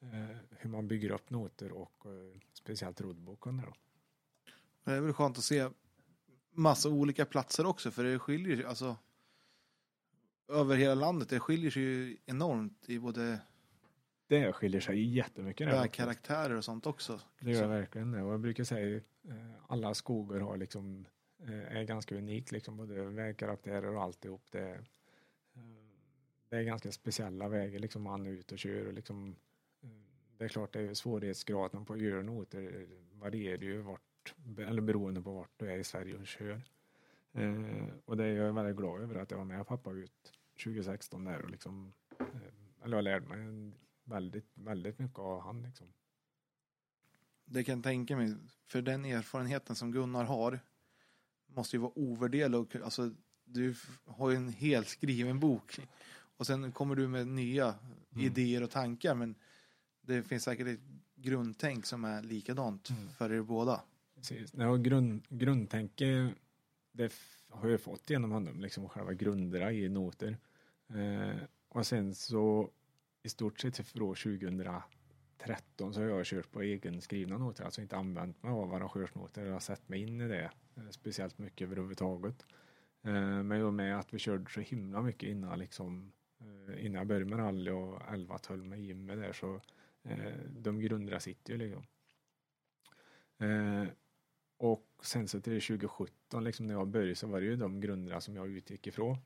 eh, 0.00 0.36
hur 0.50 0.70
man 0.70 0.88
bygger 0.88 1.10
upp 1.10 1.30
noter 1.30 1.72
och 1.72 2.06
eh, 2.06 2.40
speciellt 2.52 3.00
roddboken. 3.00 3.62
Då. 3.66 3.72
Det 4.84 4.90
är 4.96 5.00
väl 5.00 5.12
skönt 5.12 5.38
att 5.38 5.44
se 5.44 5.68
massa 6.50 6.88
olika 6.88 7.24
platser 7.24 7.66
också 7.66 7.90
för 7.90 8.04
det 8.04 8.18
skiljer 8.18 8.56
sig 8.56 8.64
alltså 8.64 8.96
över 10.48 10.76
hela 10.76 10.94
landet. 10.94 11.28
Det 11.28 11.40
skiljer 11.40 11.70
sig 11.70 11.82
ju 11.82 12.16
enormt 12.26 12.88
i 12.88 12.98
både 12.98 13.40
Det 14.26 14.52
skiljer 14.52 14.80
sig 14.80 15.14
jättemycket. 15.16 15.66
det 15.66 15.72
faktiskt. 15.72 16.00
vägkaraktärer 16.00 16.54
och 16.54 16.64
sånt 16.64 16.86
också. 16.86 17.20
Det 17.40 17.50
gör 17.50 17.68
verkligen 17.68 18.12
det. 18.12 18.22
Och 18.22 18.32
jag 18.32 18.40
brukar 18.40 18.64
säga 18.64 19.00
Eh, 19.28 19.54
alla 19.66 19.94
skogar 19.94 20.40
har 20.40 20.56
liksom, 20.56 21.06
eh, 21.38 21.76
är 21.76 21.84
ganska 21.84 22.16
unikt, 22.16 22.52
liksom, 22.52 22.76
både 22.76 23.04
vägkaraktärer 23.04 23.94
och 23.94 24.02
alltihop. 24.02 24.42
Det, 24.50 24.70
eh, 25.54 25.62
det 26.48 26.56
är 26.56 26.62
ganska 26.62 26.92
speciella 26.92 27.48
vägar 27.48 27.78
liksom, 27.78 28.02
man 28.02 28.26
är 28.26 28.30
ute 28.30 28.54
och 28.54 28.58
kör. 28.58 28.86
Och 28.86 28.92
liksom, 28.92 29.36
det 30.38 30.44
är 30.44 30.48
klart, 30.48 30.72
det 30.72 30.80
är 30.80 30.94
svårighetsgraden 30.94 31.84
på 31.84 31.92
att 31.92 32.54
varierar 33.12 33.62
ju 33.62 33.80
vart, 33.80 34.34
eller 34.58 34.82
beroende 34.82 35.22
på 35.22 35.32
vart 35.32 35.50
du 35.56 35.70
är 35.70 35.78
i 35.78 35.84
Sverige 35.84 36.16
och 36.16 36.26
kör. 36.26 36.62
Eh, 37.32 37.88
och 38.04 38.16
det 38.16 38.24
är 38.24 38.34
jag 38.34 38.52
väldigt 38.52 38.76
glad 38.76 39.02
över 39.02 39.14
att 39.14 39.30
jag 39.30 39.38
var 39.38 39.44
med 39.44 39.66
pappa 39.66 39.92
ut 39.92 40.32
2016 40.64 41.24
där 41.24 41.42
och 41.42 41.50
liksom, 41.50 41.92
eh, 42.20 42.84
eller 42.84 42.96
jag 42.96 43.04
lärde 43.04 43.26
mig 43.26 43.72
väldigt, 44.04 44.50
väldigt 44.54 44.98
mycket 44.98 45.18
av 45.18 45.40
han 45.40 45.62
liksom. 45.62 45.86
Det 47.44 47.64
kan 47.64 47.74
jag 47.74 47.84
tänka 47.84 48.16
mig. 48.16 48.34
För 48.66 48.82
den 48.82 49.04
erfarenheten 49.04 49.76
som 49.76 49.92
Gunnar 49.92 50.24
har 50.24 50.60
måste 51.46 51.76
ju 51.76 51.80
vara 51.80 51.92
ovärderlig. 51.98 52.82
Alltså, 52.84 53.10
du 53.44 53.74
har 54.04 54.30
ju 54.30 54.36
en 54.36 54.48
helt 54.48 54.88
skriven 54.88 55.40
bok. 55.40 55.78
Och 56.36 56.46
sen 56.46 56.72
kommer 56.72 56.94
du 56.94 57.08
med 57.08 57.26
nya 57.26 57.74
Mm. 58.14 58.26
idéer 58.26 58.62
och 58.62 58.70
tankar. 58.70 59.14
Men 59.14 59.34
det 60.00 60.22
finns 60.22 60.42
säkert 60.44 60.66
ett 60.66 60.80
grundtänk 61.16 61.86
som 61.86 62.04
är 62.04 62.22
likadant 62.22 62.90
Mm. 62.90 63.08
för 63.08 63.32
er 63.32 63.42
båda. 63.42 63.80
Precis. 64.16 64.54
Och 64.54 64.84
grund, 64.84 65.22
grundtänke, 65.28 66.34
det 66.92 67.12
har 67.48 67.68
jag 67.68 67.80
fått 67.80 68.10
genom 68.10 68.30
honom, 68.32 68.60
liksom 68.60 68.88
själva 68.88 69.12
grunderna 69.12 69.72
i 69.72 69.88
noter. 69.88 70.38
Eh, 70.88 71.36
och 71.68 71.86
sen 71.86 72.14
så 72.14 72.70
i 73.22 73.28
stort 73.28 73.60
sett 73.60 73.86
från 73.86 74.16
2013 75.38 75.94
så 75.94 76.00
har 76.00 76.08
jag 76.08 76.26
kört 76.26 76.52
på 76.52 76.64
egenskrivna 76.64 77.38
noter, 77.38 77.64
alltså 77.64 77.80
inte 77.80 77.96
använt 77.96 78.42
mig 78.42 78.52
av 78.52 78.74
arrangörsnoter. 78.74 79.46
Jag 79.46 79.52
har 79.52 79.60
sett 79.60 79.88
mig 79.88 80.02
in 80.02 80.20
i 80.20 80.28
det 80.28 80.50
eh, 80.76 80.88
speciellt 80.90 81.38
mycket 81.38 81.66
överhuvudtaget. 81.66 82.46
Eh, 83.02 83.42
men 83.42 83.52
i 83.52 83.62
och 83.62 83.74
med 83.74 83.98
att 83.98 84.14
vi 84.14 84.18
körde 84.18 84.50
så 84.50 84.60
himla 84.60 85.02
mycket 85.02 85.28
innan 85.28 85.58
liksom 85.58 86.12
eh, 86.40 86.86
innan 86.86 86.98
jag 86.98 87.06
började 87.06 87.24
med 87.24 87.38
rally 87.38 87.70
och 87.70 88.00
11-12 88.00 88.64
med 88.64 88.82
Jimmy 88.82 89.14
där 89.14 89.32
så 89.32 89.60
de 90.48 90.80
grunderna 90.80 91.20
sitter 91.20 91.52
ju 91.52 91.58
liksom. 91.58 91.86
Och 94.56 94.86
sen 95.02 95.28
så 95.28 95.40
till 95.40 95.60
2017, 95.60 96.44
liksom 96.44 96.66
när 96.66 96.74
jag 96.74 96.88
började 96.88 97.14
så 97.14 97.26
var 97.26 97.40
det 97.40 97.46
ju 97.46 97.56
de 97.56 97.80
grunderna 97.80 98.20
som 98.20 98.36
jag 98.36 98.48
utgick 98.48 98.86
ifrån. 98.86 99.16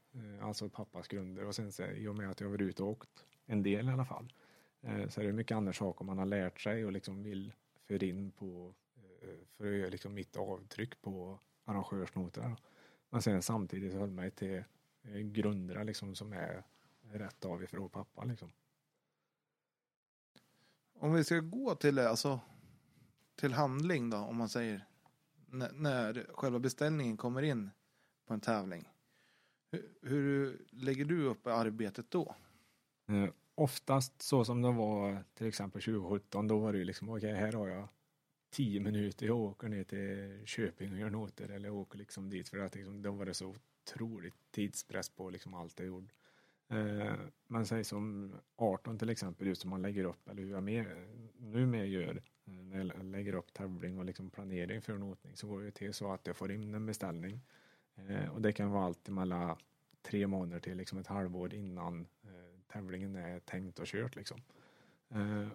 Alltså 0.41 0.69
pappas 0.69 1.09
grunder 1.09 1.45
och 1.45 1.55
sen 1.55 1.73
så 1.73 1.85
i 1.85 2.09
och 2.09 2.17
med 2.17 2.31
att 2.31 2.41
jag 2.41 2.49
var 2.49 2.63
ute 2.63 2.83
och 2.83 2.89
åkt 2.89 3.25
en 3.47 3.63
del 3.63 3.89
i 3.89 3.93
alla 3.93 4.05
fall. 4.05 4.33
Eh, 4.81 5.09
så 5.09 5.21
är 5.21 5.25
det 5.25 5.33
mycket 5.33 5.57
andra 5.57 5.73
saker 5.73 6.05
man 6.05 6.19
har 6.19 6.27
lärt 6.27 6.61
sig 6.61 6.85
och 6.85 6.93
liksom 6.93 7.23
vill 7.23 7.53
föra 7.87 8.07
in 8.07 8.31
på 8.31 8.75
eh, 9.23 9.47
för 9.57 9.67
att 9.67 9.79
göra 9.79 9.91
liksom 9.91 10.15
mitt 10.15 10.37
avtryck 10.37 11.03
på 11.03 11.39
arrangörsnoterna. 11.65 12.57
Men 13.11 13.23
sen 13.23 13.43
samtidigt 13.43 13.95
höll 13.95 14.11
mig 14.11 14.31
till 14.31 14.65
eh, 15.03 15.19
grunderna 15.19 15.83
liksom 15.83 16.15
som 16.15 16.33
är 16.33 16.65
rätt 17.03 17.45
av 17.45 17.63
ifrån 17.63 17.91
pappa 17.91 18.25
liksom. 18.25 18.53
Om 20.93 21.13
vi 21.13 21.25
ska 21.25 21.41
gå 21.41 21.75
till, 21.75 21.99
alltså, 21.99 22.41
till 23.37 23.53
handling 23.53 24.11
då, 24.11 24.17
om 24.17 24.37
man 24.37 24.49
säger. 24.49 24.85
När, 25.47 25.73
när 25.73 26.27
själva 26.35 26.59
beställningen 26.59 27.17
kommer 27.17 27.43
in 27.43 27.71
på 28.27 28.35
en 28.35 28.41
tävling. 28.41 28.89
Hur, 29.71 29.99
hur 30.03 30.67
lägger 30.71 31.05
du 31.05 31.25
upp 31.25 31.47
arbetet 31.47 32.11
då? 32.11 32.35
Oftast 33.59 34.23
så 34.23 34.45
som 34.45 34.63
det 34.63 34.73
var 34.73 35.25
till 35.35 35.47
exempel 35.47 35.83
2017, 35.83 36.49
då 36.49 36.59
var 36.59 36.73
det 36.73 36.79
ju 36.79 36.85
liksom 36.85 37.09
okej, 37.09 37.35
här 37.35 37.53
har 37.53 37.69
jag 37.69 37.89
tio 38.51 38.81
minuter, 38.81 39.27
jag 39.27 39.37
åker 39.37 39.69
ner 39.69 39.85
till 39.85 40.43
Köping 40.47 40.93
och 40.93 40.99
gör 40.99 41.11
noter 41.11 41.49
eller 41.49 41.69
jag 41.69 41.77
åker 41.77 41.99
liksom 41.99 42.31
dit 42.31 42.49
för 42.49 42.59
att 42.59 42.75
liksom, 42.75 43.03
då 43.03 43.13
var 43.13 43.27
det 43.27 43.35
så 43.35 43.55
otroligt 43.87 44.35
tidspress 44.51 45.09
på 45.09 45.31
liksom 45.31 45.55
allt 45.55 45.79
jag 45.79 45.87
gjorde. 45.87 46.07
Eh, 46.69 47.13
men 47.47 47.67
säg 47.67 47.85
som 47.85 48.35
18 48.57 48.99
till 48.99 49.11
exempel, 49.11 49.47
just 49.47 49.61
som 49.61 49.71
man 49.71 49.83
lägger 49.83 50.05
upp, 50.05 50.29
eller 50.29 50.43
hur 50.43 50.51
jag 50.51 50.63
mer, 50.63 51.09
nu 51.39 51.87
gör, 51.87 52.23
eh, 52.45 52.53
när 52.53 52.79
jag 52.79 53.05
lägger 53.05 53.35
upp 53.35 53.53
tävling 53.53 53.99
och 53.99 54.05
liksom 54.05 54.31
planering 54.31 54.83
för 54.83 54.99
notning, 54.99 55.37
så 55.37 55.47
går 55.47 55.63
det 55.63 55.71
till 55.71 55.95
så 55.95 56.13
att 56.13 56.27
jag 56.27 56.37
får 56.37 56.53
in 56.53 56.75
en 56.75 56.87
beställning. 56.87 57.41
Eh, 57.97 58.29
och 58.29 58.43
det 58.43 58.53
kan 58.53 58.71
vara 58.71 58.85
allt 58.85 59.09
mellan 59.09 59.57
tre 60.03 60.27
månader 60.27 60.61
till 60.61 60.77
liksom 60.77 60.99
ett 60.99 61.07
halvår 61.07 61.55
innan 61.55 62.07
eh, 62.23 62.48
tävlingen 62.69 63.17
är 63.17 63.41
tänkt 63.41 63.79
och 63.79 63.87
kört 63.87 64.17
liksom. 64.17 64.41
Eh, 65.09 65.49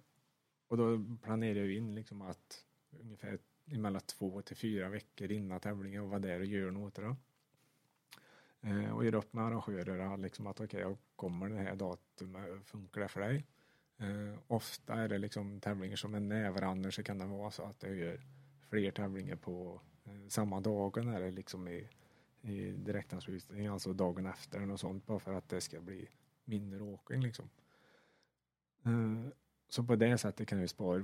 och 0.68 0.78
då 0.78 1.06
planerar 1.22 1.60
jag 1.60 1.72
in 1.72 1.96
liksom 1.96 2.22
att 2.22 2.66
ungefär 3.02 3.40
mellan 3.66 4.02
två 4.02 4.42
till 4.42 4.56
fyra 4.56 4.90
veckor 4.90 5.32
innan 5.32 5.60
tävlingen 5.60 6.04
och 6.04 6.10
vara 6.10 6.20
där 6.20 6.40
och 6.40 6.46
göra 6.46 6.72
något. 6.72 6.96
Då. 6.96 7.16
Eh, 8.62 8.90
och 8.96 9.06
gör 9.06 9.16
upp 9.16 9.34
med 9.34 9.46
arrangörerna. 9.46 10.16
liksom 10.16 10.48
att 10.48 10.60
okej, 10.60 10.80
jag 10.80 10.98
kommer 11.16 11.50
det 11.50 11.56
här 11.56 11.76
datumet, 11.76 12.66
funkar 12.66 13.02
det 13.02 13.08
för 13.08 13.22
dig? 13.22 13.46
Eh, 13.98 14.40
ofta 14.48 14.94
är 14.94 15.08
det 15.08 15.18
liksom 15.18 15.60
tävlingar 15.60 15.96
som 15.96 16.16
är 16.16 16.20
nära 16.20 16.52
varandra 16.52 16.92
så 16.92 17.04
kan 17.04 17.18
det 17.18 17.26
vara 17.26 17.52
så 17.52 17.64
att 17.64 17.84
jag 17.84 17.96
gör 17.96 18.22
fler 18.70 18.92
tävlingar 18.92 19.36
på 19.36 19.82
eh, 20.06 20.28
samma 20.28 20.60
dagen 20.62 21.08
eller 21.08 21.32
liksom 21.32 21.68
i, 21.68 21.90
i 22.42 22.72
direktanslutning, 22.72 23.68
alltså 23.68 23.94
dagen 23.94 24.26
efter 24.26 24.72
och 24.72 24.80
sånt 24.80 25.06
bara 25.06 25.20
för 25.20 25.34
att 25.34 25.50
det 25.50 25.62
ska 25.62 25.82
bli 25.82 26.10
mindre 26.46 26.84
åkning 26.84 27.22
liksom. 27.22 27.50
Eh, 28.86 29.32
så 29.68 29.84
på 29.84 29.96
det 29.96 30.18
sättet 30.18 30.48
kan 30.48 30.60
jag 30.60 30.70
spara 30.70 31.04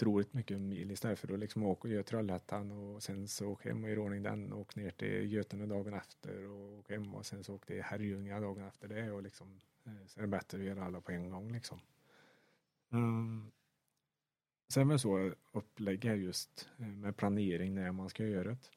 otroligt 0.00 0.34
mycket 0.34 0.60
mil 0.60 0.90
istället 0.90 1.18
för 1.18 1.32
att 1.32 1.38
liksom 1.38 1.62
åka 1.62 1.88
och 1.88 1.94
göra 1.94 2.02
Trollhättan 2.02 2.70
och 2.70 3.02
sen 3.02 3.28
så 3.28 3.48
åka 3.48 3.68
hem 3.68 3.84
och 3.84 3.90
göra 3.90 4.00
ordning 4.00 4.22
den 4.22 4.52
och 4.52 4.60
åka 4.60 4.80
ner 4.80 4.90
till 4.90 5.32
Götene 5.32 5.66
dagen 5.66 5.94
efter 5.94 6.46
och 6.46 6.78
åka 6.78 6.94
hem 6.94 7.14
och 7.14 7.26
sen 7.26 7.44
så 7.44 7.54
åka 7.54 7.66
till 7.66 7.82
Herrljunga 7.82 8.40
dagen 8.40 8.64
efter 8.64 8.88
det 8.88 9.10
och 9.10 9.22
liksom 9.22 9.60
eh, 9.84 10.06
så 10.06 10.20
är 10.20 10.22
det 10.22 10.28
bättre 10.28 10.58
att 10.58 10.64
göra 10.64 10.84
alla 10.84 11.00
på 11.00 11.12
en 11.12 11.30
gång 11.30 11.52
liksom. 11.52 11.80
Mm. 12.92 13.50
Sen 14.68 14.88
var 14.88 14.98
så 14.98 15.34
upplägg 15.52 16.04
här 16.04 16.14
just 16.14 16.68
eh, 16.78 16.86
med 16.86 17.16
planering 17.16 17.74
när 17.74 17.92
man 17.92 18.10
ska 18.10 18.24
göra 18.24 18.48
det. 18.48 18.70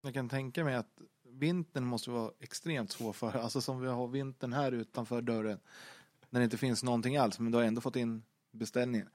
Jag 0.00 0.14
kan 0.14 0.28
tänka 0.28 0.64
mig 0.64 0.74
att 0.74 1.02
vintern 1.32 1.84
måste 1.84 2.10
vara 2.10 2.32
extremt 2.40 2.90
svår 2.92 3.12
för, 3.12 3.32
alltså 3.38 3.60
som 3.60 3.80
vi 3.80 3.88
har 3.88 4.08
vintern 4.08 4.52
här 4.52 4.72
utanför 4.72 5.22
dörren. 5.22 5.58
När 6.30 6.40
det 6.40 6.44
inte 6.44 6.56
finns 6.56 6.82
någonting 6.82 7.16
alls, 7.16 7.38
men 7.38 7.52
du 7.52 7.58
har 7.58 7.64
ändå 7.64 7.80
fått 7.80 7.96
in 7.96 8.22
beställningen. 8.50 9.08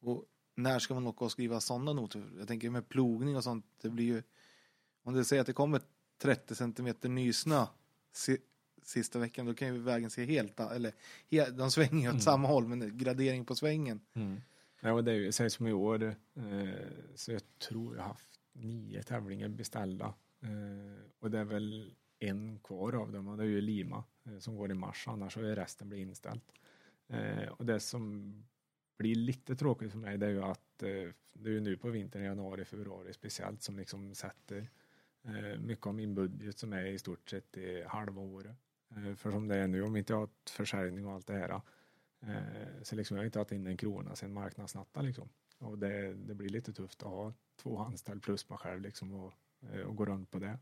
Och 0.00 0.24
när 0.54 0.78
ska 0.78 0.94
man 0.94 1.06
åka 1.06 1.24
och 1.24 1.32
skriva 1.32 1.60
sådana 1.60 1.92
noter? 1.92 2.24
Jag 2.38 2.48
tänker 2.48 2.70
med 2.70 2.88
plogning 2.88 3.36
och 3.36 3.44
sånt, 3.44 3.66
det 3.80 3.90
blir 3.90 4.04
ju, 4.04 4.22
om 5.02 5.14
du 5.14 5.24
säger 5.24 5.40
att 5.40 5.46
det 5.46 5.52
kommer 5.52 5.80
30 6.18 6.54
centimeter 6.54 7.08
nysnö 7.08 7.66
si, 8.12 8.38
sista 8.82 9.18
veckan, 9.18 9.46
då 9.46 9.54
kan 9.54 9.68
ju 9.74 9.78
vägen 9.82 10.10
se 10.10 10.24
helt, 10.24 10.60
eller 10.60 10.92
de 11.50 11.70
svänger 11.70 12.00
ju 12.02 12.08
åt 12.08 12.12
Mm. 12.12 12.20
samma 12.20 12.48
håll, 12.48 12.68
men 12.68 12.98
gradering 12.98 13.44
på 13.44 13.54
svängen. 13.54 14.00
Ja, 14.80 14.92
och 14.92 15.04
det 15.04 15.12
är 15.12 15.14
ju, 15.16 15.50
som 15.50 15.66
i 15.66 15.72
år, 15.72 16.02
eh, 16.34 16.68
så 17.14 17.32
jag 17.32 17.42
tror 17.58 17.96
jag 17.96 18.02
har 18.02 18.08
haft 18.08 18.40
nio 18.52 19.02
tävlingar 19.02 19.48
beställda. 19.48 20.14
Eh, 20.44 21.02
och 21.18 21.30
det 21.30 21.38
är 21.38 21.44
väl 21.44 21.94
en 22.18 22.58
kvar 22.58 22.94
av 22.94 23.12
dem 23.12 23.28
och 23.28 23.36
det 23.36 23.42
är 23.42 23.48
ju 23.48 23.60
Lima 23.60 24.04
eh, 24.24 24.38
som 24.38 24.56
går 24.56 24.70
i 24.70 24.74
mars, 24.74 25.08
annars 25.08 25.32
så 25.34 25.40
är 25.40 25.56
resten 25.56 25.88
blir 25.88 25.98
inställt. 25.98 26.52
Eh, 27.08 27.48
och 27.48 27.66
det 27.66 27.80
som 27.80 28.32
blir 28.98 29.14
lite 29.14 29.56
tråkigt 29.56 29.90
för 29.90 29.98
mig 29.98 30.18
det 30.18 30.26
är 30.26 30.30
ju 30.30 30.42
att 30.42 30.78
det 30.78 31.48
är 31.48 31.48
ju 31.48 31.60
nu 31.60 31.76
på 31.76 31.90
vintern, 31.90 32.22
januari, 32.22 32.64
februari 32.64 33.12
speciellt, 33.12 33.62
som 33.62 33.76
liksom 33.76 34.14
sätter 34.14 34.70
mycket 35.58 35.86
av 35.86 35.94
min 35.94 36.14
budget 36.14 36.58
som 36.58 36.72
är 36.72 36.86
i 36.86 36.98
stort 36.98 37.30
sett 37.30 37.56
i 37.56 37.82
halva 37.82 38.22
året. 38.22 38.56
För 39.16 39.30
som 39.30 39.48
det 39.48 39.56
är 39.56 39.66
nu, 39.66 39.82
om 39.82 39.96
inte 39.96 40.12
jag 40.12 40.18
har 40.18 40.24
ett 40.24 40.50
försäljning 40.50 41.06
och 41.06 41.12
allt 41.12 41.26
det 41.26 41.34
här 41.34 41.60
så 42.82 42.96
liksom 42.96 43.16
jag 43.16 43.22
har 43.22 43.26
inte 43.26 43.38
haft 43.38 43.52
in 43.52 43.66
en 43.66 43.76
krona 43.76 44.16
sen 44.16 44.32
marknadsnatta 44.32 45.02
liksom. 45.02 45.28
Och 45.58 45.78
det, 45.78 46.14
det 46.14 46.34
blir 46.34 46.48
lite 46.48 46.72
tufft 46.72 47.02
att 47.02 47.08
ha 47.08 47.32
två 47.56 47.78
anställda 47.78 48.20
plus 48.20 48.48
mig 48.48 48.58
själv 48.58 48.80
liksom 48.80 49.12
och, 49.12 49.32
och 49.86 49.96
gå 49.96 50.04
runt 50.04 50.30
på 50.30 50.38
det. 50.38 50.58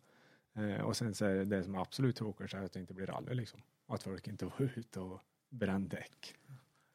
Eh, 0.54 0.80
och 0.80 0.96
sen 0.96 1.14
så 1.14 1.24
är 1.24 1.34
det, 1.34 1.44
det 1.44 1.64
som 1.64 1.74
är 1.74 1.80
absolut 1.80 2.16
tråkigast 2.16 2.54
är 2.54 2.62
att 2.62 2.72
det 2.72 2.80
inte 2.80 2.94
blir 2.94 3.06
rally 3.06 3.34
liksom. 3.34 3.62
Att 3.86 4.02
folk 4.02 4.28
inte 4.28 4.44
var 4.44 4.70
ute 4.76 5.00
och 5.00 5.20
brände 5.48 5.96
däck. 5.96 6.34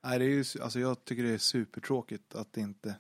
Nej, 0.03 0.19
det 0.19 0.25
är 0.25 0.29
ju, 0.29 0.43
alltså 0.61 0.79
jag 0.79 1.05
tycker 1.05 1.23
det 1.23 1.29
är 1.29 1.38
supertråkigt 1.38 2.35
att 2.35 2.53
det 2.53 2.61
inte... 2.61 2.95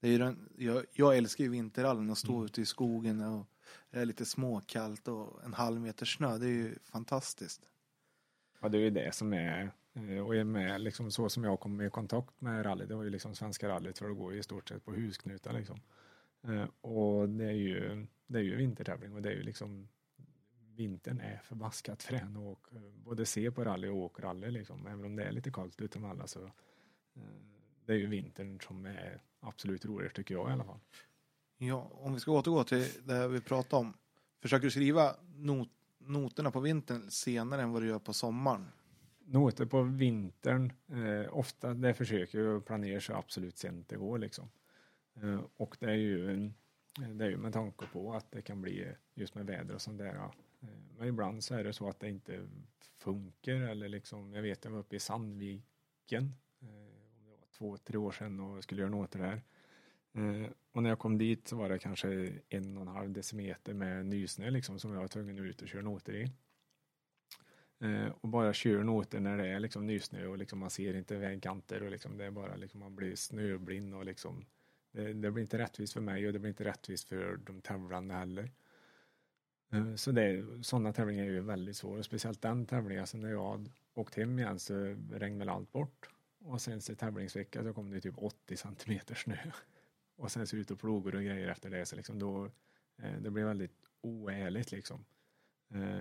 Det 0.00 0.08
är 0.08 0.18
den, 0.18 0.48
jag, 0.58 0.84
jag 0.92 1.16
älskar 1.16 1.44
ju 1.44 1.50
vinterrallyn 1.50 2.10
och 2.10 2.18
stå 2.18 2.32
Mm. 2.32 2.44
ute 2.44 2.60
i 2.60 2.66
skogen 2.66 3.22
och 3.22 3.46
det 3.90 3.98
är 4.00 4.04
lite 4.04 4.24
småkallt 4.24 5.08
och 5.08 5.44
en 5.44 5.54
halv 5.54 5.80
meter 5.80 6.06
snö. 6.06 6.38
Det 6.38 6.46
är 6.46 6.50
ju 6.50 6.74
fantastiskt. 6.84 7.68
Ja, 8.60 8.68
det 8.68 8.78
är 8.78 8.82
ju 8.82 8.90
det 8.90 9.14
som 9.14 9.32
är, 9.32 9.72
eh, 9.94 10.26
och 10.26 10.36
är 10.36 10.44
med 10.44 10.80
liksom 10.80 11.10
så 11.10 11.28
som 11.28 11.44
jag 11.44 11.60
kom 11.60 11.80
i 11.80 11.90
kontakt 11.90 12.40
med 12.40 12.66
rally, 12.66 12.84
det 12.86 12.94
var 12.94 13.04
ju 13.04 13.10
liksom 13.10 13.34
svenska 13.34 13.68
rallyt 13.68 13.98
för 13.98 14.08
det 14.08 14.14
går 14.14 14.32
ju 14.32 14.38
i 14.38 14.42
stort 14.42 14.68
sett 14.68 14.84
på 14.84 14.92
husknutar 14.92 15.52
liksom. 15.52 15.80
Eh, 16.42 16.64
Och 16.80 17.28
det 17.28 17.44
är 17.44 17.52
ju, 17.52 18.06
det 18.26 18.38
är 18.38 18.42
ju 18.42 18.56
vintertävling 18.56 19.14
och 19.14 19.22
det 19.22 19.28
är 19.28 19.34
ju 19.36 19.42
liksom 19.42 19.88
vintern 20.74 21.20
är 21.20 21.40
förbaskat 21.44 22.02
frän 22.02 22.36
och 22.36 22.68
eh, 22.72 22.80
både 23.04 23.26
se 23.26 23.50
på 23.50 23.64
rally 23.64 23.88
och 23.88 23.96
åka 23.96 24.22
rally 24.22 24.50
liksom, 24.50 24.86
även 24.86 25.04
om 25.04 25.16
det 25.16 25.24
är 25.24 25.32
lite 25.32 25.50
kallt 25.50 25.80
utom 25.80 26.04
alla 26.04 26.26
så 26.26 26.44
eh, 27.14 27.22
det 27.86 27.92
är 27.92 27.96
ju 27.96 28.06
vintern 28.06 28.60
som 28.60 28.86
är 28.86 29.20
absolut 29.40 29.84
roligast 29.84 30.16
tycker 30.16 30.34
jag 30.34 30.50
i 30.50 30.52
alla 30.52 30.64
fall. 30.64 30.78
Ja, 31.58 31.90
om 31.92 32.14
vi 32.14 32.20
ska 32.20 32.32
återgå 32.32 32.64
till 32.64 32.86
det 33.04 33.14
här 33.14 33.28
vi 33.28 33.40
pratade 33.40 33.80
om. 33.80 33.94
Försöker 34.40 34.64
du 34.64 34.70
skriva 34.70 35.16
not, 35.36 35.68
noterna 35.98 36.50
på 36.50 36.60
vintern 36.60 37.10
senare 37.10 37.62
än 37.62 37.72
vad 37.72 37.82
du 37.82 37.88
gör 37.88 37.98
på 37.98 38.12
sommaren? 38.12 38.68
Noter 39.24 39.66
på 39.66 39.82
vintern, 39.82 40.72
eh, 40.88 41.36
ofta 41.36 41.74
det 41.74 41.94
försöker 41.94 42.38
jag 42.40 42.66
planera 42.66 43.00
så 43.00 43.14
absolut 43.14 43.58
sent 43.58 43.88
det 43.88 43.96
går 43.96 44.18
liksom. 44.18 44.48
Eh, 45.14 45.40
och 45.56 45.76
det 45.80 45.90
är 45.90 45.94
ju 45.94 46.50
det 46.96 47.24
är 47.24 47.30
ju 47.30 47.36
med 47.36 47.52
tanke 47.52 47.86
på 47.86 48.14
att 48.14 48.32
det 48.32 48.42
kan 48.42 48.62
bli 48.62 48.94
just 49.14 49.34
med 49.34 49.46
väder 49.46 49.74
och 49.74 49.82
sånt 49.82 49.98
där. 49.98 50.14
Eh, 50.14 50.68
men 50.98 51.08
ibland 51.08 51.44
så 51.44 51.54
är 51.54 51.64
det 51.64 51.72
så 51.72 51.88
att 51.88 52.00
det 52.00 52.08
inte 52.08 52.48
funkar 52.98 53.52
eller 53.52 53.88
liksom, 53.88 54.32
jag 54.32 54.42
vet 54.42 54.64
jag 54.64 54.72
var 54.72 54.78
uppe 54.78 54.96
i 54.96 55.00
Sandviken 55.00 56.34
eh, 56.60 56.68
om 57.16 57.24
det 57.24 57.30
var 57.30 57.46
två, 57.58 57.76
tre 57.76 57.98
år 57.98 58.12
sedan 58.12 58.40
och 58.40 58.62
skulle 58.62 58.80
göra 58.80 58.90
noter 58.90 59.18
där. 59.18 59.42
Och 60.72 60.82
när 60.82 60.90
jag 60.90 60.98
kom 60.98 61.18
dit 61.18 61.48
så 61.48 61.56
var 61.56 61.68
det 61.68 61.78
kanske 61.78 62.32
en 62.48 62.76
och 62.76 62.82
en 62.82 62.88
halv 62.88 63.12
decimeter 63.12 63.74
med 63.74 64.06
nysnö 64.06 64.50
liksom 64.50 64.78
som 64.78 64.92
jag 64.92 65.00
var 65.00 65.08
tvungen 65.08 65.38
att 65.38 65.44
ut 65.44 65.62
och 65.62 65.68
köra 65.68 65.82
noter 65.82 66.14
i. 66.14 66.30
Och 68.20 68.28
bara 68.28 68.52
köra 68.52 68.82
noter 68.82 69.20
när 69.20 69.36
det 69.36 69.48
är 69.48 69.60
liksom 69.60 69.86
nysnö 69.86 70.26
och 70.26 70.38
liksom 70.38 70.58
man 70.58 70.70
ser 70.70 70.94
inte 70.94 71.16
vägkanter 71.16 71.82
och 71.82 71.90
liksom 71.90 72.16
det 72.16 72.24
är 72.24 72.30
bara 72.30 72.56
liksom 72.56 72.80
man 72.80 72.96
blir 72.96 73.16
snöblind 73.16 73.94
och 73.94 74.04
liksom 74.04 74.44
det, 74.92 75.12
det 75.12 75.30
blir 75.30 75.42
inte 75.42 75.58
rättvist 75.58 75.92
för 75.92 76.00
mig 76.00 76.26
och 76.26 76.32
det 76.32 76.38
blir 76.38 76.48
inte 76.48 76.64
rättvist 76.64 77.08
för 77.08 77.36
de 77.36 77.60
tävlande 77.60 78.14
heller. 78.14 78.50
Eh, 79.72 79.94
så 79.94 80.12
det, 80.12 80.44
sådana 80.62 80.92
tävlingar 80.92 81.24
är 81.24 81.30
ju 81.30 81.40
väldigt 81.40 81.76
svåra, 81.76 82.02
speciellt 82.02 82.42
den 82.42 82.66
tävlingen. 82.66 83.06
Sen 83.06 83.20
när 83.20 83.30
jag 83.30 83.50
hade 83.50 83.70
åkt 83.94 84.14
hem 84.14 84.38
igen 84.38 84.58
så 84.58 84.96
regnade 85.12 85.52
allt 85.52 85.72
bort. 85.72 86.08
Och 86.38 86.60
sen 86.60 86.80
så 86.80 86.94
tävlingsvecka 86.94 87.62
så 87.62 87.72
kom 87.72 87.90
det 87.90 88.00
typ 88.00 88.18
80 88.18 88.56
centimeter 88.56 89.14
snö. 89.14 89.36
Och 90.16 90.32
sen 90.32 90.46
så 90.46 90.56
ut 90.56 90.70
och 90.70 90.80
plogor 90.80 91.14
och 91.14 91.22
grejer 91.22 91.48
efter 91.48 91.70
det 91.70 91.86
så 91.86 91.96
liksom 91.96 92.18
då 92.18 92.50
eh, 92.96 93.20
det 93.20 93.30
blev 93.30 93.46
väldigt 93.46 93.90
oärligt 94.00 94.72
liksom. 94.72 95.04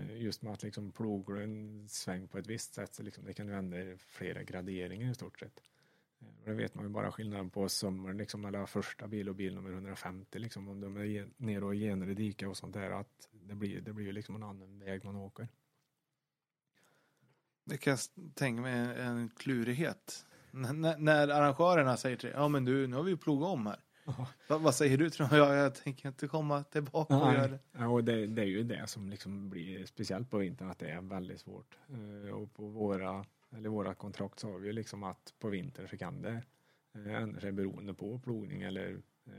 Just 0.10 0.42
med 0.42 0.54
att 0.54 0.64
liksom 0.64 0.92
plogar 0.92 1.36
en 1.36 1.90
sväng 1.90 2.28
på 2.28 2.38
ett 2.38 2.48
visst 2.48 2.74
sätt 2.74 2.94
så 2.94 3.04
liksom 3.04 3.26
det 3.26 3.34
kan 3.34 3.48
ju 3.48 3.54
ändra 3.54 3.98
flera 3.98 4.44
graderingar 4.44 5.12
i 5.12 5.16
stort 5.16 5.40
sett. 5.40 5.62
Eh, 6.22 6.27
Det 6.45 6.53
vet 6.53 6.76
man 6.76 6.85
ju 6.85 6.89
bara 6.89 7.11
skillnaden 7.11 7.49
på 7.49 7.69
sommaren 7.69 8.18
liksom 8.18 8.45
eller 8.45 8.65
första 8.65 9.07
bil 9.07 9.30
och 9.30 9.35
bil 9.35 9.56
nummer 9.56 9.72
150 9.72 10.39
liksom 10.39 10.69
om 10.69 10.81
de 10.81 10.98
är 10.98 11.30
nere 11.38 11.65
och 11.65 11.76
genar 11.76 12.10
i 12.10 12.14
diket 12.14 12.48
och 12.49 12.57
sånt 12.57 12.73
där 12.73 12.91
att 12.91 13.30
det 13.31 13.56
blir, 13.56 13.81
det 13.81 13.93
blir 13.93 14.06
ju 14.06 14.11
liksom 14.11 14.35
en 14.35 14.43
annan 14.43 14.80
väg 14.80 15.06
man 15.06 15.15
åker. 15.15 15.48
Det 17.64 17.77
kan 17.77 17.91
jag 17.91 17.99
tänka 18.35 18.61
mig 18.61 18.73
en, 19.02 19.30
klurighet. 19.30 20.26
N- 20.53 20.95
när- 20.98 21.27
arrangörerna 21.27 21.98
säger 21.98 22.18
till 22.18 22.30
dig, 22.30 22.38
ja 22.38 22.48
men 22.48 22.65
du, 22.65 22.88
nu 22.88 22.95
har 22.95 23.03
vi 23.03 23.11
ju 23.11 23.18
plogat 23.18 23.49
om 23.49 23.65
här. 23.68 23.80
Va, 24.48 24.57
vad 24.57 24.76
säger 24.76 24.98
du 24.98 25.10
till 25.10 25.19
dem? 25.19 25.30
Ja, 25.38 25.56
jag 25.56 25.76
tänker 25.76 26.07
inte 26.10 26.27
komma 26.27 26.64
tillbaka 26.64 27.18
och 27.18 27.34
göra 27.34 27.48
det. 27.48 27.60
Ja, 27.72 27.88
och 27.88 28.03
det, 28.03 28.27
det 28.27 28.41
är 28.41 28.45
ju 28.45 28.64
det 28.64 28.88
som 28.88 29.10
liksom 29.10 29.49
blir 29.49 29.85
speciellt 29.85 30.30
på 30.30 30.38
vintern 30.38 30.69
att 30.69 30.80
det 30.80 30.89
är 30.89 31.02
väldigt 31.02 31.39
svårt. 31.41 31.77
Eh, 31.89 32.31
och 32.31 32.53
på 32.53 32.68
våra, 32.68 33.26
eller 33.52 33.69
våra 33.69 33.95
kontrakt 33.95 34.40
så 34.40 34.52
har 34.52 34.60
vi 34.60 34.68
ju 34.68 34.73
liksom 34.73 35.03
att 35.03 35.34
på 35.40 35.49
vintern 35.49 35.88
så 35.88 35.98
kan 35.98 36.22
det 36.22 36.44
eh, 36.94 37.15
ändra 37.22 37.41
sig 37.41 37.52
beroende 37.52 37.94
på 37.94 38.19
plogning 38.19 38.61
eller 38.61 39.02
eh, 39.26 39.34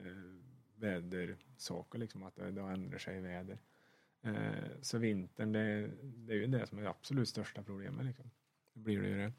vädersaker 0.75 1.99
liksom 1.99 2.23
att 2.23 2.37
det, 2.37 2.51
det 2.51 2.61
ändrar 2.61 2.99
sig 2.99 3.19
i 3.19 3.21
väder. 3.21 3.59
Eh, 4.23 4.81
så 4.83 4.99
vintern 4.99 5.53
det, 5.53 5.91
det 6.03 6.33
är 6.33 6.37
ju 6.37 6.47
det 6.47 6.67
som 6.67 6.79
är 6.79 6.83
det 6.83 6.91
absolut 6.91 7.29
största 7.29 7.63
problemet 7.63 8.07
liksom. 8.07 8.31
Det 8.73 8.81
blir 8.81 9.03
det 9.03 9.09
ju 9.09 9.17
det. 9.17 9.33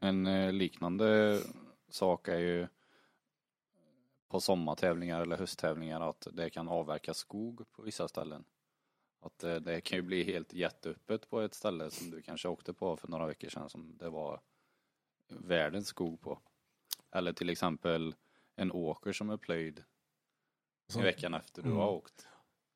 En 0.00 0.26
eh, 0.26 0.52
liknande 0.52 1.40
sak 1.88 2.28
är 2.28 2.38
ju 2.38 2.66
på 4.28 4.40
sommartävlingar 4.40 5.20
eller 5.20 5.36
hösttävlingar 5.36 6.10
att 6.10 6.26
det 6.32 6.50
kan 6.50 6.68
avverka 6.68 7.14
skog 7.14 7.72
på 7.72 7.82
vissa 7.82 8.08
ställen. 8.08 8.44
Att 9.20 9.44
eh, 9.44 9.56
det 9.56 9.80
kan 9.80 9.98
ju 9.98 10.02
bli 10.02 10.22
helt 10.24 10.52
jätteöppet 10.52 11.30
på 11.30 11.40
ett 11.40 11.54
ställe 11.54 11.90
som 11.90 12.10
du 12.10 12.22
kanske 12.22 12.48
åkte 12.48 12.72
på 12.74 12.96
för 12.96 13.08
några 13.08 13.26
veckor 13.26 13.48
sedan 13.48 13.68
som 13.70 13.96
det 13.98 14.08
var 14.10 14.40
världens 15.28 15.86
skog 15.88 16.20
på. 16.20 16.38
Eller 17.10 17.32
till 17.32 17.50
exempel 17.50 18.14
en 18.56 18.72
åker 18.72 19.12
som 19.12 19.30
är 19.30 19.36
plöjd 19.36 19.84
i 20.98 21.02
veckan 21.02 21.34
efter 21.34 21.62
du 21.62 21.68
Mm. 21.68 21.80
har 21.80 21.90
åkt. 21.90 22.26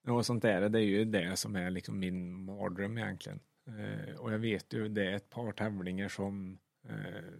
Ja, 0.02 0.23
sånt 0.23 0.43
där, 0.43 0.69
det 0.69 0.78
är 0.78 0.85
ju 0.85 1.05
det 1.05 1.36
som 1.36 1.56
är 1.56 1.70
liksom 1.70 1.98
min 1.98 2.44
mardröm 2.44 2.98
egentligen. 2.98 3.40
Eh, 3.66 4.16
och 4.16 4.32
jag 4.32 4.39
vet 4.39 4.73
ju, 4.73 4.89
det 4.89 5.06
är 5.06 5.12
ett 5.16 5.31
par 5.31 5.52
tävlingar 5.52 6.09
som 6.09 6.59
eh, 6.89 7.32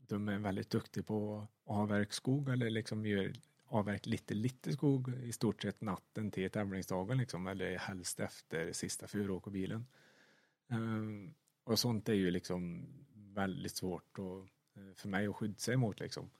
de 0.00 0.28
är 0.28 0.38
väldigt 0.38 0.70
duktiga 0.70 1.04
på 1.04 1.38
att 1.38 1.50
avverka 1.64 2.10
skog 2.12 2.48
eller 2.48 2.70
liksom 2.70 3.06
gör 3.06 3.32
avverkat 3.68 4.06
lite, 4.06 4.34
lite 4.34 4.72
skog 4.72 5.08
i 5.22 5.32
stort 5.32 5.62
sett 5.62 5.80
natten 5.80 6.30
till 6.30 6.50
tävlingsdagen 6.50 7.18
liksom, 7.18 7.46
eller 7.46 7.78
helst 7.78 8.20
efter 8.20 8.72
sista 8.72 9.06
furåkerbilen. 9.06 9.86
Eh, 10.70 11.32
och 11.64 11.78
sånt 11.78 12.08
är 12.08 12.14
ju 12.14 12.30
liksom 12.30 12.86
väldigt 13.14 13.76
svårt 13.76 14.18
och, 14.18 14.38
eh, 14.74 14.94
för 14.94 15.08
mig 15.08 15.26
att 15.26 15.36
skydda 15.36 15.58
sig 15.58 15.74
emot 15.74 16.00
liksom. 16.00 16.30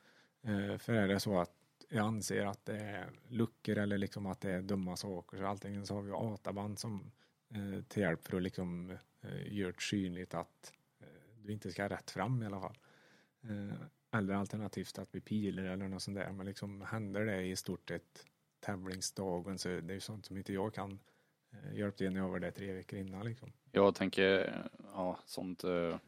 Eh, 0.42 0.78
för 0.78 0.92
är 0.92 1.08
det 1.08 1.20
så 1.20 1.40
att 1.40 1.54
jag 1.88 2.06
anser 2.06 2.46
att 2.46 2.64
det 2.64 2.78
är 2.78 3.10
luckor 3.28 3.78
eller 3.78 3.98
liksom 3.98 4.26
att 4.26 4.40
det 4.40 4.50
är 4.50 4.62
dumma 4.62 4.96
saker. 4.96 5.38
Så 5.38 5.46
antingen 5.46 5.86
så 5.86 5.94
har 5.94 6.02
vi 6.02 6.12
ATA-band 6.12 6.78
som 6.78 7.10
eh, 7.48 7.82
till 7.82 8.02
hjälp 8.02 8.26
för 8.26 8.36
att 8.36 8.42
liksom 8.42 8.98
göra 9.46 9.72
det 9.72 9.82
synligt 9.82 10.34
att 10.34 10.72
du 11.42 11.52
inte 11.52 11.70
ska 11.70 11.88
rätt 11.88 12.10
fram 12.10 12.42
i 12.42 12.46
alla 12.46 12.60
fall. 12.60 12.76
Eller 14.10 14.34
alternativt 14.34 14.98
att 14.98 15.14
vi 15.14 15.20
pilar 15.20 15.62
eller 15.62 15.88
något 15.88 16.02
sånt 16.02 16.16
där. 16.16 16.32
Men 16.32 16.46
liksom 16.46 16.80
händer 16.80 17.24
det 17.24 17.42
i 17.42 17.56
stort 17.56 17.88
sett 17.88 18.26
tävlingsdagen 18.60 19.58
så 19.58 19.68
det 19.68 19.74
är 19.74 19.94
ju 19.94 20.00
sånt 20.00 20.26
som 20.26 20.36
inte 20.36 20.52
jag 20.52 20.74
kan 20.74 20.98
eh, 21.50 21.78
hjälpa 21.78 21.96
till 21.96 22.12
när 22.12 22.20
jag 22.20 22.28
var 22.28 22.40
där 22.40 22.50
tre 22.50 22.72
veckor 22.72 22.98
innan 22.98 23.24
liksom. 23.26 23.52
Jag 23.72 23.94
tänker, 23.94 24.62
ja 24.92 25.18
sånt 25.26 25.64
eh, 25.64 25.98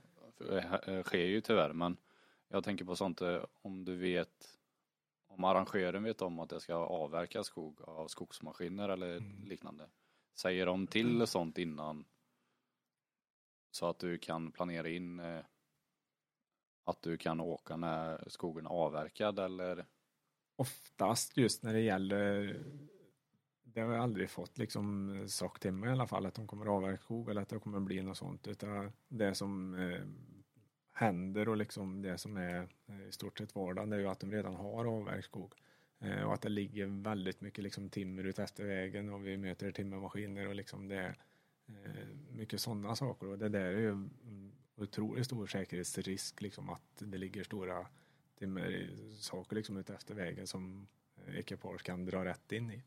eh, 0.51 1.03
sker 1.03 1.27
ju 1.27 1.41
tyvärr 1.41 1.73
men 1.73 1.97
jag 2.49 2.65
tänker 2.65 2.85
på 2.85 2.97
sånt 2.97 3.23
om 3.63 3.85
du 3.85 3.97
vet 3.97 4.59
om 5.27 5.45
arrangören 5.45 6.03
vet 6.03 6.23
om 6.23 6.39
att 6.39 6.49
det 6.51 6.61
ska 6.61 6.75
avverka 6.75 7.45
skog 7.45 7.81
av 7.83 8.09
skogsmaskiner 8.09 8.89
eller 8.89 9.17
Mm. 9.17 9.45
liknande. 9.45 9.89
Säger 10.35 10.67
de 10.67 10.87
till 10.87 11.27
sånt 11.27 11.59
innan 11.59 12.05
så 13.71 13.87
att 13.87 13.99
du 13.99 14.19
kan 14.19 14.53
planera 14.53 14.89
in 14.89 15.23
att 16.91 17.03
du 17.03 17.17
kan 17.17 17.41
åka 17.41 17.77
när 17.77 18.25
skogen 18.27 18.67
är 18.67 18.71
avverkad 18.71 19.39
eller? 19.39 19.87
Oftast 20.57 21.37
just 21.37 21.63
när 21.63 21.73
det 21.73 21.81
gäller 21.81 22.57
det 23.63 23.81
har 23.81 23.93
jag 23.93 24.03
aldrig 24.03 24.31
fått 24.31 24.59
liksom 24.59 25.25
sagt 25.29 25.63
till 25.63 25.73
mig 25.73 25.89
i 25.89 25.93
alla 25.93 26.07
fall 26.07 26.27
att 26.27 26.35
de 26.35 26.47
kommer 26.47 26.67
att 26.67 26.71
avverka 26.71 27.03
skog 27.03 27.31
eller 27.31 27.43
att 27.43 27.49
det 27.49 27.59
kommer 27.59 27.81
bli 27.81 28.03
något 28.03 28.17
sånt 28.17 28.49
utan 28.49 28.93
det 29.09 29.35
som 29.35 29.75
eh, 29.75 30.03
händer 30.93 31.49
och 31.49 31.57
liksom 31.57 32.03
det 32.03 32.19
som 32.19 32.37
är 32.37 32.69
eh, 32.89 33.09
i 33.09 33.13
stort 33.13 33.39
sett 33.39 33.55
vardagen 33.55 33.91
det 33.91 33.97
är 33.97 34.01
ju 34.01 34.09
att 34.09 34.21
de 34.21 34.33
redan 34.33 34.55
har 34.55 34.85
avverkat 34.85 35.25
skog. 35.25 35.55
Eh, 35.99 36.23
och 36.23 36.35
att 36.35 36.43
det 36.43 36.49
ligger 36.49 37.03
väldigt 37.03 37.41
mycket 37.41 37.65
liksom 37.65 37.91
timmer 37.91 38.25
ut 38.25 38.39
efter 38.39 38.65
vägen 38.65 39.09
och 39.09 39.27
vi 39.27 39.37
möter 39.37 39.73
timmermaskiner 39.73 40.49
och 40.49 40.55
liksom 40.55 40.89
det 40.89 40.97
är 40.97 41.17
eh, 41.69 42.07
mycket 42.31 42.61
sådana 42.61 42.97
saker. 42.97 43.27
Och 43.27 43.39
det 43.39 43.49
där 43.49 43.61
är 43.61 43.81
ju 43.81 44.09
otroligt 44.83 45.27
stor 45.27 45.47
säkerhetsrisk 45.47 46.43
liksom 46.43 46.69
att 46.69 46.83
det 46.99 47.19
ligger 47.19 47.45
stora 47.45 47.87
timmersaker 48.39 49.57
liksom 49.57 49.77
ute 49.77 49.95
efter 49.95 50.15
vägen 50.15 50.47
som 50.47 50.87
ekipage 51.27 51.83
kan 51.83 52.05
dra 52.05 52.25
rätt 52.25 52.53
in 52.53 52.71
i. 52.71 52.83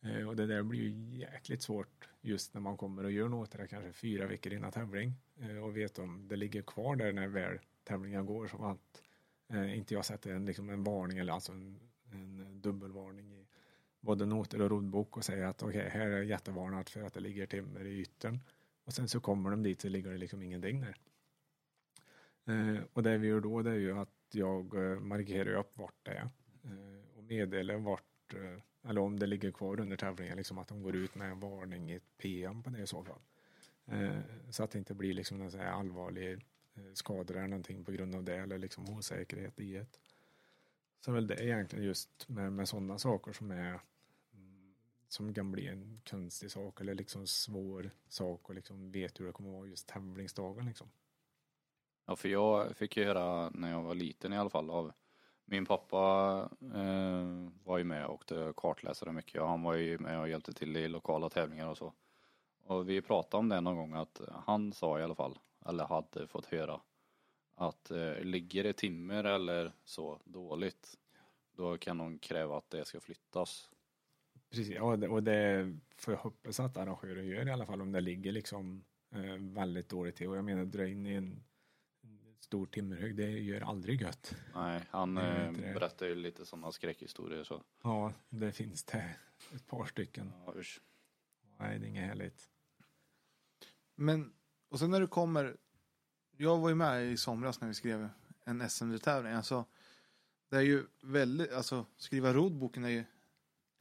Eh, 0.00 0.28
och 0.28 0.36
det 0.36 0.46
där 0.46 0.62
blir 0.62 0.80
ju 0.80 1.18
jäkligt 1.18 1.62
svårt 1.62 2.08
just 2.20 2.54
när 2.54 2.60
man 2.60 2.76
kommer 2.76 3.04
och 3.04 3.12
gör 3.12 3.28
något 3.28 3.50
där 3.50 3.66
kanske 3.66 3.92
fyra 3.92 4.26
veckor 4.26 4.52
innan 4.52 4.72
tävling 4.72 5.12
eh, 5.40 5.56
och 5.56 5.76
vet 5.76 5.98
om 5.98 6.28
det 6.28 6.36
ligger 6.36 6.62
kvar 6.62 6.96
där 6.96 7.12
när 7.12 7.28
väl 7.28 7.58
tävlingen 7.84 8.26
går 8.26 8.46
som 8.46 8.64
att 8.64 9.02
eh, 9.48 9.78
inte 9.78 9.94
jag 9.94 10.04
sätter 10.04 10.30
en, 10.30 10.46
liksom 10.46 10.70
en 10.70 10.84
varning 10.84 11.18
eller 11.18 11.32
alltså 11.32 11.52
en, 11.52 11.80
en 12.12 12.60
dubbelvarning 12.60 13.32
i 13.32 13.46
både 14.00 14.26
noter 14.26 14.60
och 14.60 14.70
rodbok 14.70 15.16
och 15.16 15.24
säger 15.24 15.44
att 15.44 15.62
okej, 15.62 15.86
okay, 15.86 16.00
här 16.00 16.06
är 16.06 16.22
jättevarnat 16.22 16.90
för 16.90 17.02
att 17.02 17.14
det 17.14 17.20
ligger 17.20 17.46
timmer 17.46 17.84
i 17.84 18.00
yttern. 18.00 18.40
Och 18.84 18.92
sen 18.92 19.08
så 19.08 19.20
kommer 19.20 19.50
de 19.50 19.62
dit 19.62 19.80
så 19.80 19.88
ligger 19.88 20.10
det 20.10 20.18
liksom 20.18 20.42
ingenting 20.42 20.80
där. 20.80 20.96
Eh, 22.46 22.82
och 22.92 23.02
det 23.02 23.18
vi 23.18 23.28
gör 23.28 23.40
då 23.40 23.62
det 23.62 23.70
är 23.70 23.78
ju 23.78 23.98
att 23.98 24.08
jag 24.32 24.74
eh, 24.74 25.00
markerar 25.00 25.54
upp 25.54 25.78
vart 25.78 25.94
det 26.02 26.10
är 26.10 26.30
eh, 26.64 27.16
och 27.16 27.24
meddelar 27.24 27.76
vart, 27.76 28.34
eh, 28.34 28.90
eller 28.90 29.00
om 29.00 29.18
det 29.18 29.26
ligger 29.26 29.50
kvar 29.50 29.80
under 29.80 29.96
tävlingen, 29.96 30.36
liksom 30.36 30.58
att 30.58 30.68
de 30.68 30.82
går 30.82 30.96
ut 30.96 31.14
med 31.14 31.30
en 31.30 31.40
varning 31.40 31.90
i 31.90 31.94
ett 31.94 32.18
PM 32.18 32.62
på 32.62 32.70
det 32.70 32.82
i 32.82 32.86
så 32.86 33.04
fall. 33.04 33.20
Eh, 33.86 34.20
så 34.50 34.64
att 34.64 34.70
det 34.70 34.78
inte 34.78 34.94
blir 34.94 35.14
liksom 35.14 35.40
en 35.40 35.60
allvarlig 35.60 36.32
eh, 36.74 36.92
skador 36.94 37.36
eller 37.36 37.48
någonting 37.48 37.84
på 37.84 37.92
grund 37.92 38.14
av 38.14 38.24
det 38.24 38.36
eller 38.36 38.58
liksom 38.58 38.90
osäkerhet 38.90 39.60
i 39.60 39.72
det. 39.72 39.86
Så 41.00 41.12
väl 41.12 41.26
det 41.26 41.34
är 41.34 41.42
egentligen 41.42 41.84
just 41.84 42.28
med, 42.28 42.52
med 42.52 42.68
sådana 42.68 42.98
saker 42.98 43.32
som 43.32 43.50
är 43.50 43.80
mm, 44.34 44.74
som 45.08 45.34
kan 45.34 45.52
bli 45.52 45.68
en 45.68 46.00
konstig 46.10 46.50
sak 46.50 46.80
eller 46.80 46.94
liksom 46.94 47.26
svår 47.26 47.90
sak 48.08 48.48
och 48.48 48.54
liksom 48.54 48.90
vet 48.90 49.20
hur 49.20 49.26
det 49.26 49.32
kommer 49.32 49.50
att 49.50 49.56
vara 49.56 49.66
just 49.66 49.88
tävlingsdagen 49.88 50.66
liksom. 50.66 50.88
Ja, 52.06 52.16
för 52.16 52.28
jag 52.28 52.76
fick 52.76 52.96
ju 52.96 53.04
höra 53.04 53.50
när 53.50 53.70
jag 53.70 53.82
var 53.82 53.94
liten 53.94 54.32
i 54.32 54.38
alla 54.38 54.50
fall 54.50 54.70
av 54.70 54.92
min 55.44 55.66
pappa 55.66 55.98
eh, 56.74 57.48
var 57.64 57.78
ju 57.78 57.84
med 57.84 58.06
och 58.06 58.14
åkte 58.14 58.52
kartläsare 58.56 59.12
mycket 59.12 59.42
och 59.42 59.48
han 59.48 59.62
var 59.62 59.74
ju 59.74 59.98
med 59.98 60.20
och 60.20 60.28
hjälpte 60.28 60.52
till 60.52 60.76
i 60.76 60.88
lokala 60.88 61.30
tävlingar 61.30 61.68
och 61.68 61.78
så. 61.78 61.92
Och 62.64 62.88
vi 62.88 63.02
pratade 63.02 63.38
om 63.38 63.48
det 63.48 63.60
någon 63.60 63.76
gång 63.76 63.94
att 63.94 64.20
han 64.46 64.72
sa 64.72 65.00
i 65.00 65.02
alla 65.02 65.14
fall, 65.14 65.38
eller 65.66 65.84
hade 65.84 66.26
fått 66.26 66.46
höra, 66.46 66.80
att 67.54 67.90
eh, 67.90 68.20
ligger 68.20 68.64
det 68.64 68.72
timmer 68.72 69.24
eller 69.24 69.72
så 69.84 70.20
dåligt, 70.24 70.98
då 71.56 71.78
kan 71.78 71.98
de 71.98 72.18
kräva 72.18 72.58
att 72.58 72.70
det 72.70 72.84
ska 72.84 73.00
flyttas. 73.00 73.70
Precis, 74.50 74.80
och 74.80 74.98
det, 74.98 75.08
och 75.08 75.22
det 75.22 75.74
får 75.96 76.14
jag 76.14 76.20
hoppas 76.20 76.60
att 76.60 76.76
arrangören 76.76 77.26
gör 77.26 77.48
i 77.48 77.52
alla 77.52 77.66
fall 77.66 77.82
om 77.82 77.92
det 77.92 78.00
ligger 78.00 78.32
liksom 78.32 78.84
eh, 79.14 79.36
väldigt 79.38 79.88
dåligt 79.88 80.16
till. 80.16 80.28
Och 80.28 80.36
jag 80.36 80.44
menar 80.44 80.64
dra 80.64 80.86
in 80.86 81.06
i 81.06 81.14
en 81.14 81.44
stor 82.44 82.66
timmerhög, 82.66 83.16
det 83.16 83.30
gör 83.30 83.60
aldrig 83.60 84.00
gött. 84.02 84.36
Nej, 84.54 84.82
han 84.90 85.18
eh, 85.18 85.52
berättar 85.52 86.06
ju 86.06 86.14
lite 86.14 86.46
sådana 86.46 86.72
skräckhistorier 86.72 87.44
så. 87.44 87.62
Ja, 87.82 88.12
det 88.28 88.52
finns 88.52 88.84
det 88.84 89.16
ett 89.54 89.66
par 89.66 89.84
stycken. 89.84 90.32
Ja, 90.46 90.54
usch. 90.56 90.80
Nej, 91.58 91.78
det 91.78 91.86
är 91.86 91.88
inget 91.88 92.08
härligt. 92.08 92.48
Men, 93.94 94.32
och 94.68 94.78
sen 94.78 94.90
när 94.90 95.00
du 95.00 95.06
kommer, 95.06 95.56
jag 96.36 96.58
var 96.58 96.68
ju 96.68 96.74
med 96.74 97.12
i 97.12 97.16
somras 97.16 97.60
när 97.60 97.68
vi 97.68 97.74
skrev 97.74 98.08
en 98.44 98.70
SM-tävling. 98.70 99.32
Alltså, 99.32 99.64
det 100.50 100.56
är 100.56 100.62
ju 100.62 100.86
väldigt, 101.00 101.52
alltså 101.52 101.86
skriva 101.96 102.32
rodboken 102.32 102.84
är 102.84 102.88
ju 102.88 103.04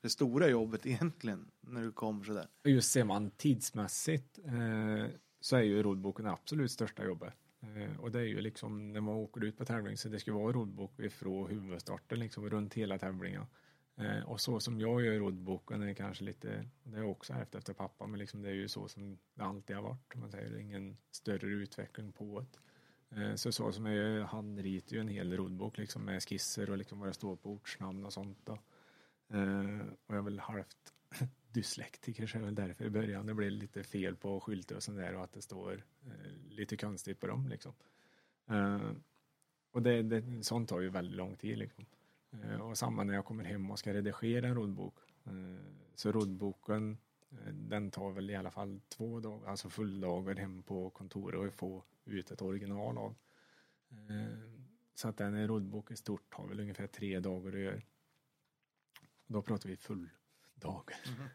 det 0.02 0.10
stora 0.10 0.48
jobbet 0.48 0.86
egentligen 0.86 1.52
när 1.62 1.82
du 1.82 1.92
kommer 1.92 2.24
sådär. 2.24 2.48
Just 2.64 2.92
ser 2.92 3.04
man 3.04 3.32
tidsmässigt 3.32 4.40
eh, 4.46 5.08
så 5.40 5.56
är 5.56 5.62
ju 5.62 5.84
rodboken 5.84 6.26
det 6.26 6.32
absolut 6.32 6.72
största 6.72 7.06
jobbet. 7.06 7.34
Eh, 7.64 8.00
och 8.00 8.12
det 8.12 8.20
är 8.20 8.26
ju 8.26 8.42
liksom 8.42 8.94
när 8.94 9.02
man 9.02 9.16
åker 9.16 9.44
ut 9.44 9.58
på 9.58 9.66
tävling 9.66 9.98
så 9.98 10.10
det 10.10 10.20
ska 10.20 10.34
vara 10.34 10.54
roddbok 10.54 11.00
ifrån 11.00 11.50
huvudstarten 11.50 12.20
liksom 12.20 12.50
runt 12.50 12.74
hela 12.74 12.98
tävlingen. 12.98 13.46
Eh, 13.96 14.20
och 14.20 14.42
så 14.42 14.60
som 14.60 14.80
jag 14.80 15.06
gör 15.06 15.20
roddboken 15.20 15.82
är 15.82 15.94
kanske 15.94 16.24
lite, 16.24 16.66
det 16.84 16.98
är 16.98 17.04
också 17.04 17.34
ärvt 17.34 17.56
efter 17.56 17.74
pappa, 17.74 18.08
men 18.08 18.20
liksom 18.20 18.42
det 18.42 18.50
är 18.50 18.54
ju 18.54 18.68
så 18.68 18.88
som 18.88 19.18
det 19.34 19.44
alltid 19.44 19.76
har 19.76 19.84
varit. 19.84 20.16
Man 20.16 20.32
säger 20.32 20.58
ingen 20.58 20.98
större 21.12 21.48
utveckling 21.48 22.12
på 22.12 22.46
det. 23.10 23.22
Eh, 23.22 23.36
så 23.36 23.52
så 23.52 23.72
som 23.72 23.86
jag 23.86 23.96
gör, 23.96 24.22
handritar 24.22 24.96
ju 24.96 25.00
en 25.00 25.08
hel 25.08 25.38
roddbok 25.38 25.78
liksom 25.78 26.06
med 26.06 26.24
skisser 26.24 26.70
och 26.70 26.78
liksom 26.78 27.00
vad 27.00 27.10
det 27.10 27.14
står 27.14 27.36
på 27.36 27.52
ortsnamn 27.52 28.06
och 28.06 28.14
sånt 28.14 28.40
då. 28.44 28.60
Och 30.06 30.16
jag 30.16 30.18
är 30.18 30.22
väl 30.22 30.40
halvt 30.40 30.94
dyslektiker 31.54 32.28
så 32.28 32.38
är 32.38 32.42
väl 32.42 32.56
därför 32.56 32.86
i 32.86 32.90
början 32.90 33.26
det 33.26 33.34
blev 33.34 33.52
lite 33.52 33.84
fel 33.84 34.16
på 34.16 34.40
skyltar 34.40 34.76
och 34.76 34.84
sånt 34.84 34.98
där 34.98 35.16
och 35.16 35.24
att 35.24 35.34
det 35.34 35.42
står 35.42 35.84
eh, 36.06 36.32
lite 36.50 36.78
konstigt 36.78 37.20
på 37.20 37.28
dem 37.28 37.48
liksom. 37.48 37.74
Eh, 38.48 38.92
och 39.72 39.82
det, 39.82 40.02
det, 40.02 40.44
sånt 40.44 40.70
tar 40.70 40.80
ju 40.80 40.90
väldigt 40.90 41.16
lång 41.16 41.36
tid 41.36 41.58
liksom. 41.58 41.86
Eh, 42.32 42.62
och 42.62 42.78
samma 42.78 43.04
när 43.04 43.14
jag 43.14 43.26
kommer 43.26 43.44
hem 43.44 43.72
och 43.72 43.80
ska 43.80 43.94
redigera 43.94 44.48
en 44.48 44.56
roddbok. 44.56 44.96
Eh, 45.24 45.32
så 45.96 46.12
roddboken 46.12 46.98
eh, 47.32 47.54
den 47.54 47.92
tar 47.92 48.12
väl 48.12 48.30
i 48.30 48.36
alla 48.36 48.52
fall 48.52 48.82
två 48.88 49.20
dagar, 49.20 49.50
alltså 49.50 49.70
fulldagar 49.70 50.36
hem 50.36 50.64
på 50.64 50.90
kontoret 50.90 51.40
och 51.40 51.54
få 51.54 51.84
ut 52.06 52.32
ett 52.32 52.42
original 52.42 52.98
av. 52.98 53.16
Eh, 53.92 54.64
så 54.96 55.08
att 55.08 55.22
en 55.22 55.48
roddbok 55.48 55.92
i 55.92 55.96
stort 55.96 56.34
tar 56.34 56.48
väl 56.48 56.60
ungefär 56.60 56.88
tre 56.88 57.20
dagar 57.20 57.54
att 57.54 57.60
göra. 57.60 57.82
Då 59.28 59.42
pratar 59.42 59.70
vi 59.70 59.78
full 59.78 60.10
dag. 60.56 60.92
Mm. 61.08 61.30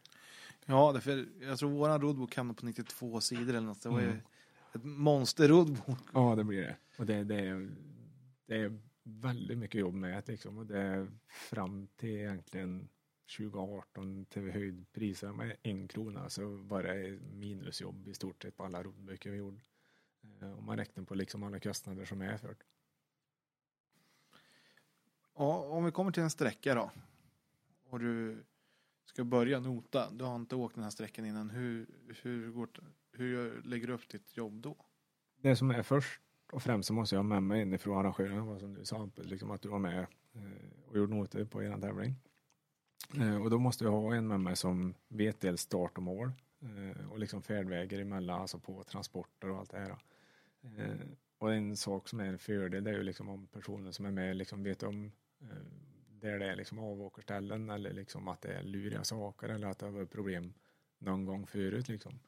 Ja, 0.65 1.01
för 1.01 1.27
jag 1.41 1.59
tror 1.59 1.69
våran 1.69 2.01
roddbok 2.01 2.35
hamnar 2.35 2.53
på 2.53 2.65
92 2.65 3.21
sidor 3.21 3.49
eller 3.49 3.67
något. 3.67 3.81
Det 3.81 3.89
var 3.89 3.99
ju 3.99 4.05
mm. 4.05 4.21
ett 4.73 4.83
monster-roddbok. 4.83 5.99
Ja, 6.13 6.35
det 6.35 6.43
blir 6.43 6.61
det. 6.61 6.75
Och 6.97 7.05
det, 7.05 7.23
det, 7.23 7.35
är, 7.35 7.69
det 8.45 8.55
är 8.55 8.79
väldigt 9.03 9.57
mycket 9.57 9.81
jobb 9.81 9.93
med 9.93 10.23
det 10.25 10.31
liksom 10.31 10.57
och 10.57 10.65
det 10.65 10.79
är 10.79 11.11
fram 11.27 11.87
till 11.95 12.09
egentligen 12.09 12.89
2018 13.37 14.25
till 14.25 14.85
priserna 14.91 15.33
med 15.33 15.57
en 15.63 15.87
krona 15.87 16.29
så 16.29 16.47
var 16.47 16.83
det 16.83 17.19
minusjobb 17.33 18.07
i 18.07 18.13
stort 18.13 18.43
sett 18.43 18.57
på 18.57 18.63
alla 18.63 18.83
rodböcker 18.83 19.31
vi 19.31 19.37
gjorde. 19.37 19.59
Eh, 20.41 20.57
om 20.57 20.65
man 20.65 20.77
räknar 20.77 21.03
på 21.03 21.15
liksom 21.15 21.43
alla 21.43 21.59
kostnader 21.59 22.05
som 22.05 22.21
är 22.21 22.37
för 22.37 22.47
det. 22.47 22.55
Ja, 25.35 25.57
om 25.57 25.85
vi 25.85 25.91
kommer 25.91 26.11
till 26.11 26.23
en 26.23 26.29
sträcka 26.29 26.75
då 26.75 26.91
och 27.89 27.99
du 27.99 28.43
ska 29.09 29.23
börja 29.23 29.59
nota, 29.59 30.11
du 30.11 30.23
har 30.23 30.35
inte 30.35 30.55
åkt 30.55 30.75
den 30.75 30.83
här 30.83 30.91
sträckan 30.91 31.25
innan, 31.25 31.49
hur, 31.49 31.87
hur, 32.21 32.51
går, 32.51 32.69
hur 33.11 33.61
lägger 33.63 33.87
du 33.87 33.93
upp 33.93 34.09
ditt 34.09 34.37
jobb 34.37 34.61
då? 34.61 34.75
Det 35.41 35.55
som 35.55 35.71
är 35.71 35.83
först 35.83 36.21
och 36.51 36.63
främst 36.63 36.87
så 36.87 36.93
måste 36.93 37.15
jag 37.15 37.19
ha 37.19 37.29
med 37.29 37.43
mig 37.43 37.61
inifrån 37.61 37.97
arrangören, 37.97 38.45
vad 38.45 38.59
som 38.59 38.73
du 38.73 38.85
sa, 38.85 39.09
liksom 39.15 39.51
att 39.51 39.61
du 39.61 39.69
var 39.69 39.79
med 39.79 40.07
eh, 40.33 40.87
och 40.87 40.97
gjorde 40.97 41.15
noter 41.15 41.45
på 41.45 41.63
er 41.63 41.77
tävling. 41.81 42.15
Eh, 43.15 43.41
och 43.41 43.49
då 43.49 43.59
måste 43.59 43.83
jag 43.83 43.91
ha 43.91 44.15
en 44.15 44.27
med 44.27 44.39
mig 44.39 44.55
som 44.55 44.93
vet 45.07 45.41
dels 45.41 45.61
start 45.61 45.97
och 45.97 46.03
mål 46.03 46.31
eh, 46.59 47.11
och 47.11 47.19
liksom 47.19 47.41
färdvägar 47.41 47.99
emellan, 47.99 48.41
alltså 48.41 48.59
på 48.59 48.83
transporter 48.83 49.49
och 49.49 49.57
allt 49.57 49.71
det 49.71 49.79
här. 49.79 49.97
Och 51.37 51.53
en 51.53 51.77
sak 51.77 52.07
som 52.07 52.19
är 52.19 52.25
en 52.25 52.39
fördel 52.39 52.83
det 52.83 52.89
är 52.89 52.95
ju 52.95 53.03
liksom 53.03 53.29
om 53.29 53.47
personen 53.47 53.93
som 53.93 54.05
är 54.05 54.11
med 54.11 54.37
liksom 54.37 54.63
vet 54.63 54.83
om 54.83 55.11
där 56.21 56.39
det 56.39 56.51
är 56.51 56.55
liksom 56.55 56.79
avåkerställen 56.79 57.69
eller 57.69 57.93
liksom 57.93 58.27
att 58.27 58.41
det 58.41 58.53
är 58.53 58.63
luriga 58.63 59.03
saker 59.03 59.49
eller 59.49 59.67
att 59.67 59.79
det 59.79 59.85
har 59.85 59.93
varit 59.93 60.11
problem 60.11 60.53
någon 60.97 61.25
gång 61.25 61.47
förut 61.47 61.89
liksom. 61.89 62.19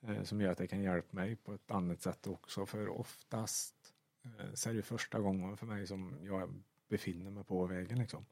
Eh, 0.00 0.22
som 0.22 0.40
gör 0.40 0.52
att 0.52 0.58
det 0.58 0.66
kan 0.66 0.82
hjälpa 0.82 1.16
mig 1.16 1.36
på 1.36 1.54
ett 1.54 1.70
annat 1.70 2.02
sätt 2.02 2.26
också. 2.26 2.66
För 2.66 2.88
oftast 2.88 3.94
eh, 4.24 4.52
så 4.54 4.70
är 4.70 4.74
det 4.74 4.82
första 4.82 5.20
gången 5.20 5.56
för 5.56 5.66
mig 5.66 5.86
som 5.86 6.18
jag 6.22 6.62
befinner 6.88 7.30
mig 7.30 7.44
på 7.44 7.66
vägen. 7.66 7.98
Liksom. 7.98 8.26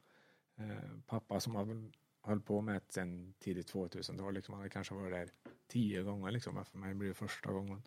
Eh, 0.55 0.99
pappa 1.05 1.39
som 1.39 1.55
har 1.55 1.91
höll 2.21 2.41
på 2.41 2.61
med 2.61 2.75
det 2.75 2.93
sen 2.93 3.33
tidigt 3.39 3.73
2000-tal, 3.73 4.33
liksom, 4.33 4.53
han 4.53 4.61
har 4.61 4.69
kanske 4.69 4.95
varit 4.95 5.11
där 5.11 5.29
tio 5.67 6.03
gånger. 6.03 6.31
Liksom. 6.31 6.65
För 6.65 6.77
mig 6.77 6.93
blir 6.93 7.07
det 7.07 7.13
första 7.13 7.51
gången. 7.51 7.83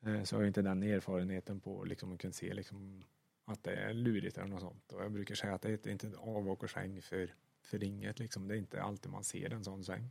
Eh, 0.00 0.22
så 0.22 0.34
jag 0.34 0.40
har 0.40 0.46
inte 0.46 0.62
den 0.62 0.82
erfarenheten 0.82 1.60
på 1.60 1.84
liksom, 1.84 2.12
att 2.12 2.20
kunna 2.20 2.32
se 2.32 2.54
liksom, 2.54 3.04
att 3.44 3.62
det 3.62 3.74
är 3.74 3.94
lurigt 3.94 4.38
eller 4.38 4.48
något 4.48 4.60
sånt. 4.60 4.92
Och 4.92 5.04
jag 5.04 5.12
brukar 5.12 5.34
säga 5.34 5.54
att 5.54 5.62
det 5.62 5.86
är 5.86 5.92
inte 5.92 6.06
en 6.06 6.16
avåkersäng 6.16 7.02
för, 7.02 7.34
för 7.62 7.84
inget. 7.84 8.18
Liksom. 8.18 8.48
Det 8.48 8.54
är 8.54 8.58
inte 8.58 8.82
alltid 8.82 9.12
man 9.12 9.24
ser 9.24 9.52
en 9.52 9.64
sån 9.64 9.84
sväng. 9.84 10.10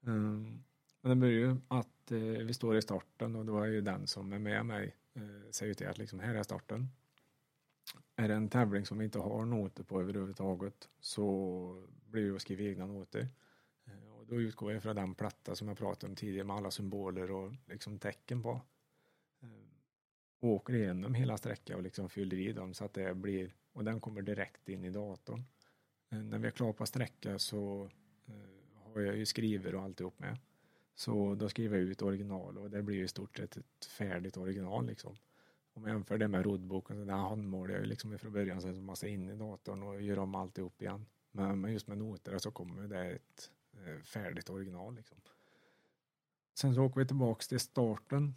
Um, 0.00 0.14
ehm, 0.14 0.64
men 1.00 1.10
det 1.10 1.16
börjar 1.16 1.34
ju 1.34 1.56
att 1.68 2.12
eh, 2.12 2.18
vi 2.18 2.54
står 2.54 2.76
i 2.76 2.82
starten 2.82 3.36
och 3.36 3.44
då 3.44 3.62
är 3.62 3.66
ju 3.66 3.80
den 3.80 4.06
som 4.06 4.32
är 4.32 4.38
med 4.38 4.66
mig 4.66 4.96
eh, 5.14 5.50
säger 5.50 5.74
till 5.74 5.88
att 5.88 5.98
liksom, 5.98 6.20
här 6.20 6.34
är 6.34 6.42
starten. 6.42 6.88
Är 8.16 8.28
det 8.28 8.34
en 8.34 8.48
tävling 8.48 8.86
som 8.86 8.98
vi 8.98 9.04
inte 9.04 9.18
har 9.18 9.44
noter 9.44 9.84
på 9.84 10.00
överhuvudtaget 10.00 10.88
så 11.00 11.88
blir 12.06 12.28
det 12.28 12.36
att 12.36 12.42
skriva 12.42 12.62
egna 12.62 12.86
noter. 12.86 13.28
Eh, 13.84 14.18
och 14.18 14.26
då 14.26 14.40
utgår 14.40 14.72
jag 14.72 14.82
från 14.82 14.96
den 14.96 15.14
platta 15.14 15.54
som 15.54 15.68
jag 15.68 15.78
pratade 15.78 16.10
om 16.10 16.16
tidigare 16.16 16.46
med 16.46 16.56
alla 16.56 16.70
symboler 16.70 17.30
och 17.30 17.52
liksom 17.66 17.98
tecken 17.98 18.42
på 18.42 18.60
och 20.40 20.48
åker 20.48 20.74
igenom 20.74 21.14
hela 21.14 21.36
sträckan 21.36 21.76
och 21.76 21.82
liksom 21.82 22.08
fyller 22.08 22.36
i 22.36 22.52
dem 22.52 22.74
så 22.74 22.84
att 22.84 22.94
det 22.94 23.14
blir, 23.14 23.54
och 23.72 23.84
den 23.84 24.00
kommer 24.00 24.22
direkt 24.22 24.68
in 24.68 24.84
i 24.84 24.90
datorn. 24.90 25.44
Eh, 26.10 26.18
när 26.18 26.38
vi 26.38 26.46
är 26.46 26.50
klara 26.50 26.72
på 26.72 26.86
sträcka 26.86 27.38
så 27.38 27.90
eh, 28.26 28.92
har 28.92 29.00
jag 29.00 29.16
ju 29.16 29.26
skriver 29.26 29.74
och 29.74 29.82
alltihop 29.82 30.18
med. 30.18 30.38
Så 30.94 31.34
då 31.34 31.48
skriver 31.48 31.78
jag 31.78 31.86
ut 31.86 32.02
original 32.02 32.58
och 32.58 32.70
det 32.70 32.82
blir 32.82 33.04
i 33.04 33.08
stort 33.08 33.36
sett 33.36 33.56
ett 33.56 33.84
färdigt 33.84 34.36
original 34.36 34.86
liksom. 34.86 35.16
Om 35.72 35.82
jag 35.82 35.92
jämför 35.92 36.18
det 36.18 36.28
med 36.28 36.44
roddboken, 36.44 36.96
så 36.96 37.04
den 37.04 37.18
handmålar 37.18 37.74
jag 37.74 37.80
ju 37.80 37.86
liksom 37.86 38.18
från 38.18 38.32
början 38.32 38.62
sen 38.62 38.74
så 38.74 38.82
måste 38.82 39.06
jag 39.06 39.14
in 39.14 39.30
i 39.30 39.36
datorn 39.36 39.82
och 39.82 40.02
göra 40.02 40.22
om 40.22 40.34
alltihop 40.34 40.82
igen. 40.82 41.06
Men 41.32 41.72
just 41.72 41.86
med 41.86 41.98
noter 41.98 42.38
så 42.38 42.50
kommer 42.50 42.88
det 42.88 43.10
ett 43.10 43.50
eh, 43.72 44.02
färdigt 44.02 44.50
original 44.50 44.94
liksom. 44.94 45.18
Sen 46.54 46.74
så 46.74 46.82
åker 46.82 47.00
vi 47.00 47.06
tillbaks 47.06 47.48
till 47.48 47.60
starten 47.60 48.34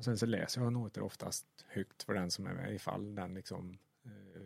och 0.00 0.04
sen 0.04 0.18
så 0.18 0.26
läser 0.26 0.60
jag 0.60 0.72
noter 0.72 1.02
oftast 1.02 1.46
högt 1.68 2.02
för 2.02 2.14
den 2.14 2.30
som 2.30 2.46
är 2.46 2.54
med 2.54 2.74
ifall 2.74 3.14
den 3.14 3.34
liksom 3.34 3.78
eh, 4.04 4.42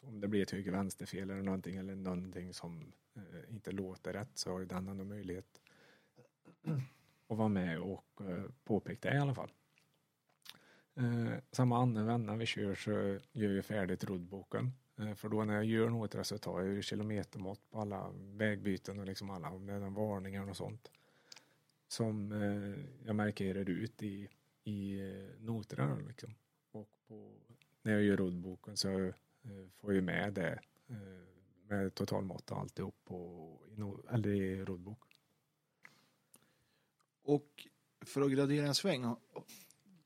om 0.00 0.20
det 0.20 0.28
blir 0.28 0.42
ett 0.42 0.50
höger 0.50 0.72
vänsterfel 0.72 1.30
eller 1.30 1.42
någonting 1.42 1.76
eller 1.76 1.94
någonting 1.94 2.54
som 2.54 2.92
eh, 3.14 3.50
inte 3.50 3.72
låter 3.72 4.12
rätt 4.12 4.30
så 4.34 4.52
har 4.52 4.60
ju 4.60 4.66
den 4.66 4.88
ändå 4.88 5.04
möjlighet 5.04 5.60
att 7.28 7.38
vara 7.38 7.48
med 7.48 7.80
och 7.80 8.20
eh, 8.20 8.44
påpeka 8.64 9.10
det 9.10 9.16
i 9.16 9.18
alla 9.18 9.34
fall. 9.34 9.52
Eh, 10.94 11.32
samma 11.52 11.82
andra 11.82 12.04
vänner 12.04 12.36
vi 12.36 12.46
kör 12.46 12.74
så 12.74 12.90
gör 13.32 13.52
jag 13.52 13.64
färdigt 13.64 14.04
roddboken. 14.04 14.72
Eh, 14.98 15.14
för 15.14 15.28
då 15.28 15.44
när 15.44 15.54
jag 15.54 15.64
gör 15.64 15.90
något 15.90 16.26
så 16.26 16.38
tar 16.38 16.60
jag 16.60 16.74
ju 16.74 16.82
kilometermått 16.82 17.70
på 17.70 17.80
alla 17.80 18.10
vägbyten 18.16 18.98
och 18.98 19.06
liksom 19.06 19.30
alla 19.30 19.50
om 19.50 19.66
det 19.66 19.72
är 19.72 19.90
varningar 19.90 20.50
och 20.50 20.56
sånt. 20.56 20.90
Som 21.88 22.32
eh, 22.32 22.84
jag 23.06 23.16
markerar 23.16 23.70
ut 23.70 24.02
i, 24.02 24.28
i 24.66 25.00
eh, 25.00 25.40
noterna 25.40 25.98
liksom. 26.08 26.34
Och 26.70 26.88
på, 27.08 27.32
när 27.82 27.92
jag 27.92 28.02
gör 28.02 28.16
roddboken 28.16 28.76
så 28.76 29.06
eh, 29.42 29.68
får 29.76 29.94
jag 29.94 30.04
med 30.04 30.34
det 30.34 30.60
eh, 30.88 30.96
med 31.68 31.94
totalmått 31.94 32.50
och 32.50 32.58
alltihop 32.60 32.94
på, 33.04 33.50
i, 33.70 33.76
no, 33.76 34.06
eller 34.10 34.30
i 34.30 34.64
roddbok. 34.64 34.98
Och 37.22 37.66
för 38.00 38.22
att 38.22 38.32
gradera 38.32 38.66
en 38.66 38.74
sväng, 38.74 39.16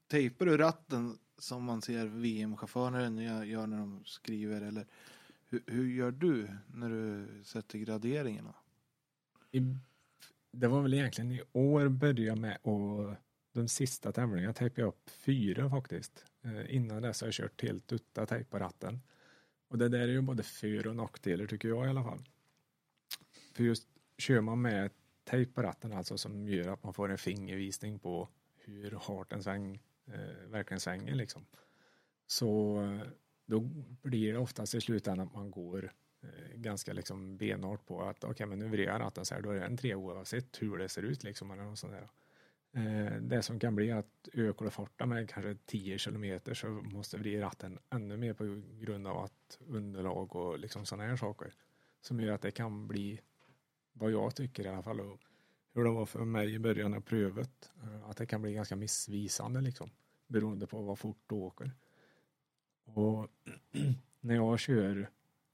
tejpar 0.07 0.47
du 0.47 0.57
ratten 0.57 1.19
som 1.39 1.65
man 1.65 1.83
ser 1.83 2.07
VM-chaufförer 2.07 3.45
gör 3.45 3.67
när 3.67 3.79
de 3.79 4.05
skriver? 4.05 4.61
Eller 4.61 4.87
hur, 5.47 5.63
hur, 5.67 5.89
gör 5.89 6.11
du 6.11 6.49
när 6.75 6.91
du 6.91 7.29
sätter 7.45 7.79
graderingarna? 7.79 8.55
I, 9.51 9.61
det 10.51 10.69
var 10.69 10.83
väl 10.83 10.95
egentligen 10.95 11.33
i 11.33 11.43
år 11.53 11.89
började 11.89 12.23
jag 12.23 12.39
med 12.39 12.59
och 12.63 13.15
de 13.53 13.69
sista 13.69 14.13
tävlingarna 14.13 14.53
tejpade 14.53 14.81
jag 14.81 14.89
upp 14.89 15.11
fyra 15.11 15.71
faktiskt. 15.71 16.25
Eh, 16.43 16.75
innan 16.75 17.03
dess 17.03 17.21
har 17.21 17.27
jag 17.27 17.35
kört 17.35 17.63
helt 17.63 17.93
utan 17.93 18.27
tejp 18.27 18.51
på 18.51 18.59
ratten. 18.59 19.01
Och 19.69 19.79
det 19.79 19.89
där 19.89 20.01
är 20.01 20.09
ju 20.09 20.21
både 20.21 20.43
för 20.43 20.87
och 20.87 20.97
nackdelar 20.97 21.47
tycker 21.47 21.69
jag 21.69 21.87
i 21.87 21.89
alla 21.89 22.05
fall. 22.05 22.25
För 23.53 23.65
just 23.65 23.89
kör 24.19 24.41
man 24.41 24.63
med 24.63 24.91
tejp 25.25 25.53
på 25.53 25.63
ratten 25.63 25.93
alltså 25.93 26.19
som 26.19 26.49
gör 26.49 26.73
att 26.73 26.83
man 26.83 26.95
får 26.95 27.11
en 27.11 27.19
fingervisning 27.19 27.99
på 27.99 28.29
hur 28.57 28.91
hårt 28.91 29.33
en 29.33 29.43
sväng 29.43 29.83
eh, 30.07 30.49
verkligen 30.49 30.81
svänger 30.81 31.15
liksom. 31.15 31.47
Så 32.27 32.81
eh, 32.83 33.09
då 33.47 33.61
blir 34.03 34.33
det 34.33 34.39
oftast 34.39 34.75
i 34.75 34.81
slutändan 34.81 35.27
att 35.27 35.35
man 35.35 35.51
går 35.51 35.93
eh, 36.23 36.57
ganska 36.57 36.93
liksom 36.93 37.37
benhårt 37.37 37.87
på 37.87 38.03
att 38.03 38.17
okej 38.17 38.31
okay, 38.31 38.47
men 38.47 38.59
nu 38.59 38.69
vrider 38.69 38.93
jag 38.93 39.01
ratten 39.01 39.25
så 39.25 39.35
här 39.35 39.43
då 39.43 39.51
är 39.51 39.55
det 39.55 39.67
en 39.67 39.77
tre 39.77 39.95
oavsett 39.95 40.63
hur 40.63 40.79
det 40.79 40.89
ser 40.89 41.03
ut 41.03 41.25
liksom 41.25 41.51
eller 41.51 41.63
något 41.63 41.79
sånt 41.79 41.93
där. 41.93 42.09
Eh, 42.73 43.17
det 43.21 43.43
som 43.43 43.61
kan 43.61 43.75
bli 43.75 43.91
att 43.91 44.29
ökar 44.33 44.65
du 44.65 44.71
farten 44.71 45.09
med 45.09 45.31
kanske 45.31 45.57
10 45.67 45.99
kilometer 45.99 46.55
så 46.55 46.69
måste 46.69 47.17
vrida 47.17 47.43
ratten 47.47 47.79
ännu 47.91 48.17
mer 48.17 48.33
på 48.35 48.63
grund 48.81 49.07
av 49.07 49.19
att 49.19 49.59
underlag 49.67 50.37
och 50.37 50.59
liksom 50.59 50.87
sådana 50.87 51.09
här 51.09 51.17
saker 51.17 51.53
som 52.01 52.21
gör 52.21 52.33
att 52.33 52.43
det 52.43 52.51
kan 52.51 52.89
bli 52.89 53.21
vad 53.93 54.11
jag 54.11 54.35
tycker 54.35 54.65
i 54.65 54.69
alla 54.69 54.83
fall 54.83 55.01
och 55.01 55.21
hur 55.73 55.85
det 55.85 55.91
var 55.91 56.07
för 56.07 56.25
mig 56.25 56.55
i 56.55 56.59
början 56.59 56.95
av 56.95 57.01
prövet 57.01 57.73
eh, 57.83 58.09
att 58.11 58.17
det 58.17 58.27
kan 58.27 58.43
bli 58.43 58.53
ganska 58.53 58.77
missvisande 58.77 59.61
liksom 59.61 59.91
beroende 60.27 60.67
på 60.67 60.83
vad 60.83 60.99
fort 60.99 61.23
du 61.27 61.35
åker. 61.35 61.73
Och 62.85 63.29
när 64.21 64.35
jag 64.35 64.59
kör 64.59 65.11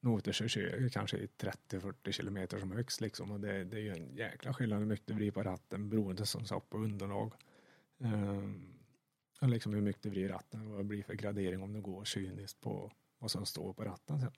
noter 0.06 0.32
så 0.32 0.48
kör 0.48 0.80
jag 0.80 0.92
kanske 0.92 1.16
i 1.16 1.28
30-40 1.38 2.12
kilometer 2.12 2.58
som 2.58 2.72
högst 2.72 3.00
liksom 3.00 3.30
och 3.30 3.40
det, 3.40 3.64
det 3.64 3.76
är 3.76 3.80
ju 3.80 3.90
en 3.90 4.16
jäkla 4.16 4.54
skillnad 4.54 4.78
hur 4.78 4.86
mycket 4.86 5.06
du 5.06 5.14
vrider 5.14 5.32
på 5.32 5.42
ratten 5.42 5.88
beroende 5.88 6.26
som 6.26 6.44
sagt 6.44 6.70
på 6.70 6.78
underlag. 6.78 7.32
Um, 7.98 8.72
och 9.40 9.48
liksom 9.48 9.74
hur 9.74 9.80
mycket 9.80 10.02
du 10.02 10.10
vrider 10.10 10.28
ratten 10.28 10.60
och 10.60 10.70
vad 10.70 10.80
det 10.80 10.84
blir 10.84 11.02
för 11.02 11.14
gradering 11.14 11.62
om 11.62 11.72
du 11.72 11.80
går 11.80 12.04
cyniskt 12.04 12.60
på 12.60 12.92
vad 13.18 13.30
som 13.30 13.46
står 13.46 13.72
på 13.72 13.84
ratten 13.84 14.20
sen. 14.20 14.32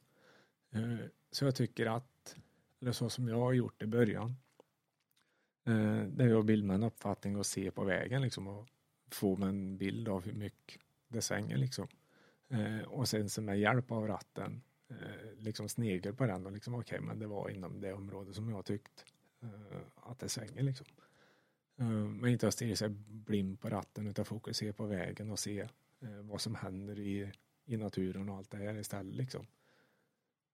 Uh, 0.76 1.06
så 1.30 1.44
jag 1.44 1.54
tycker 1.54 1.86
att, 1.86 2.36
eller 2.80 2.92
så 2.92 3.10
som 3.10 3.28
jag 3.28 3.40
har 3.40 3.52
gjort 3.52 3.82
i 3.82 3.86
början, 3.86 4.36
uh, 5.68 6.02
det 6.02 6.24
är 6.24 6.38
att 6.38 6.46
bilda 6.46 6.74
en 6.74 6.82
uppfattning 6.82 7.36
och 7.36 7.46
se 7.46 7.70
på 7.70 7.84
vägen 7.84 8.22
liksom 8.22 8.46
och 8.46 8.68
få 9.10 9.36
mig 9.36 9.48
en 9.48 9.78
bild 9.78 10.08
av 10.08 10.24
hur 10.24 10.32
mycket 10.32 10.82
det 11.08 11.22
svänger 11.22 11.56
liksom. 11.56 11.88
Uh, 12.52 12.82
och 12.82 13.08
sen 13.08 13.28
så 13.28 13.42
med 13.42 13.60
hjälp 13.60 13.92
av 13.92 14.06
ratten 14.06 14.62
Eh, 14.90 15.32
liksom 15.38 15.68
snegel 15.68 16.14
på 16.14 16.26
den 16.26 16.46
och 16.46 16.52
liksom 16.52 16.74
okej, 16.74 16.98
okay, 16.98 17.06
men 17.06 17.18
det 17.18 17.26
var 17.26 17.48
inom 17.48 17.80
det 17.80 17.92
område 17.92 18.34
som 18.34 18.48
jag 18.48 18.64
tyckt 18.64 19.04
eh, 19.42 19.80
att 19.94 20.18
det 20.18 20.28
svänger 20.28 20.62
liksom. 20.62 20.86
Eh, 21.76 21.86
men 21.86 22.30
inte 22.30 22.48
att 22.48 22.54
stirra 22.54 22.76
sig 22.76 22.88
blind 23.08 23.60
på 23.60 23.68
ratten 23.68 24.06
utan 24.06 24.24
fokusera 24.24 24.72
på 24.72 24.86
vägen 24.86 25.30
och 25.30 25.38
se 25.38 25.68
vad 26.22 26.40
som 26.40 26.54
händer 26.54 26.98
i, 26.98 27.32
i 27.64 27.76
naturen 27.76 28.28
och 28.28 28.36
allt 28.36 28.50
det 28.50 28.56
här 28.56 28.74
istället 28.74 29.14
liksom. 29.14 29.46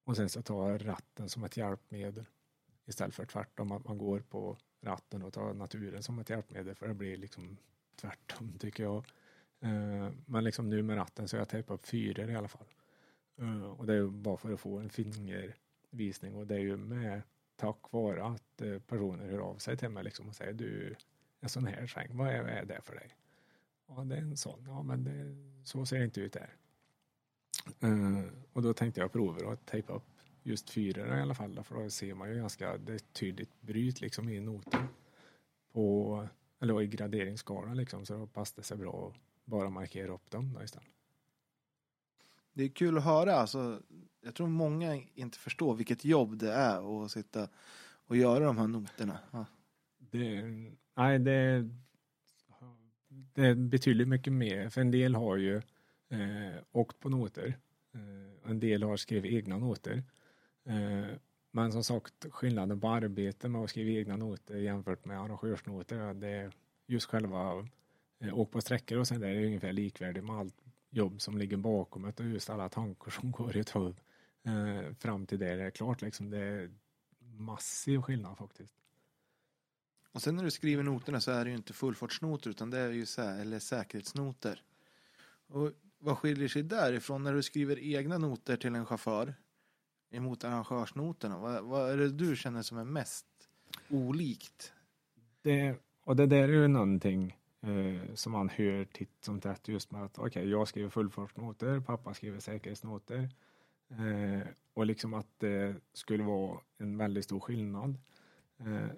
Och 0.04 0.16
sen 0.16 0.28
så 0.28 0.42
tar 0.42 0.78
ratten 0.78 1.28
som 1.28 1.44
ett 1.44 1.56
hjälpmedel 1.56 2.24
istället 2.84 3.14
för 3.14 3.26
tvärtom 3.26 3.72
att 3.72 3.84
man 3.84 3.98
går 3.98 4.20
på 4.20 4.58
ratten 4.80 5.22
och 5.22 5.32
tar 5.32 5.54
naturen 5.54 6.02
som 6.02 6.18
ett 6.18 6.30
hjälpmedel 6.30 6.74
för 6.74 6.88
det 6.88 6.94
blir 6.94 7.16
liksom 7.16 7.56
tvärtom 7.96 8.58
tycker 8.58 8.82
jag. 8.82 9.06
Men 10.26 10.44
liksom 10.44 10.70
nu 10.70 10.82
med 10.82 10.96
ratten 10.96 11.28
så 11.28 11.36
har 11.36 11.40
jag 11.40 11.48
tejpat 11.48 11.74
upp 11.74 11.86
fyror 11.86 12.30
i 12.30 12.36
alla 12.36 12.48
fall. 12.48 12.66
Uh, 13.42 13.64
och 13.64 13.86
det 13.86 13.92
är 13.92 13.96
ju 13.96 14.10
bara 14.10 14.36
för 14.36 14.52
att 14.52 14.60
få 14.60 14.78
en 14.78 14.90
fingervisning 14.90 16.34
och 16.34 16.46
det 16.46 16.54
är 16.54 16.60
ju 16.60 16.76
med 16.76 17.22
tack 17.56 17.92
vare 17.92 18.24
att 18.24 18.62
uh, 18.62 18.78
personer 18.78 19.30
hör 19.30 19.38
av 19.38 19.56
sig 19.56 19.76
till 19.76 19.88
mig 19.88 20.04
liksom 20.04 20.28
och 20.28 20.34
säger 20.34 20.52
du, 20.52 20.96
en 21.40 21.48
sån 21.48 21.66
här 21.66 21.86
säng, 21.86 22.16
vad 22.16 22.28
är, 22.28 22.42
vad 22.42 22.50
är 22.50 22.64
det 22.64 22.80
för 22.82 22.94
dig? 22.94 23.16
Ja, 23.88 24.04
det 24.04 24.16
är 24.16 24.20
en 24.20 24.36
sån. 24.36 24.64
Ja, 24.66 24.82
men 24.82 25.04
det, 25.04 25.36
så 25.64 25.86
ser 25.86 25.98
det 25.98 26.04
inte 26.04 26.20
ut 26.20 26.32
där. 26.32 26.56
Uh, 27.84 28.24
och 28.52 28.62
då 28.62 28.74
tänkte 28.74 29.00
jag 29.00 29.12
prova 29.12 29.52
att 29.52 29.66
tejpa 29.66 29.92
upp 29.92 30.02
just 30.42 30.70
fyrorna 30.70 31.18
i 31.18 31.22
alla 31.22 31.34
fall, 31.34 31.64
för 31.64 31.74
då 31.74 31.90
ser 31.90 32.14
man 32.14 32.30
ju 32.30 32.36
ganska 32.36 32.78
det 32.78 33.12
tydligt 33.12 33.60
bryt 33.60 34.00
liksom 34.00 34.28
i 34.28 34.40
noten 34.40 34.88
på, 35.72 36.28
eller 36.60 36.82
i 36.82 36.86
graderingsskalan 36.86 37.76
liksom, 37.76 38.06
så 38.06 38.14
då 38.14 38.26
passade 38.26 38.60
det 38.60 38.66
sig 38.66 38.76
bra 38.76 39.08
att 39.08 39.20
bara 39.44 39.70
markera 39.70 40.12
upp 40.12 40.30
dem 40.30 40.52
då 40.52 40.62
istället. 40.62 40.93
Det 42.54 42.64
är 42.64 42.68
kul 42.68 42.98
att 42.98 43.04
höra. 43.04 43.34
Alltså, 43.34 43.80
jag 44.20 44.34
tror 44.34 44.46
många 44.46 45.02
inte 45.14 45.38
förstår 45.38 45.74
vilket 45.74 46.04
jobb 46.04 46.38
det 46.38 46.52
är 46.52 47.04
att 47.04 47.10
sitta 47.10 47.48
och 48.06 48.16
göra 48.16 48.44
de 48.44 48.58
här 48.58 48.66
noterna. 48.66 49.18
Ja. 49.30 49.46
Det, 49.98 50.42
nej, 50.94 51.18
det, 51.18 51.68
det 53.08 53.46
är 53.46 53.54
betydligt 53.54 54.08
mycket 54.08 54.32
mer. 54.32 54.68
För 54.68 54.80
en 54.80 54.90
del 54.90 55.14
har 55.14 55.36
ju 55.36 55.56
eh, 56.08 56.54
åkt 56.72 57.00
på 57.00 57.08
noter. 57.08 57.58
Eh, 57.94 58.50
en 58.50 58.60
del 58.60 58.82
har 58.82 58.96
skrivit 58.96 59.32
egna 59.32 59.58
noter. 59.58 60.02
Eh, 60.64 61.16
men 61.50 61.72
som 61.72 61.84
sagt, 61.84 62.26
skillnaden 62.30 62.80
på 62.80 62.88
arbete 62.88 63.48
med 63.48 63.62
att 63.62 63.70
skriva 63.70 63.90
egna 63.90 64.16
noter 64.16 64.56
jämfört 64.56 65.04
med 65.04 65.20
arrangörsnoter, 65.20 66.14
det 66.14 66.28
är 66.28 66.52
just 66.86 67.06
själva 67.10 67.68
eh, 68.20 68.38
åk 68.38 68.50
på 68.50 68.60
sträckor 68.60 68.98
och 68.98 69.08
sen 69.08 69.20
där 69.20 69.28
är 69.28 69.34
det 69.34 69.46
ungefär 69.46 69.72
likvärdigt 69.72 70.24
med 70.24 70.36
allt 70.36 70.63
jobb 70.96 71.20
som 71.20 71.38
ligger 71.38 71.56
bakom 71.56 72.02
det 72.02 72.20
och 72.20 72.28
just 72.28 72.50
alla 72.50 72.68
tankar 72.68 73.10
som 73.10 73.30
går 73.30 73.56
i 73.56 73.60
ett 73.60 73.76
huvud 73.76 74.00
eh, 74.42 74.94
fram 74.94 75.26
till 75.26 75.38
det 75.38 75.48
är 75.48 75.70
klart 75.70 76.02
liksom. 76.02 76.30
Det 76.30 76.38
är 76.38 76.70
massiv 77.20 78.02
skillnad 78.02 78.38
faktiskt. 78.38 78.72
Och 80.12 80.22
sen 80.22 80.36
när 80.36 80.44
du 80.44 80.50
skriver 80.50 80.82
noterna 80.82 81.20
så 81.20 81.30
är 81.30 81.44
det 81.44 81.50
ju 81.50 81.56
inte 81.56 81.72
fullfartsnoter 81.72 82.50
utan 82.50 82.70
det 82.70 82.78
är 82.78 82.90
ju 82.90 83.06
sä 83.06 83.22
eller 83.22 83.58
säkerhetsnoter. 83.58 84.62
Och 85.46 85.72
vad 85.98 86.18
skiljer 86.18 86.48
sig 86.48 86.62
därifrån 86.62 87.22
när 87.22 87.34
du 87.34 87.42
skriver 87.42 87.78
egna 87.78 88.18
noter 88.18 88.56
till 88.56 88.74
en 88.74 88.86
chaufför 88.86 89.34
emot 90.10 90.44
arrangörsnoterna? 90.44 91.38
Vad, 91.38 91.64
vad 91.64 91.90
är 91.90 91.96
det 91.96 92.10
du 92.10 92.36
känner 92.36 92.62
som 92.62 92.78
är 92.78 92.84
mest 92.84 93.26
olikt? 93.88 94.72
Det, 95.42 95.76
och 96.04 96.16
det 96.16 96.26
där 96.26 96.48
är 96.48 96.52
ju 96.52 96.68
någonting 96.68 97.38
eh, 97.64 98.14
som 98.14 98.32
man 98.32 98.48
hör 98.48 98.84
titt 98.84 99.24
som 99.24 99.40
tätt 99.40 99.68
just 99.68 99.90
med 99.90 100.04
att 100.04 100.18
okej, 100.18 100.28
okay, 100.28 100.50
jag 100.50 100.68
skriver 100.68 100.90
fullfartsnoter, 100.90 101.80
pappa 101.80 102.14
skriver 102.14 102.40
säkerhetsnoter. 102.40 103.30
Eh, 103.88 104.46
och 104.74 104.86
liksom 104.86 105.14
att 105.14 105.38
det 105.38 105.76
skulle 105.92 106.24
vara 106.24 106.60
en 106.78 106.98
väldigt 106.98 107.24
stor 107.24 107.40
skillnad. 107.40 107.98
Eh, 108.58 108.88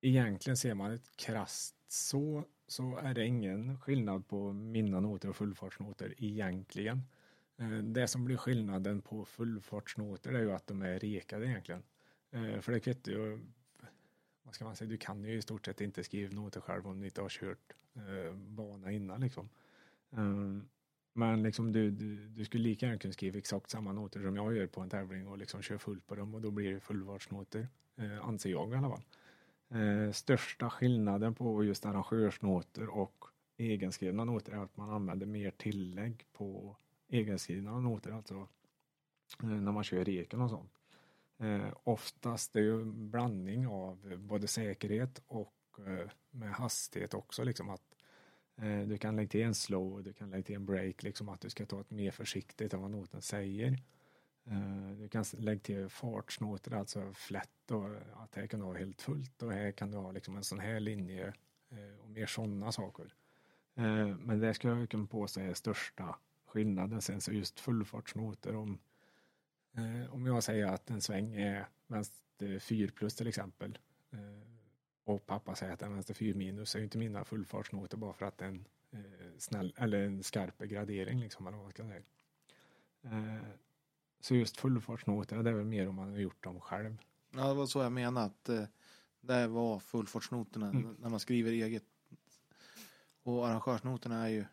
egentligen 0.00 0.56
ser 0.56 0.74
man 0.74 0.92
ett 0.92 1.16
krast 1.16 1.76
så, 1.88 2.44
så 2.66 2.96
är 2.96 3.14
det 3.14 3.26
ingen 3.26 3.80
skillnad 3.80 4.28
på 4.28 4.52
mina 4.52 5.00
noter 5.00 5.28
och 5.28 5.36
fullfartsnoter 5.36 6.14
egentligen. 6.18 7.02
Eh, 7.56 7.78
det 7.78 8.08
som 8.08 8.24
blir 8.24 8.36
skillnaden 8.36 9.02
på 9.02 9.24
fullfartsnoter 9.24 10.32
är 10.32 10.40
ju 10.40 10.52
att 10.52 10.66
de 10.66 10.82
är 10.82 10.98
rekade 10.98 11.46
egentligen. 11.46 11.82
Eh, 12.30 12.60
för 12.60 12.72
det 12.72 12.80
kvittar 12.80 13.12
ju 13.12 13.40
vad 14.50 14.54
ska 14.54 14.64
man 14.64 14.76
säga, 14.76 14.90
du 14.90 14.96
kan 14.96 15.24
ju 15.24 15.36
i 15.36 15.42
stort 15.42 15.66
sett 15.66 15.80
inte 15.80 16.04
skriva 16.04 16.34
noter 16.34 16.60
själv 16.60 16.86
om 16.86 17.00
du 17.00 17.06
inte 17.06 17.22
har 17.22 17.28
kört 17.28 17.72
eh, 17.94 18.34
bana 18.34 18.92
innan 18.92 19.20
liksom. 19.20 19.48
Um, 20.10 20.68
men 21.12 21.42
liksom 21.42 21.72
du, 21.72 21.90
du, 21.90 22.28
du, 22.28 22.44
skulle 22.44 22.62
lika 22.64 22.86
gärna 22.86 22.98
kunna 22.98 23.12
skriva 23.12 23.38
exakt 23.38 23.70
samma 23.70 23.92
noter 23.92 24.20
som 24.20 24.36
jag 24.36 24.56
gör 24.56 24.66
på 24.66 24.80
en 24.80 24.90
tävling 24.90 25.28
och 25.28 25.38
liksom 25.38 25.62
köra 25.62 25.78
fullt 25.78 26.06
på 26.06 26.14
dem 26.14 26.34
och 26.34 26.40
då 26.40 26.50
blir 26.50 26.74
det 26.74 26.80
fullvartsnoter, 26.80 27.68
eh, 27.96 28.26
anser 28.26 28.50
jag 28.50 28.72
i 28.72 28.74
alla 28.74 28.88
fall. 28.88 29.02
Eh, 29.80 30.12
största 30.12 30.70
skillnaden 30.70 31.34
på 31.34 31.64
just 31.64 31.86
arrangörsnoter 31.86 32.88
och 32.88 33.24
egenskrivna 33.56 34.24
noter 34.24 34.52
är 34.52 34.58
att 34.58 34.76
man 34.76 34.90
använder 34.90 35.26
mer 35.26 35.50
tillägg 35.50 36.26
på 36.32 36.76
egenskrivna 37.08 37.80
noter, 37.80 38.10
alltså 38.10 38.48
eh, 39.42 39.48
när 39.48 39.72
man 39.72 39.84
kör 39.84 40.04
reken 40.04 40.40
och 40.40 40.50
sånt. 40.50 40.79
Eh, 41.40 41.72
oftast 41.84 42.56
är 42.56 42.60
ju 42.60 42.80
en 42.80 43.10
blandning 43.10 43.66
av 43.66 44.16
både 44.18 44.46
säkerhet 44.46 45.22
och 45.26 45.54
eh, 45.86 46.10
med 46.30 46.52
hastighet 46.52 47.14
också 47.14 47.44
liksom 47.44 47.70
att 47.70 47.82
eh, 48.56 48.80
du 48.80 48.98
kan 48.98 49.16
lägga 49.16 49.28
till 49.28 49.42
en 49.42 49.54
slow, 49.54 50.02
du 50.02 50.12
kan 50.12 50.30
lägga 50.30 50.42
till 50.42 50.54
en 50.54 50.66
break, 50.66 51.02
liksom 51.02 51.28
att 51.28 51.40
du 51.40 51.50
ska 51.50 51.66
ta 51.66 51.80
ett 51.80 51.90
mer 51.90 52.10
försiktigt 52.10 52.74
än 52.74 52.82
vad 52.82 52.90
noten 52.90 53.22
säger. 53.22 53.78
Eh, 54.44 54.90
du 54.98 55.08
kan 55.08 55.24
lägga 55.32 55.60
till 55.60 55.88
fartsnoter, 55.88 56.74
alltså 56.74 57.12
flätt 57.12 57.70
och 57.70 57.86
att 58.12 58.34
här 58.34 58.46
kan 58.46 58.60
du 58.60 58.66
ha 58.66 58.78
helt 58.78 59.02
fullt 59.02 59.42
och 59.42 59.52
här 59.52 59.72
kan 59.72 59.90
du 59.90 59.96
ha 59.96 60.12
liksom 60.12 60.36
en 60.36 60.44
sån 60.44 60.60
här 60.60 60.80
linje 60.80 61.34
eh, 61.70 62.00
och 62.02 62.10
mer 62.10 62.26
sådana 62.26 62.72
saker. 62.72 63.14
Eh, 63.74 64.06
men 64.06 64.40
det 64.40 64.54
ska 64.54 64.68
jag 64.68 64.90
kunna 64.90 65.06
påstå 65.06 65.40
är 65.40 65.54
största 65.54 66.16
skillnaden. 66.46 67.00
Sen 67.00 67.20
så 67.20 67.32
just 67.32 67.60
fullfartsnoter 67.60 68.56
om 68.56 68.78
om 70.10 70.26
jag 70.26 70.44
säger 70.44 70.66
att 70.66 70.90
en 70.90 71.00
sväng 71.00 71.34
är 71.34 71.68
vänster 71.86 72.58
4 72.58 72.90
plus 72.94 73.14
till 73.14 73.26
exempel 73.26 73.78
och 75.04 75.26
pappa 75.26 75.54
säger 75.54 75.72
att 75.72 75.78
den 75.78 75.90
är 75.90 75.94
vänster 75.94 76.14
4 76.14 76.36
minus 76.36 76.70
så 76.70 76.78
är 76.78 76.82
inte 76.82 76.98
mina 76.98 77.24
fullfartsnoter 77.24 77.96
bara 77.96 78.12
för 78.12 78.26
att 78.26 78.38
det 78.38 78.44
är 78.44 78.48
en 78.48 78.66
snäll 79.38 79.74
eller 79.76 80.02
en 80.02 80.22
skarp 80.22 80.58
gradering 80.58 81.20
liksom 81.20 81.46
eller 81.46 81.56
vad 81.56 81.64
man 81.64 81.72
ska 81.72 81.82
säga. 81.82 82.02
Så 84.20 84.34
just 84.34 84.56
fullfartsnoterna, 84.56 85.42
det 85.42 85.50
är 85.50 85.54
väl 85.54 85.64
mer 85.64 85.88
om 85.88 85.94
man 85.94 86.10
har 86.10 86.18
gjort 86.18 86.44
dem 86.44 86.60
själv. 86.60 86.96
Ja, 87.30 87.48
det 87.48 87.54
var 87.54 87.66
så 87.66 87.78
jag 87.78 87.92
menade. 87.92 88.26
Att 88.26 88.48
eh, 88.48 88.64
det 89.20 89.46
var 89.46 89.78
fullfartsnoterna 89.78 90.68
mm. 90.68 90.96
när 90.98 91.08
man 91.08 91.20
skriver 91.20 91.52
eget. 91.52 91.84
Och 93.22 93.48
arrangörsnoterna 93.48 94.24
är 94.24 94.28
ju. 94.28 94.44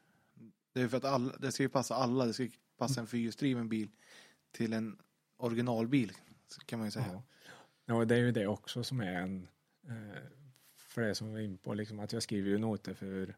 Det 0.73 0.81
är 0.81 0.87
för 0.87 0.97
att 0.97 1.05
alla, 1.05 1.37
det 1.37 1.51
ska 1.51 1.63
ju 1.63 1.69
passa 1.69 1.95
alla. 1.95 2.25
Det 2.25 2.33
ska 2.33 2.47
passa 2.77 3.01
en 3.01 3.07
fyrhjulsdriven 3.07 3.69
bil 3.69 3.89
till 4.51 4.73
en 4.73 4.97
originalbil. 5.37 6.11
Kan 6.65 6.79
man 6.79 6.87
ju 6.87 6.91
säga. 6.91 7.05
Ja, 7.13 7.23
ja 7.85 8.05
det 8.05 8.15
är 8.15 8.19
ju 8.19 8.31
det 8.31 8.47
också 8.47 8.83
som 8.83 8.99
är 8.99 9.13
en. 9.13 9.47
Eh, 9.87 10.21
för 10.75 11.01
det 11.01 11.15
som 11.15 11.27
vi 11.27 11.33
var 11.33 11.39
inne 11.39 11.57
på, 11.57 11.73
liksom 11.73 11.99
att 11.99 12.13
jag 12.13 12.23
skriver 12.23 12.49
ju 12.49 12.57
noter 12.57 12.93
för. 12.93 13.35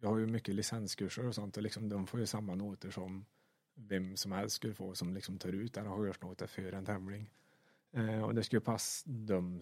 Jag 0.00 0.08
har 0.08 0.18
ju 0.18 0.26
mycket 0.26 0.54
licenskurser 0.54 1.26
och 1.26 1.34
sånt 1.34 1.56
och 1.56 1.62
liksom 1.62 1.88
de 1.88 2.06
får 2.06 2.20
ju 2.20 2.26
samma 2.26 2.54
noter 2.54 2.90
som 2.90 3.24
vem 3.74 4.16
som 4.16 4.32
helst 4.32 4.56
skulle 4.56 4.74
få 4.74 4.94
som 4.94 5.14
liksom 5.14 5.38
tar 5.38 5.48
ut 5.48 5.76
arrangörsnoter 5.76 6.46
för 6.46 6.72
en 6.72 6.84
tävling. 6.84 7.30
Eh, 7.92 8.22
och 8.22 8.34
det 8.34 8.44
skulle 8.44 8.60
passa 8.60 9.10
dem 9.10 9.60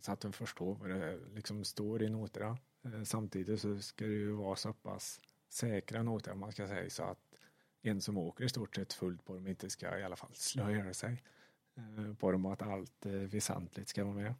så 0.00 0.12
att 0.12 0.20
de 0.20 0.32
förstår 0.32 0.74
vad 0.74 0.90
det 0.90 1.18
liksom 1.34 1.64
står 1.64 2.02
i 2.02 2.08
noterna. 2.08 2.58
Eh, 2.84 3.02
samtidigt 3.02 3.60
så 3.60 3.78
ska 3.78 4.04
det 4.04 4.12
ju 4.12 4.32
vara 4.32 4.56
så 4.56 4.72
pass 4.72 5.20
säkra 5.48 6.02
noter 6.02 6.32
om 6.32 6.40
man 6.40 6.52
ska 6.52 6.68
säga 6.68 6.90
så 6.90 7.02
att 7.02 7.34
en 7.82 8.00
som 8.00 8.18
åker 8.18 8.44
i 8.44 8.48
stort 8.48 8.76
sett 8.76 8.92
fullt 8.92 9.24
på 9.24 9.34
dem 9.34 9.46
inte 9.46 9.70
ska 9.70 9.98
i 9.98 10.04
alla 10.04 10.16
fall 10.16 10.34
slöja 10.34 10.94
sig 10.94 11.22
eh, 11.74 12.14
på 12.14 12.32
dem 12.32 12.46
och 12.46 12.52
att 12.52 12.62
allt 12.62 13.06
eh, 13.06 13.12
väsentligt 13.12 13.88
ska 13.88 14.04
vara 14.04 14.14
med. 14.14 14.34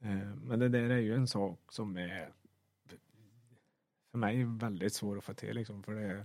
Eh, 0.00 0.34
men 0.36 0.58
det 0.58 0.68
där 0.68 0.90
är 0.90 0.98
ju 0.98 1.14
en 1.14 1.26
sak 1.28 1.72
som 1.72 1.96
är 1.96 2.32
för 4.10 4.18
mig 4.18 4.44
väldigt 4.44 4.92
svår 4.92 5.18
att 5.18 5.24
få 5.24 5.34
till 5.34 5.54
liksom 5.54 5.82
för 5.82 5.94
det 5.94 6.02
är 6.02 6.24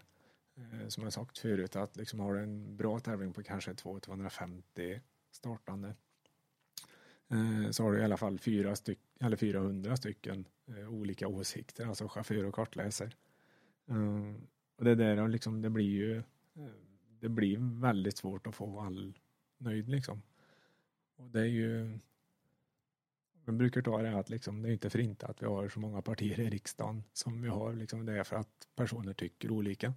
som 0.87 1.03
jag 1.03 1.13
sagt 1.13 1.37
förut 1.37 1.75
att 1.75 1.95
liksom 1.95 2.19
har 2.19 2.33
du 2.33 2.43
en 2.43 2.77
bra 2.77 2.99
tävling 2.99 3.33
på 3.33 3.43
kanske 3.43 3.73
200-250 3.73 5.01
startande 5.31 5.95
så 7.71 7.83
har 7.83 7.91
du 7.91 7.99
i 7.99 8.03
alla 8.03 8.17
fall 8.17 8.39
fyra 8.39 8.75
styck, 8.75 8.99
eller 9.19 9.37
400 9.37 9.97
stycken 9.97 10.47
olika 10.89 11.27
åsikter, 11.27 11.85
alltså 11.85 12.07
chaufför 12.07 12.45
och 12.45 12.55
kartläsare. 12.55 13.11
Och 14.83 14.89
det 14.89 14.95
där 14.95 15.27
liksom, 15.27 15.61
det 15.61 15.69
blir 15.69 15.89
ju 15.89 16.23
det 17.19 17.29
blir 17.29 17.81
väldigt 17.81 18.17
svårt 18.17 18.47
att 18.47 18.55
få 18.55 18.79
all 18.79 19.19
nöjd 19.57 19.89
liksom. 19.89 20.21
Och 21.15 21.29
det 21.29 21.39
är 21.39 21.45
ju 21.45 21.99
man 23.45 23.57
brukar 23.57 23.81
ta 23.81 24.01
det 24.01 24.19
att 24.19 24.29
liksom, 24.29 24.61
det 24.61 24.69
är 24.69 24.73
inte 24.73 24.89
för 24.89 24.99
inte 24.99 25.25
att 25.25 25.41
vi 25.41 25.45
har 25.45 25.69
så 25.69 25.79
många 25.79 26.01
partier 26.01 26.39
i 26.39 26.49
riksdagen 26.49 27.03
som 27.13 27.41
vi 27.41 27.49
har. 27.49 27.73
Liksom, 27.73 28.05
det 28.05 28.19
är 28.19 28.23
för 28.23 28.35
att 28.35 28.67
personer 28.75 29.13
tycker 29.13 29.51
olika. 29.51 29.93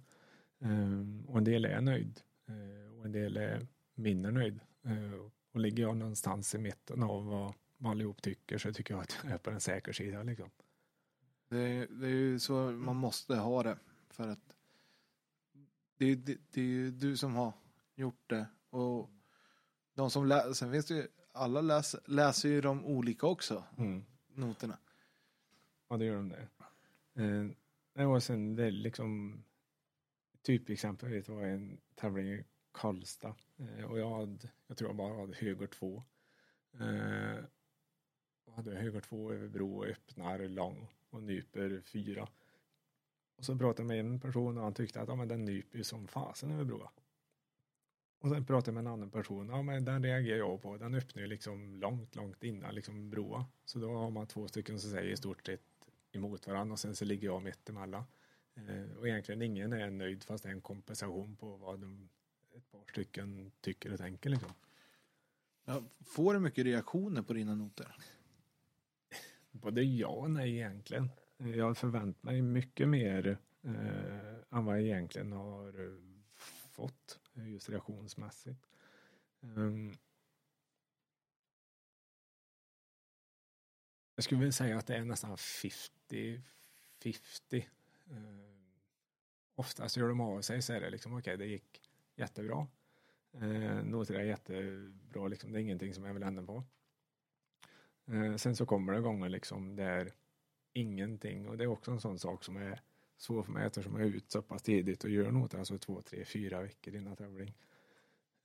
Um, 0.59 1.25
och 1.27 1.37
en 1.37 1.43
del 1.43 1.65
är 1.65 1.81
nöjd 1.81 2.21
uh, 2.49 2.99
och 2.99 3.05
en 3.05 3.11
del 3.11 3.37
är 3.37 3.67
mindre 3.95 4.31
nöjd. 4.31 4.59
Uh, 4.85 5.29
och 5.51 5.59
ligger 5.59 5.83
jag 5.83 5.97
någonstans 5.97 6.55
i 6.55 6.57
mitten 6.57 7.03
av 7.03 7.25
vad, 7.25 7.53
allihop 7.91 8.21
tycker 8.21 8.57
så 8.57 8.73
tycker 8.73 8.93
jag 8.93 9.01
att 9.01 9.17
jag 9.23 9.33
är 9.33 9.37
på 9.37 9.49
den 9.49 9.59
säkra 9.59 9.93
sidan. 9.93 10.25
Liksom. 10.25 10.49
Det, 11.49 11.59
är, 11.59 11.87
det 11.87 12.07
är 12.07 12.11
ju 12.11 12.39
så 12.39 12.71
man 12.71 12.95
måste 12.95 13.35
ha 13.35 13.63
det. 13.63 13.77
För 14.09 14.27
att 14.27 14.56
det, 15.97 16.15
det, 16.15 16.37
det 16.51 16.61
är 16.61 16.65
ju 16.65 16.91
du 16.91 17.17
som 17.17 17.35
har 17.35 17.53
gjort 17.95 18.29
det. 18.29 18.47
Och 18.69 19.09
de 19.93 20.11
som 20.11 20.25
läser, 20.25 20.53
sen 20.53 20.71
finns 20.71 20.85
det 20.85 20.93
ju, 20.93 21.07
alla 21.31 21.61
läser, 21.61 21.99
läser 22.05 22.49
ju 22.49 22.61
de 22.61 22.85
olika 22.85 23.27
också. 23.27 23.63
Mm. 23.77 24.05
Noterna. 24.27 24.77
Ja, 25.87 25.97
det 25.97 26.05
gör 26.05 26.15
de 26.15 26.29
det. 26.29 26.47
Eh, 27.93 28.11
och 28.11 28.23
sen 28.23 28.55
det 28.55 28.65
är 28.65 28.71
liksom 28.71 29.43
typexempel 30.41 31.09
vet 31.09 31.29
var 31.29 31.43
en 31.43 31.77
tävling 31.95 32.27
i 32.27 32.45
Karlstad 32.71 33.35
eh, 33.57 33.85
och 33.85 33.99
jag 33.99 34.09
hade, 34.09 34.49
jag 34.67 34.77
tror 34.77 34.89
jag 34.89 34.95
bara 34.95 35.19
hade 35.19 35.35
höger 35.35 35.67
två. 35.67 36.03
Eh, 36.79 37.43
och 38.45 38.53
hade 38.53 38.75
höger 38.75 39.01
två 39.01 39.31
över 39.31 39.47
bro 39.47 39.77
och 39.77 39.85
öppnar 39.85 40.47
lång 40.47 40.87
och 41.09 41.23
nyper 41.23 41.81
fyra. 41.85 42.27
Och 43.37 43.45
så 43.45 43.57
pratade 43.57 43.81
jag 43.81 43.87
med 43.87 44.13
en 44.13 44.19
person 44.19 44.57
och 44.57 44.63
han 44.63 44.73
tyckte 44.73 45.01
att 45.01 45.07
ja, 45.07 45.15
men 45.15 45.27
den 45.27 45.45
nyper 45.45 45.77
ju 45.77 45.83
som 45.83 46.07
fasen 46.07 46.51
över 46.51 46.63
broa. 46.63 46.89
Och 48.19 48.29
sen 48.29 48.45
pratade 48.45 48.67
jag 48.67 48.73
med 48.73 48.81
en 48.81 48.93
annan 48.93 49.09
person. 49.11 49.49
Ja, 49.49 49.61
men 49.61 49.85
den 49.85 50.03
reagerar 50.03 50.37
jag 50.37 50.61
på. 50.61 50.77
Den 50.77 50.95
öppnar 50.95 51.21
ju 51.21 51.27
liksom 51.27 51.75
långt, 51.75 52.15
långt 52.15 52.43
innan 52.43 52.75
liksom 52.75 53.09
broa. 53.09 53.45
Så 53.65 53.79
då 53.79 53.93
har 53.93 54.09
man 54.09 54.27
två 54.27 54.47
stycken 54.47 54.79
som 54.79 54.91
säger 54.91 55.11
i 55.11 55.17
stort 55.17 55.45
sett 55.45 55.61
emot 56.11 56.47
varandra 56.47 56.73
och 56.73 56.79
sen 56.79 56.95
så 56.95 57.05
ligger 57.05 57.27
jag 57.27 57.43
mitt 57.43 57.69
emellan. 57.69 58.03
Eh, 58.55 58.97
och 58.97 59.07
egentligen 59.07 59.41
ingen 59.41 59.73
är 59.73 59.89
nöjd 59.89 60.23
fast 60.23 60.43
det 60.43 60.49
är 60.49 60.53
en 60.53 60.61
kompensation 60.61 61.35
på 61.35 61.55
vad 61.57 61.79
de, 61.79 62.09
ett 62.55 62.71
par 62.71 62.85
stycken 62.91 63.51
tycker 63.61 63.93
och 63.93 63.99
tänker. 63.99 64.29
Liksom. 64.29 64.49
Ja, 65.65 65.83
får 66.05 66.33
du 66.33 66.39
mycket 66.39 66.65
reaktioner 66.65 67.21
på 67.21 67.33
dina 67.33 67.55
noter? 67.55 67.95
Både 69.51 69.83
ja 69.83 70.07
och 70.07 70.31
nej 70.31 70.55
egentligen. 70.55 71.09
Jag 71.37 71.77
förväntar 71.77 72.25
mig 72.25 72.41
mycket 72.41 72.89
mer 72.89 73.37
eh, 73.61 74.57
än 74.57 74.65
vad 74.65 74.75
jag 74.75 74.83
egentligen 74.83 75.31
har 75.31 75.97
fått 76.71 77.19
eh, 77.35 77.49
just 77.51 77.69
reaktionsmässigt. 77.69 78.67
Um, 79.39 79.57
ehm. 79.57 79.93
jag 84.15 84.23
skulle 84.23 84.39
vilja 84.39 84.51
säga 84.51 84.77
att 84.77 84.87
det 84.87 84.95
är 84.95 85.05
nästan 85.05 85.35
50-50 85.35 86.37
Eh, 88.11 88.17
oftast 89.55 89.97
gör 89.97 90.07
de 90.07 90.21
av 90.21 90.41
sig 90.41 90.61
så 90.61 90.73
är 90.73 90.81
det 90.81 90.89
liksom 90.89 91.13
okej, 91.13 91.35
okay, 91.35 91.45
det 91.47 91.51
gick 91.51 91.81
jättebra. 92.15 92.67
Eh, 93.33 93.83
noter 93.83 94.13
är 94.13 94.23
jättebra, 94.23 95.27
liksom, 95.27 95.51
det 95.51 95.59
är 95.59 95.61
ingenting 95.61 95.93
som 95.93 96.05
jag 96.05 96.13
vill 96.13 96.23
ändra 96.23 96.43
på. 96.43 96.63
Eh, 98.05 98.35
sen 98.35 98.55
så 98.55 98.65
kommer 98.65 98.93
det 98.93 99.01
gånger 99.01 99.29
liksom 99.29 99.75
där 99.75 100.11
ingenting 100.77 101.47
och 101.47 101.57
det 101.57 101.63
är 101.63 101.67
också 101.67 101.91
en 101.91 101.99
sån 101.99 102.19
sak 102.19 102.43
som 102.43 102.57
är 102.57 102.81
svår 103.17 103.43
för 103.43 103.51
mig 103.51 103.65
eftersom 103.65 103.95
jag 103.95 104.09
är 104.09 104.15
ut 104.15 104.31
så 104.31 104.41
pass 104.41 104.63
tidigt 104.63 105.03
och 105.03 105.09
gör 105.09 105.31
noter, 105.31 105.57
alltså 105.57 105.77
två, 105.77 106.01
tre, 106.01 106.25
fyra 106.25 106.61
veckor 106.61 106.95
innan 106.95 107.15
tävling. 107.15 107.53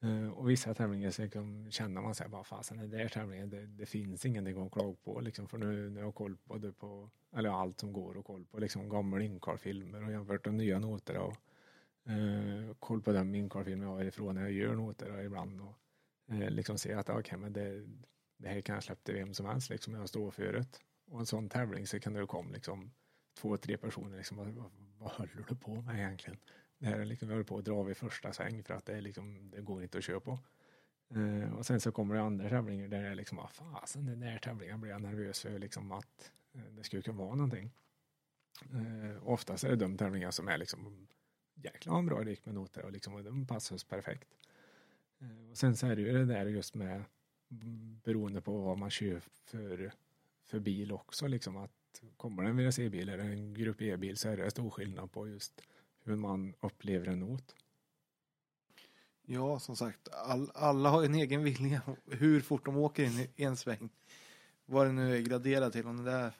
Eh, 0.03 0.29
och 0.29 0.51
vissa 0.51 0.75
tävlingar 0.75 1.11
så 1.11 1.23
liksom 1.23 1.71
känner 1.71 2.01
man 2.01 2.15
sig 2.15 2.29
bara 2.29 2.45
fasen 2.45 2.79
den 2.79 2.91
där 2.91 3.09
tävlingen 3.09 3.51
det, 3.51 3.67
det, 3.67 3.87
finns 3.87 4.27
ingenting 4.27 4.67
att 4.67 4.73
klaga 4.73 4.97
på 5.05 5.21
liksom 5.21 5.49
för 5.49 5.59
nu, 5.59 5.91
nu 5.91 5.97
har 5.97 6.07
jag 6.07 6.15
koll 6.15 6.37
på 6.37 6.59
det 6.59 6.73
på 6.73 7.11
eller 7.37 7.51
allt 7.51 7.81
som 7.81 7.93
går 7.93 8.19
att 8.19 8.25
koll 8.25 8.45
på 8.45 8.59
liksom 8.59 8.89
gamla 8.89 9.23
inkarfilmer 9.23 10.05
och 10.05 10.13
jämfört 10.13 10.47
med 10.47 10.55
nya 10.55 10.79
noter 10.79 11.19
och 11.19 11.37
eh, 12.11 12.75
koll 12.79 13.03
på 13.03 13.13
den 13.13 13.35
inkarfilmer 13.35 13.85
jag 13.85 13.93
har 13.93 14.05
ifrån 14.05 14.35
när 14.35 14.43
jag 14.43 14.53
gör 14.53 14.75
noter 14.75 15.17
och 15.17 15.25
ibland 15.25 15.61
och 15.61 15.79
eh, 16.35 16.51
liksom 16.51 16.79
se 16.79 16.93
att 16.93 17.09
okej 17.09 17.21
okay, 17.21 17.39
men 17.39 17.53
det, 17.53 17.87
det 18.37 18.49
här 18.49 18.61
kan 18.61 18.75
jag 18.75 18.85
släppa 18.85 19.03
till 19.03 19.15
vem 19.15 19.35
som 19.35 19.47
helst 19.47 19.71
liksom 19.71 19.95
jag 19.95 20.09
står 20.09 20.31
för 20.31 20.53
det. 20.53 20.67
Och 21.13 21.21
en 21.21 21.27
sån 21.27 21.49
tävling 21.49 21.87
så 21.87 22.01
kan 22.01 22.13
det 22.13 22.27
komma 22.27 22.51
liksom 22.51 22.91
två, 23.35 23.57
tre 23.57 23.77
personer 23.77 24.17
liksom 24.17 24.37
vad, 24.37 24.71
vad 24.99 25.11
håller 25.11 25.45
du 25.49 25.57
på 25.57 25.83
med 25.83 25.99
egentligen? 25.99 26.39
Det 26.79 26.87
här 26.87 26.99
är 26.99 27.05
liksom, 27.05 27.29
vi 27.29 27.35
håller 27.35 27.45
på 27.45 27.59
att 27.59 27.65
dra 27.65 27.83
vid 27.83 27.97
första 27.97 28.33
sväng 28.33 28.63
för 28.63 28.75
att 28.75 28.87
det, 28.87 28.97
är 28.97 29.01
liksom, 29.01 29.51
det 29.51 29.61
går 29.61 29.83
inte 29.83 29.99
att 29.99 30.05
köra 30.05 30.21
på. 30.21 30.39
Uh, 31.17 31.55
och 31.55 31.67
sen 31.67 31.81
så 31.81 31.93
kommer 31.93 32.15
det 32.15 32.23
andra 32.23 32.49
tävlingar 32.49 32.89
där 32.89 33.03
det 33.03 33.09
är 33.09 33.15
liksom, 33.15 33.39
ah, 33.39 33.49
fasen 33.49 34.07
den 34.07 34.21
där 34.21 34.39
tävlingen 34.39 34.81
blir 34.81 34.91
jag 34.91 35.03
nervös 35.03 35.41
för 35.41 35.59
liksom 35.59 35.93
att 35.93 36.33
uh, 36.57 36.63
det 36.77 36.85
skulle 36.85 37.03
kunna 37.03 37.19
vara 37.19 37.35
någonting. 37.35 37.71
Eh, 38.73 39.05
uh, 39.05 39.29
oftast 39.29 39.65
är 39.65 39.69
det 39.69 39.77
de 39.77 39.97
tävlingar 39.97 40.31
som 40.31 40.49
är 40.49 40.59
liksom 40.59 41.09
jäkla 41.55 41.93
vad 41.93 42.05
bra 42.05 42.25
gick 42.25 42.47
med 42.47 42.55
noter 42.55 42.85
och 42.85 42.93
liksom 42.93 43.15
och 43.15 43.25
de 43.25 43.47
passar 43.47 43.75
oss 43.75 43.85
perfekt. 43.85 44.29
Uh, 45.23 45.51
och 45.51 45.59
sen 45.59 45.77
så 45.77 45.87
är 45.87 45.97
det 45.97 46.03
ju 46.03 46.13
det 46.13 46.25
där 46.25 46.47
just 46.47 46.75
med 46.75 47.05
mm, 47.51 48.01
beroende 48.05 48.41
på 48.41 48.59
vad 48.59 48.79
man 48.79 48.91
kör 48.91 49.21
för, 49.21 49.93
för 50.45 50.59
bil 50.61 50.93
också 50.93 51.27
liksom 51.27 51.57
att 51.57 51.71
kommer 52.17 52.43
det 52.43 52.49
en 52.49 52.57
VRC-bil 52.57 53.09
eller 53.09 53.25
en 53.25 53.55
grupp 53.55 53.81
E-bil 53.83 54.17
så 54.17 54.29
är 54.29 54.37
det 54.37 54.51
stor 54.51 54.71
skillnad 54.71 55.13
på 55.13 55.29
just 55.29 55.63
hur 56.05 56.17
man 56.17 56.55
upplever 56.61 57.07
en 57.07 57.19
not. 57.21 57.55
Ja, 59.27 59.59
som 59.59 59.77
sagt, 59.77 60.09
all, 60.13 60.51
alla 60.55 60.89
har 60.91 61.05
en 61.05 61.15
egen 61.15 61.45
vilja 61.45 61.83
hur 62.11 62.41
fort 62.41 62.65
de 62.65 62.77
åker 62.77 63.05
in 63.05 63.19
i 63.37 63.45
en 63.45 63.57
sväng. 63.57 63.89
Vad 64.67 64.87
det 64.87 64.93
nu 64.93 65.17
är 65.17 65.21
graderat 65.21 65.73
till, 65.73 65.87
om 65.87 66.05
det 66.05 66.13
är 66.13 66.33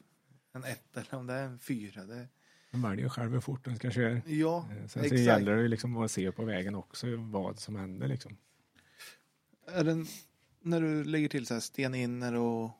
en 0.53 0.65
ett 0.65 0.97
eller 0.97 1.15
om 1.15 1.27
det 1.27 1.35
är 1.35 1.45
en 1.45 1.59
fyra. 1.59 2.05
Det, 2.05 2.29
De 2.71 2.83
väljer 2.83 3.05
ju 3.05 3.09
själv 3.11 3.33
hur 3.33 3.41
fort 3.41 3.65
de 3.65 3.77
ska 3.77 3.91
köra. 3.91 4.21
ja, 4.27 4.69
Eh, 4.71 4.77
Sen 4.79 4.89
så 4.89 4.99
exakt. 5.01 5.21
gäller 5.21 5.57
det 5.57 5.63
ju 5.63 5.69
liksom 5.69 5.97
att 5.97 6.11
se 6.11 6.33
på 6.33 6.45
vägen 6.45 6.75
också 6.75 7.17
vad 7.17 7.59
som 7.59 7.77
händer 7.77 8.09
liksom. 8.09 8.37
Är 9.67 9.85
det, 9.85 10.07
när 10.61 10.81
du 10.81 11.05
lägger 11.05 11.29
till 11.29 11.47
så 11.47 11.55
här 11.55 11.61
steninner 11.61 12.35
och 12.35 12.71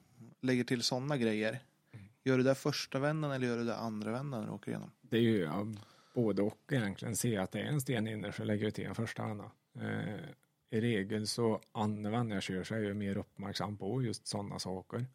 lägger 0.43 0.65
till 0.65 0.83
sådana 0.83 1.17
grejer. 1.17 1.59
Mm. 1.93 2.07
Gör 2.25 2.39
du 2.39 2.45
det 2.45 2.55
första 2.55 2.99
vändan 2.99 3.33
eller 3.33 3.47
gör 3.47 3.59
du 3.59 3.65
det 3.65 3.77
andra 3.77 4.13
vändan 4.13 4.41
när 4.41 4.49
du 4.49 4.55
åker 4.55 4.71
igenom? 4.71 4.91
Det 5.01 5.17
är 5.17 5.21
ju 5.21 5.39
ja, 5.39 5.67
både 6.15 6.43
och 6.43 6.73
egentligen. 6.73 7.17
Se 7.17 7.37
att 7.37 7.53
det 7.53 7.61
är 7.61 7.65
en 7.65 7.81
sten 7.81 8.09
inne 8.09 8.33
så 8.33 8.45
lägger 8.45 8.65
du 8.65 8.71
till 8.71 8.85
en 8.85 8.95
första 8.95 9.27
vända. 9.27 9.51
Eh, 9.75 10.25
I 10.71 10.81
regel 10.81 11.27
så 11.27 11.61
andra 11.73 12.11
vändan 12.11 12.35
jag 12.35 12.43
kör 12.43 12.65
så 12.65 12.75
är 12.75 12.79
jag 12.79 12.97
mer 12.97 13.17
uppmärksam 13.17 13.77
på 13.77 14.03
just 14.03 14.27
sådana 14.27 14.59
saker. 14.59 15.07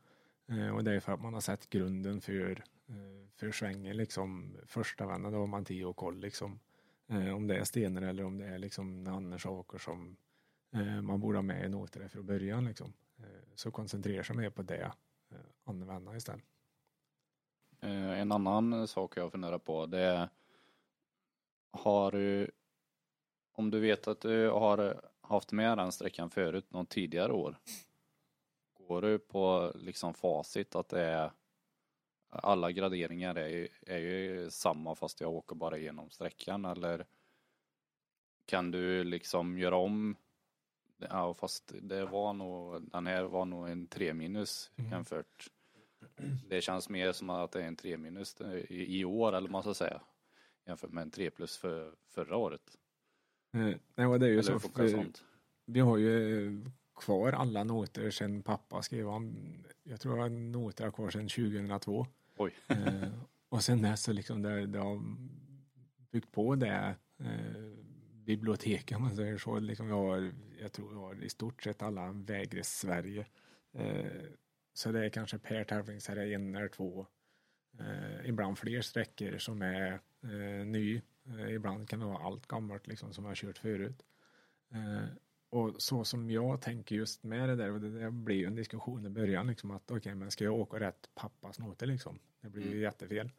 Eh, 0.49 0.69
och 0.69 0.83
det 0.83 0.93
är 0.93 0.99
för 0.99 1.11
att 1.11 1.21
man 1.21 1.33
har 1.33 1.41
sett 1.41 1.69
grunden 1.69 2.21
för, 2.21 2.63
eh, 2.87 3.29
för 3.35 3.51
svängen 3.51 3.97
liksom. 3.97 4.57
Första 4.65 5.07
vändan 5.07 5.31
då 5.31 5.39
har 5.39 5.47
man 5.47 5.65
tid 5.65 5.85
och 5.85 5.95
koll 5.95 6.19
liksom. 6.19 6.59
Eh, 7.07 7.35
om 7.35 7.47
det 7.47 7.57
är 7.57 7.63
stenar 7.63 8.01
eller 8.01 8.23
om 8.23 8.37
det 8.37 8.45
är 8.45 8.57
liksom 8.57 9.07
andra 9.07 9.39
saker 9.39 9.77
som 9.77 10.17
eh, 10.73 11.01
man 11.01 11.19
borde 11.19 11.37
ha 11.37 11.43
med 11.43 11.65
i 11.65 11.69
noter 11.69 12.07
för 12.07 12.21
början 12.21 12.65
liksom. 12.65 12.93
Eh, 13.19 13.25
så 13.55 13.71
koncentrera 13.71 14.23
sig 14.23 14.35
mer 14.35 14.49
på 14.49 14.61
det 14.61 14.91
andra 15.68 15.94
vändan 15.94 16.18
istället. 16.18 16.45
Eh, 17.81 18.19
En 18.19 18.31
annan 18.31 18.88
sak 18.88 19.18
jag 19.18 19.31
funderar 19.31 19.57
på 19.60 19.85
det 19.85 19.99
är 20.02 20.30
Har 21.72 22.11
du 22.11 22.52
Om 23.52 23.72
du 23.72 23.80
vet 23.80 24.07
att 24.07 24.22
du 24.22 24.49
har 24.49 25.02
haft 25.22 25.52
med 25.52 25.77
den 25.77 25.91
sträckan 25.91 26.30
förut 26.30 26.72
någon 26.72 26.85
tidigare 26.85 27.31
år 27.34 27.57
Går 28.73 29.02
du 29.02 29.19
på 29.19 29.72
liksom 29.76 30.14
facit 30.14 30.76
att 30.76 30.89
det 30.89 31.02
är 31.02 31.31
Alla 32.30 32.72
graderingar 32.72 33.35
är 33.35 33.48
ju, 33.48 33.68
är 33.81 33.98
ju 33.98 34.49
samma 34.52 34.95
fast 34.95 35.22
jag 35.22 35.31
åker 35.34 35.56
bara 35.56 35.77
igenom 35.77 36.10
sträckan 36.10 36.65
eller 36.65 37.06
Kan 38.45 38.72
du 38.72 39.03
liksom 39.03 39.57
göra 39.60 39.77
om 39.77 40.15
Ja 40.98 41.34
fast 41.34 41.72
det 41.81 42.06
var 42.06 42.34
nog 42.34 42.81
Den 42.91 43.07
här 43.07 43.23
var 43.23 43.45
nog 43.45 43.69
en 43.69 43.88
3 43.88 44.14
minus 44.14 44.72
Mm. 44.77 44.91
jämfört 44.91 45.48
det 46.49 46.61
känns 46.61 46.89
mer 46.89 47.11
som 47.11 47.29
att 47.29 47.51
det 47.51 47.61
är 47.63 47.67
en 47.67 47.75
3 47.75 47.97
minus 47.97 48.41
i, 48.69 48.99
i 48.99 49.05
år 49.05 49.27
eller 49.35 49.41
vad 49.41 49.51
man 49.51 49.63
ska 49.63 49.73
säga. 49.73 50.01
Jämfört 50.65 50.91
med 50.91 51.01
en 51.01 51.11
3 51.11 51.29
plus 51.29 51.57
för 51.57 51.93
förra 52.09 52.37
året. 52.37 52.77
Eh, 53.53 53.61
nej, 53.95 54.19
det 54.19 54.25
är 54.25 54.29
ju 54.29 54.39
Eller 54.39 54.41
så. 54.41 54.59
För, 54.59 55.05
vi 55.65 55.79
har 55.79 55.97
ju 55.97 56.61
kvar 56.95 57.31
alla 57.31 57.63
noter 57.63 58.11
sedan 58.11 58.43
pappa 58.43 58.81
skrev 58.81 59.07
om. 59.07 59.35
Jag 59.83 59.99
tror 59.99 60.25
att 60.25 60.31
noter 60.31 60.83
har 60.83 60.91
kvar 60.91 61.09
sedan 61.09 61.27
2002. 61.27 62.07
Oj. 62.37 62.53
Eh, 62.67 63.09
och 63.49 63.63
sen 63.63 63.81
dess 63.81 64.03
så 64.03 64.13
liksom 64.13 64.41
det, 64.41 64.65
det 64.65 64.79
har 64.79 65.01
byggt 66.11 66.31
på 66.31 66.55
det 66.55 66.95
eh, 67.19 67.87
biblioteket 68.25 68.97
om 68.97 69.03
man 69.03 69.15
säger 69.15 69.37
så. 69.37 69.59
Liksom 69.59 69.87
jag, 69.87 69.95
har, 69.95 70.33
jag 70.59 70.71
tror 70.71 70.93
jag 70.93 70.99
har 70.99 71.23
i 71.23 71.29
stort 71.29 71.63
sett 71.63 71.81
alla 71.81 72.11
vägar 72.11 72.59
i 72.59 72.63
Sverige. 72.63 73.25
Eh, 73.73 74.05
så 74.77 74.91
det 74.91 75.05
är 75.05 75.09
kanske 75.09 75.37
per 75.37 75.63
tävlingsherre 75.63 76.33
en 76.33 76.55
eller 76.55 76.67
två. 76.67 77.07
Eh, 77.79 78.29
ibland 78.29 78.57
fler 78.57 78.81
sträckor 78.81 79.37
som 79.37 79.61
är 79.61 79.99
eh, 80.23 80.65
ny. 80.65 81.01
Eh, 81.25 81.53
ibland 81.53 81.89
kan 81.89 81.99
det 81.99 82.05
vara 82.05 82.23
allt 82.25 82.47
gammalt 82.47 82.87
liksom 82.87 83.13
som 83.13 83.23
jag 83.23 83.29
har 83.31 83.35
kört 83.35 83.57
förut. 83.57 84.03
Eh, 84.71 85.05
och 85.49 85.81
så 85.81 86.03
som 86.03 86.31
jag 86.31 86.61
tänker 86.61 86.95
just 86.95 87.23
med 87.23 87.49
det 87.49 87.55
där, 87.55 87.71
och 87.71 87.81
det, 87.81 87.99
det 87.99 88.11
blir 88.11 88.35
ju 88.35 88.45
en 88.45 88.55
diskussion 88.55 89.05
i 89.05 89.09
början 89.09 89.47
liksom 89.47 89.71
att 89.71 89.91
okej, 89.91 90.15
men 90.15 90.31
ska 90.31 90.43
jag 90.43 90.53
åka 90.53 90.79
rätt 90.79 91.09
pappas 91.15 91.59
noter 91.59 91.85
liksom? 91.87 92.19
Det 92.41 92.49
blir 92.49 92.63
ju 92.63 92.69
Mm. 92.71 92.81
jättefel. 92.81 93.31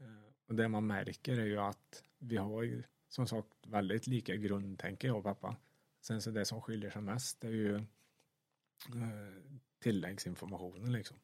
Eh, 0.00 0.06
och 0.48 0.54
det 0.54 0.68
man 0.68 0.86
märker 0.86 1.38
är 1.38 1.46
ju 1.46 1.58
att 1.58 2.04
vi 2.18 2.36
har 2.36 2.62
ju 2.62 2.82
som 3.08 3.26
sagt 3.26 3.48
väldigt 3.66 4.06
lika 4.06 4.36
grund, 4.36 4.78
tänker 4.78 5.08
jag 5.08 5.16
och 5.16 5.24
pappa. 5.24 5.56
Sen 6.00 6.20
så 6.22 6.30
det 6.30 6.44
som 6.44 6.60
skiljer 6.60 6.90
sig 6.90 7.02
mest 7.02 7.40
det 7.40 7.46
är 7.46 7.52
ju 7.52 7.74
eh, 7.76 7.82
tilläggsinformationen 9.84 10.92
liksom. 10.92 11.16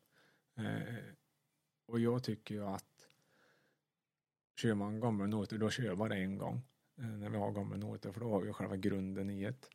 Eh, 0.57 0.95
och 1.87 2.01
jag 2.01 2.25
tycker 2.25 2.55
ju 2.55 2.65
att 2.65 3.09
kör 4.57 4.75
man 4.75 5.01
gamla 5.01 5.27
noter, 5.27 5.59
då 5.59 5.71
kör 5.71 5.85
jag 5.85 5.99
bara 5.99 6.17
en 6.17 6.39
gång 6.39 6.63
eh, 6.99 7.05
när 7.05 7.31
vi 7.31 7.37
har 7.37 7.53
gamla 7.53 7.77
noter, 7.77 8.13
för 8.13 8.21
då 8.21 8.31
har 8.31 8.41
vi 8.41 8.53
själva 8.53 8.77
grunden 8.77 9.31
i 9.31 9.45
ett. 9.45 9.71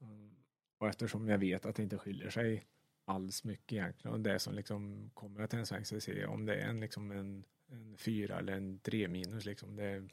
Mm. 0.00 0.34
Och 0.78 0.88
eftersom 0.88 1.28
jag 1.28 1.38
vet 1.38 1.66
att 1.66 1.76
det 1.76 1.82
inte 1.82 1.98
skiljer 1.98 2.30
sig 2.30 2.66
alls 3.04 3.44
mycket 3.44 3.72
egentligen, 3.72 4.14
och 4.14 4.20
det 4.20 4.38
som 4.38 4.54
liksom 4.54 5.10
kommer 5.14 5.46
till 5.46 5.58
en 5.58 5.66
ser 5.84 6.14
jag 6.14 6.30
om 6.32 6.46
det 6.46 6.54
är 6.54 6.68
en, 6.68 6.80
liksom 6.80 7.10
en, 7.10 7.44
en 7.66 7.96
fyra 7.96 8.38
eller 8.38 8.52
en 8.52 8.78
tre 8.78 9.08
minus, 9.08 9.44
liksom, 9.44 9.76
det 9.76 10.08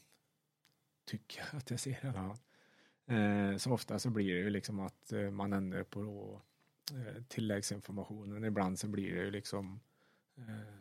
tycker 1.05 1.39
jag 1.39 1.57
att 1.57 1.71
jag 1.71 1.79
ser 1.79 2.05
i 2.05 2.07
alla 2.07 2.13
fall. 2.13 2.37
Eh, 3.05 3.57
så 3.57 3.71
ofta 3.71 3.99
så 3.99 4.09
blir 4.09 4.33
det 4.33 4.39
ju 4.39 4.49
liksom 4.49 4.79
att 4.79 5.11
eh, 5.11 5.31
man 5.31 5.53
ändrar 5.53 5.83
på 5.83 6.41
Eh, 6.91 7.23
tilläggsinformationen. 7.27 8.43
Ibland 8.43 8.79
så 8.79 8.87
blir 8.87 9.15
det 9.15 9.23
ju 9.23 9.31
liksom 9.31 9.79
eh, 10.37 10.79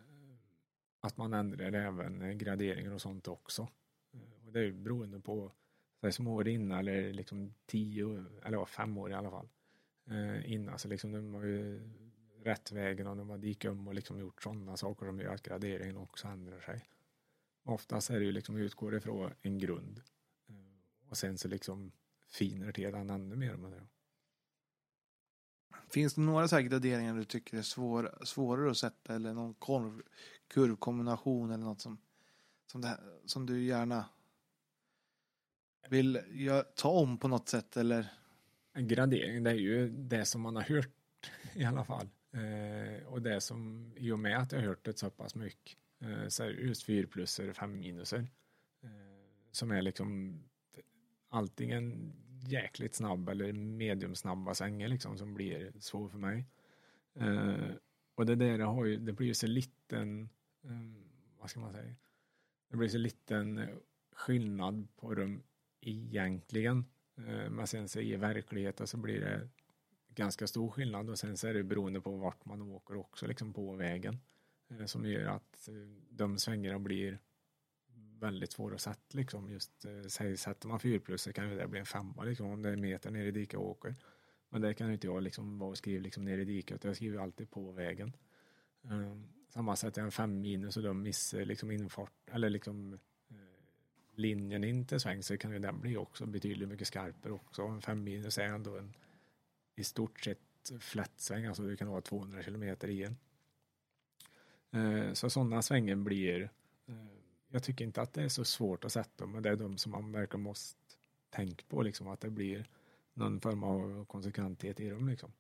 att 1.00 1.16
man 1.16 1.34
ändrar 1.34 1.72
även 1.72 2.38
graderingar 2.38 2.92
och 2.92 3.02
sånt 3.02 3.28
också. 3.28 3.68
Eh, 4.12 4.46
och 4.46 4.52
det 4.52 4.60
är 4.60 4.64
ju 4.64 4.72
beroende 4.72 5.20
på 5.20 5.52
så 6.00 6.12
som 6.12 6.26
år 6.26 6.48
innan 6.48 6.78
eller 6.78 7.12
liksom 7.12 7.54
tio 7.66 8.24
eller 8.44 8.64
fem 8.64 8.98
år 8.98 9.10
i 9.10 9.14
alla 9.14 9.30
fall. 9.30 9.48
Eh, 10.10 10.52
innan 10.52 10.78
så 10.78 10.88
liksom 10.88 11.12
de 11.12 11.34
har 11.34 11.44
ju 11.44 11.90
rätt 12.42 12.72
vägen 12.72 13.06
och 13.06 13.16
de 13.16 13.30
har 13.30 13.38
dikat 13.38 13.72
om 13.72 13.88
och 13.88 13.94
liksom 13.94 14.20
gjort 14.20 14.42
sådana 14.42 14.76
saker 14.76 15.06
som 15.06 15.20
gör 15.20 15.34
att 15.34 15.42
graderingen 15.42 15.96
också 15.96 16.28
ändrar 16.28 16.60
sig. 16.60 16.88
Oftast 17.62 18.10
är 18.10 18.18
det 18.18 18.24
ju 18.24 18.32
liksom 18.32 18.56
utgår 18.56 18.94
ifrån 18.94 19.32
en 19.42 19.58
grund 19.58 20.02
eh, 20.48 21.08
och 21.08 21.16
sen 21.16 21.38
så 21.38 21.48
liksom 21.48 21.92
finer 22.26 22.72
till 22.72 22.92
den 22.92 23.10
ännu 23.10 23.36
mer 23.36 23.56
med 23.56 23.72
det. 23.72 23.86
Finns 25.90 26.14
det 26.14 26.20
några 26.20 26.48
så 26.48 26.58
graderingar 26.58 27.14
du 27.14 27.24
tycker 27.24 27.58
är 27.58 27.62
svår, 27.62 28.18
svårare 28.22 28.70
att 28.70 28.76
sätta 28.76 29.14
eller 29.14 29.34
någon 29.34 29.54
korv, 29.54 30.02
kurvkombination 30.48 31.50
eller 31.50 31.64
något 31.64 31.80
som, 31.80 31.98
som, 32.66 32.80
det 32.80 32.88
här, 32.88 33.00
som 33.24 33.46
du 33.46 33.64
gärna 33.64 34.04
vill 35.88 36.20
ja, 36.32 36.62
ta 36.62 36.88
om 36.88 37.18
på 37.18 37.28
något 37.28 37.48
sätt 37.48 37.76
eller? 37.76 38.12
En 38.72 38.88
gradering, 38.88 39.42
det 39.42 39.50
är 39.50 39.54
ju 39.54 39.88
det 39.88 40.24
som 40.24 40.40
man 40.40 40.56
har 40.56 40.62
hört 40.62 41.30
i 41.54 41.64
alla 41.64 41.84
fall. 41.84 42.08
Eh, 42.32 43.06
och 43.06 43.22
det 43.22 43.40
som, 43.40 43.92
i 43.96 44.12
och 44.12 44.18
med 44.18 44.38
att 44.38 44.52
jag 44.52 44.60
har 44.60 44.66
hört 44.66 44.84
det 44.84 44.98
så 44.98 45.10
pass 45.10 45.34
mycket, 45.34 45.76
eh, 46.00 46.28
så 46.28 46.42
är 46.42 46.48
det 46.48 46.62
just 46.62 46.82
4 46.82 47.06
pluser, 47.06 47.52
5 47.52 47.78
minuser. 47.78 48.26
Eh, 48.82 48.90
som 49.50 49.70
är 49.70 49.82
liksom 49.82 50.40
antingen 51.28 52.12
jäkligt 52.40 52.94
snabb 52.94 53.28
eller 53.28 53.52
mediumsnabba 53.52 54.54
svängar 54.54 54.88
liksom 54.88 55.18
som 55.18 55.34
blir 55.34 55.72
svår 55.80 56.08
för 56.08 56.18
mig. 56.18 56.44
Eh, 57.14 57.70
och 58.14 58.26
det 58.26 58.34
där 58.34 58.58
har 58.58 58.84
ju, 58.84 58.96
det 58.96 59.12
blir 59.12 59.26
ju 59.26 59.34
så 59.34 59.46
liten, 59.46 60.28
eh, 60.64 60.70
vad 61.38 61.50
ska 61.50 61.60
man 61.60 61.72
säga, 61.72 61.94
det 62.68 62.76
blir 62.76 62.88
så 62.88 62.98
liten 62.98 63.58
eh, 63.58 63.68
skillnad 64.12 64.88
på 64.96 65.14
dem 65.14 65.42
egentligen. 65.80 66.84
Eh, 67.16 67.50
Men 67.50 67.66
sen 67.66 67.88
så 67.88 68.00
i 68.00 68.16
verkligheten 68.16 68.86
så 68.86 68.96
blir 68.96 69.20
det 69.20 69.48
ganska 70.14 70.46
stor 70.46 70.70
skillnad 70.70 71.10
och 71.10 71.18
sen 71.18 71.36
så 71.36 71.46
är 71.48 71.54
det 71.54 71.62
beroende 71.62 72.00
på 72.00 72.16
vart 72.16 72.44
man 72.44 72.62
åker 72.62 72.96
också 72.96 73.26
liksom 73.26 73.52
på 73.52 73.72
vägen. 73.74 74.18
eh, 74.68 74.84
Som 74.84 75.06
gör 75.06 75.26
att 75.26 75.68
eh, 75.68 75.74
de 76.10 76.38
svängarna 76.38 76.78
blir 76.78 77.18
väldigt 78.20 78.52
svåra 78.52 78.74
att 78.74 78.80
sätta 78.80 79.18
liksom. 79.18 79.50
Just, 79.50 79.84
eh, 79.84 80.02
säg, 80.08 80.36
sätter 80.36 80.68
man 80.68 80.80
4 80.80 81.18
så 81.18 81.32
kan 81.32 81.50
ju 81.50 81.56
det 81.56 81.68
bli 81.68 81.80
en 81.80 81.86
femma 81.86 82.24
liksom 82.24 82.46
om 82.46 82.62
det 82.62 82.68
är 82.70 82.76
meter 82.76 83.10
ner 83.10 83.24
i 83.24 83.30
diket 83.30 83.58
och 83.58 83.68
åker. 83.70 83.94
Men 84.50 84.60
det 84.62 84.74
kan 84.74 84.86
ju 84.86 84.92
inte 84.92 85.06
jag 85.06 85.22
liksom 85.22 85.58
vara 85.58 85.70
och 85.70 85.78
skriva 85.78 86.02
liksom 86.02 86.24
ner 86.24 86.38
i 86.38 86.44
diket 86.44 86.74
utan 86.74 86.88
jag 86.88 86.96
skriver 86.96 87.18
alltid 87.18 87.50
på 87.50 87.72
vägen. 87.72 88.12
Eh, 88.84 89.16
Samma 89.50 89.76
sätt 89.76 89.98
är 89.98 90.02
en 90.02 90.10
fem 90.10 90.40
minus 90.40 90.76
och 90.76 90.82
de 90.82 91.02
missar 91.02 91.44
liksom 91.44 91.70
infart 91.70 92.12
eller 92.30 92.50
liksom 92.50 92.92
eh, 93.30 93.36
linjen 94.14 94.64
in 94.64 94.86
till 94.86 95.00
sväng 95.00 95.22
så 95.22 95.36
kan 95.38 95.52
ju 95.52 95.58
den 95.58 95.80
bli 95.80 95.96
också 95.96 96.26
betydligt 96.26 96.68
mycket 96.68 96.86
skarpare 96.86 97.32
också. 97.32 97.62
En 97.62 97.82
fem 97.82 98.04
minus 98.04 98.38
är 98.38 98.44
ändå 98.44 98.76
en 98.76 98.94
i 99.74 99.84
stort 99.84 100.20
sett 100.20 100.38
flätt 100.80 101.20
sväng, 101.20 101.46
alltså 101.46 101.62
du 101.62 101.76
kan 101.76 101.88
ha 101.88 102.00
200 102.00 102.42
kilometer 102.42 102.88
i 102.88 103.04
en. 103.04 103.16
Eh, 104.70 105.12
Så 105.12 105.30
sådana 105.30 105.62
svängar 105.62 105.96
blir, 105.96 106.50
eh, 106.86 106.94
jag 107.48 107.62
tycker 107.62 107.84
inte 107.84 108.02
att 108.02 108.12
det 108.12 108.22
är 108.22 108.28
så 108.28 108.44
svårt 108.44 108.84
att 108.84 108.92
sätta 108.92 109.26
men 109.26 109.42
det 109.42 109.48
är 109.48 109.56
de 109.56 109.78
som 109.78 109.92
man 109.92 110.12
verkligen 110.12 110.42
måste 110.42 110.78
tänka 111.30 111.64
på 111.68 111.82
liksom 111.82 112.08
att 112.08 112.20
det 112.20 112.30
blir 112.30 112.68
någon 113.14 113.40
form 113.40 113.62
av 113.62 114.04
konsekventhet 114.04 114.80
i 114.80 114.88
dem 114.88 115.08
liksom. 115.08 115.32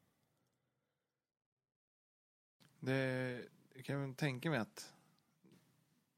Det 2.80 3.40
jag 3.74 3.84
kan 3.84 4.00
jag 4.00 4.16
tänka 4.16 4.50
mig 4.50 4.58
att 4.58 4.94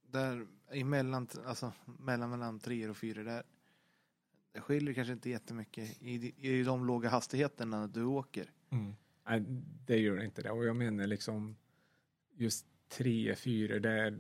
där 0.03 0.47
emellan, 0.71 1.29
alltså 1.47 1.73
mellan, 1.85 2.31
mellan 2.31 2.61
tre 2.61 2.89
och 2.89 2.97
fyra 2.97 3.23
där 3.23 3.43
det 4.53 4.61
skiljer 4.61 4.95
kanske 4.95 5.13
inte 5.13 5.31
jättemycket 5.31 6.03
i, 6.03 6.35
i 6.37 6.63
de 6.63 6.87
låga 6.87 7.09
hastigheterna 7.09 7.87
du 7.87 8.05
åker. 8.05 8.53
Mm. 8.71 8.95
Nej, 9.25 9.41
det 9.87 9.97
gör 9.97 10.23
inte 10.23 10.43
det. 10.43 10.51
Och 10.51 10.65
jag 10.65 10.77
menar 10.77 11.07
liksom 11.07 11.57
just 12.35 12.67
tre, 12.89 13.37
fyra, 13.37 13.79
där 13.79 14.19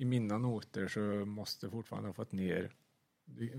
i 0.00 0.04
mina 0.04 0.38
noter 0.38 0.88
så 0.88 1.00
måste 1.24 1.66
du 1.66 1.70
fortfarande 1.70 2.08
ha 2.08 2.14
fått 2.14 2.32
ner 2.32 2.70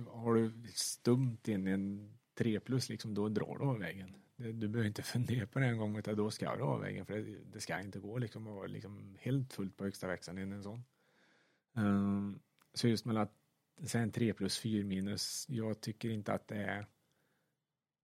har 0.07 0.35
du 0.35 0.51
stumt 0.73 1.47
in 1.47 1.67
i 1.67 1.71
en 1.71 2.13
3 2.33 2.59
plus 2.59 2.89
liksom, 2.89 3.13
då 3.13 3.29
drar 3.29 3.57
du 3.57 3.65
av 3.65 3.79
vägen. 3.79 4.15
Du 4.35 4.67
behöver 4.67 4.87
inte 4.87 5.03
fundera 5.03 5.47
på 5.47 5.59
det 5.59 5.65
en 5.65 5.77
gång 5.77 5.97
utan 5.97 6.15
då 6.15 6.31
ska 6.31 6.55
du 6.55 6.63
av 6.63 6.81
vägen 6.81 7.05
för 7.05 7.13
det, 7.13 7.37
det 7.53 7.59
ska 7.59 7.79
inte 7.79 7.99
gå 7.99 8.17
liksom 8.17 8.47
att 8.47 8.53
vara 8.53 8.67
liksom 8.67 9.17
helt 9.19 9.53
fullt 9.53 9.77
på 9.77 9.83
högsta 9.83 10.07
växeln 10.07 10.37
i 10.37 10.41
en 10.41 10.63
sån. 10.63 10.83
Um, 11.73 12.39
så 12.73 12.87
just 12.87 13.05
mellan 13.05 13.27
sen 13.83 14.11
3 14.11 14.33
plus 14.33 14.59
4 14.59 14.85
minus, 14.85 15.45
jag 15.49 15.81
tycker 15.81 16.09
inte 16.09 16.33
att 16.33 16.47
det 16.47 16.55
är 16.55 16.87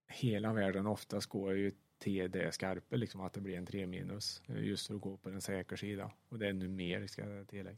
hela 0.08 0.54
världen. 0.54 0.88
Oftast 0.88 1.28
går 1.28 1.54
ju 1.54 1.72
till 1.98 2.32
det 2.32 2.52
skarpa, 2.52 2.96
liksom 2.96 3.22
att 3.22 3.34
det 3.34 3.42
blir 3.42 3.58
en 3.58 3.66
3 3.66 3.88
minus 3.88 4.42
just 4.48 4.88
för 4.88 4.96
att 4.96 5.02
gå 5.02 5.18
på 5.18 5.30
den 5.30 5.42
säkra 5.42 5.78
sidan. 5.78 6.12
Och 6.30 6.40
det 6.40 6.48
är 6.48 6.54
nu 6.54 6.68
mer 6.68 7.08
ska 7.08 7.30
jag 7.30 7.48
tillägga. 7.48 7.78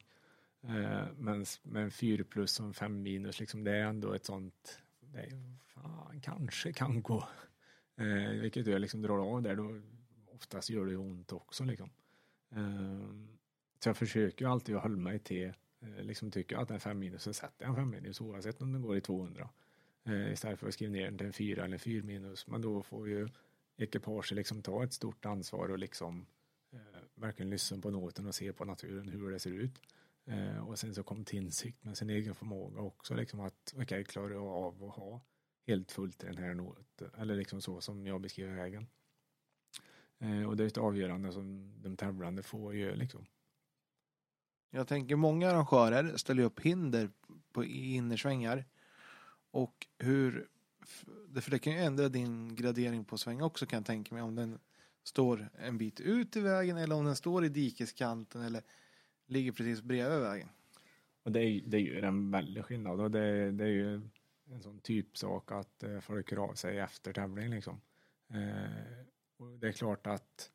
Eh, 0.63 1.07
men 1.17 1.45
med 1.63 1.83
en 1.83 1.91
4 1.91 2.23
plus 2.23 2.59
och 2.59 2.65
en 2.65 2.73
5 2.73 3.01
minus, 3.01 3.39
liksom, 3.39 3.63
det 3.63 3.71
är 3.71 3.83
ändå 3.83 4.13
ett 4.13 4.25
sånt, 4.25 4.81
det 4.99 5.19
är, 5.19 5.57
fan, 5.65 6.21
kanske 6.21 6.73
kan 6.73 7.01
gå. 7.01 7.27
Eh, 7.95 8.41
vilket 8.41 8.67
jag 8.67 8.81
liksom 8.81 9.01
drar 9.01 9.17
av 9.17 9.41
där, 9.41 9.55
då 9.55 9.81
oftast 10.35 10.69
gör 10.69 10.85
det 10.85 10.97
ont 10.97 11.31
också 11.31 11.63
liksom. 11.63 11.89
Eh, 12.51 13.09
så 13.79 13.89
jag 13.89 13.97
försöker 13.97 14.45
ju 14.45 14.51
alltid 14.51 14.75
att 14.75 14.83
hålla 14.83 14.97
mig 14.97 15.19
till 15.19 15.53
Eh, 15.81 16.03
liksom 16.03 16.31
tycker 16.31 16.55
jag 16.55 16.63
att 16.63 16.71
en 16.71 16.79
5 16.79 16.99
minus 16.99 17.23
så 17.23 17.33
sätter 17.33 17.65
jag 17.65 17.69
en 17.69 17.75
5 17.75 17.89
minus 17.89 18.21
oavsett 18.21 18.61
om 18.61 18.73
den 18.73 18.81
går 18.81 18.97
i 18.97 19.01
200. 19.01 19.49
Eh, 20.03 20.31
istället 20.31 20.59
för 20.59 20.67
att 20.67 20.73
skriva 20.73 20.91
ner 20.91 21.05
den 21.05 21.17
till 21.17 21.27
en 21.27 21.33
4 21.33 21.65
eller 21.65 21.77
4 21.77 22.03
minus. 22.03 22.47
Men 22.47 22.61
då 22.61 22.83
får 22.83 23.09
ju 23.09 23.27
ekipaget 23.77 24.31
liksom 24.31 24.61
ta 24.61 24.83
ett 24.83 24.93
stort 24.93 25.25
ansvar 25.25 25.69
och 25.69 25.79
liksom 25.79 26.25
eh, 26.73 26.79
verkligen 27.15 27.49
lyssna 27.49 27.77
på 27.81 27.89
noten 27.89 28.27
och 28.27 28.35
se 28.35 28.53
på 28.53 28.65
naturen 28.65 29.09
hur 29.09 29.31
det 29.31 29.39
ser 29.39 29.51
ut. 29.51 29.81
Eh, 30.29 30.67
och 30.67 30.79
sen 30.79 30.95
så 30.95 31.03
kom 31.03 31.25
till 31.25 31.37
insikt 31.37 31.83
med 31.83 31.97
sin 31.97 32.09
egen 32.09 32.35
förmåga 32.35 32.81
också 32.81 33.13
liksom 33.13 33.39
att 33.39 33.73
okej, 33.73 33.83
okay, 33.83 34.03
klarar 34.03 34.31
jag 34.31 34.47
av 34.47 34.83
att 34.83 34.95
ha 34.95 35.21
helt 35.67 35.91
fullt 35.91 36.23
i 36.23 36.27
den 36.27 36.37
här 36.37 36.53
något, 36.53 37.01
eller 37.17 37.35
liksom 37.35 37.61
så 37.61 37.81
som 37.81 38.07
jag 38.07 38.21
beskriver 38.21 38.55
vägen. 38.55 38.87
Eh, 40.19 40.43
och 40.43 40.57
det 40.57 40.63
är 40.63 40.67
ett 40.67 40.77
avgörande 40.77 41.31
som 41.31 41.73
de 41.81 41.97
tävlande 41.97 42.43
får 42.43 42.75
göra 42.75 42.95
liksom. 42.95 43.25
Jag 44.69 44.87
tänker 44.87 45.15
många 45.15 45.49
arrangörer 45.49 46.17
ställer 46.17 46.43
upp 46.43 46.59
hinder 46.59 47.11
på 47.51 47.63
innersvängar. 47.63 48.65
Och 49.51 49.87
hur, 49.97 50.47
för 51.41 51.51
det 51.51 51.59
kan 51.59 51.73
ju 51.73 51.79
ändra 51.79 52.09
din 52.09 52.55
gradering 52.55 53.05
på 53.05 53.17
sväng 53.17 53.41
också 53.41 53.65
kan 53.65 53.77
jag 53.77 53.85
tänka 53.85 54.15
mig 54.15 54.23
om 54.23 54.35
den 54.35 54.59
står 55.03 55.49
en 55.53 55.77
bit 55.77 55.99
ut 55.99 56.35
i 56.35 56.39
vägen 56.39 56.77
eller 56.77 56.95
om 56.95 57.05
den 57.05 57.15
står 57.15 57.45
i 57.45 57.49
dikeskanten 57.49 58.41
eller 58.41 58.63
ligger 59.29 59.51
precis 59.51 59.81
bredvid 59.81 60.19
vägen. 60.19 60.49
Och 61.23 61.31
det, 61.31 61.39
är, 61.39 61.61
det 61.65 61.79
gör 61.79 62.01
en 62.01 62.31
väldig 62.31 62.65
skillnad 62.65 62.99
och 62.99 63.11
det, 63.11 63.51
det 63.51 63.63
är 63.63 63.67
ju 63.67 64.01
en 64.51 64.61
sån 64.61 64.79
typsak 64.79 65.51
att 65.51 65.83
eh, 65.83 65.99
folk 65.99 66.31
hör 66.31 66.37
av 66.37 66.53
sig 66.53 66.79
efter 66.79 67.13
tävling 67.13 67.49
liksom. 67.49 67.81
Eh, 68.29 69.05
och 69.37 69.59
det 69.59 69.67
är 69.67 69.71
klart 69.71 70.07
att 70.07 70.51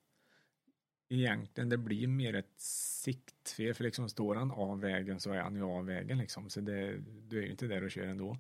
egentligen 1.09 1.69
det 1.69 1.79
blir 1.79 2.07
mer 2.07 2.35
ett 2.35 2.61
siktfel 2.61 3.75
för 3.75 3.85
liksom 3.85 4.09
står 4.09 4.35
han 4.35 4.51
av 4.51 4.81
vägen 4.81 5.21
så 5.21 5.33
är 5.33 5.41
han 5.41 5.57
ju 5.57 5.63
av 5.63 5.87
vägen 5.87 6.19
liksom 6.19 6.51
så 6.51 6.61
det, 6.61 6.99
du 7.29 7.39
är 7.39 7.43
ju 7.43 7.51
inte 7.51 7.67
där 7.67 7.85
och 7.85 7.91
kör 7.91 8.07
ändå. 8.07 8.39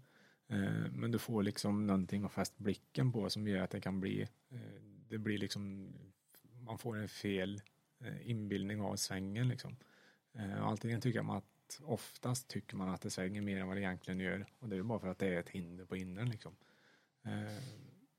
Eh, 0.48 0.92
men 0.92 1.10
du 1.10 1.18
får 1.18 1.42
liksom 1.42 1.86
någonting 1.86 2.24
att 2.24 2.32
fästa 2.32 2.56
blicken 2.58 3.12
på 3.12 3.30
som 3.30 3.48
gör 3.48 3.58
att 3.58 3.70
det 3.70 3.80
kan 3.80 4.00
bli 4.00 4.22
eh, 4.50 4.58
det 5.08 5.18
blir 5.18 5.38
liksom 5.38 5.92
man 6.60 6.78
får 6.78 6.96
en 6.96 7.08
fel 7.08 7.62
eh, 8.00 8.30
inbildning 8.30 8.80
av 8.80 8.96
svängen 8.96 9.48
liksom. 9.48 9.76
Eh, 10.34 10.66
antingen 10.66 11.00
tycker 11.00 11.22
man 11.22 11.36
att 11.36 11.80
oftast 11.82 12.48
tycker 12.48 12.76
man 12.76 12.88
att 12.88 13.00
det 13.00 13.10
svänger 13.10 13.42
mer 13.42 13.56
än 13.60 13.66
vad 13.66 13.76
det 13.76 13.80
egentligen 13.80 14.20
gör 14.20 14.46
och 14.58 14.68
det 14.68 14.76
är 14.76 14.82
bara 14.82 14.98
för 14.98 15.08
att 15.08 15.18
det 15.18 15.34
är 15.34 15.40
ett 15.40 15.48
hinder 15.48 15.84
på 15.84 15.96
innern, 15.96 16.28
liksom. 16.28 16.56
Eh, 17.22 17.62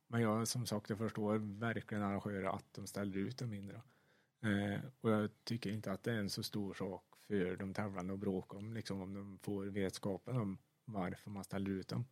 men 0.08 0.22
jag 0.22 0.48
som 0.48 0.66
sagt 0.66 0.90
jag 0.90 1.00
förstår 1.00 1.60
verkligen 1.60 2.04
arrangörer 2.04 2.56
att 2.56 2.74
de 2.74 2.88
ställer 2.88 3.18
ut 3.18 3.38
de 3.38 3.46
mindre. 3.46 3.82
Eh, 4.44 4.80
och 5.02 5.12
jag 5.12 5.30
tycker 5.44 5.70
inte 5.70 5.92
att 5.92 6.04
det 6.04 6.12
är 6.12 6.18
en 6.18 6.30
så 6.30 6.44
stor 6.44 6.74
sak 6.74 7.04
för 7.28 7.56
de 7.56 7.74
tävlande 7.74 8.14
att 8.14 8.20
bråka 8.20 8.58
om, 8.58 8.74
liksom 8.74 9.02
om 9.02 9.14
de 9.14 9.40
får 9.42 9.66
vetskapen 9.66 10.38
om 10.38 10.58
varför 10.86 11.30
man 11.32 11.44
ställer 11.44 11.72
ut 11.72 11.88
dem. 11.88 12.06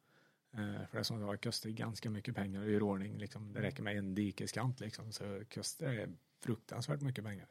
Eh, 0.53 0.87
för 0.87 0.97
det 0.97 1.03
som 1.03 1.27
sagt 1.27 1.43
kostar 1.43 1.69
ganska 1.69 2.09
mycket 2.09 2.35
pengar 2.35 2.63
att 2.63 2.71
göra 2.71 2.83
ordning, 2.83 3.17
liksom, 3.17 3.53
det 3.53 3.61
räcker 3.61 3.83
med 3.83 3.97
en 3.97 4.15
dikeskant 4.15 4.79
liksom, 4.79 5.11
så 5.11 5.43
kostar 5.53 5.93
det 5.93 6.09
fruktansvärt 6.41 7.01
mycket 7.01 7.23
pengar. 7.23 7.47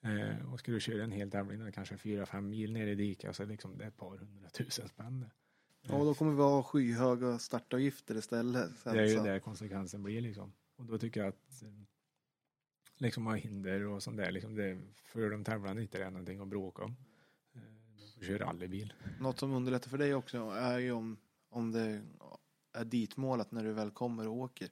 Eh, 0.00 0.52
och 0.52 0.58
ska 0.58 0.72
du 0.72 0.80
köra 0.80 1.04
en 1.04 1.12
hel 1.12 1.30
tävling, 1.30 1.72
kanske 1.72 1.96
4-5 1.96 2.40
mil 2.40 2.72
ner 2.72 2.86
i 2.86 2.94
diket, 2.94 3.36
så 3.36 3.44
liksom, 3.44 3.78
det 3.78 3.84
är 3.84 3.88
ett 3.88 3.96
par 3.96 4.16
hundratusen 4.16 4.88
spänn. 4.88 5.30
Ja, 5.80 6.04
då 6.04 6.14
kommer 6.14 6.32
vi 6.32 6.42
ha 6.42 6.62
skyhöga 6.62 7.38
startavgifter 7.38 8.14
istället. 8.14 8.84
det 8.84 8.90
är 8.90 9.06
ju 9.06 9.22
det 9.22 9.40
konsekvensen 9.40 10.02
blir 10.02 10.20
liksom. 10.20 10.52
Och 10.76 10.84
då 10.84 10.98
tycker 10.98 11.20
jag 11.20 11.28
att 11.28 11.64
liksom 12.98 13.26
ha 13.26 13.34
hinder 13.34 13.86
och 13.86 14.02
sånt 14.02 14.16
där. 14.16 14.30
Liksom 14.30 14.54
det, 14.54 14.78
för 14.94 15.30
de 15.30 15.44
tävlande 15.44 15.82
inte 15.82 16.02
är 16.02 16.10
någonting 16.10 16.40
att 16.40 16.48
bråka 16.48 16.84
om. 16.84 16.96
Eh, 17.54 18.26
köra 18.26 18.46
rallybil. 18.46 18.92
Något 19.20 19.38
som 19.38 19.52
underlättar 19.52 19.90
för 19.90 19.98
dig 19.98 20.14
också 20.14 20.38
är 20.50 20.78
ju 20.78 20.92
om, 20.92 21.16
om 21.48 21.72
det 21.72 22.02
är 22.72 22.84
ditmålat 22.84 23.52
när 23.52 23.64
du 23.64 23.72
väl 23.72 23.90
kommer 23.90 24.28
och 24.28 24.36
åker. 24.36 24.68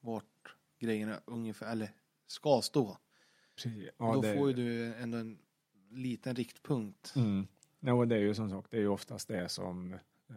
Vart 0.00 0.56
grejerna 0.78 1.20
ungefär, 1.24 1.72
eller 1.72 1.90
ska 2.26 2.62
stå. 2.62 2.98
Ja, 3.66 4.14
Då 4.14 4.20
det... 4.20 4.34
får 4.34 4.48
ju 4.48 4.54
du 4.54 4.94
ändå 4.94 5.18
en 5.18 5.38
liten 5.90 6.34
riktpunkt. 6.36 7.12
Mm. 7.16 7.46
Ja, 7.80 8.04
det 8.04 8.16
är 8.16 8.20
ju 8.20 8.34
som 8.34 8.50
sagt, 8.50 8.70
det 8.70 8.76
är 8.76 8.80
ju 8.80 8.88
oftast 8.88 9.28
det 9.28 9.48
som 9.48 9.92
eh, 10.28 10.36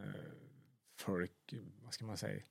folk, 0.95 1.53
vad 1.83 1.93
ska 1.93 2.05
man 2.05 2.17
säga, 2.17 2.41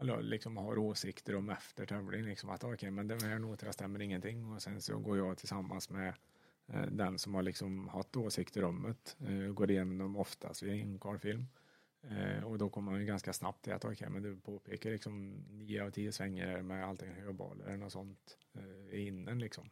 eller 0.00 0.22
liksom 0.22 0.56
har 0.56 0.78
åsikter 0.78 1.36
om 1.36 1.50
efter 1.50 1.86
tävling. 1.86 2.24
Liksom 2.24 2.50
att 2.50 2.64
okej, 2.64 2.90
men 2.90 3.08
den 3.08 3.20
här 3.20 3.38
noterna 3.38 3.72
stämmer 3.72 4.02
ingenting 4.02 4.52
och 4.52 4.62
sen 4.62 4.80
så 4.80 4.98
går 4.98 5.18
jag 5.18 5.38
tillsammans 5.38 5.90
med 5.90 6.14
eh, 6.66 6.86
den 6.86 7.18
som 7.18 7.34
har 7.34 7.42
liksom 7.42 7.88
haft 7.88 8.16
åsikter 8.16 8.64
om 8.64 8.94
det, 9.18 9.26
eh, 9.28 9.52
går 9.52 9.70
igenom 9.70 10.16
oftast 10.16 10.62
vid 10.62 10.82
en 10.82 10.98
karlfilm. 10.98 11.46
Eh, 12.10 12.44
och 12.44 12.58
då 12.58 12.68
kommer 12.68 12.90
man 12.90 13.00
ju 13.00 13.06
ganska 13.06 13.32
snabbt 13.32 13.64
till 13.64 13.72
att 13.72 13.84
okej, 13.84 14.08
men 14.10 14.22
du 14.22 14.36
påpekar 14.36 14.90
liksom 14.90 15.44
nio 15.50 15.84
av 15.84 15.90
tio 15.90 16.12
svänger 16.12 16.62
med 16.62 16.86
allting 16.86 17.10
högbaler 17.10 17.64
eller 17.64 17.76
något 17.76 17.92
sånt 17.92 18.38
eh, 18.54 19.06
innen 19.06 19.38
liksom. 19.38 19.70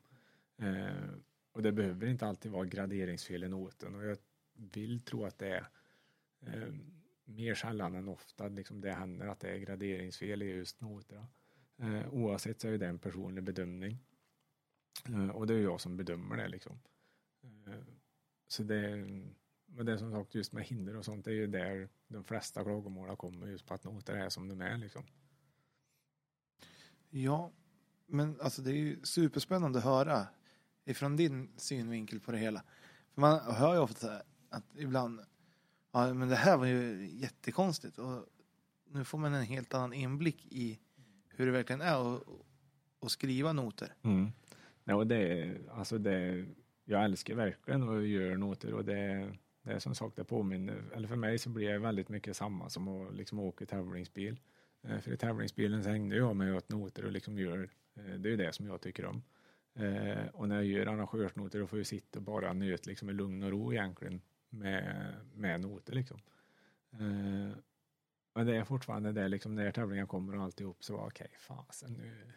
Eh, 0.56 1.10
och 1.52 1.62
det 1.62 1.72
behöver 1.72 2.06
inte 2.06 2.26
alltid 2.26 2.52
vara 2.52 2.64
graderingsfel 2.64 3.44
i 3.44 3.48
noten 3.48 3.94
och 3.94 4.04
jag 4.04 4.18
vill 4.54 5.00
tro 5.00 5.24
att 5.24 5.38
det 5.38 5.48
är 5.48 5.68
eh, 6.40 6.74
mer 7.24 7.54
sällan 7.54 7.94
än 7.94 8.08
ofta 8.08 8.48
liksom 8.48 8.80
det 8.80 8.92
händer 8.92 9.26
att 9.26 9.40
det 9.40 9.50
är 9.50 9.58
graderingsfel 9.58 10.42
i 10.42 10.46
just 10.46 10.80
noterna. 10.80 11.28
Eh, 11.76 12.14
oavsett 12.14 12.60
så 12.60 12.68
är 12.68 12.78
det 12.78 12.86
en 12.86 12.98
personlig 12.98 13.44
bedömning. 13.44 13.98
Eh, 15.08 15.28
och 15.28 15.46
det 15.46 15.54
är 15.54 15.62
jag 15.62 15.80
som 15.80 15.96
bedömer 15.96 16.36
det 16.36 16.48
liksom. 16.48 16.80
Eh, 17.42 17.82
så 18.46 18.62
det, 18.62 18.96
men 19.66 19.86
det 19.86 19.92
är 19.92 19.96
som 19.96 20.12
sagt 20.12 20.34
just 20.34 20.52
med 20.52 20.64
hinder 20.64 20.96
och 20.96 21.04
sånt, 21.04 21.24
det 21.24 21.30
är 21.30 21.34
ju 21.34 21.46
där 21.46 21.88
de 22.08 22.24
flesta 22.24 22.64
klagomålen 22.64 23.16
kommer 23.16 23.46
just 23.46 23.66
på 23.66 23.74
att 23.74 23.84
noter 23.84 24.14
är 24.14 24.28
som 24.28 24.48
de 24.48 24.60
är 24.60 24.78
liksom. 24.78 25.04
Ja, 27.10 27.52
men 28.06 28.40
alltså 28.40 28.62
det 28.62 28.70
är 28.70 28.76
ju 28.76 29.04
superspännande 29.04 29.78
att 29.78 29.84
höra 29.84 30.26
ifrån 30.84 31.16
din 31.16 31.48
synvinkel 31.56 32.20
på 32.20 32.32
det 32.32 32.38
hela. 32.38 32.62
För 33.14 33.20
man 33.20 33.40
hör 33.54 33.74
ju 33.74 33.80
ofta 33.80 34.22
att 34.50 34.64
ibland 34.76 35.20
Ja, 35.94 36.14
men 36.14 36.28
det 36.28 36.36
här 36.36 36.56
var 36.56 36.66
ju 36.66 37.08
jättekonstigt 37.12 37.98
och 37.98 38.26
nu 38.90 39.04
får 39.04 39.18
man 39.18 39.34
en 39.34 39.44
helt 39.44 39.74
annan 39.74 39.92
inblick 39.92 40.46
i 40.50 40.78
hur 41.28 41.46
det 41.46 41.52
verkligen 41.52 41.80
är 41.80 42.16
att, 42.16 43.10
skriva 43.10 43.52
noter. 43.52 43.94
Mm. 44.02 44.32
Ja, 44.84 45.04
det, 45.04 45.54
alltså 45.70 45.98
det, 45.98 46.46
jag 46.84 47.04
älskar 47.04 47.34
verkligen 47.34 47.88
att 47.88 48.08
göra 48.08 48.38
noter 48.38 48.74
och 48.74 48.84
det, 48.84 49.32
det 49.62 49.72
är 49.72 49.78
som 49.78 49.94
sagt 49.94 50.16
det 50.16 50.24
påminner, 50.24 50.82
eller 50.94 51.08
för 51.08 51.16
mig 51.16 51.38
så 51.38 51.50
blir 51.50 51.68
det 51.68 51.78
väldigt 51.78 52.08
mycket 52.08 52.36
samma 52.36 52.68
som 52.68 52.88
att 52.88 53.14
liksom 53.14 53.38
åka 53.38 53.66
tävlingsbil. 53.66 54.40
Eh, 54.82 54.98
för 54.98 55.12
i 55.12 55.16
tävlingsbilen 55.16 55.84
så 55.84 55.90
hängde 55.90 56.16
jag 56.16 56.36
mig 56.36 56.52
åt 56.52 56.68
noter 56.68 57.04
och 57.04 57.12
liksom 57.12 57.38
gör, 57.38 57.70
eh, 57.94 58.04
det 58.04 58.28
är 58.28 58.30
ju 58.30 58.36
det 58.36 58.52
som 58.52 58.66
jag 58.66 58.80
tycker 58.80 59.04
om. 59.04 59.22
Eh, 59.74 60.26
och 60.32 60.48
när 60.48 60.56
jag 60.56 60.64
gör 60.64 60.86
arrangörsnoter 60.86 61.58
då 61.58 61.66
får 61.66 61.78
jag 61.78 61.86
sitta 61.86 62.18
och 62.18 62.22
bara 62.22 62.52
nöta 62.52 62.90
liksom 62.90 63.10
i 63.10 63.12
lugn 63.12 63.42
och 63.42 63.50
ro 63.50 63.72
egentligen 63.72 64.20
med, 64.50 65.14
med 65.34 65.60
noter 65.60 65.92
liksom. 65.92 66.20
Eh, 66.92 67.56
men 68.34 68.46
det 68.46 68.56
är 68.56 68.64
fortfarande 68.64 69.12
det 69.12 69.28
liksom 69.28 69.54
när 69.54 69.72
tävlingen 69.72 70.06
kommer 70.06 70.36
och 70.36 70.42
alltihop 70.42 70.84
så 70.84 70.96
okej, 70.96 71.06
okay, 71.06 71.38
fasen 71.38 71.92
nu 71.92 72.32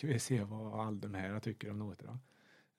ska 0.00 0.06
vi 0.06 0.18
se 0.18 0.44
vad 0.44 0.86
all 0.86 1.00
de 1.00 1.14
här 1.14 1.40
tycker 1.40 1.70
om 1.70 1.78
noterna. 1.78 2.18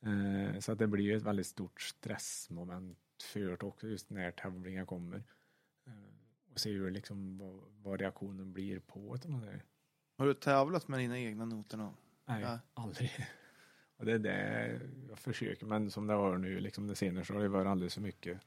Eh, 0.02 0.60
så 0.60 0.72
att 0.72 0.80
det 0.80 0.88
blir 0.88 1.16
ett 1.16 1.24
väldigt 1.24 1.48
stort 1.48 1.82
stressmoment 1.82 2.98
för 3.34 3.64
också 3.64 3.88
just 3.88 4.10
när 4.10 4.32
tävlingen 4.32 4.86
kommer. 4.86 5.24
Eh, 5.86 5.94
och 6.54 6.60
se 6.60 6.72
hur 6.72 6.92
liksom 6.92 7.38
vad, 7.38 7.62
vad 7.84 8.00
reaktionen 8.00 8.54
blir 8.54 8.80
på 8.80 9.18
det. 9.24 9.62
Har 10.18 10.26
du 10.26 10.34
tävlat 10.34 10.88
med 10.88 11.00
dina 11.00 11.20
egna 11.20 11.46
noter 11.46 11.78
någon? 11.78 11.96
Nej, 12.26 12.42
Ja. 12.42 12.60
aldrig. 12.74 13.12
Och 14.02 14.08
det 14.08 14.14
är 14.14 14.20
det 14.20 14.80
jag 15.10 15.20
försöker, 15.20 15.66
men 15.66 15.92
som 15.92 16.08
det 16.08 16.16
var 16.16 16.38
nu, 16.38 16.60
liksom 16.60 16.88
det 16.88 16.96
senare 16.96 17.26
så 17.26 17.34
har 17.34 17.42
det 17.42 17.48
varit 17.48 17.68
alldeles 17.68 17.94
för 17.94 18.02
mycket 18.02 18.40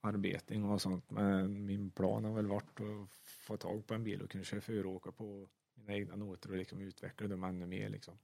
arbetning 0.00 0.64
och 0.64 0.82
sånt. 0.82 1.10
Men 1.10 1.66
min 1.66 1.90
plan 1.90 2.24
har 2.24 2.32
väl 2.32 2.46
varit 2.46 2.80
att 2.80 3.10
få 3.20 3.56
tag 3.56 3.86
på 3.86 3.94
en 3.94 4.04
bil 4.04 4.22
och 4.22 4.30
kunna 4.30 4.44
köra 4.44 4.60
föråka 4.60 5.12
på 5.12 5.48
mina 5.74 5.94
egna 5.94 6.16
noter 6.16 6.50
och 6.50 6.56
liksom 6.56 6.80
utveckla 6.80 7.28
dem 7.28 7.44
ännu 7.44 7.66
mer. 7.66 7.88
Liksom. 7.88 8.14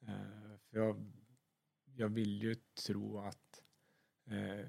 Eh, 0.00 0.56
för 0.70 0.78
jag, 0.78 1.04
jag 1.96 2.08
vill 2.08 2.42
ju 2.42 2.54
tro 2.86 3.18
att 3.18 3.62
eh, 4.26 4.66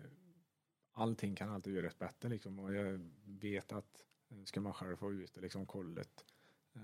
allting 0.91 1.36
kan 1.36 1.49
alltid 1.49 1.76
göras 1.76 1.98
bättre 1.98 2.30
liksom. 2.30 2.60
Och 2.60 2.73
jag 2.73 3.10
vet 3.26 3.72
att 3.72 4.06
ska 4.45 4.61
man 4.61 4.73
själv 4.73 4.95
få 4.95 5.14
ut 5.14 5.34
det, 5.34 5.41
liksom 5.41 5.65
kollet 5.65 6.26
eh, 6.73 6.82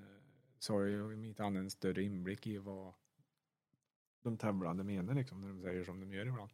så 0.59 0.73
har 0.73 0.85
jag 0.85 1.05
om 1.05 1.25
inte 1.25 1.43
annat 1.43 1.59
en 1.59 1.69
större 1.69 2.03
inblick 2.03 2.47
i 2.47 2.57
vad 2.57 2.93
de 4.23 4.37
tävlande 4.37 4.83
menar 4.83 5.13
liksom 5.13 5.41
när 5.41 5.47
de 5.47 5.61
säger 5.61 5.83
som 5.83 5.99
de 5.99 6.13
gör 6.13 6.25
ibland. 6.25 6.51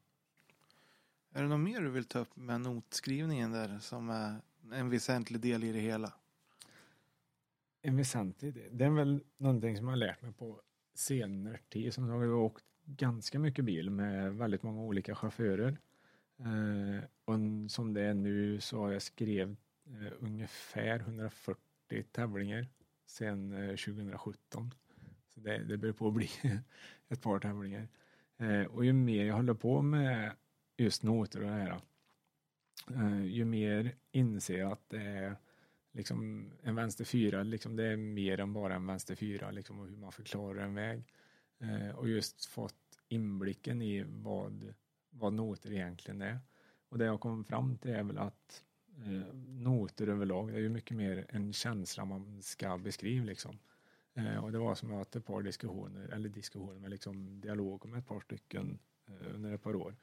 Är 1.33 1.41
det 1.41 1.47
något 1.49 1.59
mer 1.59 1.81
du 1.81 1.89
vill 1.89 2.05
ta 2.05 2.19
upp 2.19 2.35
med 2.35 2.61
notskrivningen 2.61 3.51
där 3.51 3.79
som 3.79 4.09
är 4.09 4.41
en 4.71 4.89
väsentlig 4.89 5.41
del 5.41 5.63
i 5.63 5.71
det 5.71 5.79
hela? 5.79 6.13
En 7.81 7.97
väsentlig 7.97 8.53
del, 8.53 8.77
det 8.77 8.85
är 8.85 8.89
väl 8.89 9.23
någonting 9.37 9.77
som 9.77 9.85
jag 9.85 9.91
har 9.91 9.97
lärt 9.97 10.21
mig 10.21 10.33
på 10.33 10.61
senare 10.93 11.59
tid. 11.69 11.93
Som 11.93 12.09
har 12.09 12.23
jag 12.23 12.37
åkt 12.37 12.65
ganska 12.85 13.39
mycket 13.39 13.65
bil 13.65 13.89
med 13.89 14.35
väldigt 14.35 14.63
många 14.63 14.81
olika 14.81 15.15
chaufförer. 15.15 15.77
Eh, 16.37 17.03
och 17.25 17.35
som 17.71 17.93
det 17.93 18.01
är 18.01 18.13
nu 18.13 18.61
så 18.61 18.79
har 18.79 18.91
jag 18.91 19.01
skrivit 19.01 19.59
eh, 19.85 20.13
ungefär 20.19 20.99
140 20.99 22.03
tävlingar 22.11 22.67
sedan 23.05 23.53
eh, 23.53 23.75
2017. 23.75 24.71
Det, 25.43 25.57
det 25.57 25.77
börjar 25.77 25.93
på 25.93 26.07
att 26.07 26.13
bli 26.13 26.29
ett 27.07 27.21
par 27.21 27.39
tävlingar. 27.39 27.87
Eh, 28.37 28.63
och 28.63 28.85
ju 28.85 28.93
mer 28.93 29.25
jag 29.25 29.35
håller 29.35 29.53
på 29.53 29.81
med 29.81 30.31
just 30.77 31.03
noter 31.03 31.39
och 31.39 31.45
det 31.45 31.53
här, 31.53 31.81
eh, 32.91 33.25
ju 33.25 33.45
mer 33.45 33.95
inser 34.11 34.59
jag 34.59 34.71
att 34.71 34.89
det 34.89 35.01
är 35.01 35.37
liksom 35.91 36.51
en 36.63 36.75
vänster 36.75 37.05
fyra, 37.05 37.43
liksom 37.43 37.75
det 37.75 37.85
är 37.85 37.97
mer 37.97 38.39
än 38.39 38.53
bara 38.53 38.75
en 38.75 38.87
vänster 38.87 39.15
fyra, 39.15 39.51
liksom, 39.51 39.79
och 39.79 39.87
hur 39.87 39.97
man 39.97 40.11
förklarar 40.11 40.63
en 40.63 40.73
väg. 40.73 41.03
Eh, 41.59 41.89
och 41.89 42.09
just 42.09 42.45
fått 42.45 42.99
inblicken 43.07 43.81
i 43.81 44.03
vad, 44.07 44.73
vad 45.09 45.33
noter 45.33 45.73
egentligen 45.73 46.21
är. 46.21 46.39
Och 46.89 46.97
det 46.97 47.05
jag 47.05 47.19
kom 47.19 47.43
fram 47.45 47.77
till 47.77 47.91
är 47.91 48.03
väl 48.03 48.17
att 48.17 48.63
eh, 48.97 49.33
noter 49.45 50.07
överlag, 50.07 50.51
det 50.51 50.57
är 50.57 50.61
ju 50.61 50.69
mycket 50.69 50.97
mer 50.97 51.25
en 51.29 51.53
känsla 51.53 52.05
man 52.05 52.41
ska 52.41 52.77
beskriva 52.77 53.25
liksom. 53.25 53.59
Eh, 54.17 54.37
och 54.37 54.51
det 54.51 54.59
var 54.59 54.75
som 54.75 54.89
jag 54.89 54.97
hade 54.97 55.19
ett 55.19 55.25
par 55.25 55.41
diskussioner, 55.41 56.09
eller 56.09 56.29
diskussioner 56.29 56.79
med 56.79 56.89
liksom 56.89 57.41
dialog 57.41 57.85
med 57.85 57.99
ett 57.99 58.07
par 58.07 58.19
stycken 58.19 58.79
eh, 59.07 59.35
under 59.35 59.51
ett 59.51 59.63
par 59.63 59.75
år. 59.75 59.95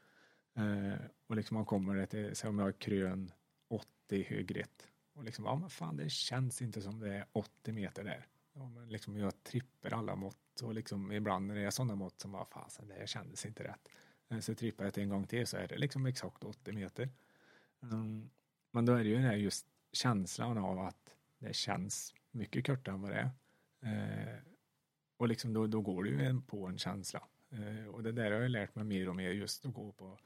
Eh, 0.54 0.94
och 1.26 1.36
liksom 1.36 1.54
man 1.54 1.64
kommer 1.64 1.94
det 1.94 2.06
till, 2.06 2.36
säg 2.36 2.50
om 2.50 2.58
jag 2.58 2.66
har 2.66 2.72
krön 2.72 3.32
80 3.68 4.22
högrätt. 4.28 4.88
Och 5.12 5.24
liksom, 5.24 5.44
ja 5.44 5.56
men 5.56 5.70
fan 5.70 5.96
det 5.96 6.10
känns 6.10 6.62
inte 6.62 6.82
som 6.82 7.00
det 7.00 7.14
är 7.14 7.26
80 7.32 7.72
meter 7.72 8.04
där. 8.04 8.26
Ja, 8.52 8.68
men 8.68 8.88
liksom 8.88 9.16
jag 9.16 9.42
tripper 9.42 9.94
alla 9.94 10.16
mått 10.16 10.60
och 10.62 10.74
liksom 10.74 11.12
ibland 11.12 11.46
när 11.46 11.54
det 11.54 11.60
är 11.60 11.70
sådana 11.70 11.94
mått 11.94 12.20
som 12.20 12.32
bara 12.32 12.44
fasen 12.44 12.88
det 12.88 12.94
här 12.94 13.06
kändes 13.06 13.46
inte 13.46 13.64
rätt. 13.64 13.88
Eh, 14.28 14.38
så 14.38 14.54
trippar 14.54 14.84
jag 14.84 14.94
till 14.94 15.02
en 15.02 15.08
gång 15.08 15.26
till 15.26 15.46
så 15.46 15.56
är 15.56 15.68
det 15.68 15.78
liksom 15.78 16.06
exakt 16.06 16.44
80 16.44 16.72
meter. 16.72 17.10
Mm, 17.82 18.30
men 18.70 18.86
då 18.86 18.92
är 18.92 19.04
det 19.04 19.10
ju 19.10 19.14
den 19.14 19.24
här 19.24 19.36
just 19.36 19.66
känslan 19.92 20.58
av 20.58 20.78
att 20.78 21.16
det 21.38 21.54
känns 21.54 22.14
mycket 22.30 22.66
kortare 22.66 22.94
än 22.94 23.02
vad 23.02 23.10
det 23.10 23.16
är. 23.16 23.30
Eh, 23.84 24.38
och 25.16 25.28
liksom 25.28 25.52
då, 25.52 25.66
då 25.66 25.80
går 25.80 26.04
det 26.04 26.10
ju 26.10 26.22
en, 26.22 26.42
på 26.42 26.66
en 26.66 26.78
känsla. 26.78 27.22
Eh, 27.50 27.86
och 27.86 28.02
det 28.02 28.12
där 28.12 28.30
har 28.30 28.40
jag 28.40 28.50
lärt 28.50 28.74
mig 28.74 28.84
mer 28.84 29.08
och 29.08 29.16
mer 29.16 29.30
just 29.30 29.66
att 29.66 29.74
gå 29.74 29.92
på 29.92 30.18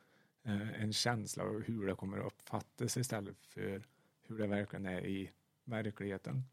eh, 0.43 0.83
en 0.83 0.93
känsla 0.93 1.45
av 1.45 1.63
hur 1.63 1.87
det 1.87 1.95
kommer 1.95 2.19
att 2.19 2.27
uppfattas 2.27 2.97
istället 2.97 3.47
för 3.47 3.87
hur 4.23 4.39
det 4.39 4.47
verkligen 4.47 4.87
är 4.87 5.07
i 5.07 5.31
verkligheten. 5.65 6.45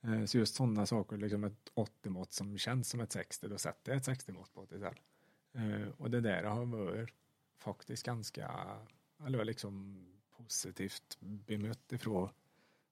Eh, 0.00 0.24
så 0.24 0.38
just 0.38 0.54
sådana 0.54 0.86
saker, 0.86 1.16
liksom 1.16 1.44
ett 1.44 1.70
80-mått 1.74 2.32
som 2.32 2.58
känns 2.58 2.88
som 2.88 3.00
ett 3.00 3.12
60, 3.12 3.48
då 3.48 3.58
sätter 3.58 3.92
jag 3.92 4.00
ett 4.00 4.08
60-mått 4.08 4.54
på 4.54 4.64
det 4.64 4.76
istället. 4.76 5.02
Eh, 5.52 5.88
och 5.96 6.10
det 6.10 6.20
där 6.20 6.42
har 6.42 6.64
varit 6.64 7.14
faktiskt 7.56 8.02
ganska, 8.02 8.50
eller 9.26 9.44
liksom 9.44 10.06
positivt 10.36 11.18
bemött 11.20 11.92
ifrån 11.92 12.28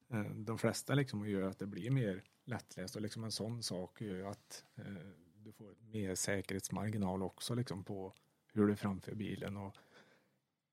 eh, 0.09 0.31
de 0.31 0.59
flesta 0.59 0.95
liksom 0.95 1.21
och 1.21 1.29
gör 1.29 1.43
att 1.43 1.59
det 1.59 1.67
blir 1.67 1.91
mer 1.91 2.23
lättläst 2.49 2.97
och 2.97 3.03
liksom 3.03 3.25
en 3.25 3.33
sån 3.33 3.63
sak 3.63 4.01
gör 4.01 4.15
ju 4.15 4.27
att 4.27 4.65
eh, 4.75 4.85
du 5.37 5.53
får 5.53 5.75
mer 5.81 6.15
säkerhetsmarginal 6.15 7.23
också 7.23 7.55
liksom 7.55 7.85
på 7.85 8.15
hur 8.53 8.67
du 8.67 8.77
framför 8.77 9.15
bilen 9.15 9.57
och 9.57 9.77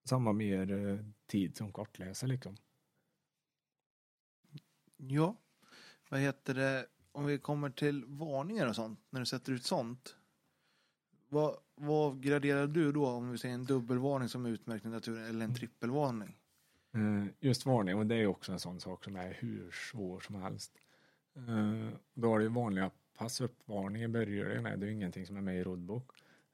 samma 0.03 0.33
mer 0.33 0.71
eh, 0.71 0.99
tid 1.25 1.57
som 1.57 1.71
kortläsare 1.71 2.29
liksom. 2.29 2.57
Ja, 4.97 5.35
vad 6.09 6.19
heter 6.19 6.53
det? 6.53 6.85
Om 7.11 7.25
vi 7.25 7.37
kommer 7.37 7.69
till 7.69 8.05
varningar 8.05 8.67
och 8.67 8.75
sånt, 8.75 8.99
när 9.09 9.19
du 9.19 9.25
sätter 9.25 9.51
ut 9.51 9.63
sånt. 9.63 10.15
Vad, 11.29 11.57
vad 11.75 12.23
graderar 12.23 12.67
du 12.67 12.91
då 12.91 13.07
om 13.07 13.31
vi 13.31 13.37
säger 13.37 13.55
en 13.55 13.65
dubbelvarning 13.65 14.29
som 14.29 14.45
är 14.45 14.49
utmärkt 14.49 14.85
i 14.85 14.89
naturen 14.89 15.25
eller 15.25 15.45
en 15.45 15.55
trippelvarning? 15.55 16.37
Eh, 16.93 17.25
Just 17.39 17.65
varning, 17.65 17.95
och 17.95 18.05
det 18.05 18.15
är 18.15 18.27
också 18.27 18.51
en 18.51 18.59
sån 18.59 18.79
sak 18.79 19.03
som 19.03 19.15
är 19.15 19.33
hur 19.33 19.71
svår 19.71 20.19
som 20.19 20.35
helst. 20.35 20.77
Uh, 21.37 21.89
Då 22.13 22.29
har 22.29 22.39
du 22.39 22.45
ju 22.45 22.51
vanliga 22.51 22.91
pass 23.17 23.41
upp-varningar 23.41 24.07
börjar 24.07 24.49
det 24.49 24.61
med, 24.61 24.79
det 24.79 24.85
är 24.85 24.87
ju 24.87 24.93
ingenting 24.93 25.25
som 25.25 25.37
är 25.37 25.41
med 25.41 25.59
i 25.59 25.63
roddbok. 25.63 26.11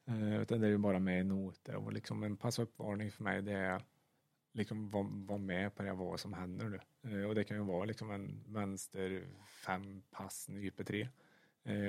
Uh, 0.08 0.42
Utan 0.42 0.60
det 0.60 0.66
är 0.66 0.70
ju 0.70 0.78
bara 0.78 0.98
med 0.98 1.20
i 1.20 1.24
noter 1.24 1.76
och 1.76 1.92
liksom 1.92 2.22
en 2.22 2.36
pass 2.36 2.58
upp-varning 2.58 3.10
för 3.10 3.24
mig 3.24 3.42
det 3.42 3.52
är 3.52 3.82
liksom 4.52 4.90
vara 4.90 5.08
var 5.10 5.38
med 5.38 5.74
på 5.74 5.82
det 5.82 5.92
vad 5.92 6.20
som 6.20 6.32
händer 6.32 6.68
nu. 6.68 6.80
Uh, 7.10 7.28
Och 7.28 7.34
det 7.34 7.44
kan 7.44 7.56
ju 7.56 7.62
vara 7.62 7.84
liksom 7.84 8.10
en 8.10 8.44
vänster 8.46 9.26
fem 9.66 10.02
pass 10.10 10.48
nype 10.48 10.84
tre. 10.84 11.08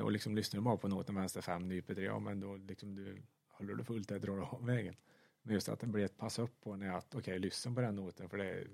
Och 0.04 0.12
liksom 0.12 0.36
lyssnar 0.36 0.60
du 0.60 0.64
bara 0.64 0.78
på 0.78 0.88
noten 0.88 1.16
vänster 1.16 1.42
fem 1.42 1.68
nyper 1.68 1.96
tre, 1.96 2.04
ja 2.04 2.20
men 2.20 2.40
då 2.40 2.56
liksom 2.56 2.96
du 2.96 3.22
håller 3.48 3.76
du 3.76 3.84
fullt 3.84 4.10
där 4.10 4.20
drar 4.20 4.36
du 4.36 4.44
av 4.44 4.66
vägen. 4.66 4.96
Men 5.42 5.54
just 5.54 5.70
att 5.70 5.80
det 5.80 5.88
blir 5.88 6.06
ett 6.06 6.18
pass 6.18 6.40
upp 6.40 6.62
på 6.62 6.76
när 6.76 6.98
att 6.98 7.16
okej, 7.16 7.20
okay, 7.20 7.40
lyssna 7.40 7.74
på 7.74 7.82
den 7.82 7.96
noten 7.96 8.30
för 8.30 8.38
det, 8.38 8.68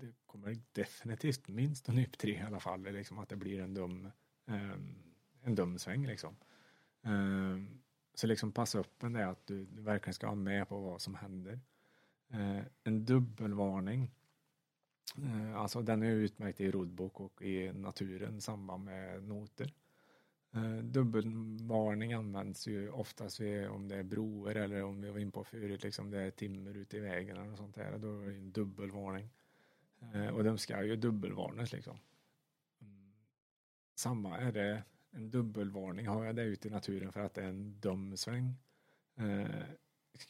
det 0.00 0.12
kommer 0.26 0.56
definitivt 0.72 1.48
minst 1.48 1.88
en 1.88 1.94
nyp 1.94 2.18
tre 2.18 2.32
i 2.32 2.42
alla 2.42 2.60
fall. 2.60 2.82
Liksom 2.82 3.18
att 3.18 3.28
det 3.28 3.36
blir 3.36 3.60
en 3.60 3.74
dum, 3.74 4.10
ehm, 4.46 4.94
en 5.42 5.54
dum 5.54 5.78
sväng 5.78 6.06
liksom. 6.06 6.36
Ehm, 7.02 7.80
så 8.14 8.26
liksom 8.26 8.52
passa 8.52 8.78
upp 8.78 9.02
med 9.02 9.12
det 9.12 9.28
att 9.28 9.46
du, 9.46 9.64
du 9.64 9.82
verkligen 9.82 10.14
ska 10.14 10.26
ha 10.26 10.34
med 10.34 10.68
på 10.68 10.80
vad 10.80 11.00
som 11.00 11.14
händer. 11.14 11.60
Ehm, 12.28 12.64
en 12.84 13.04
dubbelvarning. 13.04 14.10
Alltså 15.56 15.82
den 15.82 16.02
är 16.02 16.10
utmärkt 16.10 16.60
i 16.60 16.70
rodbok 16.70 17.20
och 17.20 17.42
i 17.42 17.72
naturen 17.72 18.36
i 18.38 18.40
samband 18.40 18.84
med 18.84 19.22
noter. 19.22 19.72
Dubbelvarning 20.82 22.12
används 22.12 22.66
ju 22.66 22.90
oftast 22.90 23.40
vid, 23.40 23.68
om 23.68 23.88
det 23.88 23.96
är 23.96 24.02
broar 24.02 24.54
eller 24.54 24.82
om 24.82 25.00
vi 25.00 25.10
var 25.10 25.18
inne 25.18 25.30
på 25.30 25.44
förut, 25.44 25.82
liksom 25.82 26.10
det 26.10 26.20
är 26.20 26.30
timmer 26.30 26.74
ute 26.76 26.96
i 26.96 27.00
vägen 27.00 27.36
eller 27.36 27.48
något 27.48 27.58
sånt 27.58 27.74
där. 27.74 27.98
Då 27.98 28.20
är 28.20 28.26
det 28.26 28.36
en 28.36 28.52
dubbelvarning. 28.52 29.28
Eh, 30.00 30.28
och 30.28 30.44
de 30.44 30.58
ska 30.58 30.84
ju 30.84 30.96
dubbelvarnas 30.96 31.72
liksom. 31.72 31.98
Samma 33.94 34.38
är 34.38 34.52
det, 34.52 34.84
en 35.10 35.30
dubbelvarning 35.30 36.06
har 36.06 36.24
jag 36.24 36.36
det 36.36 36.42
ute 36.42 36.68
i 36.68 36.70
naturen 36.70 37.12
för 37.12 37.20
att 37.20 37.34
det 37.34 37.42
är 37.42 37.48
en 37.48 37.80
dum 37.80 38.16
sväng. 38.16 38.54
Eh, 39.16 39.62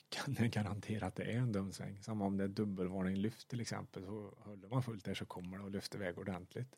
kan 0.08 0.34
jag 0.38 0.50
garantera 0.50 1.06
att 1.06 1.14
det 1.14 1.24
är 1.24 1.38
en 1.38 1.52
dum 1.52 1.72
sväng. 1.72 2.02
Samma 2.02 2.24
om 2.24 2.36
det 2.36 2.44
är 2.44 2.48
dubbelvarning 2.48 3.16
lyft 3.16 3.48
till 3.48 3.60
exempel 3.60 4.04
så 4.04 4.34
håller 4.38 4.68
man 4.68 4.82
fullt 4.82 5.04
där 5.04 5.14
så 5.14 5.26
kommer 5.26 5.58
det 5.58 5.64
att 5.64 5.72
lyfta 5.72 5.98
iväg 5.98 6.18
ordentligt. 6.18 6.76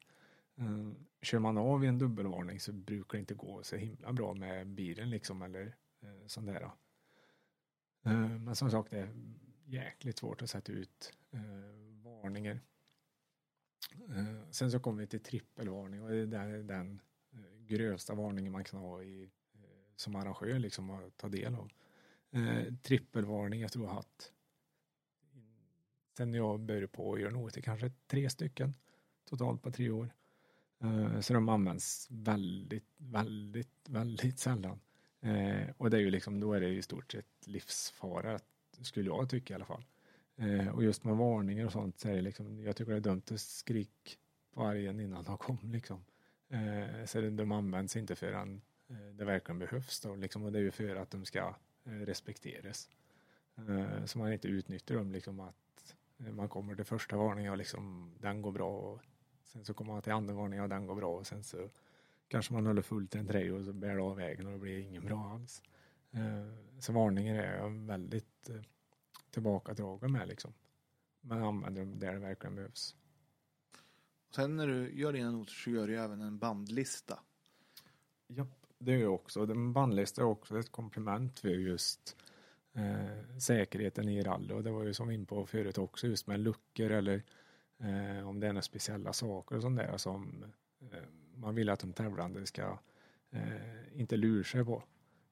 Eh, 0.57 0.91
kör 1.23 1.39
man 1.39 1.59
av 1.59 1.85
i 1.85 1.87
en 1.87 1.99
dubbelvarning 1.99 2.61
så 2.61 2.73
brukar 2.73 3.19
det 3.19 3.21
inte 3.21 3.35
gå 3.35 3.63
så 3.63 3.77
himla 3.77 4.13
bra 4.13 4.35
med 4.35 4.67
bilen 4.67 5.11
liksom 5.11 5.43
eller 5.43 5.77
sånt 6.27 6.47
där. 6.47 6.71
Men 8.39 8.57
som 8.57 8.71
sagt 8.71 8.91
det 8.91 8.99
är 8.99 9.15
jäkligt 9.65 10.19
svårt 10.19 10.43
att 10.43 10.51
sätta 10.51 10.73
ut 10.73 11.13
varningar. 12.03 12.61
Eh, 14.09 14.51
sen 14.51 14.71
så 14.71 14.81
kommer 14.81 15.01
vi 15.01 15.07
till 15.07 15.21
trippelvarning 15.23 16.03
och 16.03 16.11
det 16.11 16.37
är 16.39 16.63
den 16.63 17.01
eh, 17.33 17.67
grövsta 17.67 18.15
varningen 18.15 18.53
man 18.53 18.65
kan 18.65 18.81
ha 18.81 19.03
i, 19.03 19.23
eh, 19.55 19.61
som 19.97 20.17
arrangör 20.17 20.59
liksom 20.59 20.91
att 20.91 21.17
ta 21.17 21.29
del 21.29 21.55
av. 21.55 21.71
Trippelvarning, 22.83 23.61
jag 23.61 23.73
tror 23.73 23.85
jag 23.85 23.91
har 23.91 23.97
haft 23.97 24.33
sen 26.17 26.35
jag 26.35 26.61
började 26.61 26.89
på 26.89 27.15
att 27.15 27.21
göra 27.21 27.31
noter, 27.31 27.61
kanske 27.61 27.93
tre 28.07 28.31
stycken 28.31 28.75
totalt 29.25 29.63
på 29.63 29.71
tre 29.71 29.91
år. 29.91 30.11
Eh, 30.81 31.21
Så 31.21 31.35
de 31.35 31.49
används 31.49 32.09
väldigt, 32.11 32.87
väldigt, 32.97 33.89
väldigt 33.89 34.39
sällan. 34.39 34.81
Eh, 35.21 35.71
Och 35.77 35.91
det 35.91 35.97
är 35.97 36.01
ju 36.01 36.11
liksom, 36.11 36.41
då 36.41 36.53
är 36.53 36.61
det 36.61 36.69
i 36.69 36.83
stort 36.83 37.13
sett 37.13 37.47
livsfara, 37.47 38.39
skulle 38.83 39.07
jag 39.09 39.31
tycka 39.31 39.55
i 39.55 39.57
alla 39.57 39.65
fall. 39.65 39.85
Eh, 40.39 40.69
Och 40.69 40.83
just 40.85 41.05
med 41.05 41.17
varningar 41.17 41.67
och 41.67 41.73
sånt 41.73 41.99
så 42.01 42.09
är 42.09 42.15
det 42.15 42.23
liksom, 42.23 42.63
jag 42.63 42.77
tycker 42.77 42.93
det 42.93 42.99
är 42.99 43.01
dumt 43.01 43.23
att 43.31 43.41
skrik, 43.41 44.19
vargen 44.55 45.01
innan 45.01 45.25
de 45.25 45.39
kom 45.39 45.59
liksom. 45.63 46.05
Eh, 46.49 47.05
så 47.05 47.21
det- 47.21 47.31
de 47.31 47.53
används 47.53 47.97
inte 47.97 48.17
förrän 48.17 48.61
eh, 48.89 48.97
det 49.15 49.25
verkligen 49.25 49.59
behövs 49.59 50.01
då 50.01 50.15
liksom. 50.17 50.45
Och 50.45 50.53
det 50.53 50.59
är 50.59 50.63
ju 50.63 50.71
för 50.71 50.97
att 50.97 51.11
de 51.11 51.25
ska 51.25 51.55
eh, 51.85 51.91
respekteras. 51.93 52.91
Eh, 53.57 54.05
så 54.05 54.19
man 54.19 54.33
inte 54.33 54.49
utnyttjar 54.49 54.95
dem 54.97 55.13
liksom 55.13 55.41
att 55.41 55.97
eh, 56.19 56.33
man 56.33 56.49
kommer 56.49 56.75
till 56.75 56.85
första 56.85 57.17
varningen 57.17 57.53
och 57.53 57.59
liksom 57.59 58.13
den 58.21 58.43
går 58.43 58.53
bra 58.53 58.71
och 58.79 59.01
sen 59.45 59.65
så 59.65 59.75
kommer 59.75 59.93
man 59.93 60.03
till 60.03 60.13
andra 60.13 60.35
varningen 60.35 60.63
och 60.63 60.69
den 60.69 60.87
går 60.87 60.95
bra 60.95 61.17
och 61.17 61.27
sen 61.27 61.45
så 61.45 61.69
kanske 62.29 62.53
man 62.55 62.67
håller 62.67 62.83
fullt 62.83 63.15
i 63.15 63.19
en 63.19 63.27
träd 63.27 63.53
och 63.53 63.65
så 63.65 63.73
bär 63.73 63.97
det 63.97 64.03
av 64.03 64.17
vägen 64.17 64.47
och 64.47 64.53
det 64.53 64.59
blir 64.59 64.79
ingen 64.79 65.05
bra 65.05 65.31
alls. 65.35 65.63
Eh, 66.11 66.79
så 66.79 66.93
varningar 66.93 67.35
är 67.43 67.87
väldigt 67.87 68.49
eh, 68.51 68.61
tillbakadragen 69.31 70.13
med 70.13 70.29
liksom. 70.29 70.53
Man 71.21 71.43
använder 71.43 71.81
dem 71.81 71.99
där 71.99 72.13
det 72.13 72.19
verkligen 72.19 72.55
behövs. 72.55 72.97
Sen 74.35 74.57
när 74.57 74.67
du 74.67 75.01
gör 75.01 75.13
dina 75.13 75.31
noter 75.31 75.53
så 75.53 75.71
gör 75.71 75.89
du 75.89 75.99
även 75.99 76.21
en 76.21 76.39
bandlista. 76.39 77.19
Japp, 78.27 78.67
det 78.79 78.93
är 78.93 78.97
ju 78.97 79.07
också. 79.07 79.41
En 79.41 79.73
bandlista 79.73 80.21
är 80.21 80.27
också 80.27 80.59
ett 80.59 80.73
komplement 80.73 81.41
för 81.41 81.49
just 81.49 82.17
eh, 82.73 83.39
säkerheten 83.39 84.09
i 84.09 84.23
rally 84.23 84.55
och 84.55 84.65
det 84.65 84.71
var 84.71 84.85
ju 84.85 84.95
som 84.95 85.09
vi 85.09 85.15
in 85.15 85.27
på 85.27 85.47
förut 85.47 85.79
också 85.79 86.07
just 86.07 86.27
med 86.27 86.41
luckor 86.41 86.91
eller 86.91 87.23
eh, 87.79 88.29
om 88.29 88.41
det 88.41 88.47
är 88.47 88.53
några 88.53 88.63
speciella 88.63 89.13
saker 89.13 89.57
och 89.57 89.63
sånt 89.63 89.79
där 89.79 89.97
som 89.97 90.45
eh, 90.81 91.03
man 91.35 91.55
vill 91.55 91.69
att 91.69 91.81
de 91.81 91.93
tävlande 91.93 92.47
ska 92.47 92.79
eh, 93.31 94.01
inte 94.01 94.17
lura 94.17 94.45
sig 94.45 94.65
på. 94.65 94.83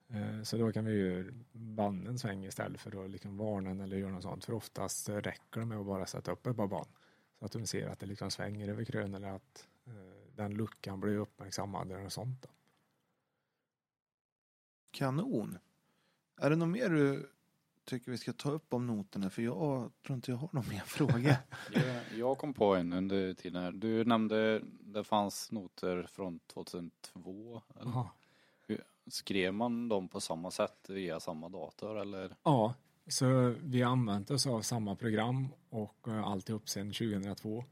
Eh, 0.07 0.41
så 0.43 0.57
då 0.57 0.71
kan 0.71 0.85
vi 0.85 0.91
ju 0.91 1.31
banden 1.51 2.19
svänga 2.19 2.47
istället 2.47 2.81
för 2.81 3.05
att 3.05 3.11
liksom 3.11 3.37
varna 3.37 3.69
en 3.69 3.81
eller 3.81 3.97
göra 3.97 4.11
något 4.11 4.23
sånt 4.23 4.45
för 4.45 4.53
oftast 4.53 5.09
räcker 5.09 5.59
det 5.59 5.65
med 5.65 5.77
att 5.77 5.85
bara 5.85 6.05
sätta 6.05 6.31
upp 6.31 6.47
ett 6.47 6.57
par 6.57 6.67
band 6.67 6.87
så 7.39 7.45
att 7.45 7.51
de 7.51 7.67
ser 7.67 7.87
att 7.87 7.99
det 7.99 8.05
liksom 8.05 8.31
svänger 8.31 8.67
över 8.67 8.85
krön 8.85 9.15
eller 9.15 9.27
att 9.27 9.67
eh, 9.85 10.33
den 10.35 10.53
luckan 10.53 10.99
blir 10.99 11.17
uppmärksammad 11.17 11.91
eller 11.91 12.03
något 12.03 12.13
sånt. 12.13 12.41
Då. 12.41 12.49
Kanon. 14.91 15.57
Är 16.37 16.49
det 16.49 16.55
något 16.55 16.69
mer 16.69 16.89
du 16.89 17.29
tycker 17.85 18.11
vi 18.11 18.17
ska 18.17 18.33
ta 18.33 18.51
upp 18.51 18.73
om 18.73 18.87
noterna? 18.87 19.29
För 19.29 19.41
jag 19.41 19.91
tror 20.05 20.15
inte 20.15 20.31
jag 20.31 20.37
har 20.37 20.49
någon 20.51 20.69
mer 20.69 20.79
fråga. 20.79 21.37
Jag, 22.15 22.37
kom 22.37 22.53
på 22.53 22.75
en 22.75 22.93
under 22.93 23.33
tiden 23.33 23.63
här. 23.63 23.71
Du 23.71 24.05
nämnde 24.05 24.61
det 24.79 25.03
fanns 25.03 25.51
noter 25.51 26.03
från 26.03 26.39
2002. 26.39 27.61
Eller? 27.79 28.07
Skrev 29.07 29.53
man 29.53 29.89
dem 29.89 30.07
på 30.07 30.19
samma 30.19 30.51
sätt 30.51 30.89
via 30.89 31.19
samma 31.19 31.49
dator 31.49 31.99
eller? 31.99 32.35
Ja, 32.43 32.73
så 33.07 33.55
vi 33.63 33.81
har 33.81 33.91
använt 33.91 34.31
oss 34.31 34.47
av 34.47 34.61
samma 34.61 34.95
program 34.95 35.47
och 35.69 36.07
eh, 36.07 36.23
alltihop 36.23 36.69
sedan 36.69 36.87
2002. 36.87 37.63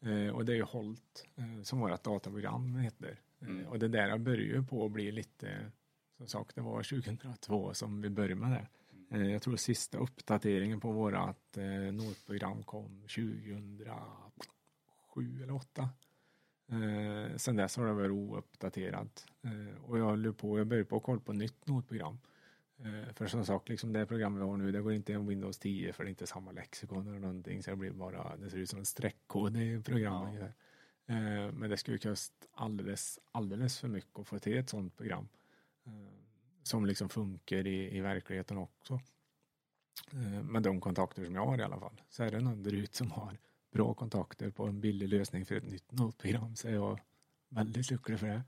Eh, 0.00 0.28
och 0.28 0.44
det 0.44 0.52
är 0.52 0.56
ju 0.56 0.62
Holt 0.62 1.26
eh, 1.36 1.62
som 1.62 1.80
vårt 1.80 2.04
dataprogram 2.04 2.76
heter. 2.76 3.20
Mm. 3.42 3.66
Och 3.66 3.78
det 3.78 3.88
där 3.88 4.18
börjar 4.18 4.40
ju 4.40 4.64
på 4.66 4.84
att 4.84 4.92
bli 4.92 5.12
lite, 5.12 5.70
som 6.16 6.26
sagt 6.26 6.54
det 6.54 6.60
var 6.60 6.82
2002 6.82 7.74
som 7.74 8.02
vi 8.02 8.10
började 8.10 8.34
med 8.34 8.50
det. 8.50 8.66
Eh, 9.16 9.32
jag 9.32 9.42
tror 9.42 9.56
sista 9.56 9.98
uppdateringen 9.98 10.80
på 10.80 10.92
vårat 10.92 11.56
notprogram 11.92 12.62
kom 12.62 13.00
2007 13.00 13.82
eller 13.82 13.96
2008. 15.14 15.88
Eh, 16.72 17.36
sen 17.36 17.56
dess 17.56 17.76
har 17.76 17.86
det 17.86 17.92
varit 17.92 18.10
ouppdaterat. 18.10 19.26
Eh, 19.42 19.84
och 19.84 19.98
jag 19.98 20.04
håller 20.04 20.32
på, 20.32 20.58
jag 20.58 20.66
börjar 20.66 20.84
på 20.84 20.96
att 20.96 21.02
kolla 21.02 21.20
på 21.20 21.32
nytt 21.32 21.66
notprogram. 21.66 22.18
Eh, 22.78 23.12
för 23.14 23.26
som 23.26 23.44
sagt, 23.44 23.68
liksom 23.68 23.92
det 23.92 24.06
program 24.06 24.34
vi 24.34 24.42
har 24.42 24.56
nu, 24.56 24.72
det 24.72 24.80
går 24.80 24.92
inte 24.92 25.12
en 25.12 25.26
Windows 25.26 25.58
10 25.58 25.92
för 25.92 26.04
det 26.04 26.08
är 26.08 26.10
inte 26.10 26.26
samma 26.26 26.52
lexikon 26.52 27.08
eller 27.08 27.18
någonting. 27.18 27.62
Så 27.62 27.70
det 27.70 27.76
blir 27.76 27.90
bara, 27.90 28.36
det 28.36 28.50
ser 28.50 28.58
ut 28.58 28.70
som 28.70 28.78
en 28.78 28.86
streckkod 28.86 29.56
i 29.56 29.82
programmet. 29.82 30.42
Eh, 31.06 31.52
men 31.52 31.70
det 31.70 31.76
skulle 31.76 31.98
kosta 31.98 32.46
alldeles, 32.52 33.18
alldeles 33.32 33.78
för 33.78 33.88
mycket 33.88 34.18
att 34.18 34.28
få 34.28 34.38
till 34.38 34.58
ett 34.58 34.68
sådant 34.68 34.96
program. 34.96 35.28
Eh, 35.86 35.92
som 36.62 36.86
liksom 36.86 37.08
funkar 37.08 37.66
i, 37.66 37.96
i 37.96 38.00
verkligheten 38.00 38.58
också. 38.58 39.00
Eh, 40.12 40.42
med 40.42 40.62
de 40.62 40.80
kontakter 40.80 41.24
som 41.24 41.34
jag 41.34 41.46
har 41.46 41.58
i 41.58 41.62
alla 41.62 41.80
fall. 41.80 42.02
Så 42.08 42.22
är 42.22 42.30
det 42.30 42.40
någon 42.40 42.62
där 42.62 42.74
ute 42.74 42.96
som 42.96 43.10
har 43.10 43.38
bra 43.70 43.94
kontakter 43.94 44.50
på 44.50 44.64
en 44.66 44.80
billig 44.80 45.08
lösning 45.08 45.46
för 45.46 45.54
ett 45.54 45.70
nytt 45.70 45.92
notprogram 45.92 46.56
så 46.56 46.68
är 46.68 46.72
jag 46.72 47.00
väldigt 47.48 47.90
lycklig 47.90 48.18
för 48.18 48.26
det. 48.26 48.42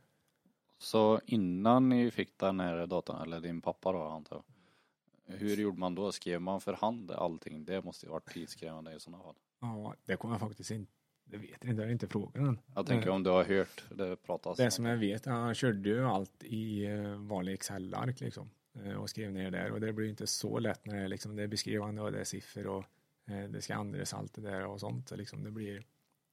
Så 0.79 1.21
innan 1.27 1.89
ni 1.89 2.11
fick 2.11 2.39
den 2.39 2.61
här 2.61 2.87
datorn, 2.87 3.23
eller 3.23 3.41
din 3.41 3.61
pappa 3.61 3.93
då 3.93 4.03
antar 4.03 4.37
jag. 4.37 5.37
Hur 5.37 5.57
gjorde 5.57 5.79
man 5.79 5.95
då? 5.95 6.13
Skrev 6.13 6.41
man 6.41 6.61
för 6.61 6.73
hand 6.73 7.11
allting? 7.11 7.65
Det 7.65 7.85
måste 7.85 8.07
ju 8.07 8.13
varit 8.13 8.33
tidskrävande 8.33 8.95
i 8.95 9.01
sådana 9.01 9.23
fall. 9.23 9.35
Ja, 9.61 9.95
det 10.05 10.17
kommer 10.17 10.35
jag 10.35 10.41
faktiskt 10.41 10.71
inte, 10.71 10.93
det 11.25 11.37
vet 11.37 11.51
jag 11.61 11.71
inte, 11.71 11.83
jag 11.83 11.89
har 11.89 11.93
inte 11.93 12.07
frågat 12.07 12.37
än. 12.37 12.59
Jag 12.75 12.87
tänker 12.87 13.11
om 13.11 13.23
du 13.23 13.31
har 13.31 13.45
hört 13.45 13.85
det 13.91 14.17
pratas. 14.17 14.57
Det 14.57 14.71
som 14.71 14.85
jag 14.85 14.97
vet, 14.97 15.27
han 15.27 15.55
körde 15.55 15.89
ju 15.89 16.05
allt 16.05 16.45
i 16.45 16.85
eh, 16.87 17.17
vanlig 17.17 17.53
Excel-ark 17.53 18.21
liksom. 18.21 18.51
eh, 18.85 18.93
Och 18.95 19.11
skrev 19.11 19.33
ner 19.33 19.51
där 19.51 19.71
och 19.73 19.81
det 19.81 19.93
blir 19.93 20.09
inte 20.09 20.27
så 20.27 20.59
lätt 20.59 20.87
när 20.87 20.97
det 20.97 21.03
är 21.03 21.09
liksom, 21.09 21.37
det 21.37 21.43
är 21.43 21.47
beskrivande 21.49 22.03
och 22.03 22.13
det 22.13 22.21
är 22.21 22.25
siffror 22.25 22.67
och 22.67 22.85
Eh, 23.27 23.45
det 23.51 23.63
ska 23.63 23.75
andas 23.75 24.15
allt 24.15 24.35
det 24.35 24.41
där 24.41 24.67
och 24.67 24.81
sånt. 24.81 25.09
Så 25.09 25.17
liksom 25.17 25.43
det 25.45 25.51
blir 25.51 25.87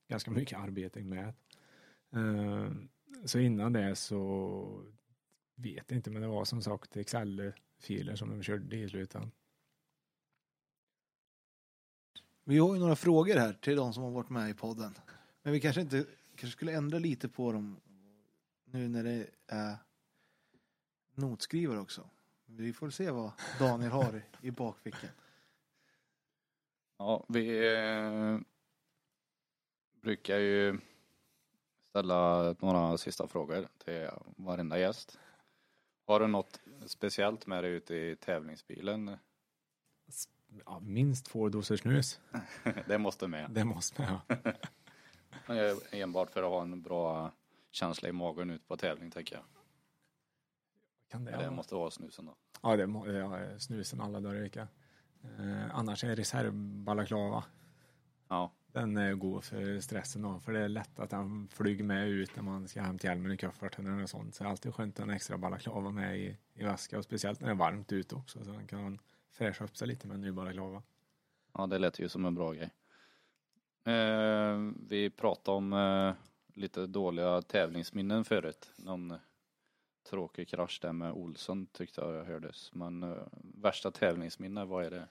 ganska 0.08 0.32
mycket 0.32 0.60
arbete 0.60 1.04
med. 1.04 1.34
Eh, 2.14 2.72
Så 3.26 3.40
innan 3.40 3.74
det 3.74 3.96
så 3.96 4.84
vet 5.56 5.84
jag 5.88 5.98
inte, 5.98 6.12
men 6.12 6.22
det 6.22 6.28
var 6.28 6.46
som 6.46 6.62
sagt 6.62 6.98
Excel-filer 6.98 8.16
som 8.16 8.30
de 8.30 8.44
körde 8.44 8.76
i 8.78 8.90
slutet. 8.90 9.24
Vi 12.44 12.58
har 12.58 12.74
ju 12.74 12.80
några 12.80 12.96
frågor 12.96 13.36
här 13.36 13.54
till 13.54 13.76
de 13.76 13.94
som 13.94 14.04
har 14.04 14.12
varit 14.12 14.30
med 14.30 14.50
i 14.50 14.54
podden. 14.54 14.94
Men 15.42 15.54
vi 15.54 15.60
kanske 15.60 15.82
inte 15.82 16.06
kanske 16.36 16.58
skulle 16.58 16.72
ändra 16.74 17.00
lite 17.00 17.30
på 17.30 17.52
dem 17.52 17.80
nu 18.66 18.88
när 18.88 19.04
det 19.04 19.28
är 19.48 19.78
notskrivare 21.16 21.80
också. 21.80 22.10
Vi 22.46 22.74
får 22.74 22.90
se 22.90 23.12
vad 23.12 23.32
Daniel 23.60 23.92
har 23.92 24.22
i 24.42 24.52
bakfickan. 24.52 25.10
Ja, 27.00 27.26
vi 27.28 27.74
eh, 27.76 28.38
brukar 30.02 30.38
ju 30.38 30.80
ställa 31.90 32.56
några 32.60 32.98
sista 32.98 33.28
frågor 33.28 33.68
till 33.78 34.10
varenda 34.36 34.80
gäst. 34.80 35.20
Har 36.06 36.20
du 36.20 36.28
något 36.28 36.60
speciellt 36.86 37.48
med 37.48 37.64
dig 37.64 37.72
ute 37.72 37.96
i 37.96 38.16
tävlingsbilen? 38.16 39.18
Ja, 40.66 40.80
minst 40.80 41.26
två 41.26 41.50
doser 41.50 41.78
snus. 41.78 42.20
Det 42.88 42.98
måste 42.98 43.28
med. 43.28 43.52
Det 43.52 43.66
måste 43.66 44.04
ha. 44.04 44.22
Eh, 45.56 45.78
Enbart 46.02 46.32
för 46.32 46.44
att 46.44 46.50
ha 46.50 46.62
en 46.62 46.82
bra 46.82 47.32
känsla 47.72 48.10
i 48.10 48.12
magen 48.12 48.50
ut 48.50 48.68
på 48.68 48.78
tävling 48.78 49.12
tänker 49.12 49.36
jag. 49.36 49.46
Kan 51.08 51.26
det, 51.26 51.32
Det 51.32 51.52
måste 51.52 51.76
vara 51.76 51.92
snusen 51.92 52.26
då. 52.26 52.36
Ja, 52.62 52.76
det 52.76 53.14
ja, 53.14 53.60
snusen 53.60 54.02
alla 54.02 54.20
dagar 54.20 54.36
i 54.38 54.42
veckan. 54.42 54.68
Eh, 55.24 55.76
annars 55.76 56.04
är 56.04 56.16
reservbalaklava. 56.16 57.44
Ja, 58.28 58.52
Den 58.72 58.98
är 58.98 59.14
god 59.14 59.44
för 59.44 59.80
stressen 59.80 60.22
då, 60.22 60.40
för 60.40 60.52
det 60.54 60.60
är 60.60 60.70
lätt 60.70 61.00
att 61.00 61.10
den 61.10 61.48
flyger 61.48 61.84
med 61.84 62.08
ut 62.08 62.36
när 62.36 62.44
man 62.44 62.68
ska 62.68 62.82
hämta 62.82 63.08
hjälmen 63.08 63.32
i 63.32 63.38
kofferten 63.38 63.86
eller 63.88 63.96
något 63.98 64.10
sånt. 64.10 64.36
Så 64.36 64.44
det 64.44 64.48
är 64.48 64.52
alltid 64.52 64.74
skönt 64.74 64.96
att 64.96 65.06
ha 65.06 65.12
en 65.12 65.16
extra 65.16 65.38
balaklava 65.38 65.92
med 65.92 66.20
i, 66.20 66.38
i 66.54 66.64
väska 66.64 66.98
och 66.98 67.04
speciellt 67.04 67.40
när 67.40 67.48
det 67.48 67.54
är 67.54 67.58
varmt 67.58 67.92
ute 67.92 68.16
också 68.16 68.46
så 68.46 68.54
man 68.54 68.68
kan 68.68 69.00
fräscha 69.32 69.64
upp 69.64 69.78
sig 69.78 69.88
lite 69.88 70.08
med 70.08 70.16
en 70.16 70.22
ny 70.22 70.32
balaklava. 70.32 70.84
ja 71.54 71.68
det 71.68 71.80
lät 71.80 72.00
ju 72.00 72.10
som 72.10 72.26
en 72.26 72.36
bra 72.36 72.54
grej. 72.54 72.70
Eh, 73.84 74.58
vi 74.90 75.10
pratade 75.10 75.58
om 75.58 75.74
eh, 75.74 76.14
lite 76.54 76.88
dåliga 76.88 77.42
tävlingsminnen 77.42 78.26
förut. 78.26 78.72
Någon 78.78 79.14
tråkig 80.10 80.48
krasch 80.48 80.80
där 80.82 80.94
med 80.94 81.12
Olsson 81.12 81.68
tyckte 81.68 82.02
jag 82.02 82.26
hördes. 82.26 82.74
Men 82.74 83.04
eh, 83.04 83.28
värsta 83.42 83.92
tävlingsminne, 83.92 84.66
vad 84.66 84.86
är 84.86 84.92
det? 84.92 85.08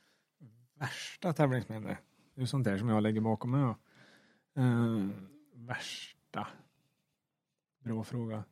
Värsta 0.75 1.33
tävlingsminne? 1.33 1.99
Det 2.35 2.43
är 2.43 2.47
sånt 2.47 2.65
där 2.65 2.79
som 2.79 2.89
jag 2.89 3.03
lägger 3.03 3.21
bakom 3.21 3.51
mig. 3.51 3.61
ja. 3.61 3.77
Eh, 4.63 5.09
värsta? 5.53 6.49
Bra 7.79 8.05
fråga. 8.05 8.45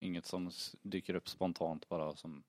Inget 0.00 0.26
som 0.26 0.50
dyker 0.82 1.14
upp 1.14 1.28
spontant 1.28 1.88
bara 1.88 2.16
som 2.16 2.44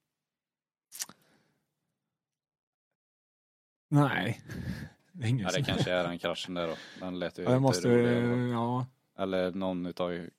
Nej. 3.87 4.41
Det 5.11 5.29
Ja, 5.29 5.49
det 5.51 5.63
kanske 5.63 5.91
är 5.91 6.03
den 6.03 6.19
kraschen 6.19 6.53
där 6.53 6.67
då. 6.67 6.75
Den 6.99 7.19
lät 7.19 7.39
ju 7.39 7.43
Ja, 7.43 7.49
inte 7.49 7.59
måste, 7.59 7.87
rolig 7.87 8.53
ja, 8.53 8.85
Eller 9.17 9.51
någon 9.51 9.85
utav 9.85 10.29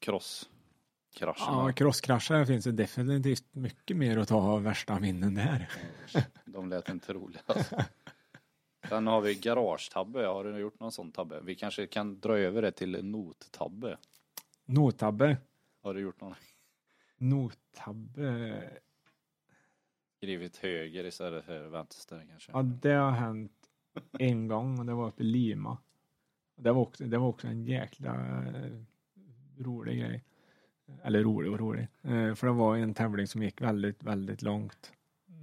crosskrascherna. 1.17 1.69
ja 1.69 1.73
crosskrascher 1.73 2.45
finns 2.45 2.65
det 2.65 2.73
definitivt 2.73 3.55
mycket 3.55 3.97
mer 3.97 4.19
att 4.19 4.29
ta 4.29 4.37
av 4.37 4.63
värsta 4.63 5.01
minnen 5.01 5.35
där. 5.35 5.71
De 6.45 6.69
lät 6.69 6.89
inte 6.89 7.13
roliga. 7.13 7.43
Alltså. 7.47 7.77
Sen 8.89 9.07
har 9.07 9.21
vi 9.21 9.35
garagetabbe. 9.35 10.27
Har 10.27 10.45
du 10.45 10.59
gjort 10.59 10.81
någon 10.81 10.93
sån 10.93 11.13
tabbe? 11.13 11.41
Vi 11.41 11.55
kanske 11.55 11.87
kan 11.87 12.21
dra 12.21 12.39
över 12.39 12.63
det 12.63 12.73
till 12.73 13.05
nottabbe. 13.05 13.99
Nottabbe. 14.65 15.37
Har 15.83 15.95
du 15.95 16.01
gjort 16.01 16.21
någon? 16.21 16.35
Nottabbe. 17.17 18.63
Skrivit 20.17 20.57
höger 20.57 21.05
istället 21.05 21.45
för 21.45 21.69
vänster 21.69 22.27
kanske? 22.31 22.53
Ja, 22.53 22.63
det 22.63 22.93
har 22.93 23.11
hänt 23.11 23.53
en 24.19 24.49
gång 24.49 24.79
och 24.79 24.87
det 24.87 24.95
var 24.95 25.09
uppe 25.09 25.23
i 25.23 25.27
Lima. 25.27 25.79
Det 26.57 26.73
var 26.73 26.83
också, 26.83 27.05
det 27.05 27.19
var 27.19 27.29
också 27.29 27.47
en 27.47 27.65
jäkla 27.65 28.15
eh, 28.15 28.83
rolig 29.59 30.01
grej. 30.01 30.25
Eller 31.03 31.23
rolig 31.23 31.53
och 31.53 31.59
rolig. 31.59 31.89
Eh, 32.03 32.35
för 32.35 32.47
det 32.47 32.53
var 32.53 32.77
en 32.77 32.95
tävling 32.95 33.27
som 33.27 33.43
gick 33.43 33.61
väldigt, 33.61 34.03
väldigt 34.03 34.43
långt 34.43 34.93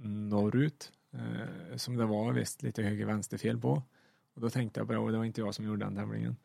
norrut. 0.02 0.92
Eh, 1.12 1.76
som 1.76 1.96
det 1.96 2.04
var 2.04 2.32
visst 2.32 2.62
lite 2.62 2.82
höger 2.82 3.06
vänsterfel 3.06 3.60
på. 3.60 3.82
Och 4.34 4.40
då 4.40 4.50
tänkte 4.50 4.80
jag 4.80 4.86
på 4.86 4.92
det, 4.92 4.98
och 4.98 5.12
det 5.12 5.18
var 5.18 5.24
inte 5.24 5.40
jag 5.40 5.54
som 5.54 5.64
gjorde 5.64 5.84
den 5.84 5.96
tävlingen. 5.96 6.36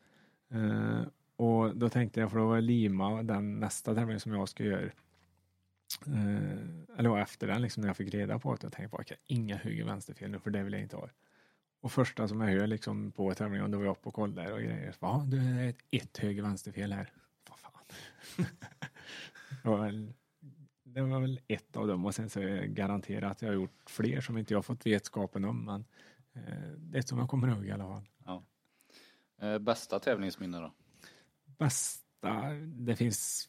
Eh, 0.50 1.02
och 1.36 1.76
då 1.76 1.88
tänkte 1.88 2.20
jag, 2.20 2.30
för 2.30 2.38
då 2.38 2.46
var 2.46 2.60
Lima 2.60 3.22
den 3.22 3.60
nästa 3.60 3.94
tävling 3.94 4.20
som 4.20 4.32
jag 4.32 4.48
ska 4.48 4.64
göra. 4.64 4.90
Eller 6.96 7.18
efter 7.18 7.46
den, 7.46 7.62
liksom 7.62 7.80
när 7.80 7.88
jag 7.88 7.96
fick 7.96 8.14
reda 8.14 8.38
på 8.38 8.52
att 8.52 8.62
jag 8.62 8.72
tänkte 8.72 8.96
på, 8.96 9.02
okay, 9.02 9.16
inga 9.26 9.56
höger-vänster-fel 9.56 10.30
nu, 10.30 10.38
för 10.38 10.50
det 10.50 10.62
vill 10.62 10.72
jag 10.72 10.82
inte 10.82 10.96
ha. 10.96 11.08
Och 11.80 11.92
första 11.92 12.28
som 12.28 12.40
jag 12.40 12.48
hör 12.48 12.66
liksom 12.66 13.12
på 13.12 13.34
tävlingen, 13.34 13.70
då 13.70 13.78
var 13.78 13.84
jag 13.84 13.92
uppe 13.92 14.08
och 14.08 14.14
kollade 14.14 14.52
och 14.52 14.60
grejer. 14.60 14.94
Va, 14.98 15.26
du 15.28 15.38
är 15.38 15.68
ett, 15.68 15.78
ett 15.90 16.18
höger 16.18 16.42
vänsterfel 16.42 16.92
här. 16.92 17.12
Vad 17.48 17.58
fan. 17.58 18.46
det, 19.62 19.68
var 19.68 19.84
väl, 19.84 20.12
det 20.82 21.00
var 21.00 21.20
väl 21.20 21.40
ett 21.48 21.76
av 21.76 21.86
dem 21.86 22.06
och 22.06 22.14
sen 22.14 22.30
så 22.30 22.40
är 22.40 22.48
jag 22.48 22.68
garanterat 22.68 23.30
att 23.30 23.42
jag 23.42 23.48
har 23.48 23.54
gjort 23.54 23.82
fler 23.86 24.20
som 24.20 24.38
inte 24.38 24.54
jag 24.54 24.64
fått 24.64 24.86
vetskapen 24.86 25.44
om. 25.44 25.64
Men 25.64 25.84
eh, 26.32 26.70
det 26.76 26.98
är 26.98 27.02
som 27.02 27.18
jag 27.18 27.28
kommer 27.28 27.48
ihåg 27.48 27.66
i 27.66 27.70
alla 27.70 27.84
fall. 27.84 28.06
Eh, 29.40 29.58
bästa 29.58 29.98
tävlingsminne 29.98 30.60
då? 30.60 30.72
Bästa, 31.58 32.50
det 32.66 32.96
finns 32.96 33.48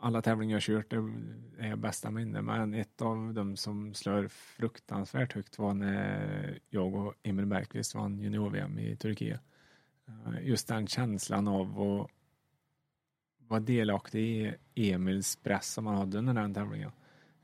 alla 0.00 0.22
tävlingar 0.22 0.56
jag 0.56 0.62
kört 0.62 0.92
är 0.92 1.76
bästa 1.76 2.10
minne 2.10 2.42
men 2.42 2.74
ett 2.74 3.02
av 3.02 3.34
dem 3.34 3.56
som 3.56 3.94
slår 3.94 4.28
fruktansvärt 4.28 5.32
högt 5.32 5.58
var 5.58 5.74
när 5.74 6.58
jag 6.68 6.94
och 6.94 7.14
Emil 7.22 7.46
Bergqvist 7.46 7.94
vann 7.94 8.18
junior-VM 8.18 8.78
i 8.78 8.96
Turkiet. 8.96 9.40
Eh, 10.08 10.46
Just 10.46 10.68
den 10.68 10.86
känslan 10.86 11.48
av 11.48 11.80
att 11.80 12.10
vara 13.50 13.60
delaktig 13.60 14.54
i 14.74 14.92
Emils 14.92 15.36
press 15.36 15.72
som 15.72 15.86
han 15.86 15.96
hade 15.96 16.18
under 16.18 16.34
den 16.34 16.54
tävlingen. 16.54 16.90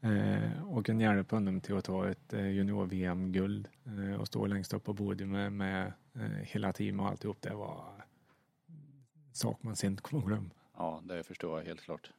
Eh, 0.01 0.63
och 0.63 0.89
en 0.89 1.01
hjälp 1.01 1.31
honom 1.31 1.61
till 1.61 1.77
att 1.77 1.85
ta 1.85 2.11
ett 2.11 2.33
eh, 2.33 2.49
junior-VM-guld 2.49 3.69
eh, 3.85 4.21
och 4.21 4.27
stå 4.27 4.47
längst 4.47 4.75
upp 4.75 4.85
på 4.85 4.95
podiet 4.95 5.29
med, 5.29 5.53
med 5.53 5.93
eh, 6.15 6.23
hela 6.23 6.73
teamet 6.73 7.05
och 7.05 7.11
alltihop. 7.11 7.37
Det 7.41 7.55
var 7.55 8.05
en 9.29 9.35
sak 9.35 9.63
man 9.63 9.77
sen 9.77 9.97
kommer 9.97 10.23
att 10.23 10.29
glömma. 10.29 10.51
Ja, 10.77 11.03
det 11.05 11.23
förstår 11.23 11.59
jag 11.59 11.67
helt 11.67 11.81
klart. 11.81 12.11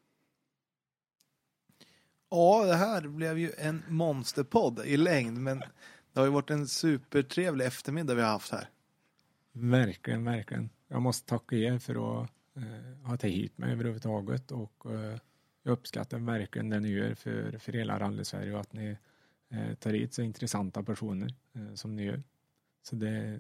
Ja, 2.30 2.66
det 2.66 2.76
här 2.76 3.08
blev 3.08 3.38
ju 3.38 3.52
en 3.58 3.84
monsterpodd 3.88 4.86
i 4.86 4.98
längd, 4.98 5.38
men 5.38 5.60
det 6.14 6.20
har 6.20 6.26
ju 6.26 6.32
varit 6.32 6.50
en 6.50 6.68
supertrevlig 6.68 7.66
eftermiddag 7.66 8.16
vi 8.16 8.22
har 8.22 8.30
haft 8.30 8.52
här. 8.52 8.70
Verkligen, 9.52 10.24
verkligen. 10.24 10.70
Jag 10.88 11.02
måste 11.02 11.30
tacka 11.30 11.56
er 11.56 11.80
för 11.80 12.24
att 12.24 12.30
eh, 12.58 13.08
ha 13.08 13.18
tagit 13.18 13.36
hit 13.36 13.58
mig 13.58 13.72
överhuvudtaget 13.72 14.52
och 14.52 14.86
eh, 14.86 15.18
jag 15.64 15.72
uppskattar 15.72 16.20
verkligen 16.20 16.70
det 16.70 16.80
ni 16.80 16.90
gör 16.90 17.16
för, 17.16 17.58
för 17.58 17.74
hela 17.74 18.00
rally-Sverige 18.00 18.54
och 18.54 18.60
att 18.60 18.74
ni 18.74 18.98
eh, 19.50 19.74
tar 19.74 19.94
hit 19.94 20.14
så 20.14 20.22
intressanta 20.22 20.84
personer 20.84 21.36
eh, 21.54 21.74
som 21.74 21.96
ni 21.96 22.04
gör. 22.04 22.24
Så 22.84 22.96
det, 22.96 23.40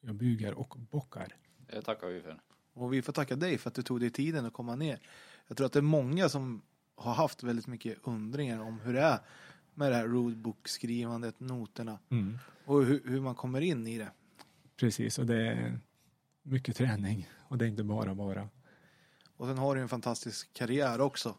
jag 0.00 0.14
bugar 0.14 0.52
och 0.52 0.76
bockar. 0.90 1.36
Det 1.66 1.82
tackar 1.82 2.06
vi 2.06 2.20
för. 2.20 2.40
Och 2.72 2.92
vi 2.92 3.02
får 3.02 3.12
tacka 3.12 3.36
dig 3.36 3.58
för 3.58 3.68
att 3.68 3.74
du 3.74 3.82
tog 3.82 4.00
dig 4.00 4.10
tiden 4.10 4.46
att 4.46 4.52
komma 4.52 4.76
ner. 4.76 5.00
Jag 5.48 5.56
tror 5.56 5.66
att 5.66 5.72
det 5.72 5.78
är 5.78 5.82
många 5.82 6.28
som 6.28 6.62
har 6.96 7.14
haft 7.14 7.42
väldigt 7.42 7.66
mycket 7.66 7.98
undringar 8.02 8.60
om 8.60 8.80
hur 8.80 8.92
det 8.92 9.00
är 9.00 9.18
med 9.74 9.92
det 9.92 9.96
här 9.96 10.06
roadbook-skrivandet, 10.08 11.40
noterna 11.40 11.98
och 12.64 12.84
hur, 12.84 13.02
hur 13.04 13.20
man 13.20 13.34
kommer 13.34 13.60
in 13.60 13.86
i 13.86 13.98
det. 13.98 14.10
Precis, 14.76 15.18
och 15.18 15.26
det 15.26 15.78
mycket 16.44 16.76
träning 16.76 17.28
och 17.48 17.58
det 17.58 17.64
är 17.64 17.68
inte 17.68 17.84
bara 17.84 18.14
bara. 18.14 18.48
Och 19.36 19.46
sen 19.46 19.58
har 19.58 19.74
du 19.74 19.80
en 19.80 19.88
fantastisk 19.88 20.52
karriär 20.52 21.00
också 21.00 21.36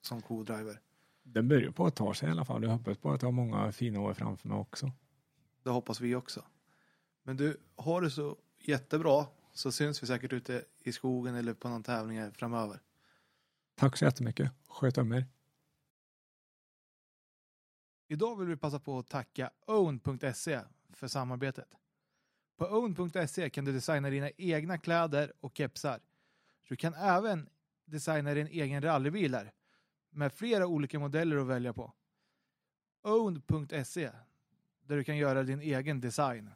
som 0.00 0.22
co-driver. 0.22 0.80
Den 1.22 1.48
börjar 1.48 1.70
på 1.70 1.86
att 1.86 1.96
ta 1.96 2.14
sig 2.14 2.28
i 2.28 2.32
alla 2.32 2.44
fall. 2.44 2.62
Jag 2.62 2.70
hoppas 2.70 2.98
på 2.98 3.12
att 3.12 3.22
jag 3.22 3.26
har 3.26 3.32
många 3.32 3.72
fina 3.72 4.00
år 4.00 4.14
framför 4.14 4.48
mig 4.48 4.58
också. 4.58 4.92
Det 5.62 5.70
hoppas 5.70 6.00
vi 6.00 6.14
också. 6.14 6.44
Men 7.22 7.36
du, 7.36 7.60
har 7.76 8.00
det 8.00 8.10
så 8.10 8.36
jättebra 8.58 9.26
så 9.52 9.72
syns 9.72 10.02
vi 10.02 10.06
säkert 10.06 10.32
ute 10.32 10.64
i 10.78 10.92
skogen 10.92 11.34
eller 11.34 11.54
på 11.54 11.68
någon 11.68 11.82
tävling 11.82 12.32
framöver. 12.32 12.80
Tack 13.74 13.96
så 13.96 14.04
jättemycket. 14.04 14.52
Sköt 14.68 14.98
om 14.98 15.12
er. 15.12 15.26
Idag 18.08 18.36
vill 18.36 18.48
vi 18.48 18.56
passa 18.56 18.78
på 18.78 18.98
att 18.98 19.08
tacka 19.08 19.50
own.se 19.66 20.60
för 20.92 21.08
samarbetet. 21.08 21.79
På 22.60 22.66
own.se 22.66 23.50
kan 23.50 23.64
du 23.64 23.72
designa 23.72 24.10
dina 24.10 24.30
egna 24.36 24.78
kläder 24.78 25.32
och 25.40 25.56
kepsar. 25.56 26.00
Du 26.68 26.76
kan 26.76 26.94
även 26.94 27.48
designa 27.84 28.34
din 28.34 28.46
egen 28.46 28.82
rallybil 28.82 29.34
här 29.34 29.52
med 30.10 30.32
flera 30.32 30.66
olika 30.66 30.98
modeller 30.98 31.36
att 31.36 31.46
välja 31.46 31.72
på. 31.72 31.92
own.se 33.02 34.10
där 34.80 34.96
du 34.96 35.04
kan 35.04 35.16
göra 35.16 35.42
din 35.42 35.60
egen 35.60 36.00
design. 36.00 36.50